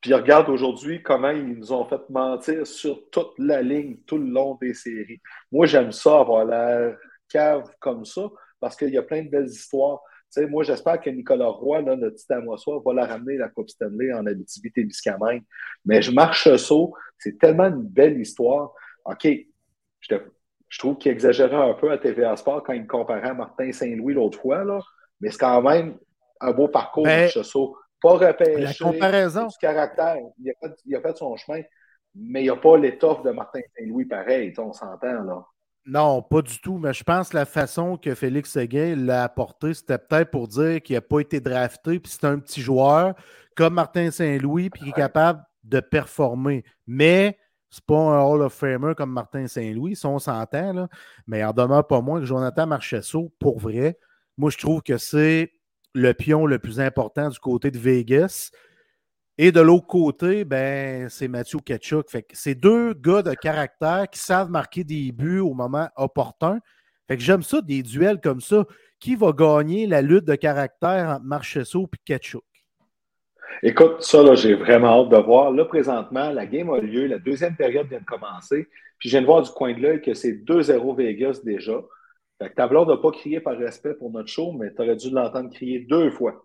Puis 0.00 0.14
regarde 0.14 0.48
aujourd'hui 0.48 1.02
comment 1.02 1.30
ils 1.30 1.58
nous 1.58 1.72
ont 1.72 1.84
fait 1.86 2.08
mentir 2.08 2.64
sur 2.64 3.10
toute 3.10 3.36
la 3.38 3.62
ligne 3.62 3.96
tout 4.06 4.18
le 4.18 4.28
long 4.28 4.56
des 4.60 4.74
séries. 4.74 5.20
Moi, 5.50 5.66
j'aime 5.66 5.90
ça, 5.90 6.20
avoir 6.20 6.44
la 6.44 6.92
cave 7.28 7.68
comme 7.80 8.04
ça, 8.04 8.30
parce 8.60 8.76
qu'il 8.76 8.90
y 8.90 8.98
a 8.98 9.02
plein 9.02 9.24
de 9.24 9.28
belles 9.28 9.48
histoires. 9.48 10.00
sais, 10.30 10.46
moi, 10.46 10.62
j'espère 10.62 11.00
que 11.00 11.10
Nicolas 11.10 11.48
Roy, 11.48 11.82
là, 11.82 11.96
notre 11.96 12.14
petit 12.14 12.32
Amoissois, 12.32 12.80
va 12.86 12.94
la 12.94 13.06
ramener 13.06 13.38
la 13.38 13.48
Coupe 13.48 13.70
Stanley 13.70 14.12
en 14.12 14.24
Abitibi-Témiscamingue. 14.24 15.42
Mais 15.84 16.00
je 16.00 16.12
marche 16.12 16.54
saut, 16.56 16.94
c'est 17.18 17.38
tellement 17.38 17.66
une 17.66 17.82
belle 17.82 18.20
histoire. 18.20 18.72
OK, 19.04 19.26
je 20.00 20.08
te, 20.08 20.22
je 20.68 20.78
trouve 20.78 20.98
qu'il 20.98 21.12
exagérait 21.12 21.56
un 21.56 21.74
peu 21.74 21.90
à 21.90 21.98
TVA 21.98 22.36
Sport 22.36 22.62
quand 22.64 22.72
il 22.72 22.86
comparait 22.86 23.30
à 23.30 23.34
Martin 23.34 23.72
Saint-Louis 23.72 24.14
l'autre 24.14 24.40
fois, 24.40 24.64
là. 24.64 24.80
mais 25.20 25.30
c'est 25.30 25.38
quand 25.38 25.62
même 25.62 25.96
un 26.40 26.52
beau 26.52 26.68
parcours, 26.68 27.04
ben, 27.04 27.30
Pas 28.02 28.10
repêché, 28.10 28.60
la 28.60 28.74
comparaison. 28.74 29.46
du 29.46 29.56
caractère. 29.58 30.18
Il 30.38 30.50
a, 30.50 30.54
fait, 30.60 30.74
il 30.84 30.96
a 30.96 31.00
fait 31.00 31.16
son 31.16 31.36
chemin, 31.36 31.62
mais 32.14 32.40
il 32.40 32.44
n'y 32.44 32.50
a 32.50 32.56
pas 32.56 32.76
l'étoffe 32.76 33.22
de 33.22 33.30
Martin 33.30 33.60
Saint-Louis 33.76 34.04
pareil, 34.04 34.52
on 34.58 34.72
s'entend, 34.72 35.22
là. 35.22 35.44
Non, 35.86 36.20
pas 36.20 36.42
du 36.42 36.60
tout. 36.60 36.78
Mais 36.78 36.92
je 36.92 37.04
pense 37.04 37.28
que 37.28 37.36
la 37.36 37.44
façon 37.44 37.96
que 37.96 38.14
Félix 38.14 38.50
Seguin 38.50 38.96
l'a 38.96 39.22
apporté, 39.22 39.72
c'était 39.72 39.98
peut-être 39.98 40.32
pour 40.32 40.48
dire 40.48 40.82
qu'il 40.82 40.96
n'a 40.96 41.00
pas 41.00 41.20
été 41.20 41.38
drafté, 41.40 42.00
puis 42.00 42.10
c'est 42.10 42.26
un 42.26 42.40
petit 42.40 42.60
joueur 42.60 43.14
comme 43.56 43.74
Martin 43.74 44.10
Saint-Louis, 44.10 44.68
puis 44.68 44.82
qui 44.82 44.88
est 44.90 44.92
capable 44.92 45.42
de 45.62 45.80
performer. 45.80 46.64
Mais 46.86 47.38
c'est 47.70 47.84
pas 47.84 47.98
un 47.98 48.22
Hall 48.22 48.42
of 48.42 48.54
Famer 48.54 48.94
comme 48.96 49.12
Martin 49.12 49.46
Saint-Louis, 49.46 49.96
si 49.96 50.06
on 50.06 50.18
s'entend, 50.18 50.88
mais 51.26 51.44
en 51.44 51.52
demeure 51.52 51.86
pas 51.86 52.00
moins 52.00 52.20
que 52.20 52.26
Jonathan 52.26 52.66
Marchesso, 52.66 53.32
pour 53.38 53.58
vrai. 53.58 53.98
Moi, 54.36 54.50
je 54.50 54.58
trouve 54.58 54.82
que 54.82 54.98
c'est 54.98 55.52
le 55.94 56.12
pion 56.12 56.46
le 56.46 56.58
plus 56.58 56.78
important 56.78 57.28
du 57.28 57.38
côté 57.38 57.70
de 57.70 57.78
Vegas. 57.78 58.50
Et 59.38 59.52
de 59.52 59.60
l'autre 59.60 59.86
côté, 59.86 60.44
ben, 60.44 61.08
c'est 61.08 61.28
Mathieu 61.28 61.58
Ketchuk. 61.58 62.06
C'est 62.32 62.54
deux 62.54 62.94
gars 62.94 63.22
de 63.22 63.34
caractère 63.34 64.06
qui 64.10 64.18
savent 64.18 64.50
marquer 64.50 64.84
des 64.84 65.12
buts 65.12 65.40
au 65.40 65.54
moment 65.54 65.88
opportun. 65.96 66.58
Fait 67.08 67.16
que 67.16 67.22
j'aime 67.22 67.42
ça, 67.42 67.60
des 67.60 67.82
duels 67.82 68.20
comme 68.20 68.40
ça. 68.40 68.64
Qui 68.98 69.14
va 69.14 69.32
gagner 69.32 69.86
la 69.86 70.00
lutte 70.00 70.24
de 70.24 70.34
caractère 70.34 71.10
entre 71.10 71.24
Marchesso 71.24 71.86
et 71.92 71.98
Ketchuk? 72.04 72.44
Écoute, 73.62 74.02
ça, 74.02 74.22
là, 74.22 74.34
j'ai 74.34 74.54
vraiment 74.54 75.02
hâte 75.02 75.08
de 75.10 75.16
voir. 75.16 75.50
Là, 75.50 75.64
présentement, 75.64 76.30
la 76.30 76.46
game 76.46 76.70
a 76.70 76.78
lieu, 76.78 77.06
la 77.06 77.18
deuxième 77.18 77.56
période 77.56 77.88
vient 77.88 78.00
de 78.00 78.04
commencer. 78.04 78.68
Puis 78.98 79.08
je 79.08 79.14
viens 79.14 79.22
de 79.22 79.26
voir 79.26 79.42
du 79.42 79.50
coin 79.50 79.74
de 79.74 79.80
l'œil 79.80 80.00
que 80.00 80.14
c'est 80.14 80.32
2-0 80.32 80.96
Vegas 80.96 81.40
déjà. 81.44 81.80
Fait 82.40 82.50
que 82.50 82.54
ta 82.54 82.68
n'a 82.68 82.96
pas 82.96 83.10
crié 83.12 83.40
par 83.40 83.56
respect 83.56 83.94
pour 83.94 84.10
notre 84.10 84.28
show, 84.28 84.52
mais 84.52 84.72
tu 84.74 84.82
aurais 84.82 84.96
dû 84.96 85.10
l'entendre 85.10 85.50
crier 85.50 85.86
deux 85.88 86.10
fois. 86.10 86.44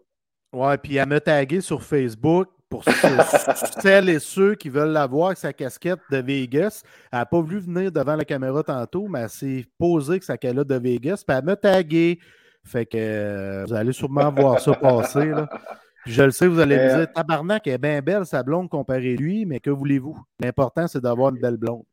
Ouais, 0.54 0.78
puis 0.78 0.96
elle 0.96 1.08
m'a 1.08 1.20
tagué 1.20 1.62
sur 1.62 1.84
Facebook 1.84 2.48
pour 2.70 2.84
celles 3.82 4.10
et 4.10 4.20
ceux 4.20 4.56
qui 4.56 4.70
veulent 4.70 4.92
la 4.92 5.06
voir 5.06 5.28
avec 5.28 5.38
sa 5.38 5.52
casquette 5.52 6.00
de 6.10 6.18
Vegas. 6.18 6.84
Elle 7.12 7.20
n'a 7.20 7.26
pas 7.26 7.42
voulu 7.42 7.60
venir 7.60 7.92
devant 7.92 8.16
la 8.16 8.24
caméra 8.24 8.64
tantôt, 8.64 9.08
mais 9.08 9.22
elle 9.22 9.30
s'est 9.30 9.66
posée 9.78 10.14
avec 10.14 10.24
sa 10.24 10.38
calotte 10.38 10.68
de 10.68 10.76
Vegas, 10.76 11.24
puis 11.28 11.38
elle 11.38 11.44
m'a 11.44 11.56
tagué. 11.58 12.20
Fait 12.64 12.86
que 12.86 12.98
euh, 12.98 13.66
vous 13.66 13.74
allez 13.74 13.92
sûrement 13.92 14.32
voir 14.32 14.60
ça 14.60 14.74
passer. 14.74 15.26
Là. 15.26 15.50
je 16.06 16.24
le 16.24 16.32
sais, 16.32 16.48
vous 16.48 16.60
allez 16.60 16.78
me 16.78 16.88
dire, 16.88 17.00
euh, 17.00 17.06
tabarnak, 17.06 17.68
elle 17.68 17.74
est 17.74 17.78
bien 17.78 18.02
belle, 18.02 18.26
sa 18.26 18.44
blonde 18.44 18.70
comparée 18.70 19.16
lui, 19.16 19.46
mais 19.46 19.60
que 19.60 19.70
voulez-vous? 19.70 20.18
L'important, 20.40 20.88
c'est 20.88 21.02
d'avoir 21.02 21.34
une 21.34 21.40
belle 21.40 21.58
blonde. 21.58 21.84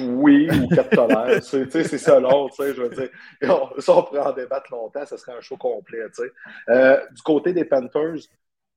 Oui, 0.00 0.48
ou 0.48 0.68
quatre 0.68 1.42
c'est 1.42 1.98
ça 1.98 2.20
l'autre, 2.20 2.54
je 2.58 2.82
veux 2.82 2.88
dire. 2.88 3.10
ça, 3.78 3.96
on 3.96 4.02
pourrait 4.04 4.20
en 4.20 4.32
débattre 4.32 4.72
longtemps, 4.72 5.04
ce 5.04 5.16
serait 5.16 5.36
un 5.36 5.40
show 5.40 5.56
complet, 5.56 5.98
euh, 6.68 7.00
du 7.10 7.22
côté 7.22 7.52
des 7.52 7.64
Panthers, 7.64 8.28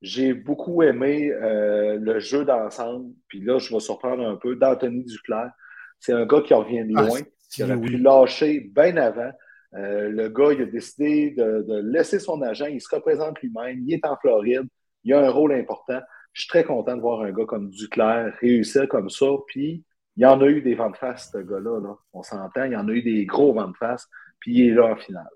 j'ai 0.02 0.34
beaucoup 0.34 0.82
aimé 0.82 1.30
euh, 1.30 1.98
le 2.00 2.20
jeu 2.20 2.46
d'ensemble. 2.46 3.14
Puis 3.28 3.42
là, 3.42 3.60
je 3.60 3.74
vais 3.74 3.80
surprendre 3.80 4.26
un 4.26 4.36
peu 4.36 4.56
d'Anthony 4.56 5.04
Duclair. 5.04 5.52
C'est 6.00 6.14
un 6.14 6.26
gars 6.26 6.42
qui 6.42 6.54
revient 6.54 6.86
de 6.86 6.94
ah, 6.96 7.02
loin, 7.04 7.20
qui 7.52 7.64
aurait 7.64 7.80
pu 7.80 7.98
lâcher 7.98 8.72
bien 8.74 8.96
avant. 8.98 9.32
Euh, 9.76 10.10
le 10.10 10.30
gars, 10.30 10.52
il 10.54 10.62
a 10.62 10.66
décidé 10.66 11.32
de, 11.32 11.82
laisser 11.84 12.20
son 12.20 12.42
agent. 12.42 12.66
Il 12.66 12.82
se 12.82 12.94
représente 12.94 13.40
lui-même. 13.42 13.84
Il 13.86 13.94
est 13.94 14.06
en 14.06 14.18
Floride. 14.18 14.68
Il 15.04 15.14
a 15.14 15.26
un 15.26 15.30
rôle 15.30 15.54
important. 15.54 16.00
Je 16.34 16.42
suis 16.42 16.50
très 16.50 16.64
content 16.64 16.96
de 16.96 17.02
voir 17.02 17.22
un 17.22 17.32
gars 17.32 17.46
comme 17.46 17.70
Duclair 17.70 18.34
réussir 18.42 18.88
comme 18.88 19.10
ça. 19.10 19.28
Puis, 19.48 19.84
il 20.16 20.24
y 20.24 20.26
en 20.26 20.42
a 20.42 20.48
eu 20.48 20.62
des 20.62 20.76
ventes 20.76 20.94
de 20.94 20.98
face, 20.98 21.30
ce 21.32 21.38
gars-là. 21.38 21.80
On 22.14 22.24
s'entend. 22.24 22.66
Il 22.66 22.74
y 22.74 22.76
en 22.76 22.88
a 22.88 22.92
eu 22.92 23.02
des 23.02 23.26
gros 23.26 23.54
ventes 23.54 23.74
de 23.74 23.78
face. 23.78 24.08
Puis, 24.40 24.54
il 24.56 24.70
est 24.70 24.74
là 24.74 24.88
en 24.88 24.96
finale. 24.96 25.30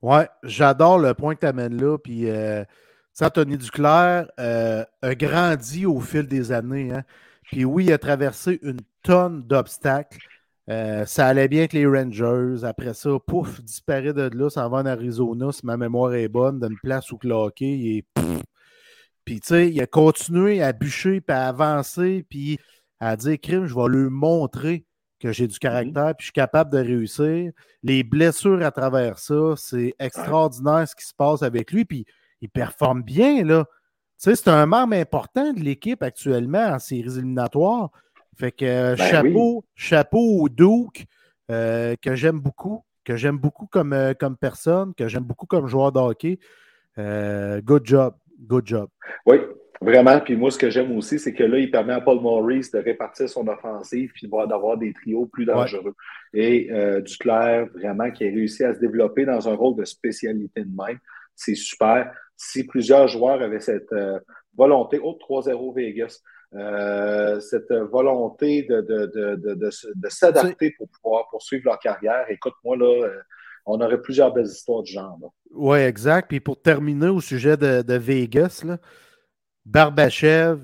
Ouais, 0.00 0.28
j'adore 0.42 0.98
le 0.98 1.14
point 1.14 1.34
que 1.34 1.40
tu 1.40 1.46
amènes 1.46 1.80
là. 1.80 1.98
Puis, 1.98 2.30
euh, 2.30 2.64
Anthony 3.20 3.58
Duclair 3.58 4.30
euh, 4.38 4.84
a 5.02 5.14
grandi 5.14 5.86
au 5.86 6.00
fil 6.00 6.26
des 6.26 6.52
années. 6.52 6.92
Hein. 6.92 7.04
Puis, 7.42 7.64
oui, 7.64 7.86
il 7.86 7.92
a 7.92 7.98
traversé 7.98 8.58
une 8.62 8.80
tonne 9.02 9.42
d'obstacles. 9.42 10.18
Euh, 10.68 11.06
ça 11.06 11.26
allait 11.26 11.48
bien 11.48 11.60
avec 11.60 11.72
les 11.72 11.86
Rangers. 11.86 12.64
Après 12.64 12.92
ça, 12.94 13.10
pouf, 13.26 13.62
disparaît 13.62 14.12
de 14.12 14.30
là, 14.36 14.50
ça 14.50 14.68
va 14.68 14.78
en 14.78 14.86
Arizona, 14.86 15.50
si 15.50 15.64
ma 15.64 15.76
mémoire 15.76 16.14
est 16.14 16.28
bonne, 16.28 16.60
d'une 16.60 16.78
place 16.82 17.10
où 17.10 17.16
cloqué. 17.16 17.96
Et 17.96 18.04
puis, 19.24 19.40
tu 19.40 19.48
sais, 19.48 19.70
il 19.70 19.80
a 19.80 19.86
continué 19.86 20.62
à 20.62 20.72
bûcher, 20.72 21.20
puis 21.20 21.34
à 21.34 21.48
avancer, 21.48 22.24
puis 22.28 22.58
à 23.00 23.16
dire 23.16 23.38
crime, 23.40 23.66
je 23.66 23.74
vais 23.74 23.88
lui 23.88 24.10
montrer 24.10 24.84
que 25.20 25.32
j'ai 25.32 25.46
du 25.46 25.54
mhm. 25.54 25.58
caractère, 25.58 26.14
puis 26.16 26.24
je 26.24 26.26
suis 26.26 26.32
capable 26.32 26.70
de 26.72 26.78
réussir. 26.78 27.52
Les 27.82 28.02
blessures 28.02 28.62
à 28.62 28.70
travers 28.70 29.18
ça, 29.18 29.54
c'est 29.56 29.94
extraordinaire 29.98 30.86
ce 30.86 30.94
qui 30.94 31.06
se 31.06 31.14
passe 31.14 31.42
avec 31.42 31.72
lui, 31.72 31.84
puis 31.84 32.04
il 32.40 32.48
performe 32.48 33.02
bien, 33.02 33.44
là. 33.44 33.64
Tu 34.20 34.30
sais, 34.30 34.36
c'est 34.36 34.48
un 34.48 34.66
membre 34.66 34.96
important 34.96 35.52
de 35.52 35.60
l'équipe 35.60 36.02
actuellement 36.02 36.66
en 36.66 36.78
séries 36.80 37.18
éliminatoires. 37.18 37.90
Fait 38.38 38.52
que 38.52 38.64
euh, 38.64 38.94
ben 38.96 39.04
chapeau, 39.04 39.64
chapeau 39.74 40.42
au 40.42 40.48
Duke, 40.48 41.06
euh, 41.50 41.96
que 42.00 42.14
j'aime 42.14 42.38
beaucoup, 42.38 42.84
que 43.04 43.16
j'aime 43.16 43.36
beaucoup 43.36 43.66
comme, 43.66 43.92
euh, 43.92 44.14
comme 44.14 44.36
personne, 44.36 44.94
que 44.94 45.08
j'aime 45.08 45.24
beaucoup 45.24 45.46
comme 45.46 45.66
joueur 45.66 45.90
de 45.90 45.98
hockey. 45.98 46.38
good 46.96 47.84
job. 47.84 48.14
Good 48.40 48.66
job. 48.66 48.88
Oui, 49.26 49.38
vraiment. 49.80 50.20
Puis 50.20 50.36
moi, 50.36 50.52
ce 50.52 50.58
que 50.58 50.70
j'aime 50.70 50.96
aussi, 50.96 51.18
c'est 51.18 51.34
que 51.34 51.42
là, 51.42 51.58
il 51.58 51.72
permet 51.72 51.94
à 51.94 52.00
Paul 52.00 52.20
Maurice 52.20 52.70
de 52.70 52.78
répartir 52.78 53.28
son 53.28 53.48
offensive 53.48 54.12
puis 54.14 54.28
d'avoir 54.28 54.78
des 54.78 54.92
trios 54.92 55.26
plus 55.26 55.44
dangereux. 55.44 55.94
Et 56.32 56.70
Duclair, 57.04 57.66
vraiment, 57.74 58.12
qui 58.12 58.24
a 58.24 58.28
réussi 58.28 58.62
à 58.62 58.72
se 58.74 58.78
développer 58.78 59.24
dans 59.24 59.48
un 59.48 59.56
rôle 59.56 59.74
de 59.74 59.84
spécialité 59.84 60.62
de 60.62 60.70
même. 60.70 60.98
C'est 61.34 61.56
super. 61.56 62.12
Si 62.36 62.64
plusieurs 62.64 63.08
joueurs 63.08 63.42
avaient 63.42 63.58
cette 63.58 63.92
volonté, 64.56 65.00
oh, 65.02 65.18
3-0 65.20 65.74
Vegas, 65.74 66.20
euh, 66.54 67.40
cette 67.40 67.72
volonté 67.72 68.62
de, 68.62 68.80
de, 68.80 69.06
de, 69.36 69.54
de 69.54 70.08
s'adapter 70.08 70.74
pour 70.78 70.88
pouvoir 70.88 71.28
poursuivre 71.30 71.64
leur 71.66 71.78
carrière. 71.78 72.24
Écoute-moi, 72.30 72.76
là, 72.76 73.04
euh, 73.04 73.20
on 73.66 73.80
aurait 73.82 74.00
plusieurs 74.00 74.32
belles 74.32 74.46
histoires 74.46 74.82
du 74.82 74.92
genre. 74.92 75.18
Oui, 75.50 75.78
exact. 75.78 76.28
Puis 76.28 76.40
pour 76.40 76.60
terminer 76.60 77.08
au 77.08 77.20
sujet 77.20 77.56
de, 77.56 77.94
Vegas, 77.94 78.62
là, 78.64 78.78
Barbachev, 79.66 80.60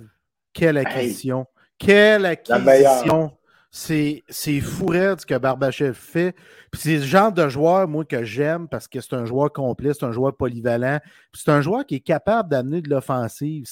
quelle 0.55 0.79
acquisition! 0.79 1.47
Quelle 1.79 2.25
acquisition! 2.25 3.33
C'est, 3.71 4.23
c'est 4.29 4.61
fou 4.61 4.93
ce 4.93 5.27
que 5.27 5.37
Barbachev 5.37 5.95
fait. 5.95 6.35
Puis 6.71 6.81
c'est 6.81 6.97
le 6.97 7.03
genre 7.03 7.33
de 7.33 7.49
joueur, 7.49 7.89
moi, 7.89 8.05
que 8.05 8.23
j'aime 8.23 8.69
parce 8.69 8.87
que 8.87 9.01
c'est 9.01 9.15
un 9.15 9.25
joueur 9.27 9.53
complet, 9.53 9.93
c'est 9.93 10.07
un 10.07 10.13
joueur 10.13 10.35
polyvalent. 10.35 11.01
c'est 11.35 11.51
un 11.51 11.61
joueur 11.61 11.85
qui 11.85 11.97
est 11.97 12.01
capable 12.01 12.49
d'amener 12.49 12.81
de 12.81 12.89
l'offensive. 12.89 13.65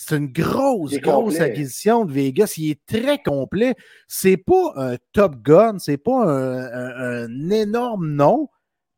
C'est 0.00 0.16
une 0.16 0.28
grosse, 0.28 0.96
grosse 1.00 1.40
acquisition 1.40 2.04
de 2.04 2.12
Vegas. 2.12 2.54
Il 2.56 2.70
est 2.70 2.86
très 2.86 3.18
complet. 3.20 3.74
C'est 4.06 4.36
pas 4.36 4.72
un 4.76 4.94
Top 5.12 5.34
Gun, 5.42 5.80
c'est 5.80 5.98
pas 5.98 6.22
un, 6.24 7.50
énorme 7.50 8.06
nom, 8.06 8.48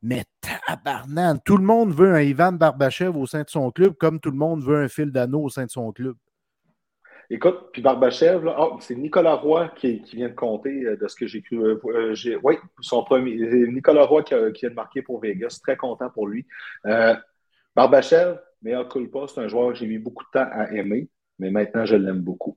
mais 0.02 0.24
tabarnan. 0.42 1.38
Tout 1.42 1.56
le 1.56 1.64
monde 1.64 1.94
veut 1.94 2.12
un 2.12 2.20
Ivan 2.20 2.52
Barbachev 2.52 3.16
au 3.16 3.24
sein 3.24 3.44
de 3.44 3.48
son 3.48 3.70
club, 3.70 3.94
comme 3.94 4.20
tout 4.20 4.30
le 4.30 4.36
monde 4.36 4.62
veut 4.62 4.76
un 4.76 4.88
fil 4.88 5.10
d'anneau 5.10 5.44
au 5.44 5.48
sein 5.48 5.64
de 5.64 5.70
son 5.70 5.90
club. 5.90 6.16
Écoute, 7.30 7.70
puis 7.72 7.80
Barbachev, 7.80 8.46
oh, 8.58 8.76
c'est 8.80 8.96
Nicolas 8.96 9.36
Roy 9.36 9.68
qui, 9.76 10.02
vient 10.12 10.28
de 10.28 10.34
compter 10.34 10.84
euh, 10.84 10.96
de 10.96 11.08
ce 11.08 11.16
que 11.16 11.26
j'ai 11.26 11.40
cru. 11.40 11.64
Euh, 11.64 11.80
euh, 11.86 12.40
oui, 12.42 12.56
son 12.80 13.04
premier. 13.04 13.36
Nicolas 13.68 14.04
Roy 14.04 14.22
qui, 14.22 14.34
vient 14.34 14.68
de 14.68 14.74
marquer 14.74 15.00
pour 15.00 15.18
Vegas. 15.18 15.60
Très 15.62 15.76
content 15.76 16.10
pour 16.10 16.26
lui. 16.26 16.44
Barbachev, 17.80 18.38
mais 18.62 18.74
pas, 19.12 19.26
c'est 19.26 19.40
un 19.40 19.48
joueur 19.48 19.72
que 19.72 19.78
j'ai 19.78 19.86
mis 19.86 19.98
beaucoup 19.98 20.24
de 20.24 20.38
temps 20.38 20.48
à 20.52 20.70
aimer, 20.72 21.08
mais 21.38 21.50
maintenant 21.50 21.86
je 21.86 21.96
l'aime 21.96 22.20
beaucoup. 22.20 22.56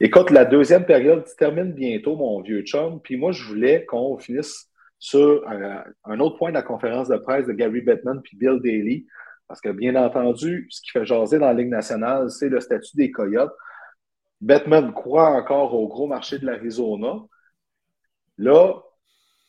Écoute, 0.00 0.30
la 0.30 0.44
deuxième 0.44 0.84
période 0.84 1.26
se 1.26 1.36
termine 1.36 1.72
bientôt, 1.72 2.16
mon 2.16 2.42
vieux 2.42 2.62
chum. 2.62 3.00
Puis 3.00 3.16
moi, 3.16 3.30
je 3.32 3.44
voulais 3.44 3.84
qu'on 3.86 4.18
finisse 4.18 4.68
sur 4.98 5.48
euh, 5.48 5.78
un 6.04 6.20
autre 6.20 6.36
point 6.36 6.50
de 6.50 6.54
la 6.54 6.62
conférence 6.62 7.08
de 7.08 7.16
presse 7.16 7.46
de 7.46 7.52
Gary 7.52 7.80
Bettman 7.80 8.20
puis 8.22 8.36
Bill 8.36 8.60
Daly. 8.62 9.06
Parce 9.46 9.60
que, 9.60 9.68
bien 9.68 9.94
entendu, 9.94 10.66
ce 10.70 10.82
qui 10.82 10.90
fait 10.90 11.06
jaser 11.06 11.38
dans 11.38 11.46
la 11.46 11.54
Ligue 11.54 11.68
nationale, 11.68 12.28
c'est 12.30 12.48
le 12.48 12.58
statut 12.58 12.96
des 12.96 13.12
Coyotes. 13.12 13.54
Bettman 14.40 14.92
croit 14.92 15.30
encore 15.30 15.72
au 15.74 15.86
gros 15.86 16.08
marché 16.08 16.40
de 16.40 16.46
l'Arizona. 16.46 17.20
Là, 18.36 18.82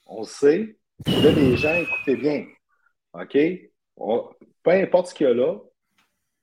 on 0.06 0.24
sait, 0.24 0.78
là, 1.08 1.32
les 1.32 1.58
gens, 1.58 1.74
écoutez 1.74 2.16
bien. 2.16 2.46
OK? 3.14 3.38
Peu 4.68 4.74
importe 4.74 5.08
ce 5.08 5.14
qu'il 5.14 5.28
y 5.28 5.30
a 5.30 5.34
là, 5.34 5.56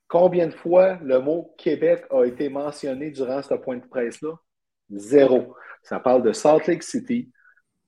Combien 0.06 0.46
de 0.46 0.54
fois 0.54 0.98
le 1.02 1.18
mot 1.18 1.54
Québec 1.58 2.04
a 2.10 2.24
été 2.24 2.48
mentionné 2.48 3.10
durant 3.10 3.42
ce 3.42 3.54
point 3.54 3.78
de 3.78 3.86
presse-là? 3.86 4.34
Zéro. 4.90 5.56
Ça 5.82 5.98
parle 5.98 6.22
de 6.22 6.32
Salt 6.32 6.68
Lake 6.68 6.82
City. 6.82 7.32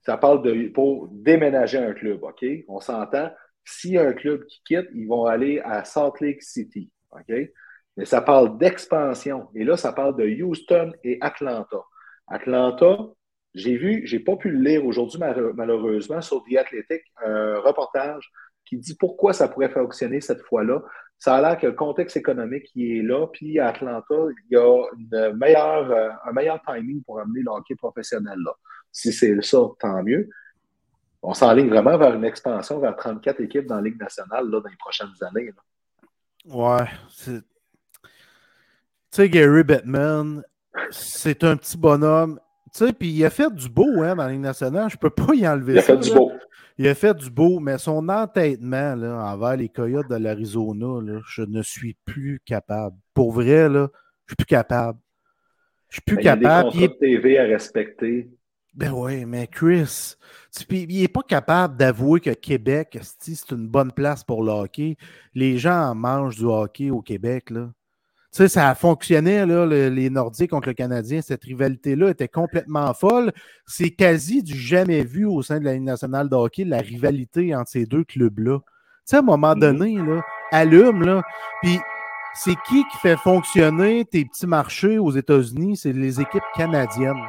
Ça 0.00 0.16
parle 0.16 0.42
de 0.42 0.68
pour 0.70 1.08
déménager 1.08 1.78
un 1.78 1.92
club, 1.92 2.22
OK? 2.24 2.44
On 2.68 2.80
s'entend. 2.80 3.30
S'il 3.64 3.92
y 3.92 3.98
a 3.98 4.08
un 4.08 4.12
club 4.12 4.44
qui 4.46 4.62
quitte, 4.64 4.88
ils 4.94 5.06
vont 5.06 5.26
aller 5.26 5.60
à 5.60 5.84
Salt 5.84 6.14
Lake 6.20 6.42
City, 6.42 6.90
OK? 7.12 7.32
Mais 7.96 8.04
ça 8.04 8.20
parle 8.20 8.58
d'expansion. 8.58 9.48
Et 9.54 9.62
là, 9.62 9.76
ça 9.76 9.92
parle 9.92 10.16
de 10.16 10.26
Houston 10.42 10.92
et 11.04 11.18
Atlanta. 11.20 11.84
Atlanta, 12.26 12.98
j'ai 13.54 13.76
vu, 13.76 14.06
j'ai 14.06 14.20
pas 14.20 14.36
pu 14.36 14.50
le 14.50 14.58
lire 14.58 14.84
aujourd'hui, 14.84 15.20
malheureusement, 15.54 16.20
sur 16.20 16.42
The 16.44 16.56
Athletic, 16.56 17.02
un 17.24 17.60
reportage 17.60 18.32
qui 18.66 18.76
dit 18.76 18.96
pourquoi 18.96 19.32
ça 19.32 19.48
pourrait 19.48 19.70
fonctionner 19.70 20.20
cette 20.20 20.42
fois-là 20.42 20.82
ça 21.18 21.36
a 21.36 21.40
l'air 21.40 21.58
que 21.58 21.66
le 21.66 21.72
contexte 21.72 22.16
économique 22.16 22.64
qui 22.64 22.98
est 22.98 23.02
là, 23.02 23.26
puis 23.26 23.58
à 23.58 23.68
Atlanta, 23.68 24.14
il 24.50 24.54
y 24.54 24.56
a 24.56 24.84
euh, 25.14 26.10
un 26.24 26.32
meilleur 26.32 26.60
timing 26.66 27.02
pour 27.04 27.20
amener 27.20 27.40
le 27.40 27.50
hockey 27.50 27.74
professionnel 27.74 28.38
là. 28.44 28.52
Si 28.92 29.12
c'est 29.12 29.40
ça, 29.42 29.58
tant 29.78 30.02
mieux. 30.02 30.28
On 31.22 31.34
s'enligne 31.34 31.68
vraiment 31.68 31.98
vers 31.98 32.14
une 32.14 32.24
expansion 32.24 32.78
vers 32.78 32.96
34 32.96 33.40
équipes 33.40 33.66
dans 33.66 33.76
la 33.76 33.82
Ligue 33.82 34.00
nationale 34.00 34.48
là, 34.48 34.60
dans 34.60 34.68
les 34.68 34.76
prochaines 34.76 35.08
années. 35.22 35.52
Ouais. 36.46 36.86
Tu 37.24 37.42
sais, 39.10 39.28
Gary 39.28 39.64
Bettman, 39.64 40.42
c'est 40.90 41.42
un 41.44 41.56
petit 41.56 41.76
bonhomme. 41.76 42.38
Tu 42.76 42.84
sais, 42.84 42.92
puis 42.92 43.08
il 43.08 43.24
a 43.24 43.30
fait 43.30 43.52
du 43.54 43.70
beau 43.70 44.02
hein, 44.02 44.14
dans 44.14 44.24
la 44.24 44.32
Ligue 44.32 44.40
nationale. 44.40 44.90
Je 44.90 44.98
peux 44.98 45.08
pas 45.08 45.34
y 45.34 45.48
enlever 45.48 45.80
ça. 45.80 45.94
Il 45.94 45.98
a 45.98 46.02
fait 46.02 46.08
du 46.08 46.14
beau. 46.14 46.32
Il 46.76 46.88
a 46.88 46.94
fait 46.94 47.14
du 47.14 47.30
beau, 47.30 47.58
mais 47.58 47.78
son 47.78 48.06
entêtement 48.10 48.94
là, 48.94 49.32
envers 49.32 49.56
les 49.56 49.70
Coyotes 49.70 50.10
de 50.10 50.16
l'Arizona, 50.16 51.00
je 51.26 51.40
ne 51.40 51.62
suis 51.62 51.96
plus 52.04 52.38
capable. 52.44 52.94
Pour 53.14 53.32
vrai, 53.32 53.70
là, 53.70 53.88
je 54.26 54.32
suis 54.32 54.36
plus 54.36 54.44
capable. 54.44 54.98
Je 55.88 55.94
suis 55.94 56.02
plus 56.02 56.18
capable. 56.18 56.68
Il 56.74 56.82
y 56.82 56.84
a 56.84 56.88
des 56.88 56.98
TV 56.98 57.38
à 57.38 57.44
respecter. 57.44 58.28
Ben 58.74 58.92
oui, 58.92 59.24
mais 59.24 59.46
Chris, 59.46 60.16
il 60.68 61.00
n'est 61.00 61.08
pas 61.08 61.22
capable 61.22 61.78
d'avouer 61.78 62.20
que 62.20 62.34
Québec, 62.34 62.98
c'est 63.00 63.52
une 63.52 63.68
bonne 63.68 63.90
place 63.90 64.22
pour 64.22 64.42
le 64.42 64.52
hockey. 64.52 64.98
Les 65.34 65.56
gens 65.56 65.94
mangent 65.94 66.36
du 66.36 66.44
hockey 66.44 66.90
au 66.90 67.00
Québec, 67.00 67.48
là. 67.48 67.70
Tu 68.36 68.42
sais, 68.42 68.48
ça 68.48 68.68
a 68.68 68.74
fonctionné, 68.74 69.46
là, 69.46 69.64
les 69.64 70.10
Nordiques 70.10 70.50
contre 70.50 70.68
le 70.68 70.74
Canadien. 70.74 71.22
Cette 71.22 71.42
rivalité-là 71.44 72.10
était 72.10 72.28
complètement 72.28 72.92
folle. 72.92 73.32
C'est 73.64 73.88
quasi 73.88 74.42
du 74.42 74.54
jamais 74.54 75.04
vu 75.04 75.24
au 75.24 75.40
sein 75.40 75.58
de 75.58 75.64
la 75.64 75.72
Ligue 75.72 75.84
nationale 75.84 76.28
de 76.28 76.34
hockey, 76.34 76.64
la 76.64 76.80
rivalité 76.80 77.54
entre 77.54 77.70
ces 77.70 77.86
deux 77.86 78.04
clubs-là. 78.04 78.58
Tu 78.58 78.66
sais, 79.06 79.16
à 79.16 79.20
un 79.20 79.22
moment 79.22 79.54
mm-hmm. 79.54 79.58
donné, 79.58 79.94
là, 79.94 80.22
allume, 80.52 81.02
là. 81.06 81.22
Puis, 81.62 81.78
c'est 82.34 82.56
qui 82.68 82.84
qui 82.84 82.98
fait 82.98 83.16
fonctionner 83.16 84.04
tes 84.04 84.26
petits 84.26 84.46
marchés 84.46 84.98
aux 84.98 85.12
États-Unis? 85.12 85.78
C'est 85.78 85.94
les 85.94 86.20
équipes 86.20 86.44
canadiennes. 86.54 87.24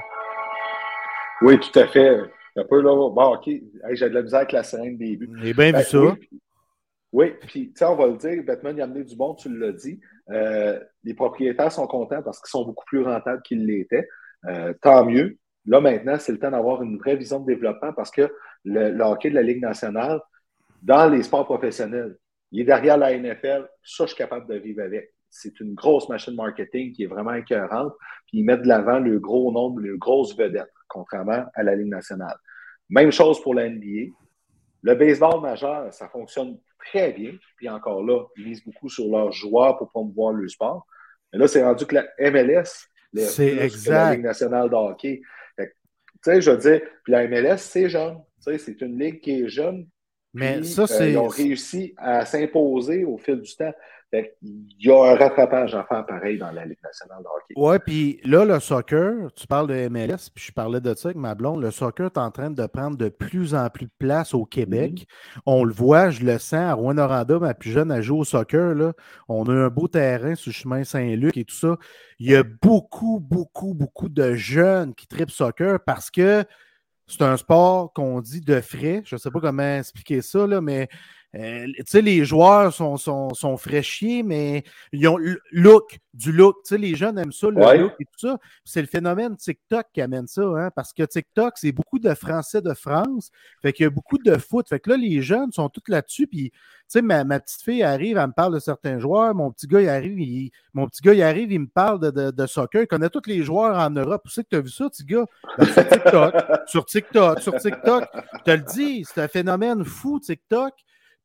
Oui, 1.41 1.58
tout 1.58 1.80
à 1.80 1.88
fait. 1.88 2.20
Un 2.58 2.66
peu 2.66 2.82
là. 2.82 2.93
Bon, 2.93 3.34
OK. 3.34 3.45
J'ai 3.45 4.10
de 4.10 4.14
la 4.14 4.24
misère 4.24 4.39
avec 4.39 4.51
la 4.51 4.64
scène 4.64 4.97
des 4.97 5.16
buts. 5.16 5.30
J'ai 5.41 5.53
bien 5.53 5.68
vu 5.68 5.72
ben, 5.72 5.84
ça. 5.84 6.16
Oui, 7.14 7.32
puis 7.47 7.70
tu 7.70 7.78
sais, 7.78 7.86
on 7.86 7.95
va 7.95 8.08
le 8.08 8.18
dire, 8.18 8.43
Batman 8.45 8.76
il 8.76 8.82
a 8.82 8.84
amené 8.84 9.05
du 9.05 9.16
bon, 9.16 9.34
tu 9.36 9.58
l'as 9.58 9.72
dit. 9.72 10.01
Euh, 10.30 10.80
les 11.04 11.14
propriétaires 11.14 11.72
sont 11.72 11.88
contents 11.88 12.22
parce 12.22 12.40
qu'ils 12.40 12.50
sont 12.50 12.66
beaucoup 12.66 12.86
plus 12.86 13.02
rentables 13.02 13.42
qu'ils 13.44 13.66
l'étaient. 13.66 14.08
Euh, 14.46 14.74
tant 14.82 15.06
mieux. 15.06 15.38
Là, 15.66 15.82
maintenant, 15.82 16.18
c'est 16.20 16.32
le 16.32 16.40
temps 16.40 16.52
d'avoir 16.52 16.82
une 16.82 16.98
vraie 16.98 17.16
vision 17.16 17.40
de 17.40 17.46
développement 17.46 17.94
parce 17.94 18.12
que 18.12 18.32
le, 18.64 19.00
hockey 19.02 19.30
de 19.30 19.36
la 19.36 19.42
Ligue 19.42 19.62
nationale, 19.62 20.22
dans 20.82 21.10
les 21.10 21.24
sports 21.24 21.46
professionnels, 21.46 22.18
il 22.52 22.62
est 22.62 22.66
derrière 22.66 22.98
la 22.98 23.18
NFL. 23.18 23.68
Ça, 23.84 24.06
je 24.06 24.08
suis 24.08 24.18
capable 24.18 24.48
de 24.48 24.58
vivre 24.58 24.84
avec. 24.84 25.14
C'est 25.30 25.60
une 25.60 25.74
grosse 25.74 26.08
machine 26.08 26.36
marketing 26.36 26.94
qui 26.94 27.04
est 27.04 27.08
vraiment 27.08 27.34
écœurante. 27.34 27.94
Ils 28.32 28.46
mettent 28.46 28.62
de 28.62 28.68
l'avant 28.68 29.00
le 29.00 29.20
gros 29.20 29.52
nombre, 29.52 29.82
les 29.82 29.98
grosses 29.98 30.38
vedettes, 30.38 30.72
contrairement 30.88 31.46
à 31.54 31.64
la 31.64 31.76
Ligue 31.76 31.90
nationale. 31.90 32.38
Même 32.90 33.12
chose 33.12 33.42
pour 33.42 33.54
la 33.54 33.70
NBA. 33.70 34.14
Le 34.84 34.96
baseball 34.96 35.42
majeur, 35.42 35.92
ça 35.94 36.08
fonctionne 36.08 36.58
très 36.80 37.12
bien. 37.14 37.32
Puis 37.58 37.70
encore 37.70 38.04
là, 38.04 38.26
ils 38.38 38.46
misent 38.46 38.64
beaucoup 38.64 38.90
sur 38.90 39.08
leurs 39.08 39.32
joueurs 39.32 39.78
pour 39.78 39.90
promouvoir 39.90 40.34
le 40.34 40.48
sport. 40.48 40.86
Mais 41.32 41.40
là, 41.40 41.48
c'est 41.48 41.64
rendu 41.64 41.86
que 41.86 41.96
la 41.96 42.32
MLS, 42.32 42.88
la 43.14 44.12
Ligue 44.14 44.24
nationale 44.24 44.70
de 44.70 44.76
hockey. 44.76 45.22
Tu 45.58 45.66
sais, 46.24 46.42
je 46.42 46.52
veux 46.52 46.58
dire, 46.58 46.82
puis 47.04 47.14
la 47.14 47.28
MLS, 47.28 47.58
c'est 47.58 47.90
jeune. 47.90 48.18
Tu 48.44 48.52
sais, 48.52 48.58
c'est 48.58 48.82
une 48.82 48.98
ligue 48.98 49.22
qui 49.22 49.42
est 49.42 49.50
jeune. 49.50 49.88
Mais 50.34 50.64
ça, 50.64 50.84
euh, 50.84 50.88
c'est. 50.88 51.12
ils 51.12 51.18
ont 51.18 51.28
réussi 51.28 51.94
à 51.98 52.26
s'imposer 52.26 53.06
au 53.06 53.18
fil 53.18 53.40
du 53.40 53.56
temps. 53.56 53.74
Il 54.14 54.64
y 54.80 54.89
a 54.89 55.12
un 55.12 55.16
rattrapage 55.16 55.76
à 55.76 55.84
faire 55.84 56.05
pareil 56.05 56.38
dans 56.38 56.51
la 56.51 56.66
Ligue 56.66 56.82
nationale 56.82 57.20
de 57.20 57.28
hockey. 57.28 57.53
Oui, 57.58 57.78
puis 57.86 58.20
là, 58.24 58.45
le 58.45 58.60
soccer, 58.62 59.32
tu 59.36 59.47
parles 59.47 59.68
de 59.68 59.89
MLS, 59.89 60.30
puis 60.34 60.45
je 60.45 60.51
parlais 60.53 60.80
de 60.80 60.93
ça 60.93 61.10
avec 61.10 61.18
ma 61.18 61.36
blonde. 61.36 61.62
Le 61.62 61.72
soccer 61.72 62.05
est 62.05 62.18
en 62.18 62.32
train 62.32 62.49
de 62.49 62.66
prendre 62.68 62.95
de 62.97 63.10
plus 63.10 63.53
en 63.53 63.70
plus 63.70 63.86
de 63.86 63.91
place 63.99 64.34
au 64.34 64.45
Québec. 64.45 64.93
Mm-hmm. 64.93 65.41
On 65.45 65.64
le 65.66 65.74
voit, 65.74 66.10
je 66.10 66.24
le 66.24 66.38
sens. 66.38 66.53
À 66.53 66.74
Rouen-Noranda, 66.74 67.39
ma 67.39 67.53
plus 67.53 67.72
jeune, 67.72 67.91
a 67.91 68.01
joué 68.01 68.20
au 68.20 68.24
soccer. 68.24 68.76
Là. 68.76 68.93
On 69.28 69.45
a 69.49 69.53
un 69.53 69.70
beau 69.70 69.89
terrain 69.89 70.36
sur 70.36 70.49
le 70.49 70.53
chemin 70.53 70.84
Saint-Luc 70.86 71.36
et 71.36 71.43
tout 71.43 71.55
ça. 71.55 71.76
Il 72.20 72.32
y 72.32 72.36
a 72.36 72.43
beaucoup, 72.43 73.20
beaucoup, 73.20 73.74
beaucoup 73.74 74.10
de 74.10 74.34
jeunes 74.36 74.95
qui 74.95 75.08
tripent 75.08 75.32
soccer 75.32 75.80
parce 75.86 76.10
que 76.10 76.45
c'est 77.08 77.22
un 77.22 77.38
sport 77.38 77.93
qu'on 77.93 78.22
dit 78.22 78.41
de 78.41 78.60
frais. 78.62 79.01
Je 79.05 79.16
ne 79.16 79.20
sais 79.20 79.32
pas 79.32 79.39
comment 79.39 79.78
expliquer 79.78 80.22
ça, 80.22 80.45
là, 80.45 80.62
mais 80.62 80.88
euh, 81.36 81.66
tu 81.78 81.84
sais, 81.86 82.02
les 82.02 82.24
joueurs 82.24 82.74
sont, 82.74 82.96
sont, 82.96 83.34
sont, 83.34 83.58
fraîchiers, 83.58 84.24
mais 84.24 84.64
ils 84.94 85.08
ont 85.08 85.18
look, 85.52 86.00
du 86.14 86.32
look. 86.32 86.56
Tu 86.64 86.70
sais, 86.70 86.78
les 86.78 86.96
jeunes 86.96 87.18
aiment 87.18 87.34
ça, 87.34 87.50
le 87.50 87.82
look 87.82 87.94
et 88.00 88.06
tout 88.06 88.28
ça. 88.28 88.38
C'est 88.64 88.82
le 88.82 88.88
phénomène 88.88 89.36
TikTok 89.36 89.88
qui 89.94 90.02
amène 90.02 90.28
ça, 90.28 90.44
hein, 90.44 90.72
parce 90.74 90.94
que 90.94 91.04
TikTok, 91.04 91.58
c'est 91.58 91.74
beaucoup 91.74 92.00
de 92.00 92.14
Français 92.14 92.62
de 92.62 92.74
France. 92.74 93.30
Fait 93.62 93.74
qu'il 93.74 93.84
y 93.84 93.88
a 93.88 93.90
beaucoup 93.90 94.18
de 94.18 94.38
foot. 94.38 94.70
Fait 94.70 94.80
que 94.80 94.90
là, 94.90 94.98
les 94.98 95.22
jeunes 95.22 95.52
sont 95.52 95.68
tous 95.68 95.84
là-dessus. 95.90 96.28
Puis, 96.28 96.50
tu 96.52 96.58
sais, 96.88 97.02
ma, 97.02 97.26
petite 97.40 97.62
fille 97.62 97.84
arrive, 97.84 98.18
elle 98.18 98.28
me 98.28 98.32
parle 98.32 98.54
de 98.54 98.60
certains 98.60 98.98
joueurs. 98.98 99.36
Mon 99.36 99.52
petit 99.52 99.68
gars, 99.68 99.82
il 99.82 99.90
arrive, 99.90 100.20
il, 100.20 100.52
mon 100.74 100.88
petit 100.88 101.02
gars, 101.02 101.14
il 101.14 101.22
arrive, 101.22 101.52
il 101.52 101.60
me 101.60 101.68
parle 101.68 102.00
de, 102.00 102.32
de, 102.32 102.48
soccer. 102.48 102.84
Il 102.84 102.88
connaît 102.88 103.10
tous 103.10 103.28
les 103.28 103.44
joueurs 103.44 103.78
en 103.78 103.90
Europe. 103.90 104.22
Où 104.26 104.30
c'est 104.30 104.44
que 104.44 104.50
tu 104.52 104.56
as 104.56 104.62
vu 104.62 104.70
ça, 104.70 104.90
petit 104.90 105.04
gars? 105.04 105.26
Ben, 105.58 105.66
sur 105.66 105.86
TikTok, 105.88 106.36
sur 106.68 106.86
TikTok, 106.86 107.40
sur 107.42 107.56
TikTok. 107.58 108.06
Je 108.14 108.44
te 108.44 108.52
le 108.52 108.64
dis, 108.64 109.04
c'est 109.04 109.22
un 109.22 109.28
phénomène 109.28 109.84
fou, 109.84 110.20
TikTok. 110.20 110.74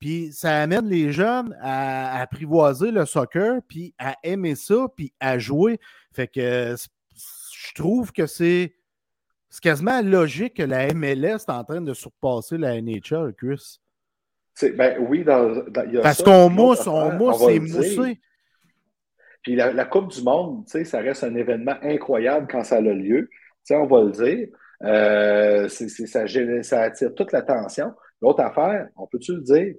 Puis 0.03 0.33
ça 0.33 0.63
amène 0.63 0.89
les 0.89 1.13
jeunes 1.13 1.57
à, 1.61 2.21
apprivoiser 2.21 2.91
le 2.91 3.07
soccer, 3.07 3.61
puis 3.69 3.95
à 4.01 4.17
aimer 4.25 4.57
ça, 4.57 4.89
puis 4.97 5.13
à 5.21 5.39
jouer. 5.39 5.79
Fait 6.13 6.27
que 6.27 6.75
je 6.75 7.75
trouve 7.77 8.11
que 8.11 8.27
c'est 8.27 8.75
quasiment 9.63 10.03
logique 10.03 10.55
que 10.55 10.65
la 10.65 10.93
MLS 10.93 11.45
est 11.47 11.51
en 11.51 11.63
train 11.63 11.81
de 11.81 11.95
surpasser 11.95 12.59
la 12.59 12.83
NHL, 12.83 13.33
Chris. 13.39 13.79
Ben 14.75 14.97
oui, 15.09 15.23
dans, 15.23 15.63
Parce 16.03 16.21
qu'on 16.21 16.51
mousse, 16.51 16.85
on 16.89 17.13
mousse, 17.13 17.39
c'est 17.39 17.61
moussé. 17.61 18.21
Puis 19.45 19.55
la, 19.55 19.85
Coupe 19.85 20.11
du 20.11 20.23
Monde, 20.25 20.67
ça 20.67 20.99
reste 20.99 21.23
un 21.23 21.37
événement 21.37 21.77
incroyable 21.81 22.49
quand 22.51 22.65
ça 22.65 22.79
a 22.79 22.81
lieu. 22.81 23.31
on 23.71 23.87
va 23.87 24.03
le 24.03 24.11
dire. 24.11 24.49
Euh, 24.83 25.69
ça, 25.69 26.27
ça, 26.63 26.81
attire 26.81 27.15
toute 27.15 27.31
l'attention. 27.31 27.95
L'autre 28.21 28.41
affaire, 28.41 28.89
on 28.97 29.07
peut-tu 29.07 29.37
le 29.37 29.43
dire, 29.43 29.75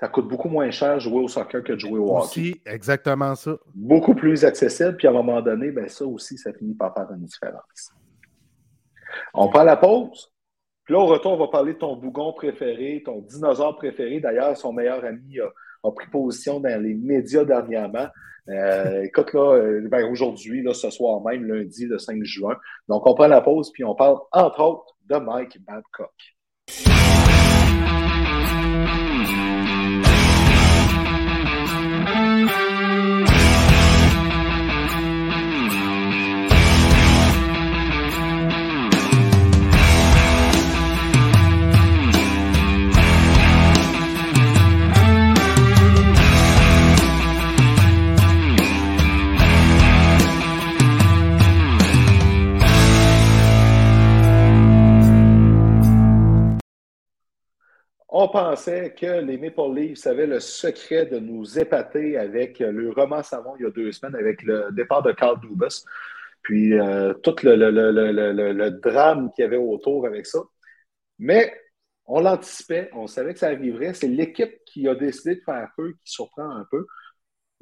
ça 0.00 0.08
coûte 0.08 0.28
beaucoup 0.28 0.48
moins 0.48 0.70
cher 0.70 1.00
jouer 1.00 1.22
au 1.24 1.28
soccer 1.28 1.62
que 1.62 1.72
de 1.72 1.78
jouer 1.78 1.98
au 1.98 2.16
hockey. 2.16 2.24
Aussi, 2.24 2.60
exactement 2.64 3.34
ça. 3.34 3.56
Beaucoup 3.74 4.14
plus 4.14 4.44
accessible, 4.44 4.96
puis 4.96 5.08
à 5.08 5.10
un 5.10 5.14
moment 5.14 5.42
donné, 5.42 5.72
ben 5.72 5.88
ça 5.88 6.04
aussi, 6.06 6.38
ça 6.38 6.52
finit 6.52 6.74
par 6.74 6.94
faire 6.94 7.10
une 7.10 7.24
différence. 7.24 7.92
On 9.34 9.48
prend 9.48 9.64
la 9.64 9.76
pause. 9.76 10.32
Puis 10.84 10.94
là, 10.94 11.00
au 11.00 11.06
retour, 11.06 11.32
on 11.32 11.36
va 11.36 11.48
parler 11.48 11.74
de 11.74 11.78
ton 11.78 11.96
bougon 11.96 12.32
préféré, 12.32 13.02
ton 13.04 13.20
dinosaure 13.20 13.76
préféré. 13.76 14.20
D'ailleurs, 14.20 14.56
son 14.56 14.72
meilleur 14.72 15.04
ami 15.04 15.40
a, 15.40 15.90
pris 15.90 16.06
position 16.06 16.60
dans 16.60 16.80
les 16.80 16.94
médias 16.94 17.44
dernièrement. 17.44 18.06
Euh, 18.48 19.02
écoute, 19.04 19.32
là, 19.32 19.80
ben 19.88 20.10
aujourd'hui, 20.10 20.62
là, 20.62 20.74
ce 20.74 20.90
soir 20.90 21.20
même, 21.22 21.44
lundi, 21.44 21.86
le 21.86 21.98
5 21.98 22.22
juin. 22.22 22.56
Donc, 22.88 23.06
on 23.06 23.14
prend 23.14 23.26
la 23.26 23.40
pause, 23.40 23.72
puis 23.72 23.82
on 23.84 23.96
parle, 23.96 24.18
entre 24.30 24.60
autres, 24.60 24.96
de 25.06 25.16
Mike 25.16 25.58
Babcock. 25.66 26.37
On 58.28 58.30
pensait 58.30 58.92
que 58.92 59.22
les 59.22 59.38
Maple 59.38 59.74
Leafs 59.74 60.06
avaient 60.06 60.26
le 60.26 60.38
secret 60.38 61.06
de 61.06 61.18
nous 61.18 61.58
épater 61.58 62.18
avec 62.18 62.58
le 62.58 62.90
roman 62.90 63.22
savon 63.22 63.54
il 63.58 63.62
y 63.62 63.66
a 63.66 63.70
deux 63.70 63.90
semaines 63.90 64.16
avec 64.16 64.42
le 64.42 64.68
départ 64.72 65.02
de 65.02 65.12
Carl 65.12 65.40
Dubas. 65.40 65.82
Puis 66.42 66.78
euh, 66.78 67.14
tout 67.14 67.34
le, 67.42 68.68
drame 68.82 69.30
qu'il 69.32 69.44
y 69.44 69.46
avait 69.46 69.56
autour 69.56 70.06
avec 70.06 70.26
ça. 70.26 70.40
Mais 71.18 71.58
on 72.04 72.20
l'anticipait, 72.20 72.90
on 72.92 73.06
savait 73.06 73.32
que 73.32 73.38
ça 73.38 73.46
arriverait. 73.46 73.94
C'est 73.94 74.08
l'équipe 74.08 74.62
qui 74.66 74.86
a 74.88 74.94
décidé 74.94 75.36
de 75.36 75.40
faire 75.40 75.70
feu 75.74 75.94
qui 76.04 76.12
surprend 76.12 76.50
un 76.50 76.66
peu. 76.70 76.84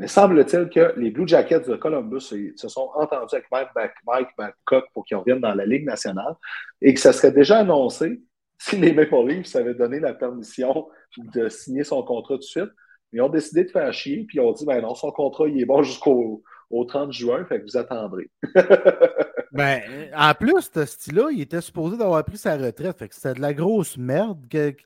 Mais 0.00 0.08
semble-t-il 0.08 0.68
que 0.68 0.98
les 0.98 1.12
Blue 1.12 1.28
Jackets 1.28 1.60
de 1.60 1.76
Columbus 1.76 2.22
se 2.56 2.68
sont 2.68 2.90
entendus 2.96 3.36
avec 3.36 3.46
Mike, 3.52 3.68
Mike 4.04 4.28
Babcock 4.36 4.86
pour 4.92 5.04
qu'ils 5.04 5.16
reviennent 5.16 5.40
dans 5.40 5.54
la 5.54 5.64
Ligue 5.64 5.84
nationale 5.84 6.34
et 6.82 6.92
que 6.92 6.98
ça 6.98 7.12
serait 7.12 7.30
déjà 7.30 7.58
annoncé 7.58 8.20
si 8.58 8.76
les 8.76 8.92
Maple 8.92 9.26
Leafs 9.26 9.54
avaient 9.56 9.74
donné 9.74 10.00
la 10.00 10.14
permission 10.14 10.88
de 11.18 11.48
signer 11.48 11.84
son 11.84 12.02
contrat 12.02 12.34
tout 12.34 12.40
de 12.40 12.44
suite, 12.44 12.70
ils 13.12 13.20
ont 13.20 13.28
décidé 13.28 13.64
de 13.64 13.70
faire 13.70 13.92
chier, 13.92 14.24
puis 14.26 14.38
ils 14.38 14.40
ont 14.40 14.52
dit 14.52 14.66
ben 14.66 14.80
non, 14.80 14.94
son 14.94 15.10
contrat 15.10 15.48
il 15.48 15.60
est 15.60 15.64
bon 15.64 15.82
jusqu'au 15.82 16.42
30 16.70 17.12
juin, 17.12 17.44
fait 17.44 17.60
que 17.60 17.64
vous 17.64 17.76
attendrez. 17.76 18.30
ben, 19.52 19.80
en 20.14 20.34
plus, 20.34 20.70
ce 20.74 20.84
style-là, 20.84 21.28
il 21.32 21.40
était 21.40 21.60
supposé 21.60 21.96
d'avoir 21.96 22.24
pris 22.24 22.38
sa 22.38 22.56
retraite. 22.56 22.98
Fait 22.98 23.08
que 23.08 23.14
c'était 23.14 23.34
de 23.34 23.40
la 23.40 23.54
grosse 23.54 23.96
merde. 23.96 24.44
tu 24.50 24.76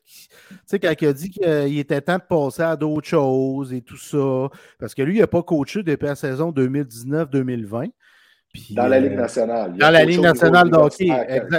sais, 0.65 0.79
quand 0.79 0.93
il 1.01 1.07
a 1.07 1.13
dit 1.13 1.29
qu'il 1.31 1.79
était 1.79 2.01
temps 2.01 2.17
de 2.17 2.23
passer 2.23 2.61
à 2.61 2.75
d'autres 2.75 3.07
choses 3.07 3.73
et 3.73 3.81
tout 3.81 3.97
ça. 3.97 4.49
Parce 4.79 4.93
que 4.93 5.01
lui, 5.01 5.17
il 5.17 5.19
n'a 5.21 5.27
pas 5.27 5.43
coaché 5.43 5.83
depuis 5.83 6.05
la 6.05 6.15
saison 6.15 6.51
2019-2020. 6.51 7.91
Dans 8.71 8.87
la 8.87 8.99
Ligue 8.99 9.13
euh, 9.13 9.15
nationale. 9.15 9.77
Dans 9.77 9.89
la 9.89 10.03
Ligue 10.03 10.19
nationale 10.19 10.69
de 10.69 10.75
hockey. 10.75 11.09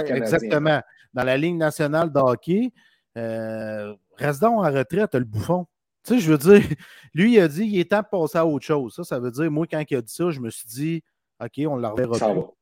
exactement 0.09 0.79
dans 1.13 1.23
la 1.23 1.37
Ligue 1.37 1.55
nationale 1.55 2.11
de 2.11 2.19
hockey, 2.19 2.71
euh, 3.17 3.93
reste 4.17 4.41
donc 4.41 4.59
en 4.59 4.71
retraite, 4.71 5.15
le 5.15 5.25
bouffon. 5.25 5.67
Tu 6.03 6.15
sais, 6.15 6.19
je 6.19 6.31
veux 6.31 6.37
dire, 6.37 6.61
lui, 7.13 7.33
il 7.33 7.39
a 7.39 7.47
dit 7.47 7.63
il 7.63 7.79
est 7.79 7.91
temps 7.91 8.01
de 8.01 8.07
passer 8.09 8.37
à 8.37 8.45
autre 8.45 8.65
chose. 8.65 8.95
Ça, 8.95 9.03
ça 9.03 9.19
veut 9.19 9.31
dire, 9.31 9.49
moi, 9.51 9.65
quand 9.69 9.83
il 9.89 9.95
a 9.97 10.01
dit 10.01 10.13
ça, 10.13 10.31
je 10.31 10.39
me 10.39 10.49
suis 10.49 10.67
dit, 10.67 11.03
OK, 11.41 11.61
on 11.67 11.77
la 11.77 11.89
reverra 11.89 12.17
pas. 12.17 12.53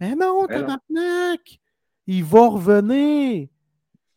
Mais 0.00 0.14
non, 0.14 0.46
tabarnak! 0.46 1.60
Il 2.06 2.24
va 2.24 2.48
revenir. 2.48 3.48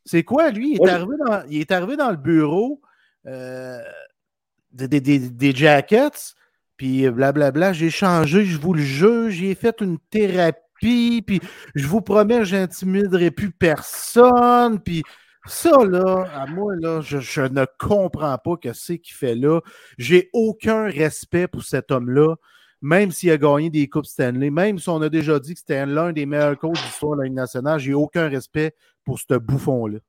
C'est 0.05 0.23
quoi, 0.23 0.51
lui? 0.51 0.75
Il 0.75 0.87
est, 0.87 0.89
arrivé, 0.89 1.15
dans, 1.25 1.43
il 1.49 1.61
est 1.61 1.71
arrivé 1.71 1.95
dans 1.95 2.11
le 2.11 2.17
bureau 2.17 2.81
euh, 3.25 3.81
des, 4.71 4.87
des, 4.87 5.19
des, 5.19 5.55
jackets, 5.55 6.35
puis 6.77 7.09
blablabla. 7.09 7.73
J'ai 7.73 7.89
changé, 7.89 8.45
je 8.45 8.59
vous 8.59 8.73
le 8.73 8.81
jure. 8.81 9.29
J'ai 9.29 9.55
fait 9.55 9.81
une 9.81 9.97
thérapie, 10.09 10.59
puis 10.79 11.39
je 11.75 11.87
vous 11.87 12.01
promets, 12.01 12.45
j'intimiderai 12.45 13.31
plus 13.31 13.51
personne. 13.51 14.79
Puis 14.79 15.03
ça, 15.45 15.83
là, 15.83 16.25
à 16.33 16.45
moi, 16.45 16.75
là, 16.77 17.01
je, 17.01 17.41
ne 17.41 17.65
comprends 17.77 18.37
pas 18.37 18.57
que 18.57 18.73
c'est 18.73 18.99
qu'il 18.99 19.15
fait 19.15 19.35
là. 19.35 19.61
J'ai 19.97 20.29
aucun 20.33 20.85
respect 20.85 21.47
pour 21.47 21.63
cet 21.63 21.91
homme-là, 21.91 22.35
même 22.81 23.11
s'il 23.11 23.31
a 23.31 23.37
gagné 23.37 23.69
des 23.69 23.87
Coupes 23.87 24.05
Stanley, 24.05 24.49
même 24.49 24.79
si 24.79 24.89
on 24.89 25.01
a 25.01 25.09
déjà 25.09 25.39
dit 25.39 25.53
que 25.53 25.59
c'était 25.59 25.85
l'un 25.85 26.13
des 26.13 26.25
meilleurs 26.25 26.57
coachs 26.57 26.81
d'histoire 26.81 27.15
de 27.15 27.21
la 27.21 27.25
Ligue 27.25 27.35
nationale, 27.35 27.79
j'ai 27.79 27.93
aucun 27.93 28.29
respect 28.29 28.75
pour 29.03 29.19
ce 29.19 29.37
bouffon-là. 29.37 29.99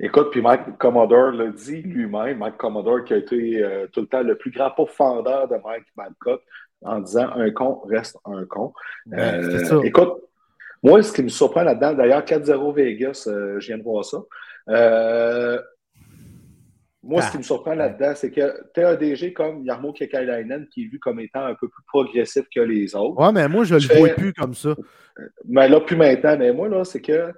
Écoute, 0.00 0.28
puis 0.30 0.42
Mike 0.42 0.78
Commodore 0.78 1.32
l'a 1.32 1.48
dit 1.48 1.82
lui-même, 1.82 2.38
Mike 2.38 2.56
Commodore 2.56 3.04
qui 3.04 3.14
a 3.14 3.16
été 3.16 3.62
euh, 3.62 3.86
tout 3.92 4.00
le 4.00 4.06
temps 4.06 4.22
le 4.22 4.36
plus 4.36 4.50
grand 4.50 4.70
pourfendeur 4.70 5.48
de 5.48 5.56
Mike 5.64 5.86
Babcock 5.96 6.42
en 6.82 7.00
disant 7.00 7.30
un 7.34 7.50
con 7.50 7.80
reste 7.86 8.18
un 8.24 8.44
con. 8.44 8.72
Euh, 9.12 9.82
écoute, 9.82 10.22
moi, 10.82 11.02
ce 11.02 11.12
qui 11.12 11.22
me 11.22 11.28
surprend 11.28 11.62
là-dedans, 11.62 11.94
d'ailleurs, 11.94 12.24
4-0 12.24 12.74
Vegas, 12.74 13.26
euh, 13.26 13.58
je 13.58 13.66
viens 13.68 13.78
de 13.78 13.82
voir 13.82 14.04
ça. 14.04 14.18
Euh, 14.68 15.60
moi, 17.02 17.22
ce 17.22 17.30
qui 17.30 17.38
me 17.38 17.42
surprend 17.42 17.72
ah. 17.72 17.76
là-dedans, 17.76 18.12
c'est 18.14 18.30
que 18.30 18.52
tu 18.74 18.82
un 18.82 18.94
DG 18.94 19.32
comme 19.32 19.64
Yarmo 19.64 19.92
Kekalainen 19.92 20.66
qui 20.68 20.84
est 20.84 20.86
vu 20.86 20.98
comme 20.98 21.20
étant 21.20 21.44
un 21.44 21.54
peu 21.54 21.68
plus 21.68 21.82
progressif 21.86 22.44
que 22.54 22.60
les 22.60 22.94
autres. 22.94 23.20
Ouais, 23.20 23.32
mais 23.32 23.48
moi, 23.48 23.64
je 23.64 23.76
ne 23.76 23.80
le 23.80 23.98
vois 23.98 24.08
plus 24.10 24.32
comme 24.32 24.54
ça. 24.54 24.74
Mais 25.44 25.68
là, 25.68 25.80
plus 25.80 25.96
maintenant. 25.96 26.36
Mais 26.38 26.52
moi, 26.52 26.68
là, 26.68 26.84
c'est 26.84 27.00
que. 27.00 27.32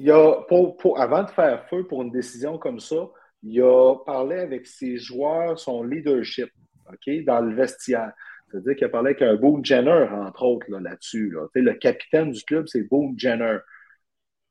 Il 0.00 0.10
a, 0.10 0.42
pour, 0.48 0.98
avant 0.98 1.22
de 1.22 1.30
faire 1.30 1.68
feu 1.68 1.86
pour 1.86 2.02
une 2.02 2.10
décision 2.10 2.58
comme 2.58 2.80
ça, 2.80 3.08
il 3.42 3.60
a 3.62 3.96
parlé 4.04 4.36
avec 4.36 4.66
ses 4.66 4.96
joueurs, 4.96 5.58
son 5.58 5.82
leadership, 5.82 6.50
OK, 6.88 7.24
dans 7.24 7.40
le 7.40 7.54
vestiaire. 7.54 8.12
C'est-à-dire 8.50 8.76
qu'il 8.76 8.86
a 8.86 8.90
parlé 8.90 9.10
avec 9.10 9.22
un 9.22 9.36
Boone 9.36 9.64
Jenner, 9.64 10.08
entre 10.10 10.42
autres, 10.42 10.66
là-dessus. 10.70 11.30
Là 11.30 11.46
Le 11.54 11.74
capitaine 11.74 12.32
du 12.32 12.42
club, 12.42 12.66
c'est 12.66 12.82
Boone 12.82 13.14
Jenner 13.18 13.58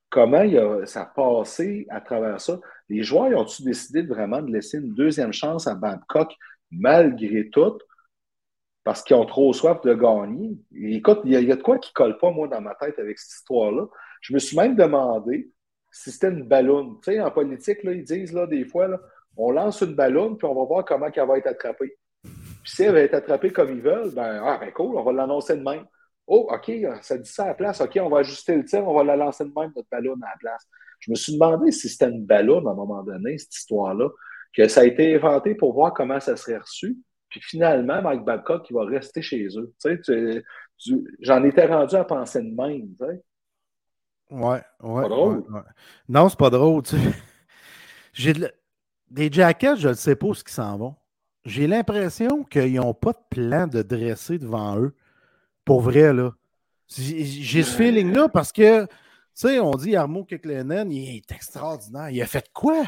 comment 0.09 0.41
il 0.41 0.57
a, 0.57 0.85
ça 0.85 1.03
a 1.03 1.05
passé 1.05 1.85
à 1.89 2.01
travers 2.01 2.41
ça? 2.41 2.59
Les 2.89 3.03
joueurs 3.03 3.39
ont-ils 3.39 3.65
décidé 3.65 4.01
vraiment 4.01 4.41
de 4.41 4.51
laisser 4.51 4.77
une 4.77 4.93
deuxième 4.93 5.33
chance 5.33 5.67
à 5.67 5.75
Babcock 5.75 6.33
malgré 6.71 7.49
tout 7.49 7.77
parce 8.83 9.03
qu'ils 9.03 9.15
ont 9.15 9.25
trop 9.25 9.53
soif 9.53 9.81
de 9.81 9.93
gagner? 9.93 10.57
écoute, 10.73 11.21
il 11.25 11.31
y, 11.31 11.51
a, 11.51 11.55
de 11.55 11.61
quoi 11.61 11.77
qui 11.77 11.91
ne 11.91 11.93
colle 11.93 12.17
pas, 12.17 12.31
moi, 12.31 12.47
dans 12.47 12.61
ma 12.61 12.75
tête 12.75 12.97
avec 12.99 13.19
cette 13.19 13.39
histoire-là. 13.39 13.85
Je 14.21 14.33
me 14.33 14.39
suis 14.39 14.57
même 14.57 14.75
demandé 14.75 15.51
si 15.91 16.11
c'était 16.11 16.29
une 16.29 16.43
ballonne. 16.43 16.95
Tu 17.03 17.13
sais, 17.13 17.19
en 17.19 17.31
politique, 17.31 17.79
ils 17.83 18.03
disent 18.03 18.33
là, 18.33 18.47
des 18.47 18.65
fois, 18.65 18.87
on 19.37 19.51
lance 19.51 19.81
une 19.81 19.95
ballonne, 19.95 20.37
puis 20.37 20.47
on 20.47 20.55
va 20.55 20.65
voir 20.65 20.85
comment 20.85 21.07
elle 21.13 21.27
va 21.27 21.37
être 21.37 21.47
attrapée. 21.47 21.97
Puis 22.23 22.71
si 22.75 22.83
elle 22.83 22.93
va 22.93 23.01
être 23.01 23.13
attrapée 23.13 23.51
comme 23.51 23.71
ils 23.71 23.81
veulent, 23.81 24.11
ben, 24.13 24.41
ah, 24.43 24.57
ben 24.59 24.71
cool, 24.71 24.97
on 24.97 25.03
va 25.03 25.11
l'annoncer 25.11 25.57
de 25.57 25.63
même. 25.63 25.85
Oh, 26.27 26.47
OK, 26.51 26.71
ça 27.01 27.17
dit 27.17 27.29
ça 27.29 27.45
à 27.45 27.47
la 27.47 27.53
place. 27.55 27.81
OK, 27.81 27.97
on 28.01 28.09
va 28.09 28.19
ajuster 28.19 28.55
le 28.55 28.63
tir, 28.63 28.87
on 28.87 28.93
va 28.93 29.03
la 29.03 29.15
lancer 29.15 29.45
de 29.45 29.51
même, 29.55 29.71
notre 29.75 29.87
ballon 29.89 30.13
à 30.21 30.29
la 30.29 30.37
place. 30.39 30.67
Je 30.99 31.11
me 31.11 31.15
suis 31.15 31.33
demandé 31.33 31.71
si 31.71 31.89
c'était 31.89 32.09
une 32.09 32.25
ballon 32.25 32.65
à 32.67 32.71
un 32.71 32.75
moment 32.75 33.01
donné, 33.03 33.37
cette 33.37 33.55
histoire-là, 33.55 34.09
que 34.53 34.67
ça 34.67 34.81
a 34.81 34.85
été 34.85 35.15
inventé 35.15 35.55
pour 35.55 35.73
voir 35.73 35.93
comment 35.93 36.19
ça 36.19 36.35
serait 36.35 36.57
reçu. 36.57 36.97
Puis 37.29 37.41
finalement, 37.41 38.01
Mike 38.01 38.23
Babcock, 38.23 38.65
qui 38.65 38.73
va 38.73 38.85
rester 38.85 39.21
chez 39.21 39.47
eux. 39.55 39.73
Tu 39.81 39.99
sais, 40.03 40.43
j'en 41.19 41.43
étais 41.43 41.65
rendu 41.65 41.95
à 41.95 42.03
penser 42.03 42.41
de 42.41 42.55
même. 42.55 42.89
Tu 42.99 43.05
sais. 43.05 43.23
Ouais, 44.31 44.61
ouais. 44.81 45.01
Pas 45.03 45.09
drôle. 45.09 45.43
Non, 46.07 46.29
c'est 46.29 46.39
pas 46.39 46.49
drôle. 46.49 46.83
Tu 46.83 46.97
sais. 46.97 47.13
J'ai 48.13 48.33
des 49.09 49.31
jackets, 49.31 49.77
je 49.77 49.89
ne 49.89 49.93
sais 49.93 50.15
pas 50.15 50.27
où 50.27 50.33
ce 50.33 50.43
qui 50.43 50.53
s'en 50.53 50.77
vont. 50.77 50.95
J'ai 51.45 51.67
l'impression 51.67 52.43
qu'ils 52.43 52.75
n'ont 52.75 52.93
pas 52.93 53.13
de 53.13 53.23
plan 53.29 53.67
de 53.67 53.81
dresser 53.81 54.37
devant 54.37 54.77
eux. 54.79 54.93
Pour 55.65 55.81
vrai, 55.81 56.13
là. 56.13 56.31
J'ai 56.87 57.63
ce 57.63 57.75
feeling-là 57.75 58.29
parce 58.29 58.51
que, 58.51 58.85
tu 58.85 58.89
sais, 59.35 59.59
on 59.59 59.71
dit 59.71 59.95
Armo 59.95 60.25
Keklenen, 60.25 60.91
il 60.91 61.17
est 61.17 61.31
extraordinaire. 61.31 62.09
Il 62.09 62.21
a 62.21 62.25
fait 62.25 62.49
quoi? 62.51 62.83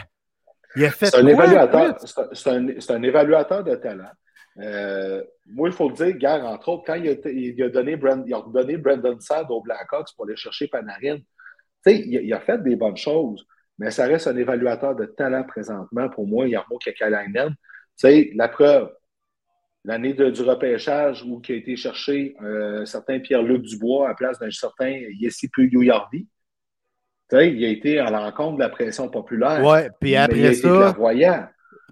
Il 0.75 0.85
a 0.85 0.89
fait 0.89 1.07
C'est 1.07 1.17
un, 1.17 1.27
évaluateur, 1.27 1.97
un, 2.45 3.03
évaluateur 3.03 3.63
de 3.63 3.75
talent. 3.75 4.09
Euh, 4.57 5.23
moi, 5.47 5.69
il 5.69 5.73
faut 5.73 5.89
le 5.89 5.95
dire, 5.95 6.17
Gare, 6.17 6.45
entre 6.45 6.69
autres, 6.69 6.83
quand 6.85 6.95
il 6.95 7.09
a, 7.09 7.29
il 7.29 7.63
a 7.63 7.69
donné, 7.69 7.95
Brand, 7.95 8.23
il 8.25 8.33
a 8.33 8.41
donné 8.41 8.77
Brandon 8.77 9.17
Blackhawks 9.63 10.13
pour 10.15 10.25
aller 10.25 10.35
chercher 10.35 10.67
Panarin, 10.67 11.19
il, 11.85 12.13
il, 12.13 12.33
a 12.33 12.39
fait 12.39 12.61
des 12.61 12.75
bonnes 12.75 12.97
choses, 12.97 13.45
mais 13.79 13.91
ça 13.91 14.05
reste 14.05 14.27
un 14.27 14.35
évaluateur 14.35 14.95
de 14.95 15.05
talent 15.05 15.43
présentement 15.43 16.09
pour 16.09 16.27
moi, 16.27 16.47
Yarmo 16.47 16.77
Kekalainen. 16.77 17.55
La 18.35 18.47
preuve, 18.47 18.91
l'année 19.83 20.13
du 20.13 20.41
repêchage 20.41 21.23
où 21.23 21.39
qui 21.39 21.53
a 21.53 21.55
été 21.55 21.75
cherché 21.75 22.35
un 22.39 22.85
certain 22.85 23.19
Pierre-Luc 23.19 23.63
Dubois 23.63 24.05
à 24.05 24.09
la 24.09 24.15
place 24.15 24.39
d'un 24.39 24.51
certain 24.51 24.89
Yessi 25.19 25.49
Puyo-Yardi. 25.49 26.27
Il 27.33 27.65
a 27.65 27.69
été 27.69 27.99
à 27.99 28.09
l'encontre 28.11 28.55
de 28.55 28.59
la 28.61 28.69
pression 28.69 29.07
populaire. 29.09 29.61
Oui, 29.63 29.79
puis 29.99 30.15
après 30.15 30.53
ça. 30.53 30.95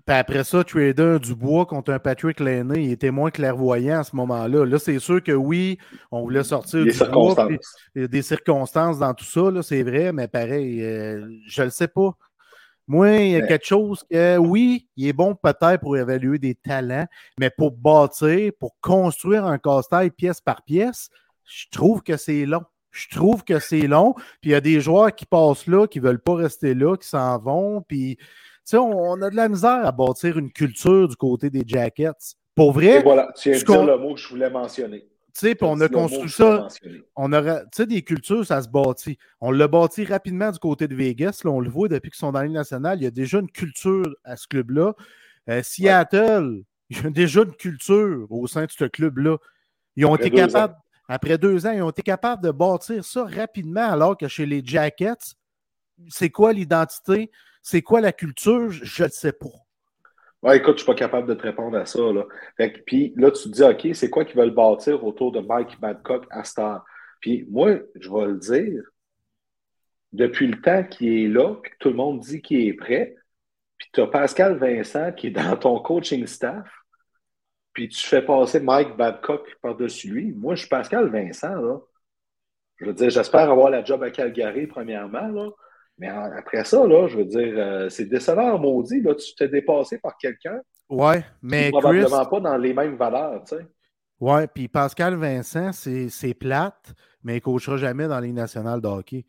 Puis 0.09 0.17
après 0.17 0.43
ça, 0.43 0.63
trader 0.63 1.19
Dubois 1.21 1.67
contre 1.67 1.93
un 1.93 1.99
Patrick 1.99 2.39
Laney, 2.39 2.83
il 2.83 2.91
était 2.93 3.11
moins 3.11 3.29
clairvoyant 3.29 3.99
à 3.99 4.03
ce 4.03 4.15
moment-là. 4.15 4.65
Là, 4.65 4.79
c'est 4.79 4.97
sûr 4.97 5.21
que 5.21 5.33
oui, 5.33 5.77
on 6.09 6.21
voulait 6.21 6.43
sortir 6.43 6.83
des 6.83 6.93
circonstances. 6.93 7.75
des 7.93 8.21
circonstances 8.23 8.97
dans 8.97 9.13
tout 9.13 9.23
ça, 9.23 9.51
c'est 9.61 9.83
vrai, 9.83 10.11
mais 10.11 10.27
pareil, 10.27 10.81
euh, 10.81 11.27
je 11.45 11.61
ne 11.61 11.65
le 11.65 11.71
sais 11.71 11.87
pas. 11.87 12.17
Moi, 12.87 13.17
il 13.17 13.31
y 13.33 13.35
a 13.35 13.45
quelque 13.45 13.67
chose 13.67 14.03
que, 14.09 14.37
oui, 14.37 14.87
il 14.97 15.09
est 15.09 15.13
bon 15.13 15.35
peut-être 15.35 15.81
pour 15.81 15.95
évaluer 15.95 16.39
des 16.39 16.55
talents, 16.55 17.05
mais 17.39 17.51
pour 17.51 17.71
bâtir, 17.71 18.51
pour 18.59 18.79
construire 18.81 19.45
un 19.45 19.59
casse-taille 19.59 20.09
pièce 20.09 20.41
par 20.41 20.63
pièce, 20.63 21.11
je 21.45 21.65
trouve 21.69 22.01
que 22.01 22.17
c'est 22.17 22.47
long. 22.47 22.63
Je 22.89 23.09
trouve 23.09 23.43
que 23.43 23.59
c'est 23.59 23.85
long. 23.85 24.15
Puis 24.41 24.49
il 24.49 24.51
y 24.53 24.55
a 24.55 24.61
des 24.61 24.81
joueurs 24.81 25.13
qui 25.13 25.27
passent 25.27 25.67
là, 25.67 25.85
qui 25.85 25.99
ne 25.99 26.05
veulent 26.05 26.19
pas 26.19 26.33
rester 26.33 26.73
là, 26.73 26.97
qui 26.97 27.07
s'en 27.07 27.37
vont. 27.37 27.83
Puis, 27.83 28.17
sais, 28.69 28.77
on, 28.77 29.21
a 29.21 29.29
de 29.29 29.35
la 29.35 29.49
misère 29.49 29.85
à 29.85 29.91
bâtir 29.91 30.37
une 30.37 30.51
culture 30.51 31.07
du 31.07 31.15
côté 31.15 31.49
des 31.49 31.63
Jackets. 31.65 32.35
Pour 32.55 32.71
vrai. 32.71 32.99
Et 32.99 33.03
voilà, 33.03 33.31
tu 33.37 33.51
viens 33.51 33.59
de 33.59 33.65
dire 33.65 33.85
le 33.85 33.97
mot 33.97 34.13
que 34.13 34.19
je 34.19 34.27
voulais 34.27 34.49
mentionner. 34.49 35.07
Tu 35.33 35.47
sais, 35.47 35.55
puis 35.55 35.67
on 35.69 35.79
a 35.79 35.87
construit 35.87 36.29
ça. 36.29 36.67
On 37.15 37.29
tu 37.29 37.37
sais, 37.73 37.85
des 37.85 38.01
cultures, 38.01 38.45
ça 38.45 38.61
se 38.61 38.67
bâtit. 38.67 39.17
On 39.39 39.51
l'a 39.51 39.67
bâti 39.67 40.03
rapidement 40.03 40.51
du 40.51 40.59
côté 40.59 40.87
de 40.87 40.95
Vegas. 40.95 41.41
Là, 41.45 41.51
on 41.51 41.59
le 41.59 41.69
voit 41.69 41.87
depuis 41.87 42.09
qu'ils 42.09 42.17
sont 42.17 42.31
dans 42.31 42.41
l'île 42.41 42.51
nationale. 42.51 42.99
Il 42.99 43.03
y 43.03 43.07
a 43.07 43.11
déjà 43.11 43.39
une 43.39 43.51
culture 43.51 44.13
à 44.23 44.35
ce 44.35 44.47
club-là. 44.47 44.93
Euh, 45.49 45.61
Seattle, 45.63 46.63
il 46.89 47.03
y 47.03 47.05
a 47.05 47.09
déjà 47.09 47.41
une 47.41 47.55
culture 47.55 48.27
au 48.29 48.47
sein 48.47 48.65
de 48.65 48.71
ce 48.71 48.85
club-là. 48.85 49.37
Ils 49.95 50.05
ont 50.05 50.15
été 50.15 50.31
capables, 50.31 50.75
après 51.07 51.37
deux 51.37 51.65
ans, 51.65 51.71
ils 51.71 51.81
ont 51.81 51.89
été 51.89 52.01
capables 52.01 52.43
de 52.43 52.51
bâtir 52.51 53.03
ça 53.03 53.25
rapidement, 53.25 53.89
alors 53.89 54.17
que 54.17 54.27
chez 54.27 54.45
les 54.45 54.61
Jackets, 54.63 55.35
c'est 56.07 56.29
quoi 56.29 56.53
l'identité? 56.53 57.31
C'est 57.61 57.81
quoi 57.81 58.01
la 58.01 58.11
culture? 58.11 58.69
Je 58.69 59.03
ne 59.03 59.09
sais 59.09 59.33
pas. 59.33 59.47
Ouais, 60.41 60.57
écoute, 60.57 60.67
je 60.67 60.71
ne 60.73 60.77
suis 60.77 60.85
pas 60.85 60.95
capable 60.95 61.27
de 61.27 61.33
te 61.33 61.43
répondre 61.43 61.77
à 61.77 61.85
ça. 61.85 61.99
Là. 61.99 62.25
puis 62.85 63.13
là, 63.17 63.29
tu 63.31 63.43
te 63.43 63.49
dis, 63.49 63.63
OK, 63.63 63.93
c'est 63.93 64.09
quoi 64.09 64.23
qu'ils 64.23 64.37
veulent 64.37 64.53
bâtir 64.53 65.03
autour 65.03 65.33
de 65.33 65.41
Mike 65.41 65.79
Babcock 65.81 66.25
à 66.29 66.45
Star? 66.45 66.85
Puis 67.19 67.45
moi, 67.49 67.79
je 67.95 68.09
vais 68.09 68.25
le 68.25 68.37
dire, 68.37 68.81
depuis 70.13 70.47
le 70.47 70.61
temps 70.61 70.83
qu'il 70.83 71.25
est 71.25 71.27
là, 71.27 71.55
puis 71.55 71.71
que 71.71 71.77
tout 71.79 71.89
le 71.89 71.95
monde 71.95 72.21
dit 72.21 72.41
qu'il 72.41 72.67
est 72.67 72.73
prêt, 72.73 73.15
puis 73.77 73.89
tu 73.93 74.01
as 74.01 74.07
Pascal 74.07 74.57
Vincent 74.57 75.11
qui 75.11 75.27
est 75.27 75.31
dans 75.31 75.57
ton 75.57 75.79
coaching 75.79 76.25
staff, 76.25 76.67
puis 77.73 77.89
tu 77.89 78.05
fais 78.07 78.21
passer 78.21 78.59
Mike 78.59 78.95
Babcock 78.95 79.57
par-dessus 79.61 80.09
lui. 80.09 80.31
Moi, 80.31 80.55
je 80.55 80.61
suis 80.61 80.69
Pascal 80.69 81.09
Vincent. 81.09 81.81
Je 82.77 82.85
veux 82.85 82.93
dire, 82.93 83.09
j'espère 83.09 83.49
avoir 83.49 83.69
la 83.69 83.83
job 83.83 84.01
à 84.03 84.09
Calgary, 84.09 84.67
premièrement. 84.67 85.51
Mais 85.99 86.07
après 86.07 86.63
ça, 86.63 86.87
là, 86.87 87.07
je 87.07 87.17
veux 87.17 87.25
dire, 87.25 87.53
euh, 87.57 87.89
c'est 87.89 88.05
décevant, 88.05 88.57
maudit. 88.57 89.01
Là, 89.01 89.13
tu 89.15 89.35
t'es 89.35 89.49
dépassé 89.49 89.99
par 89.99 90.17
quelqu'un. 90.17 90.59
Ouais, 90.89 91.23
mais. 91.41 91.69
Probablement 91.71 92.25
pas 92.25 92.39
dans 92.39 92.57
les 92.57 92.73
mêmes 92.73 92.95
valeurs, 92.95 93.43
tu 93.43 93.57
sais. 93.57 93.67
Ouais, 94.19 94.47
puis 94.47 94.67
Pascal 94.67 95.15
Vincent, 95.15 95.71
c'est 95.71 96.33
plate, 96.33 96.93
mais 97.23 97.33
il 97.33 97.35
ne 97.35 97.41
coachera 97.41 97.77
jamais 97.77 98.07
dans 98.07 98.19
les 98.19 98.31
nationales 98.31 98.81
de 98.81 98.87
hockey. 98.87 99.25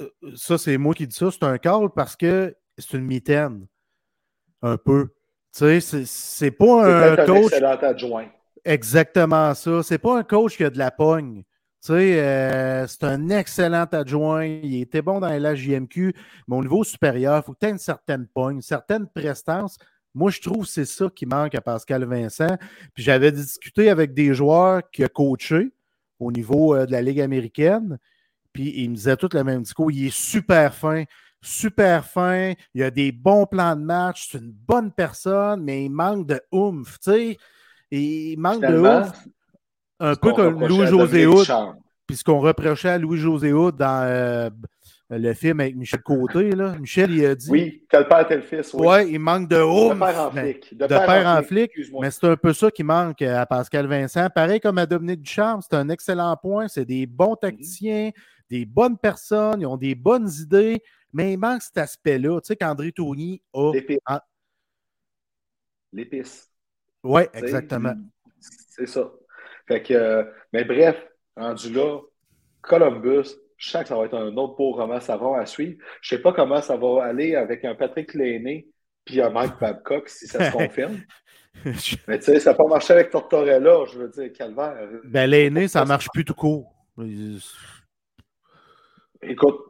Euh, 0.00 0.08
ça, 0.34 0.58
c'est 0.58 0.76
moi 0.76 0.94
qui 0.94 1.06
dis 1.06 1.16
ça. 1.16 1.30
C'est 1.30 1.44
un 1.44 1.58
call 1.58 1.88
parce 1.94 2.16
que 2.16 2.54
c'est 2.78 2.96
une 2.96 3.04
mitaine. 3.04 3.66
Un 4.60 4.76
peu. 4.76 5.08
Tu 5.56 5.80
sais, 5.80 6.04
c'est 6.06 6.50
pas 6.52 7.12
un, 7.12 7.26
coach. 7.26 7.52
adjoint. 7.52 8.26
Exactement 8.64 9.54
ça. 9.54 9.82
C'est 9.82 9.98
pas 9.98 10.18
un 10.18 10.22
coach 10.22 10.56
qui 10.56 10.64
a 10.64 10.70
de 10.70 10.78
la 10.78 10.90
pogne. 10.90 11.42
Tu 11.82 11.88
sais, 11.88 12.20
euh, 12.20 12.86
c'est 12.86 13.02
un 13.02 13.28
excellent 13.28 13.86
adjoint. 13.90 14.44
Il 14.44 14.82
était 14.82 15.02
bon 15.02 15.18
dans 15.18 15.28
la 15.28 15.54
JMQ, 15.56 16.14
mais 16.46 16.56
au 16.56 16.62
niveau 16.62 16.84
supérieur, 16.84 17.38
il 17.38 17.42
faut 17.44 17.54
que 17.54 17.58
tu 17.58 17.66
aies 17.66 17.70
une 17.70 17.78
certaine 17.78 18.28
pogne, 18.28 18.56
une 18.56 18.62
certaine 18.62 19.08
prestance. 19.08 19.78
Moi, 20.14 20.30
je 20.30 20.40
trouve 20.40 20.64
que 20.64 20.70
c'est 20.70 20.84
ça 20.84 21.08
qui 21.12 21.26
manque 21.26 21.56
à 21.56 21.60
Pascal 21.60 22.04
Vincent. 22.04 22.56
Puis 22.94 23.02
j'avais 23.02 23.32
discuté 23.32 23.90
avec 23.90 24.14
des 24.14 24.32
joueurs 24.32 24.88
qui 24.92 25.02
ont 25.04 25.08
coaché 25.12 25.72
au 26.20 26.30
niveau 26.30 26.76
euh, 26.76 26.86
de 26.86 26.92
la 26.92 27.02
Ligue 27.02 27.20
américaine. 27.20 27.98
Puis 28.52 28.72
il 28.76 28.90
me 28.90 28.94
disait 28.94 29.16
tout 29.16 29.30
le 29.32 29.42
même 29.42 29.62
discours. 29.62 29.90
Il 29.90 30.06
est 30.06 30.16
super 30.16 30.72
fin, 30.76 31.02
super 31.40 32.04
fin. 32.04 32.52
Il 32.74 32.84
a 32.84 32.92
des 32.92 33.10
bons 33.10 33.44
plans 33.44 33.74
de 33.74 33.82
match. 33.82 34.28
C'est 34.30 34.38
une 34.38 34.52
bonne 34.52 34.92
personne, 34.92 35.64
mais 35.64 35.86
il 35.86 35.90
manque 35.90 36.28
de 36.28 36.40
oomph. 36.52 37.00
Tu 37.00 37.10
sais, 37.10 37.38
il 37.90 38.36
manque 38.38 38.60
de 38.60 38.78
oomph. 38.78 39.12
Un 40.02 40.16
peu 40.16 40.32
comme 40.32 40.66
Louis-José. 40.66 41.26
Puis 42.06 42.16
ce 42.16 42.24
qu'on 42.24 42.40
reprochait 42.40 42.88
à 42.88 42.98
Louis-José 42.98 43.52
dans 43.52 44.02
euh, 44.04 44.50
le 45.08 45.32
film 45.32 45.60
avec 45.60 45.76
Michel 45.76 46.02
Côté. 46.02 46.50
Là. 46.50 46.74
Michel, 46.76 47.12
il 47.12 47.24
a 47.24 47.34
dit. 47.36 47.48
Oui, 47.48 47.86
tel 47.88 48.08
père, 48.08 48.26
tel 48.26 48.42
fils. 48.42 48.74
Oui, 48.74 48.86
ouais, 48.86 49.10
il 49.10 49.20
manque 49.20 49.48
de 49.48 49.56
oomph. 49.56 49.94
De 49.94 49.98
père 49.98 50.20
en 50.20 50.30
flic. 50.32 50.76
De, 50.76 50.86
père, 50.86 51.26
en 51.26 51.42
flic. 51.42 51.70
Mais 52.00 52.10
c'est 52.10 52.26
un 52.26 52.36
peu 52.36 52.52
ça 52.52 52.70
qui 52.70 52.82
manque 52.82 53.22
à 53.22 53.46
Pascal 53.46 53.86
Vincent. 53.86 54.28
Pareil 54.34 54.58
comme 54.58 54.78
à 54.78 54.86
Dominique 54.86 55.22
Ducharme, 55.22 55.60
c'est 55.62 55.76
un 55.76 55.88
excellent 55.88 56.36
point. 56.36 56.66
C'est 56.66 56.84
des 56.84 57.06
bons 57.06 57.36
tacticiens, 57.36 58.10
des 58.50 58.66
bonnes 58.66 58.98
personnes, 58.98 59.60
ils 59.60 59.66
ont 59.66 59.76
des 59.76 59.94
bonnes 59.94 60.28
idées, 60.40 60.82
mais 61.12 61.34
il 61.34 61.38
manque 61.38 61.62
cet 61.62 61.78
aspect-là. 61.78 62.40
Tu 62.40 62.48
sais 62.48 62.56
qu'André 62.56 62.90
Tourny 62.90 63.40
a. 63.54 63.70
L'épice. 65.92 66.50
Oui, 67.04 67.22
exactement. 67.32 67.94
C'est 68.40 68.88
ça. 68.88 69.08
Fait 69.68 69.82
que, 69.82 70.26
mais 70.52 70.64
bref, 70.64 70.96
rendu 71.36 71.72
là, 71.72 72.00
Columbus, 72.62 73.30
je 73.56 73.70
sens 73.70 73.82
que 73.82 73.88
ça 73.88 73.96
va 73.96 74.06
être 74.06 74.16
un 74.16 74.36
autre 74.36 74.56
beau 74.56 74.72
roman 74.72 75.00
savant 75.00 75.34
à 75.34 75.46
suivre. 75.46 75.78
Je 76.00 76.14
ne 76.14 76.18
sais 76.18 76.22
pas 76.22 76.32
comment 76.32 76.60
ça 76.60 76.76
va 76.76 77.04
aller 77.04 77.36
avec 77.36 77.64
un 77.64 77.74
Patrick 77.74 78.14
Lainé 78.14 78.68
puis 79.04 79.20
un 79.20 79.30
Mike 79.30 79.58
Babcock 79.60 80.08
si 80.08 80.26
ça 80.26 80.50
se 80.50 80.52
confirme. 80.56 80.98
Mais 82.08 82.18
tu 82.18 82.24
sais, 82.24 82.40
ça 82.40 82.50
n'a 82.50 82.56
pas 82.56 82.66
marché 82.66 82.92
avec 82.92 83.10
Tortorella, 83.10 83.84
je 83.92 83.98
veux 83.98 84.08
dire, 84.08 84.32
calvaire. 84.32 84.88
Ben, 85.04 85.28
Lainé, 85.28 85.68
ça 85.68 85.82
ne 85.82 85.88
marche 85.88 86.08
plus 86.12 86.24
tout 86.24 86.34
court. 86.34 86.74
Écoute, 89.22 89.60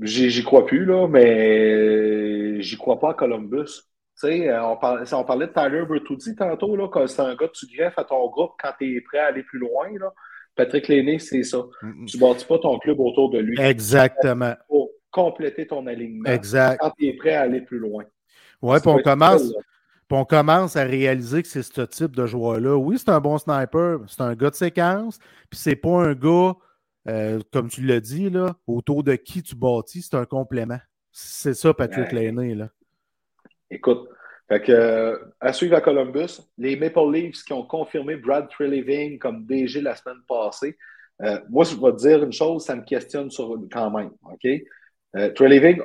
j'y 0.00 0.42
crois 0.44 0.66
plus, 0.66 0.84
là, 0.84 1.06
mais 1.08 2.60
j'y 2.62 2.76
crois 2.76 2.98
pas 2.98 3.10
à 3.10 3.14
Columbus. 3.14 3.82
Tu 4.20 4.28
sais, 4.28 4.48
euh, 4.48 4.64
on, 4.64 4.76
parlait, 4.78 5.12
on 5.12 5.24
parlait 5.24 5.46
de 5.46 5.52
Tyler 5.52 5.84
Bertuzzi 5.84 6.34
tantôt, 6.34 6.74
là, 6.74 6.88
que 6.88 7.06
c'est 7.06 7.20
un 7.20 7.34
gars 7.34 7.48
que 7.48 7.52
tu 7.52 7.66
greffes 7.66 7.98
à 7.98 8.04
ton 8.04 8.28
groupe 8.30 8.52
quand 8.58 8.72
tu 8.78 8.96
es 8.96 9.00
prêt 9.02 9.18
à 9.18 9.26
aller 9.26 9.42
plus 9.42 9.58
loin. 9.58 9.88
Là. 9.98 10.10
Patrick 10.54 10.88
Léné, 10.88 11.18
c'est 11.18 11.42
ça. 11.42 11.58
Tu 11.80 12.16
ne 12.16 12.20
bâtis 12.20 12.46
pas 12.46 12.58
ton 12.58 12.78
club 12.78 12.98
autour 12.98 13.30
de 13.30 13.38
lui. 13.38 13.60
Exactement. 13.60 14.54
Pour 14.68 14.88
compléter 15.10 15.66
ton 15.66 15.86
alignement. 15.86 16.30
Exact. 16.30 16.78
Quand 16.80 16.92
tu 16.98 17.06
es 17.06 17.12
prêt 17.12 17.34
à 17.34 17.42
aller 17.42 17.60
plus 17.60 17.78
loin. 17.78 18.04
Oui, 18.62 18.78
puis 18.80 18.88
on 18.88 18.98
commence. 19.02 19.52
on 20.10 20.24
commence 20.24 20.76
à 20.76 20.84
réaliser 20.84 21.42
que 21.42 21.48
c'est 21.48 21.62
ce 21.62 21.82
type 21.82 22.16
de 22.16 22.26
joueur-là. 22.26 22.74
Oui, 22.76 22.98
c'est 22.98 23.10
un 23.10 23.20
bon 23.20 23.36
sniper, 23.36 23.98
c'est 24.08 24.22
un 24.22 24.34
gars 24.34 24.50
de 24.50 24.54
séquence, 24.54 25.18
puis 25.50 25.60
c'est 25.60 25.76
pas 25.76 26.04
un 26.04 26.14
gars, 26.14 26.54
euh, 27.08 27.40
comme 27.52 27.68
tu 27.68 27.82
l'as 27.82 28.00
dit, 28.00 28.30
là, 28.30 28.56
autour 28.66 29.02
de 29.04 29.14
qui 29.14 29.42
tu 29.42 29.54
bâtis, 29.56 30.02
c'est 30.02 30.16
un 30.16 30.24
complément. 30.24 30.78
C'est 31.12 31.54
ça, 31.54 31.74
Patrick 31.74 32.12
ben, 32.12 32.58
Là. 32.58 32.68
Écoute, 33.70 34.08
que, 34.48 35.32
à 35.40 35.52
suivre 35.52 35.76
à 35.76 35.80
Columbus, 35.80 36.40
les 36.58 36.76
Maple 36.76 37.12
Leafs 37.12 37.42
qui 37.44 37.52
ont 37.52 37.64
confirmé 37.64 38.16
Brad 38.16 38.48
Treliving 38.48 39.18
comme 39.18 39.44
DG 39.44 39.80
la 39.80 39.96
semaine 39.96 40.22
passée. 40.28 40.76
Euh, 41.22 41.40
moi, 41.48 41.64
je 41.64 41.74
vais 41.74 41.92
te 41.92 41.96
dire 41.96 42.22
une 42.22 42.32
chose, 42.32 42.64
ça 42.64 42.76
me 42.76 42.84
questionne 42.84 43.30
sur, 43.30 43.56
quand 43.72 43.90
même. 43.90 44.10
OK? 44.22 44.46
Euh, 45.16 45.32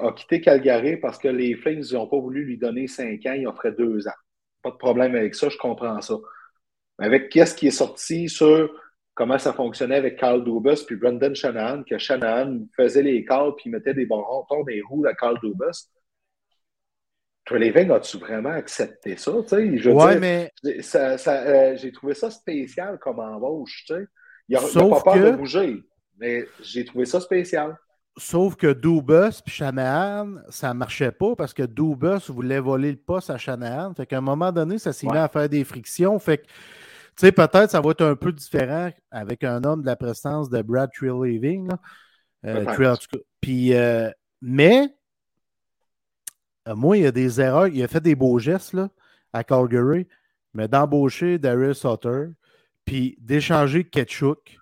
a 0.02 0.14
quitté 0.14 0.42
Calgary 0.42 0.98
parce 0.98 1.18
que 1.18 1.30
les 1.30 1.56
Flames 1.56 1.84
n'ont 1.94 2.08
pas 2.08 2.20
voulu 2.20 2.44
lui 2.44 2.58
donner 2.58 2.88
cinq 2.88 3.26
ans, 3.26 3.34
il 3.34 3.48
offrait 3.48 3.72
deux 3.72 4.08
ans. 4.08 4.20
Pas 4.62 4.72
de 4.72 4.76
problème 4.76 5.16
avec 5.16 5.36
ça, 5.36 5.48
je 5.50 5.58
comprends 5.58 6.02
ça. 6.02 6.16
Mais 7.00 7.06
avec 7.06 7.30
qu'est-ce 7.30 7.56
qui 7.56 7.68
est 7.68 7.72
sorti 7.72 8.28
sur 8.28 8.70
comment 9.14 9.38
ça 9.38 9.54
fonctionnait 9.54 9.96
avec 9.96 10.18
Carl 10.18 10.44
Dubas 10.44 10.84
puis 10.86 10.98
Brendan 10.98 11.34
Shanahan, 11.34 11.84
que 11.84 11.98
Shanahan 11.98 12.60
faisait 12.76 13.04
les 13.04 13.24
calls 13.24 13.56
puis 13.58 13.70
mettait 13.70 13.94
des 13.94 14.06
bons 14.06 14.22
ronds 14.22 14.64
des 14.66 14.82
roues 14.82 15.06
à 15.06 15.14
Carl 15.14 15.40
Dubas. 15.42 15.88
Living, 17.50 17.92
as-tu 17.92 18.18
vraiment 18.18 18.52
accepté 18.52 19.18
ça? 19.18 19.32
Oui, 19.32 20.20
mais. 20.20 20.52
Euh, 20.64 21.76
j'ai 21.76 21.92
trouvé 21.92 22.14
ça 22.14 22.32
spécial 22.32 22.98
comme 23.00 23.20
embauche. 23.20 23.84
Tu 23.88 23.94
sais. 23.94 24.06
Il 24.48 24.58
n'a 24.58 24.90
pas 24.90 25.02
peur 25.02 25.16
de 25.16 25.32
bouger, 25.38 25.84
mais 26.18 26.46
j'ai 26.62 26.86
trouvé 26.86 27.06
ça 27.06 27.20
spécial. 27.20 27.78
Sauf 28.18 28.56
que 28.56 28.74
Dubus 28.74 29.42
et 29.48 29.50
Shanahan, 29.50 30.36
ça 30.50 30.70
ne 30.70 30.80
marchait 30.80 31.12
pas 31.12 31.36
parce 31.36 31.54
que 31.54 31.64
Dubus 31.64 32.30
voulait 32.30 32.60
voler 32.60 32.92
le 32.92 32.98
poste 32.98 33.30
à 33.30 33.38
Shanahan. 33.38 33.94
Fait 33.94 34.06
qu'à 34.06 34.18
un 34.18 34.22
moment 34.22 34.52
donné, 34.52 34.78
ça 34.78 34.92
s'est 34.92 35.08
mis 35.08 35.18
à 35.18 35.30
faire 35.30 35.48
des 35.48 35.64
frictions. 35.64 36.20
Fait 36.20 36.40
que, 36.40 36.44
tu 36.44 36.52
sais, 37.18 37.32
peut-être 37.32 37.72
ça 37.72 37.80
va 37.80 37.92
être 37.92 38.04
un 38.04 38.16
peu 38.16 38.34
différent 38.34 38.92
avec 39.12 39.44
un 39.46 39.64
homme 39.64 39.82
de 39.82 39.88
la 39.88 39.96
présence 39.96 40.50
de 40.50 40.62
Brad 40.62 40.90
Treliving. 40.94 41.70
Euh, 42.46 42.96
puis, 43.40 43.74
euh, 43.74 44.10
mais 44.42 44.90
moi, 46.68 46.98
il 46.98 47.04
y 47.04 47.08
a 47.08 47.12
des 47.12 47.42
erreurs. 47.42 47.68
Il 47.68 47.84
a 47.84 47.88
fait 47.88 48.02
des 48.02 48.16
beaux 48.16 48.40
gestes 48.40 48.74
là, 48.74 48.90
à 49.34 49.44
Calgary, 49.44 50.08
mais 50.54 50.68
d'embaucher 50.68 51.38
Darius 51.38 51.80
Sutter, 51.80 52.28
puis 52.86 53.16
d'échanger 53.20 53.84
Ketchuk. 53.84 54.58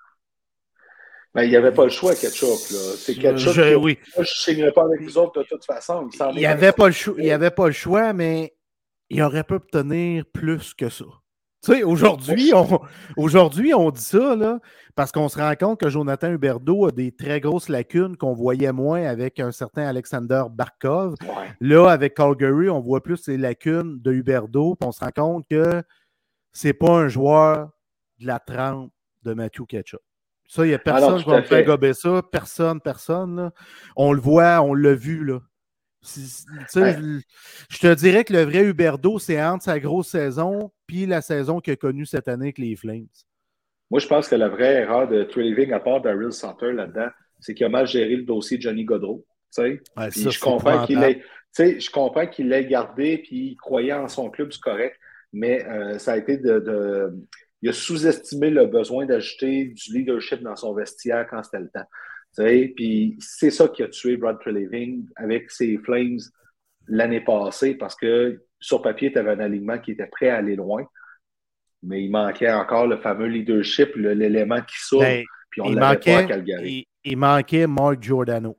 Mais 1.36 1.46
il 1.46 1.50
n'y 1.50 1.56
avait 1.56 1.74
pas 1.74 1.84
le 1.84 1.92
choix, 1.92 2.16
Ketchuk. 2.16 2.58
C'est 2.98 3.16
Ketchuk. 3.16 3.54
Je, 3.54 3.76
oui. 3.76 4.00
Moi, 4.16 4.24
je 4.26 4.32
ne 4.32 4.54
signerais 4.56 4.72
pas 4.72 4.84
avec 4.84 5.02
les 5.02 5.18
autres 5.18 5.42
de 5.42 5.48
toute 5.48 5.66
façon. 5.66 6.10
Il 6.34 6.38
n'y 6.38 6.46
avait, 6.46 6.72
pas 6.72 6.88
le 6.88 6.94
choix, 6.94 7.16
il 7.18 7.32
avait 7.32 7.52
pas 7.52 7.68
le 7.68 7.74
choix, 7.74 8.14
mais 8.14 8.56
il 9.10 9.22
aurait 9.22 9.44
pu 9.44 9.56
obtenir 9.56 10.26
plus 10.34 10.74
que 10.74 10.90
ça. 10.90 11.06
Tu 11.62 11.74
sais, 11.74 11.84
aujourd'hui, 11.84 12.54
on, 12.54 12.80
aujourd'hui, 13.18 13.74
on 13.74 13.92
dit 13.92 14.02
ça, 14.02 14.36
là, 14.36 14.60
parce 14.96 15.12
qu'on 15.12 15.28
se 15.28 15.38
rend 15.38 15.54
compte 15.56 15.80
que 15.80 15.90
Jonathan 15.90 16.32
Huberdeau 16.32 16.88
a 16.88 16.92
des 16.92 17.12
très 17.12 17.42
grosses 17.42 17.68
lacunes 17.68 18.16
qu'on 18.16 18.34
voyait 18.34 18.72
moins 18.72 19.04
avec 19.04 19.42
un 19.42 19.52
certain 19.52 19.84
Alexander 19.84 20.44
Barkov. 20.50 21.16
Là, 21.60 21.90
avec 21.90 22.16
Calgary, 22.16 22.70
on 22.70 22.80
voit 22.80 23.04
plus 23.04 23.18
ces 23.18 23.38
lacunes 23.38 24.00
de 24.02 24.14
Huberdeau, 24.14 24.76
puis 24.76 24.88
on 24.88 24.94
se 24.94 25.02
rend 25.02 25.12
compte 25.14 25.48
que 25.50 25.84
c'est 26.54 26.74
pas 26.74 26.92
un 26.92 27.10
joueur 27.10 27.72
de 28.20 28.28
la 28.28 28.40
trempe 28.40 28.92
de 29.24 29.34
Matthew 29.34 29.66
Ketchup. 29.68 30.00
Ça, 30.48 30.66
il 30.66 30.70
n'y 30.70 30.76
a 30.76 30.80
personne 30.80 31.22
qui 31.22 31.30
va 31.30 31.38
me 31.38 31.44
faire 31.44 31.64
gober 31.64 31.94
ça. 31.94 32.22
Personne, 32.32 32.82
personne. 32.82 33.52
On 33.96 34.14
le 34.14 34.20
voit, 34.20 34.62
on 34.62 34.74
l'a 34.74 34.96
vu. 34.96 35.24
Là. 35.24 35.40
Je 36.02 37.80
te 37.80 37.94
dirais 37.96 38.24
que 38.24 38.34
le 38.34 38.44
vrai 38.44 38.64
Huberdo, 38.64 39.20
c'est 39.20 39.42
entre 39.42 39.64
sa 39.64 39.80
grosse 39.80 40.10
saison 40.10 40.72
puis 40.88 41.06
la 41.06 41.22
saison 41.22 41.60
qu'il 41.60 41.74
a 41.74 41.76
connue 41.76 42.06
cette 42.06 42.28
année 42.28 42.48
avec 42.48 42.58
les 42.58 42.76
Flames. 42.76 43.08
Moi, 43.92 44.00
je 44.00 44.08
pense 44.08 44.28
que 44.28 44.36
la 44.36 44.50
vraie 44.50 44.82
erreur 44.82 45.08
de 45.08 45.24
Treving, 45.24 45.72
à 45.74 45.80
part 45.80 46.02
Daryl 46.02 46.32
Sutter 46.32 46.72
là-dedans, 46.74 47.10
c'est 47.40 47.54
qu'il 47.54 47.66
a 47.66 47.70
mal 47.70 47.88
géré 47.88 48.16
le 48.16 48.24
dossier 48.24 48.58
de 48.58 48.62
Johnny 48.62 48.86
Godreau. 48.86 49.26
je, 49.58 50.40
comprends 50.40 50.86
qu'il 50.86 51.02
ait, 51.04 51.22
je 51.58 51.90
comprends 51.90 52.28
qu'il 52.28 52.50
l'ait 52.50 52.66
gardé 52.66 53.18
puis 53.20 53.52
il 53.52 53.56
croyait 53.56 53.94
en 53.94 54.08
son 54.08 54.30
club, 54.30 54.52
c'est 54.52 54.62
correct, 54.62 54.96
mais 55.34 55.66
euh, 55.66 55.98
ça 55.98 56.14
a 56.14 56.18
été 56.18 56.38
de, 56.38 57.12
Il 57.62 57.70
a 57.70 57.74
sous-estimé 57.74 58.50
le 58.50 58.66
besoin 58.68 59.06
d'ajouter 59.06 59.66
du 59.66 59.94
leadership 59.94 60.42
dans 60.42 60.56
son 60.56 60.74
vestiaire 60.74 61.28
quand 61.30 61.44
c'était 61.44 61.60
le 61.60 61.70
temps. 61.70 61.88
Puis 62.40 63.18
c'est 63.20 63.52
ça 63.52 63.68
qui 63.68 63.84
a 63.84 63.88
tué 63.88 64.18
Brad 64.18 64.40
Treliving 64.40 65.06
avec 65.16 65.52
ses 65.52 65.78
Flames 65.80 66.20
l'année 66.88 67.22
passée 67.22 67.76
parce 67.76 67.96
que 67.96 68.42
sur 68.60 68.82
papier, 68.82 69.12
tu 69.12 69.20
avais 69.20 69.32
un 69.32 69.40
alignement 69.40 69.78
qui 69.78 69.92
était 69.92 70.08
prêt 70.08 70.30
à 70.30 70.38
aller 70.38 70.56
loin, 70.56 70.86
mais 71.84 72.04
il 72.04 72.12
manquait 72.12 72.52
encore 72.52 72.88
le 72.88 72.98
fameux 72.98 73.28
leadership, 73.28 73.96
l'élément 73.96 74.62
qui 74.62 74.78
sort. 74.80 75.02
Ben, 75.02 75.24
puis 75.50 75.62
on 75.62 75.72
l'avait 75.72 76.00
pas 76.00 76.18
à 76.18 76.24
Calgary. 76.24 76.88
Il, 77.04 77.18
manquait 77.18 77.68
Mark 77.68 78.02
Giordano, 78.02 78.58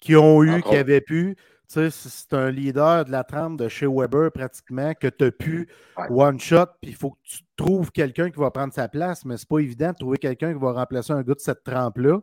qui 0.00 0.16
ont 0.16 0.42
eu, 0.42 0.62
qui 0.62 0.76
avaient 0.76 1.00
pu. 1.00 1.36
C'est 1.68 2.34
un 2.34 2.50
leader 2.50 3.06
de 3.06 3.10
la 3.10 3.24
trame 3.24 3.56
de 3.56 3.66
chez 3.68 3.86
Weber 3.86 4.30
pratiquement 4.30 4.92
que 4.92 5.06
tu 5.06 5.24
as 5.24 5.30
pu 5.30 5.68
one 6.10 6.38
shot, 6.38 6.66
puis 6.82 6.90
il 6.90 6.96
faut 6.96 7.12
que 7.12 7.20
tu 7.22 7.38
trouves 7.56 7.90
quelqu'un 7.90 8.30
qui 8.30 8.38
va 8.38 8.50
prendre 8.50 8.74
sa 8.74 8.88
place, 8.88 9.24
mais 9.24 9.38
c'est 9.38 9.48
pas 9.48 9.60
évident 9.60 9.90
de 9.92 9.96
trouver 9.96 10.18
quelqu'un 10.18 10.52
qui 10.52 10.60
va 10.60 10.72
remplacer 10.72 11.12
un 11.12 11.22
gars 11.22 11.34
de 11.34 11.40
cette 11.40 11.64
trempe-là. 11.64 12.20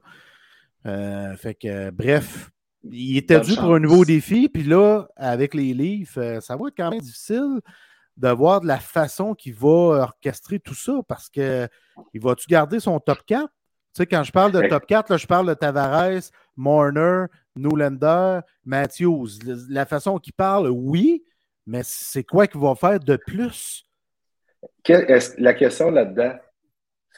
Euh, 0.85 1.35
fait 1.35 1.55
que, 1.55 1.89
bref, 1.89 2.49
il 2.83 3.17
était 3.17 3.39
dû 3.39 3.55
pour 3.55 3.75
un 3.75 3.79
nouveau 3.79 4.05
défi. 4.05 4.49
Puis 4.49 4.63
là, 4.63 5.07
avec 5.15 5.53
les 5.53 5.73
livres, 5.73 6.11
euh, 6.17 6.39
ça 6.39 6.55
va 6.55 6.67
être 6.67 6.77
quand 6.77 6.91
même 6.91 6.99
difficile 6.99 7.59
de 8.17 8.29
voir 8.29 8.61
de 8.61 8.67
la 8.67 8.79
façon 8.79 9.33
qu'il 9.33 9.53
va 9.53 10.03
orchestrer 10.03 10.59
tout 10.59 10.75
ça 10.75 10.93
parce 11.07 11.29
que 11.29 11.67
il 12.13 12.21
va-tu 12.21 12.47
garder 12.47 12.79
son 12.79 12.99
top 12.99 13.19
4? 13.25 13.45
Tu 13.45 13.51
sais, 13.93 14.05
quand 14.05 14.23
je 14.23 14.31
parle 14.31 14.51
de 14.51 14.67
top 14.67 14.85
4, 14.85 15.09
là, 15.09 15.17
je 15.17 15.25
parle 15.25 15.47
de 15.47 15.53
Tavares, 15.53 16.21
Marner, 16.55 17.25
Newlander, 17.55 18.41
Matthews. 18.65 19.27
La 19.69 19.85
façon 19.85 20.17
qu'il 20.19 20.33
parle, 20.33 20.69
oui, 20.69 21.23
mais 21.65 21.81
c'est 21.83 22.23
quoi 22.23 22.47
qu'il 22.47 22.59
va 22.59 22.75
faire 22.75 22.99
de 22.99 23.15
plus? 23.15 23.85
la 25.37 25.53
question 25.53 25.91
là-dedans, 25.91 26.33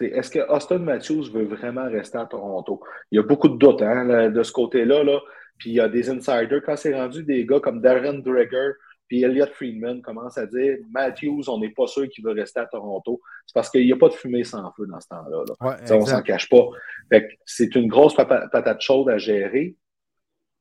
c'est 0.01 0.07
est-ce 0.07 0.31
que 0.31 0.39
Austin 0.51 0.79
Matthews 0.79 1.31
veut 1.31 1.45
vraiment 1.45 1.87
rester 1.87 2.17
à 2.17 2.25
Toronto? 2.25 2.81
Il 3.11 3.17
y 3.17 3.19
a 3.19 3.23
beaucoup 3.23 3.49
de 3.49 3.57
doutes 3.57 3.81
hein, 3.81 4.29
de 4.29 4.43
ce 4.43 4.51
côté-là. 4.51 5.03
Là. 5.03 5.19
Puis 5.57 5.71
il 5.71 5.75
y 5.75 5.79
a 5.79 5.87
des 5.87 6.09
insiders, 6.09 6.61
quand 6.65 6.75
c'est 6.75 6.95
rendu 6.95 7.23
des 7.23 7.45
gars 7.45 7.59
comme 7.59 7.81
Darren 7.81 8.19
Dreger 8.19 8.73
puis 9.07 9.23
Elliot 9.23 9.47
Friedman 9.53 10.01
commence 10.01 10.37
à 10.37 10.45
dire 10.45 10.77
Matthews, 10.89 11.43
on 11.49 11.59
n'est 11.59 11.71
pas 11.71 11.85
sûr 11.85 12.07
qu'il 12.07 12.23
veut 12.23 12.31
rester 12.31 12.61
à 12.61 12.65
Toronto. 12.65 13.19
C'est 13.45 13.53
parce 13.53 13.69
qu'il 13.69 13.85
n'y 13.85 13.91
a 13.91 13.97
pas 13.97 14.07
de 14.07 14.13
fumée 14.13 14.45
sans 14.45 14.71
feu 14.71 14.87
dans 14.87 15.01
ce 15.01 15.07
temps-là. 15.09 15.43
Là. 15.49 15.77
on 15.91 16.05
s'en 16.05 16.21
cache 16.21 16.47
pas. 16.47 16.65
c'est 17.45 17.75
une 17.75 17.89
grosse 17.89 18.15
patate 18.15 18.79
chaude 18.79 19.09
à 19.09 19.17
gérer. 19.17 19.75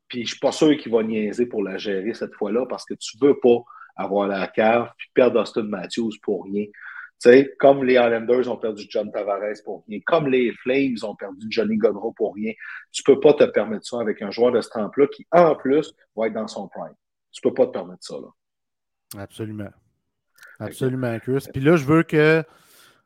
Puis 0.09 0.25
je 0.25 0.31
suis 0.33 0.41
pas 0.41 0.51
sûr 0.51 0.77
qu'il 0.77 0.91
va 0.91 1.05
niaiser 1.05 1.47
pour 1.47 1.63
la 1.63 1.79
gérer 1.79 2.13
cette 2.13 2.35
fois-là 2.35 2.67
parce 2.67 2.85
que 2.85 2.95
tu 2.95 3.17
veux 3.21 3.39
pas 3.39 3.63
avoir 3.95 4.27
la 4.27 4.49
cave 4.49 4.91
puis 4.99 5.07
perdre 5.15 5.41
Austin 5.41 5.63
Matthews 5.63 6.15
pour 6.21 6.45
rien. 6.45 6.67
Tu 7.23 7.29
sais, 7.29 7.55
comme 7.59 7.85
les 7.85 7.95
Islanders 7.95 8.51
ont 8.51 8.57
perdu 8.57 8.87
John 8.89 9.13
Tavares 9.13 9.63
pour 9.65 9.85
rien, 9.87 10.01
comme 10.07 10.29
les 10.29 10.53
Flames 10.63 10.97
ont 11.03 11.15
perdu 11.15 11.47
Johnny 11.51 11.77
Godreau 11.77 12.13
pour 12.13 12.35
rien, 12.35 12.53
tu 12.93 13.03
peux 13.03 13.21
pas 13.21 13.35
te 13.35 13.45
permettre 13.45 13.87
ça 13.87 14.01
avec 14.01 14.23
un 14.23 14.31
joueur 14.31 14.53
de 14.53 14.61
ce 14.63 14.71
temps 14.71 14.91
là 14.97 15.07
qui, 15.07 15.27
en 15.31 15.55
plus, 15.55 15.93
va 16.17 16.29
être 16.29 16.33
dans 16.33 16.49
son 16.49 16.69
prime. 16.69 16.95
Tu 17.31 17.43
peux 17.43 17.53
pas 17.53 17.67
te 17.67 17.73
permettre 17.73 18.03
ça, 18.03 18.15
là. 18.15 19.23
Absolument. 19.23 19.71
Absolument, 20.59 21.19
Chris. 21.19 21.47
Puis 21.53 21.63
là, 21.63 21.77
je 21.77 21.85
veux 21.85 22.05
que 22.05 22.43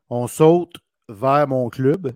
on 0.09 0.29
saute 0.29 0.77
vers 1.09 1.49
mon 1.49 1.69
club. 1.69 2.13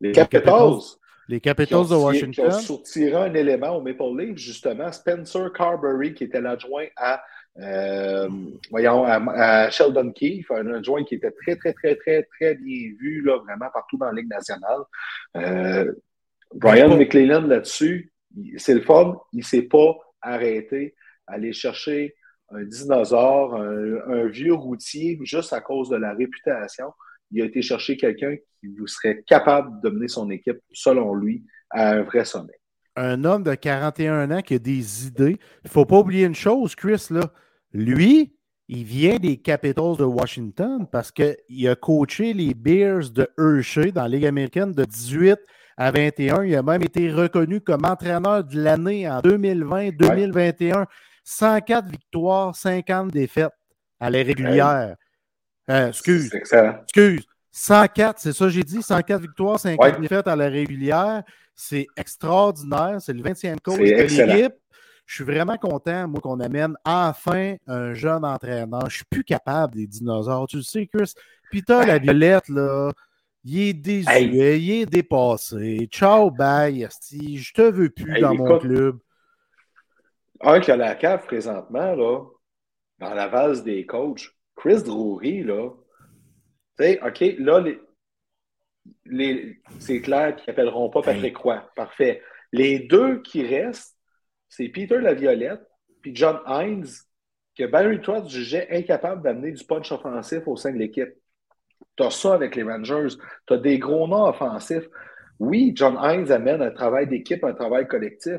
Les 0.00 0.12
Capitals. 0.12 0.80
Les 1.28 1.40
Capitals 1.40 1.88
de 1.88 1.94
Washington. 1.94 2.32
Qui 2.32 2.40
ont 2.40 2.60
sorti 2.60 3.12
un 3.12 3.34
élément 3.34 3.76
au 3.76 3.82
Maple 3.82 4.16
Leaf, 4.16 4.38
justement, 4.38 4.90
Spencer 4.90 5.52
Carberry, 5.52 6.14
qui 6.14 6.24
était 6.24 6.40
l'adjoint 6.40 6.86
à 6.96 7.22
euh, 7.60 8.28
voyons, 8.70 9.04
à, 9.04 9.70
Sheldon 9.70 10.12
Keefe, 10.12 10.50
un 10.50 10.74
adjoint 10.74 11.04
qui 11.04 11.16
était 11.16 11.32
très, 11.32 11.56
très, 11.56 11.72
très, 11.72 11.96
très, 11.96 12.22
très 12.22 12.54
bien 12.54 12.92
vu, 12.98 13.22
là, 13.22 13.38
vraiment 13.38 13.70
partout 13.72 13.96
dans 13.96 14.06
la 14.06 14.12
Ligue 14.12 14.28
nationale. 14.28 14.80
Euh, 15.36 15.92
Brian 16.54 16.96
McClellan, 16.96 17.42
là-dessus, 17.42 18.12
c'est 18.56 18.74
le 18.74 18.80
fun, 18.80 19.20
il 19.32 19.40
ne 19.40 19.44
s'est 19.44 19.62
pas 19.62 19.96
arrêté 20.20 20.94
à 21.26 21.34
aller 21.34 21.52
chercher 21.52 22.14
un 22.50 22.62
dinosaure, 22.62 23.56
un, 23.56 24.26
vieux 24.26 24.54
routier, 24.54 25.18
juste 25.22 25.52
à 25.52 25.60
cause 25.60 25.90
de 25.90 25.96
la 25.96 26.14
réputation. 26.14 26.92
Il 27.30 27.42
a 27.42 27.44
été 27.44 27.60
chercher 27.60 27.96
quelqu'un 27.96 28.36
qui 28.60 28.68
vous 28.68 28.86
serait 28.86 29.22
capable 29.26 29.82
de 29.82 29.90
mener 29.90 30.08
son 30.08 30.30
équipe, 30.30 30.58
selon 30.72 31.14
lui, 31.14 31.44
à 31.70 31.90
un 31.90 32.02
vrai 32.02 32.24
sommet 32.24 32.58
un 32.98 33.24
homme 33.24 33.44
de 33.44 33.54
41 33.54 34.30
ans 34.32 34.42
qui 34.42 34.54
a 34.54 34.58
des 34.58 35.06
idées. 35.06 35.38
Il 35.62 35.66
ne 35.66 35.70
faut 35.70 35.84
pas 35.84 35.98
oublier 35.98 36.26
une 36.26 36.34
chose, 36.34 36.74
Chris, 36.74 37.06
là. 37.10 37.30
Lui, 37.72 38.34
il 38.68 38.84
vient 38.84 39.16
des 39.16 39.38
Capitals 39.38 39.96
de 39.96 40.04
Washington 40.04 40.86
parce 40.90 41.10
qu'il 41.10 41.68
a 41.68 41.74
coaché 41.74 42.34
les 42.34 42.54
Bears 42.54 43.10
de 43.10 43.28
Hershey 43.38 43.92
dans 43.92 44.02
la 44.02 44.08
Ligue 44.08 44.26
américaine 44.26 44.72
de 44.72 44.84
18 44.84 45.38
à 45.76 45.90
21. 45.90 46.44
Il 46.44 46.54
a 46.54 46.62
même 46.62 46.82
été 46.82 47.10
reconnu 47.10 47.60
comme 47.60 47.84
entraîneur 47.84 48.44
de 48.44 48.60
l'année 48.60 49.08
en 49.08 49.20
2020-2021. 49.20 50.84
104 51.24 51.88
victoires, 51.88 52.54
50 52.54 53.10
défaites 53.10 53.52
à 54.00 54.10
la 54.10 54.18
régulière. 54.18 54.96
Euh, 55.70 55.88
excuse. 55.88 56.30
Excuse. 56.34 57.24
104, 57.52 58.20
c'est 58.20 58.32
ça 58.32 58.48
j'ai 58.48 58.62
dit, 58.62 58.82
104 58.82 59.20
victoires, 59.20 59.58
50 59.58 60.00
défaites 60.00 60.28
à 60.28 60.36
la 60.36 60.48
régulière. 60.48 61.22
C'est 61.54 61.86
extraordinaire. 61.96 62.98
C'est 63.00 63.12
le 63.12 63.22
20e 63.22 63.58
coach 63.60 63.78
de 63.78 63.84
l'équipe. 63.84 64.54
Je 65.08 65.14
suis 65.14 65.24
vraiment 65.24 65.56
content, 65.56 66.06
moi, 66.06 66.20
qu'on 66.20 66.38
amène 66.38 66.76
enfin 66.84 67.56
un 67.66 67.94
jeune 67.94 68.26
entraîneur. 68.26 68.90
Je 68.90 68.96
suis 68.96 69.04
plus 69.06 69.24
capable 69.24 69.74
des 69.74 69.86
dinosaures. 69.86 70.46
Tu 70.46 70.56
le 70.56 70.62
sais, 70.62 70.86
Chris. 70.86 71.14
Peter 71.50 71.80
la 71.86 71.96
violette, 71.98 72.46
là, 72.50 72.92
il 73.42 73.58
est 73.58 73.72
désuet, 73.72 74.60
il 74.60 74.70
est 74.82 74.86
dépassé. 74.86 75.88
Ciao, 75.90 76.30
bye, 76.30 76.86
Je 77.10 77.52
te 77.54 77.62
veux 77.62 77.88
plus 77.88 78.20
dans 78.20 78.34
mon 78.34 78.58
club. 78.58 78.98
Un 80.42 80.60
qui 80.60 80.70
a 80.70 80.76
la 80.76 80.94
cave 80.94 81.24
présentement, 81.24 81.94
là, 81.94 82.24
dans 82.98 83.14
la 83.14 83.28
vase 83.28 83.64
des 83.64 83.86
coachs, 83.86 84.28
Chris 84.56 84.82
Drury, 84.82 85.42
là. 85.42 85.70
Tu 86.78 86.84
sais, 86.84 87.00
OK, 87.02 87.24
là, 87.38 87.60
les, 87.60 87.80
les, 89.06 89.58
c'est 89.78 90.02
clair 90.02 90.36
qu'ils 90.36 90.48
n'appelleront 90.48 90.90
pas 90.90 91.00
Patrick 91.00 91.38
Roy. 91.38 91.66
Parfait. 91.74 92.20
Les 92.52 92.80
deux 92.80 93.22
qui 93.22 93.46
restent, 93.46 93.97
c'est 94.48 94.68
Peter 94.68 94.98
Laviolette 94.98 95.62
puis 96.00 96.14
John 96.14 96.40
Hines, 96.46 96.86
que 97.56 97.66
Barry 97.66 98.00
Trotz 98.00 98.28
jugeait 98.28 98.68
incapable 98.70 99.22
d'amener 99.22 99.52
du 99.52 99.64
punch 99.64 99.90
offensif 99.90 100.46
au 100.46 100.56
sein 100.56 100.72
de 100.72 100.78
l'équipe. 100.78 101.12
Tu 101.96 102.04
as 102.04 102.10
ça 102.10 102.34
avec 102.34 102.54
les 102.54 102.62
Rangers. 102.62 103.16
Tu 103.46 103.54
as 103.54 103.58
des 103.58 103.78
gros 103.78 104.06
noms 104.06 104.28
offensifs. 104.28 104.88
Oui, 105.40 105.72
John 105.74 105.98
Hines 106.00 106.30
amène 106.30 106.62
un 106.62 106.70
travail 106.70 107.08
d'équipe, 107.08 107.42
un 107.44 107.54
travail 107.54 107.86
collectif. 107.88 108.38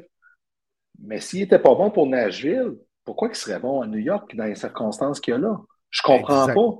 Mais 1.02 1.20
s'il 1.20 1.42
n'était 1.42 1.60
pas 1.60 1.76
bon 1.76 1.92
pour 1.92 2.08
Nashville, 2.08 2.78
pourquoi 3.06 3.30
il 3.30 3.36
serait 3.36 3.60
bon 3.60 3.82
à 3.82 3.88
New 3.88 4.00
York 4.00 4.36
dans 4.36 4.46
les 4.46 4.56
circonstances 4.56 5.20
qu'il 5.20 5.34
y 5.34 5.36
a 5.36 5.40
là? 5.40 5.58
Je 5.90 6.02
comprends 6.02 6.48
pas. 6.48 6.80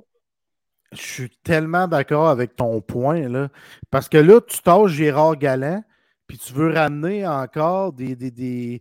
Je 0.92 1.00
suis 1.00 1.30
tellement 1.42 1.86
d'accord 1.86 2.28
avec 2.28 2.56
ton 2.56 2.80
point, 2.80 3.28
là. 3.28 3.48
Parce 3.90 4.08
que 4.08 4.18
là, 4.18 4.40
tu 4.40 4.60
tâches 4.60 4.90
Gérard 4.90 5.36
Galland, 5.36 5.82
puis 6.30 6.38
tu 6.38 6.52
veux 6.52 6.72
ramener 6.72 7.26
encore 7.26 7.92
des, 7.92 8.14
des, 8.14 8.30
des 8.30 8.80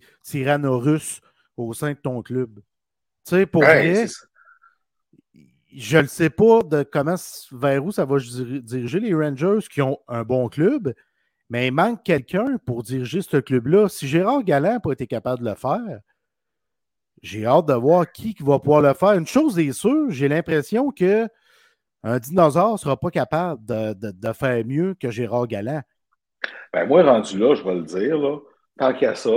russes 0.66 1.20
au 1.58 1.74
sein 1.74 1.94
de 1.94 1.98
ton 1.98 2.22
club. 2.22 2.60
Tu 3.26 3.38
sais, 3.38 3.48
pour 3.48 3.64
vrai, 3.64 4.06
je 5.76 5.98
ne 5.98 6.06
sais 6.06 6.30
pas 6.30 6.62
de 6.62 6.84
comment, 6.84 7.16
vers 7.52 7.84
où 7.84 7.92
ça 7.92 8.06
va 8.06 8.18
diriger 8.20 9.00
les 9.00 9.16
Rangers 9.16 9.66
qui 9.68 9.82
ont 9.82 9.98
un 10.08 10.22
bon 10.22 10.48
club, 10.48 10.94
mais 11.50 11.66
il 11.66 11.72
manque 11.72 12.04
quelqu'un 12.04 12.60
pour 12.68 12.84
diriger 12.84 13.24
ce 13.24 13.38
club-là. 13.38 13.90
Si 13.90 14.08
Gérard 14.08 14.44
Galland 14.44 14.74
n'a 14.74 14.80
pas 14.80 14.92
été 14.92 15.08
capable 15.08 15.44
de 15.44 15.50
le 15.50 15.56
faire, 15.56 16.02
j'ai 17.24 17.48
hâte 17.48 17.66
de 17.66 17.74
voir 17.74 18.12
qui 18.12 18.36
va 18.42 18.60
pouvoir 18.60 18.82
le 18.82 18.94
faire. 18.94 19.14
Une 19.14 19.26
chose 19.26 19.58
est 19.58 19.74
sûre, 19.74 20.12
j'ai 20.12 20.28
l'impression 20.28 20.92
que 20.92 21.28
un 22.04 22.20
dinosaure 22.20 22.74
ne 22.74 22.78
sera 22.78 22.96
pas 22.96 23.10
capable 23.10 23.66
de, 23.66 23.94
de, 23.94 24.34
faire 24.34 24.64
mieux 24.68 24.94
que 24.94 25.10
Gérard 25.10 25.48
Galland. 25.48 25.82
Ben, 26.74 26.86
moi, 26.86 27.04
rendu 27.04 27.38
là, 27.38 27.56
je 27.56 27.64
vais 27.64 27.76
le 27.76 27.84
dire, 27.84 28.18
là, 28.18 28.38
tant 28.78 28.94
qu'il 28.94 29.04
y 29.04 29.06
a 29.08 29.16
ça, 29.16 29.32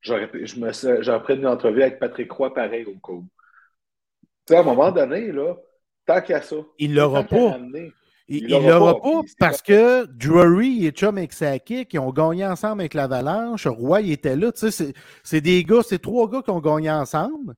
j'aurais 0.00 0.28
pris 0.28 1.36
une 1.36 1.46
entrevue 1.46 1.82
avec 1.82 1.98
Patrick 1.98 2.30
Roy 2.32 2.52
pareil 2.52 2.84
au 2.84 2.98
coup. 2.98 3.26
Tu 4.46 4.52
sais, 4.52 4.56
à 4.56 4.60
un 4.60 4.64
moment 4.64 4.90
donné, 4.90 5.32
là, 5.32 5.54
tant 6.06 6.20
qu'il 6.20 6.32
y 6.32 6.34
a 6.38 6.42
ça. 6.42 6.56
Il 6.78 6.94
l'aura 6.94 7.24
pas. 7.24 7.58
il 8.28 8.46
ne 8.46 8.70
l'aura 8.70 9.00
pas, 9.00 9.20
parce 9.38 9.60
que 9.60 10.06
Drury 10.06 10.86
et 10.86 10.90
Chum 10.90 11.18
Exaki 11.18 11.86
qui 11.86 11.98
ont 11.98 12.12
gagné 12.12 12.46
ensemble 12.46 12.82
avec 12.82 12.94
l'Avalanche, 12.94 13.66
Roy 13.66 14.02
il 14.02 14.12
était 14.12 14.36
là. 14.36 14.52
Tu 14.52 14.70
sais, 14.70 14.92
c'est 15.22 15.40
des 15.40 15.62
gars, 15.64 15.82
c'est 15.82 16.00
trois 16.00 16.28
gars 16.30 16.42
qui 16.42 16.50
ont 16.50 16.60
gagné 16.60 16.90
ensemble. 16.90 17.54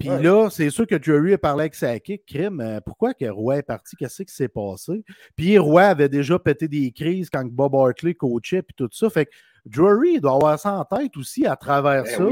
Puis 0.00 0.08
là, 0.08 0.48
c'est 0.50 0.70
sûr 0.70 0.86
que 0.86 0.94
Drury 0.94 1.34
a 1.34 1.38
parlé 1.38 1.64
avec 1.64 1.74
sa 1.74 1.98
kick, 2.00 2.24
crime. 2.24 2.60
Euh, 2.62 2.80
pourquoi 2.80 3.12
que 3.12 3.26
Roy 3.26 3.58
est 3.58 3.62
parti? 3.62 3.96
Qu'est-ce 3.96 4.22
qui 4.22 4.34
s'est 4.34 4.48
passé? 4.48 5.04
Puis 5.36 5.58
Roy 5.58 5.82
avait 5.82 6.08
déjà 6.08 6.38
pété 6.38 6.68
des 6.68 6.90
crises 6.90 7.28
quand 7.28 7.44
Bob 7.44 7.74
Hartley 7.74 8.14
coachait, 8.14 8.62
puis 8.62 8.74
tout 8.74 8.88
ça. 8.92 9.10
Fait 9.10 9.26
que 9.26 9.30
Drury 9.66 10.18
doit 10.18 10.36
avoir 10.36 10.58
ça 10.58 10.72
en 10.72 10.84
tête 10.86 11.14
aussi 11.18 11.46
à 11.46 11.54
travers 11.54 12.04
ben 12.04 12.08
ça, 12.08 12.26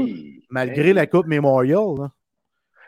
malgré 0.49 0.85
ben 0.85 0.95
la 0.95 1.05
Coupe 1.05 1.27
Memorial. 1.27 2.09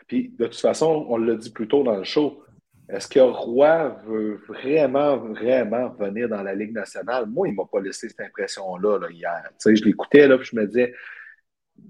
Puis 0.08 0.34
de 0.36 0.46
toute 0.46 0.60
façon, 0.60 1.06
on 1.08 1.16
l'a 1.16 1.36
dit 1.36 1.50
plus 1.50 1.68
tôt 1.68 1.84
dans 1.84 1.96
le 1.96 2.04
show. 2.04 2.42
Est-ce 2.88 3.06
que 3.06 3.20
Roy 3.20 3.88
veut 4.04 4.40
vraiment, 4.48 5.16
vraiment 5.16 5.90
venir 5.90 6.28
dans 6.28 6.42
la 6.42 6.56
Ligue 6.56 6.72
nationale? 6.72 7.26
Moi, 7.26 7.48
il 7.48 7.52
ne 7.52 7.56
m'a 7.56 7.64
pas 7.70 7.80
laissé 7.80 8.08
cette 8.08 8.20
impression-là 8.20 8.98
hier. 9.10 9.44
Tu 9.50 9.54
sais, 9.58 9.76
je 9.76 9.84
l'écoutais, 9.84 10.26
là, 10.26 10.36
puis 10.38 10.48
je 10.52 10.56
me 10.56 10.66
disais, 10.66 10.92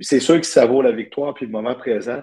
c'est 0.01 0.21
sûr 0.21 0.39
que 0.39 0.47
ça 0.47 0.67
vaut 0.67 0.83
la 0.83 0.93
victoire, 0.93 1.33
puis 1.33 1.47
le 1.47 1.53
moment 1.53 1.75
présent. 1.75 2.21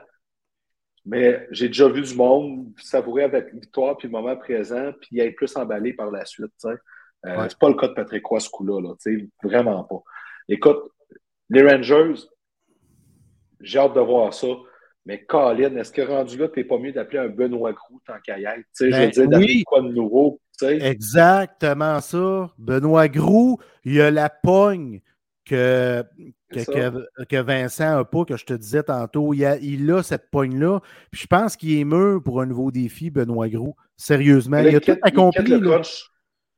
Mais 1.10 1.48
j'ai 1.50 1.70
déjà 1.70 1.90
vu 1.90 2.02
du 2.02 2.14
monde 2.16 2.68
savourer 2.78 3.24
avec 3.24 3.52
victoire 3.52 3.98
puis 3.98 4.08
le 4.08 4.12
moment 4.12 4.38
présent, 4.38 4.92
puis 5.02 5.20
être 5.20 5.36
plus 5.36 5.56
emballé 5.58 5.94
par 5.94 6.12
la 6.12 6.24
suite. 6.24 6.52
Euh, 6.64 7.48
C'est 7.50 7.58
pas 7.58 7.70
le 7.70 7.74
cas 7.74 7.88
de 7.88 7.94
Patrick 7.94 8.24
Roy 8.24 8.40
ce 8.40 8.50
coup-là, 8.50 8.80
là, 8.80 8.94
vraiment 9.44 9.84
pas. 9.86 10.04
Écoute, 10.48 10.92
les 11.50 11.68
Rangers, 11.68 12.14
j'ai 13.60 13.80
hâte 13.80 13.96
de 13.96 14.02
voir 14.02 14.32
ça. 14.36 14.48
Mais 15.08 15.24
Colin, 15.24 15.76
est-ce 15.78 15.92
que 15.92 16.04
rendu 16.04 16.38
là, 16.38 16.48
t'es 16.48 16.64
pas 16.64 16.78
mieux 16.78 16.92
d'appeler 16.92 17.18
un 17.18 17.30
Benoît 17.30 17.74
Groux 17.74 18.00
tant 18.06 18.20
qu'à 18.24 18.38
y 18.38 18.44
être? 18.44 18.66
je 18.80 18.86
veux 18.86 18.92
ben 18.92 19.10
dire, 19.10 19.28
d'appeler 19.28 19.64
quoi 19.64 19.82
de 19.82 19.88
nouveau? 19.88 20.40
Exactement 20.62 22.02
ça. 22.02 22.52
Benoît 22.60 23.08
Groux, 23.08 23.58
il 23.84 24.00
a 24.00 24.12
la 24.12 24.30
pogne 24.30 25.02
que, 25.50 26.04
que, 27.30 27.42
Vincent 27.42 27.98
n'a 27.98 28.06
pas, 28.06 28.26
que 28.26 28.38
je 28.38 28.46
te 28.46 28.54
disais 28.54 28.84
tantôt. 28.84 29.34
Il 29.34 29.44
a, 29.46 29.58
il 29.58 29.90
a 29.92 30.04
cette 30.04 30.30
pogne-là. 30.30 30.82
je 31.12 31.26
pense 31.28 31.58
qu'il 31.58 31.80
est 31.80 31.84
mûr 31.84 32.22
pour 32.24 32.42
un 32.42 32.46
nouveau 32.46 32.72
défi, 32.72 33.10
Benoît 33.10 33.50
Gros. 33.50 33.76
Sérieusement. 33.98 34.60
Il, 34.60 34.76
a 34.76 34.80
tout 34.80 34.96
accompli. 35.02 35.42
Il 35.42 35.46
quitte, 35.46 35.62
le 35.62 35.70
crunch, 35.70 36.12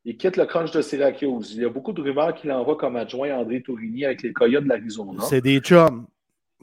il 0.04 0.18
quitte 0.18 0.38
le 0.38 0.46
crunch 0.46 0.72
de 0.72 0.82
Syracuse. 0.82 1.54
Il 1.56 1.62
y 1.62 1.66
a 1.66 1.70
beaucoup 1.70 1.94
de 1.94 2.02
rumeurs 2.02 2.36
qu'il 2.36 2.52
envoie 2.52 2.76
comme 2.76 2.98
adjoint 2.98 3.34
André 3.38 3.62
Tourigny 3.62 4.06
avec 4.06 4.22
les 4.24 4.34
Coyotes 4.34 4.64
de 4.66 4.70
l'Arizona. 4.70 5.24
C'est 5.24 5.42
des 5.42 5.60
chums. 5.60 6.06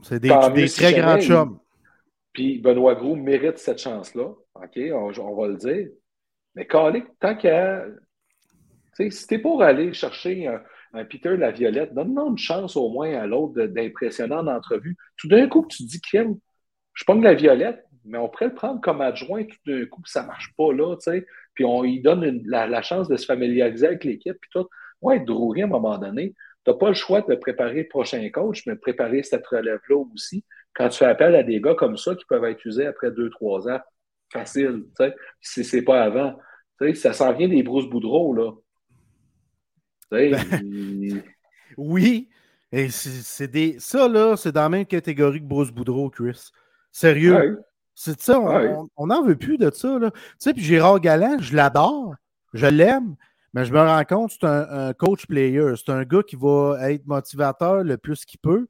C'est 0.03 0.21
des, 0.21 0.29
très 0.29 0.93
grands 0.93 1.19
chums. 1.19 1.59
Puis 2.33 2.59
Benoît 2.59 2.95
Gros 2.95 3.17
mérite 3.17 3.59
cette 3.59 3.79
chance-là. 3.79 4.29
OK, 4.55 4.79
on, 4.93 5.35
va 5.35 5.49
le 5.49 5.57
dire. 5.57 5.89
Mais 6.55 6.67
Calic, 6.67 7.05
tant 7.19 7.35
qu'à. 7.37 7.85
Si 8.93 9.27
t'es 9.29 9.39
pour 9.39 9.63
aller 9.63 9.93
chercher 9.93 10.49
un 10.49 10.61
Peter 11.09 11.37
Laviolette, 11.37 11.95
donne-nous 11.95 12.31
une 12.31 12.39
chance 12.39 12.77
au 12.77 12.89
moins 12.89 13.13
à 13.15 13.27
l'autre 13.27 13.67
d'impressionnant 13.67 14.39
en 14.39 14.47
entrevue. 14.47 14.97
Tout 15.17 15.29
d'un 15.29 15.49
coup, 15.49 15.67
tu 15.69 15.85
te 15.85 15.89
dis, 15.89 16.01
Kim, 16.01 16.39
je 16.95 17.05
prends 17.05 17.15
la 17.15 17.35
violette, 17.35 17.85
mais 18.05 18.19
on 18.19 18.29
pourrait 18.29 18.49
le 18.49 18.55
prendre 18.55 18.81
comme 18.81 19.01
adjoint 19.01 19.45
tout 19.45 19.59
d'un 19.67 19.85
coup, 19.87 20.03
puis 20.03 20.11
ça 20.11 20.23
ne 20.23 20.29
marche 20.29 20.53
pas 20.57 20.73
là, 20.73 20.97
tu 20.97 21.11
sais. 21.11 21.27
Puis 21.55 21.65
on 21.65 21.83
lui 21.83 22.01
donne 22.01 22.43
la, 22.47 22.83
chance 22.83 23.09
de 23.09 23.17
se 23.17 23.27
familiariser 23.27 23.87
avec 23.87 24.05
l'équipe, 24.05 24.37
puis 24.41 24.51
tout. 24.53 24.67
Ouais, 25.01 25.21
Drury, 25.21 25.63
à 25.63 25.67
un 25.67 25.69
moment 25.69 25.99
donné, 25.99 26.35
tu 26.65 26.71
n'as 26.71 26.77
pas 26.77 26.89
le 26.89 26.95
choix 26.95 27.21
de 27.21 27.35
préparer 27.37 27.83
le 27.83 27.89
prochain 27.89 28.29
coach, 28.31 28.67
mais 28.67 28.75
préparer 28.75 29.23
cette 29.23 29.47
relève-là 29.47 29.97
aussi. 30.13 30.45
Quand 30.75 30.89
tu 30.89 30.99
fais 30.99 31.07
appel 31.07 31.35
à 31.35 31.43
des 31.43 31.61
gars 31.61 31.75
comme 31.75 31.97
ça 31.97 32.15
qui 32.15 32.25
peuvent 32.25 32.45
être 32.45 32.65
usés 32.65 32.87
après 32.87 33.11
deux, 33.11 33.31
trois 33.31 33.69
ans, 33.69 33.81
facile, 34.33 34.85
tu 34.99 35.05
sais, 35.05 35.15
si 35.41 35.65
c'est 35.65 35.83
pas 35.83 36.03
avant. 36.03 36.37
Tu 36.81 36.89
sais, 36.89 36.95
ça 36.95 37.13
s'en 37.13 37.33
vient 37.33 37.49
des 37.49 37.63
Bruce 37.63 37.89
Boudreau, 37.89 38.35
là. 38.35 38.53
Ben, 40.11 40.37
Oui, 41.77 42.29
et 42.73 42.89
c'est 42.91 43.49
des. 43.49 43.77
Ça, 43.79 44.09
là, 44.09 44.37
c'est 44.37 44.53
dans 44.53 44.63
la 44.63 44.69
même 44.69 44.87
catégorie 44.87 45.41
que 45.41 45.47
Bruce 45.47 45.71
Boudreau, 45.71 46.11
Chris. 46.11 46.51
Sérieux. 46.93 47.63
C'est 47.95 48.21
ça, 48.21 48.39
on 48.97 49.07
n'en 49.09 49.25
veut 49.25 49.37
plus 49.37 49.59
de 49.59 49.73
ça. 49.73 49.99
Là. 49.99 50.13
Tu 50.13 50.21
sais, 50.39 50.55
puis 50.55 50.63
Gérard 50.63 51.01
Galland, 51.01 51.39
je 51.41 51.57
l'adore, 51.57 52.15
je 52.55 52.67
l'aime, 52.67 53.17
mais 53.55 53.65
je 53.65 53.73
me 53.73 53.81
rends 53.81 54.05
compte, 54.05 54.31
c'est 54.31 54.47
un, 54.47 54.93
coach 54.93 55.27
player. 55.27 55.73
C'est 55.77 55.91
un 55.91 56.05
gars 56.05 56.23
qui 56.23 56.37
va 56.37 56.77
être 56.91 57.05
motivateur 57.07 57.83
le 57.83 57.97
plus 57.97 58.25
qu'il 58.25 58.39
peut. 58.39 58.69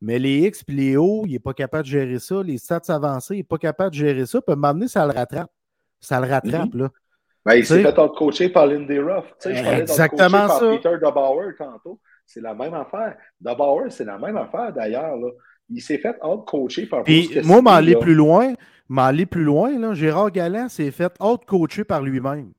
Mais 0.00 0.20
les 0.20 0.46
X 0.46 0.62
et 0.68 0.72
les 0.72 0.96
O, 0.96 1.24
il 1.26 1.32
n'est 1.32 1.38
pas 1.40 1.54
capable 1.54 1.82
de 1.82 1.88
gérer 1.88 2.20
ça. 2.20 2.40
Les 2.40 2.56
stats 2.58 2.82
avancés, 2.86 3.34
il 3.34 3.38
n'est 3.38 3.42
pas 3.42 3.58
capable 3.58 3.90
de 3.90 3.96
gérer 3.96 4.26
ça. 4.26 4.40
Peut 4.40 4.54
m'amener, 4.54 4.86
ça 4.86 5.04
le 5.06 5.12
rattrape. 5.12 5.50
Ça 5.98 6.20
le 6.20 6.28
rattrape, 6.28 6.72
mhm. 6.72 6.82
là. 6.82 6.90
Ben, 7.48 7.54
il 7.54 7.64
s'est 7.64 7.82
fait 7.82 7.94
coacher 7.94 8.50
par 8.50 8.66
Lindy 8.66 8.98
Ruff. 8.98 9.24
Je 9.42 9.62
parlais 9.62 9.80
Exactement 9.80 10.46
par 10.46 10.60
Peter 10.60 10.96
DeBauer 11.02 11.54
tantôt. 11.56 11.98
C'est 12.26 12.42
la 12.42 12.52
même 12.52 12.74
affaire. 12.74 13.16
DeBauer, 13.40 13.90
c'est 13.90 14.04
la 14.04 14.18
même 14.18 14.36
affaire 14.36 14.70
d'ailleurs. 14.74 15.16
Il 15.70 15.80
s'est 15.80 15.96
fait 15.96 16.14
out-coacher 16.22 16.84
par 16.84 17.04
Puis 17.04 17.30
moi, 17.44 17.62
m'aller 17.62 17.96
plus 17.96 18.14
loin, 18.14 18.52
m'aller 18.86 19.24
plus 19.24 19.44
loin, 19.44 19.78
là, 19.78 19.94
Gérard 19.94 20.30
Galland 20.30 20.68
s'est 20.68 20.90
fait 20.90 21.14
out-coacher 21.20 21.84
par 21.84 22.02
lui-même. 22.02 22.52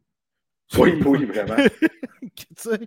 Oui, 0.79 0.99
oui, 1.05 1.25
vraiment. 1.25 1.55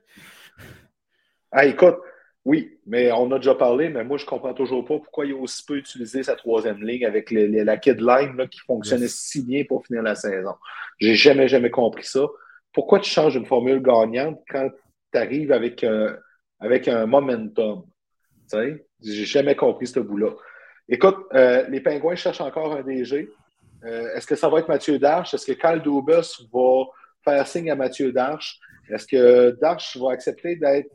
ah, 1.53 1.65
écoute, 1.67 1.99
oui, 2.45 2.77
mais 2.87 3.13
on 3.13 3.31
a 3.31 3.39
déjà 3.39 3.55
parlé, 3.55 3.89
mais 3.89 4.03
moi, 4.03 4.19
je 4.19 4.25
ne 4.25 4.29
comprends 4.29 4.53
toujours 4.53 4.85
pas 4.85 4.99
pourquoi 4.99 5.27
il 5.27 5.33
a 5.33 5.37
aussi 5.37 5.65
peu 5.65 5.77
utilisé 5.77 6.25
sa 6.25 6.35
troisième 6.35 6.83
ligne 6.83 7.07
avec 7.07 7.31
la 7.31 7.77
kid 7.77 8.01
line 8.01 8.37
là, 8.37 8.49
qui 8.49 8.59
fonctionnait 8.61 9.07
si 9.09 9.45
bien 9.45 9.63
pour 9.65 9.87
finir 9.87 10.03
la 10.03 10.17
saison. 10.17 10.55
J'ai 10.99 11.15
jamais, 11.15 11.47
jamais 11.47 11.71
compris 11.71 12.05
ça. 12.05 12.27
Pourquoi 12.73 12.99
tu 12.99 13.09
changes 13.09 13.37
une 13.37 13.47
formule 13.47 13.81
gagnante 13.81 14.41
quand 14.49 14.71
tu 15.13 15.19
arrives 15.19 15.53
avec, 15.53 15.85
euh, 15.85 16.17
avec 16.59 16.89
un 16.89 17.07
momentum? 17.07 17.85
J'ai 19.01 19.25
jamais 19.25 19.55
compris 19.55 19.87
ce 19.87 20.01
bout-là. 20.01 20.31
Écoute, 20.89 21.19
euh, 21.35 21.65
les 21.69 21.81
Pingouins 21.81 22.17
cherchent 22.17 22.41
encore 22.41 22.73
un 22.73 22.83
DG. 22.83 23.31
Euh, 23.85 24.15
est-ce 24.15 24.27
que 24.27 24.35
ça 24.35 24.49
va 24.49 24.59
être 24.59 24.69
Mathieu 24.69 24.99
Darche? 24.99 25.33
Est-ce 25.33 25.47
que 25.47 25.53
Kyle 25.53 25.81
Dubus 25.81 26.43
va 26.53 26.85
faire 27.25 27.47
signe 27.47 27.71
à 27.71 27.77
Mathieu 27.77 28.11
Darche? 28.13 28.59
Est-ce 28.91 29.07
que 29.07 29.57
Darche 29.61 29.97
va 29.97 30.11
accepter 30.11 30.57
d'être 30.57 30.91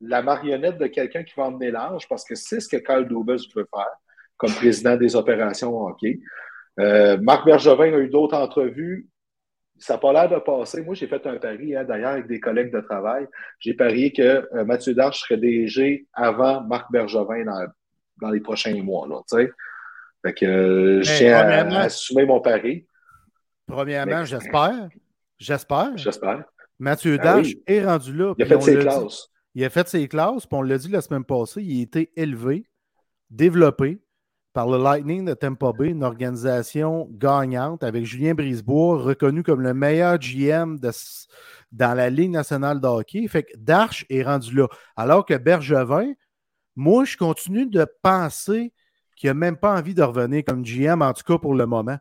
la 0.00 0.22
marionnette 0.22 0.78
de 0.78 0.86
quelqu'un 0.86 1.22
qui 1.22 1.34
va 1.36 1.44
emmener 1.44 1.70
l'âge? 1.70 2.08
Parce 2.08 2.24
que 2.24 2.34
c'est 2.34 2.60
ce 2.60 2.68
que 2.68 2.76
Kyle 2.76 3.06
Dubus 3.08 3.48
veut 3.54 3.66
faire 3.72 3.90
comme 4.36 4.52
président 4.52 4.96
des 4.96 5.16
opérations 5.16 5.76
hockey. 5.78 6.20
Euh, 6.78 7.16
Marc 7.18 7.46
Bergevin 7.46 7.94
a 7.94 7.98
eu 7.98 8.08
d'autres 8.08 8.36
entrevues. 8.36 9.08
Ça 9.78 9.94
n'a 9.94 9.98
pas 9.98 10.12
l'air 10.12 10.28
de 10.28 10.38
passer. 10.38 10.82
Moi, 10.82 10.94
j'ai 10.94 11.06
fait 11.06 11.26
un 11.26 11.36
pari, 11.36 11.74
hein, 11.74 11.84
d'ailleurs, 11.84 12.12
avec 12.12 12.26
des 12.26 12.40
collègues 12.40 12.72
de 12.72 12.80
travail. 12.80 13.26
J'ai 13.58 13.74
parié 13.74 14.12
que 14.12 14.64
Mathieu 14.64 14.94
Darche 14.94 15.20
serait 15.20 15.36
DG 15.38 16.06
avant 16.12 16.62
Marc 16.62 16.90
Bergevin 16.90 17.44
dans, 17.44 17.66
dans 18.20 18.30
les 18.30 18.40
prochains 18.40 18.82
mois. 18.82 19.06
Là, 19.06 19.20
fait 20.26 20.34
que 20.34 20.44
euh, 20.44 21.02
je 21.02 21.16
tiens 21.18 21.36
à, 21.36 21.82
assumer 21.82 22.24
mon 22.24 22.40
pari. 22.40 22.84
Premièrement, 23.66 24.24
j'espère. 24.24 24.88
J'espère. 25.38 25.96
J'espère. 25.96 26.44
Mathieu 26.78 27.16
ben 27.16 27.42
Dash 27.42 27.52
est 27.66 27.84
rendu 27.84 28.12
là. 28.12 28.34
Il 28.36 28.42
a 28.42 28.46
fait 28.46 28.60
ses 28.60 28.78
classes. 28.78 29.28
Il 29.56 29.64
a 29.64 29.70
fait 29.70 29.88
ses 29.88 30.06
classes, 30.06 30.46
puis 30.46 30.58
on 30.58 30.60
l'a 30.60 30.76
dit 30.76 30.90
la 30.90 31.00
semaine 31.00 31.24
passée, 31.24 31.62
il 31.62 31.80
a 31.80 31.82
été 31.82 32.12
élevé, 32.14 32.68
développé 33.30 34.02
par 34.52 34.68
le 34.68 34.76
Lightning 34.76 35.24
de 35.24 35.32
Tampa 35.32 35.72
Bay, 35.72 35.88
une 35.88 36.04
organisation 36.04 37.08
gagnante 37.10 37.82
avec 37.82 38.04
Julien 38.04 38.34
Brisebois, 38.34 38.98
reconnu 39.02 39.42
comme 39.42 39.62
le 39.62 39.72
meilleur 39.72 40.18
GM 40.18 40.76
dans 41.72 41.94
la 41.94 42.10
Ligue 42.10 42.32
nationale 42.32 42.82
de 42.82 42.86
hockey. 42.86 43.26
Fait 43.28 43.44
que 43.44 43.56
Darche 43.56 44.04
est 44.10 44.22
rendu 44.22 44.54
là. 44.54 44.68
Alors 44.94 45.24
que 45.24 45.32
Bergevin, 45.32 46.12
moi, 46.74 47.06
je 47.06 47.16
continue 47.16 47.64
de 47.64 47.86
penser 48.02 48.74
qu'il 49.16 49.30
n'a 49.30 49.34
même 49.34 49.56
pas 49.56 49.74
envie 49.74 49.94
de 49.94 50.02
revenir 50.02 50.44
comme 50.44 50.64
GM, 50.64 51.00
en 51.00 51.14
tout 51.14 51.24
cas 51.24 51.38
pour 51.38 51.54
le 51.54 51.64
moment. 51.64 51.96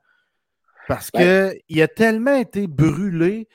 Parce 0.90 1.10
qu'il 1.10 1.82
a 1.82 1.88
tellement 1.88 2.36
été 2.36 2.68
brûlé 2.68 3.48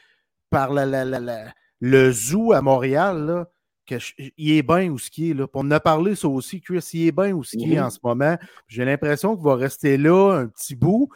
par 0.48 0.72
le 0.72 2.12
zoo 2.12 2.54
à 2.54 2.62
Montréal 2.62 3.46
qu'il 3.96 4.50
est 4.50 4.62
bien 4.62 4.90
où 4.90 4.98
ce 4.98 5.10
qui 5.10 5.30
est. 5.30 5.34
Là. 5.34 5.46
On 5.54 5.60
en 5.60 5.70
a 5.72 5.80
parlé 5.80 6.14
ça 6.14 6.28
aussi, 6.28 6.60
Chris. 6.60 6.88
Il 6.94 7.08
est 7.08 7.12
bien 7.12 7.32
où 7.32 7.42
ce 7.42 7.56
qui 7.56 7.74
est 7.74 7.80
en 7.80 7.90
ce 7.90 7.98
moment. 8.02 8.36
J'ai 8.68 8.84
l'impression 8.84 9.36
qu'il 9.36 9.44
va 9.44 9.54
rester 9.54 9.96
là 9.96 10.32
un 10.32 10.46
petit 10.46 10.74
bout. 10.74 11.08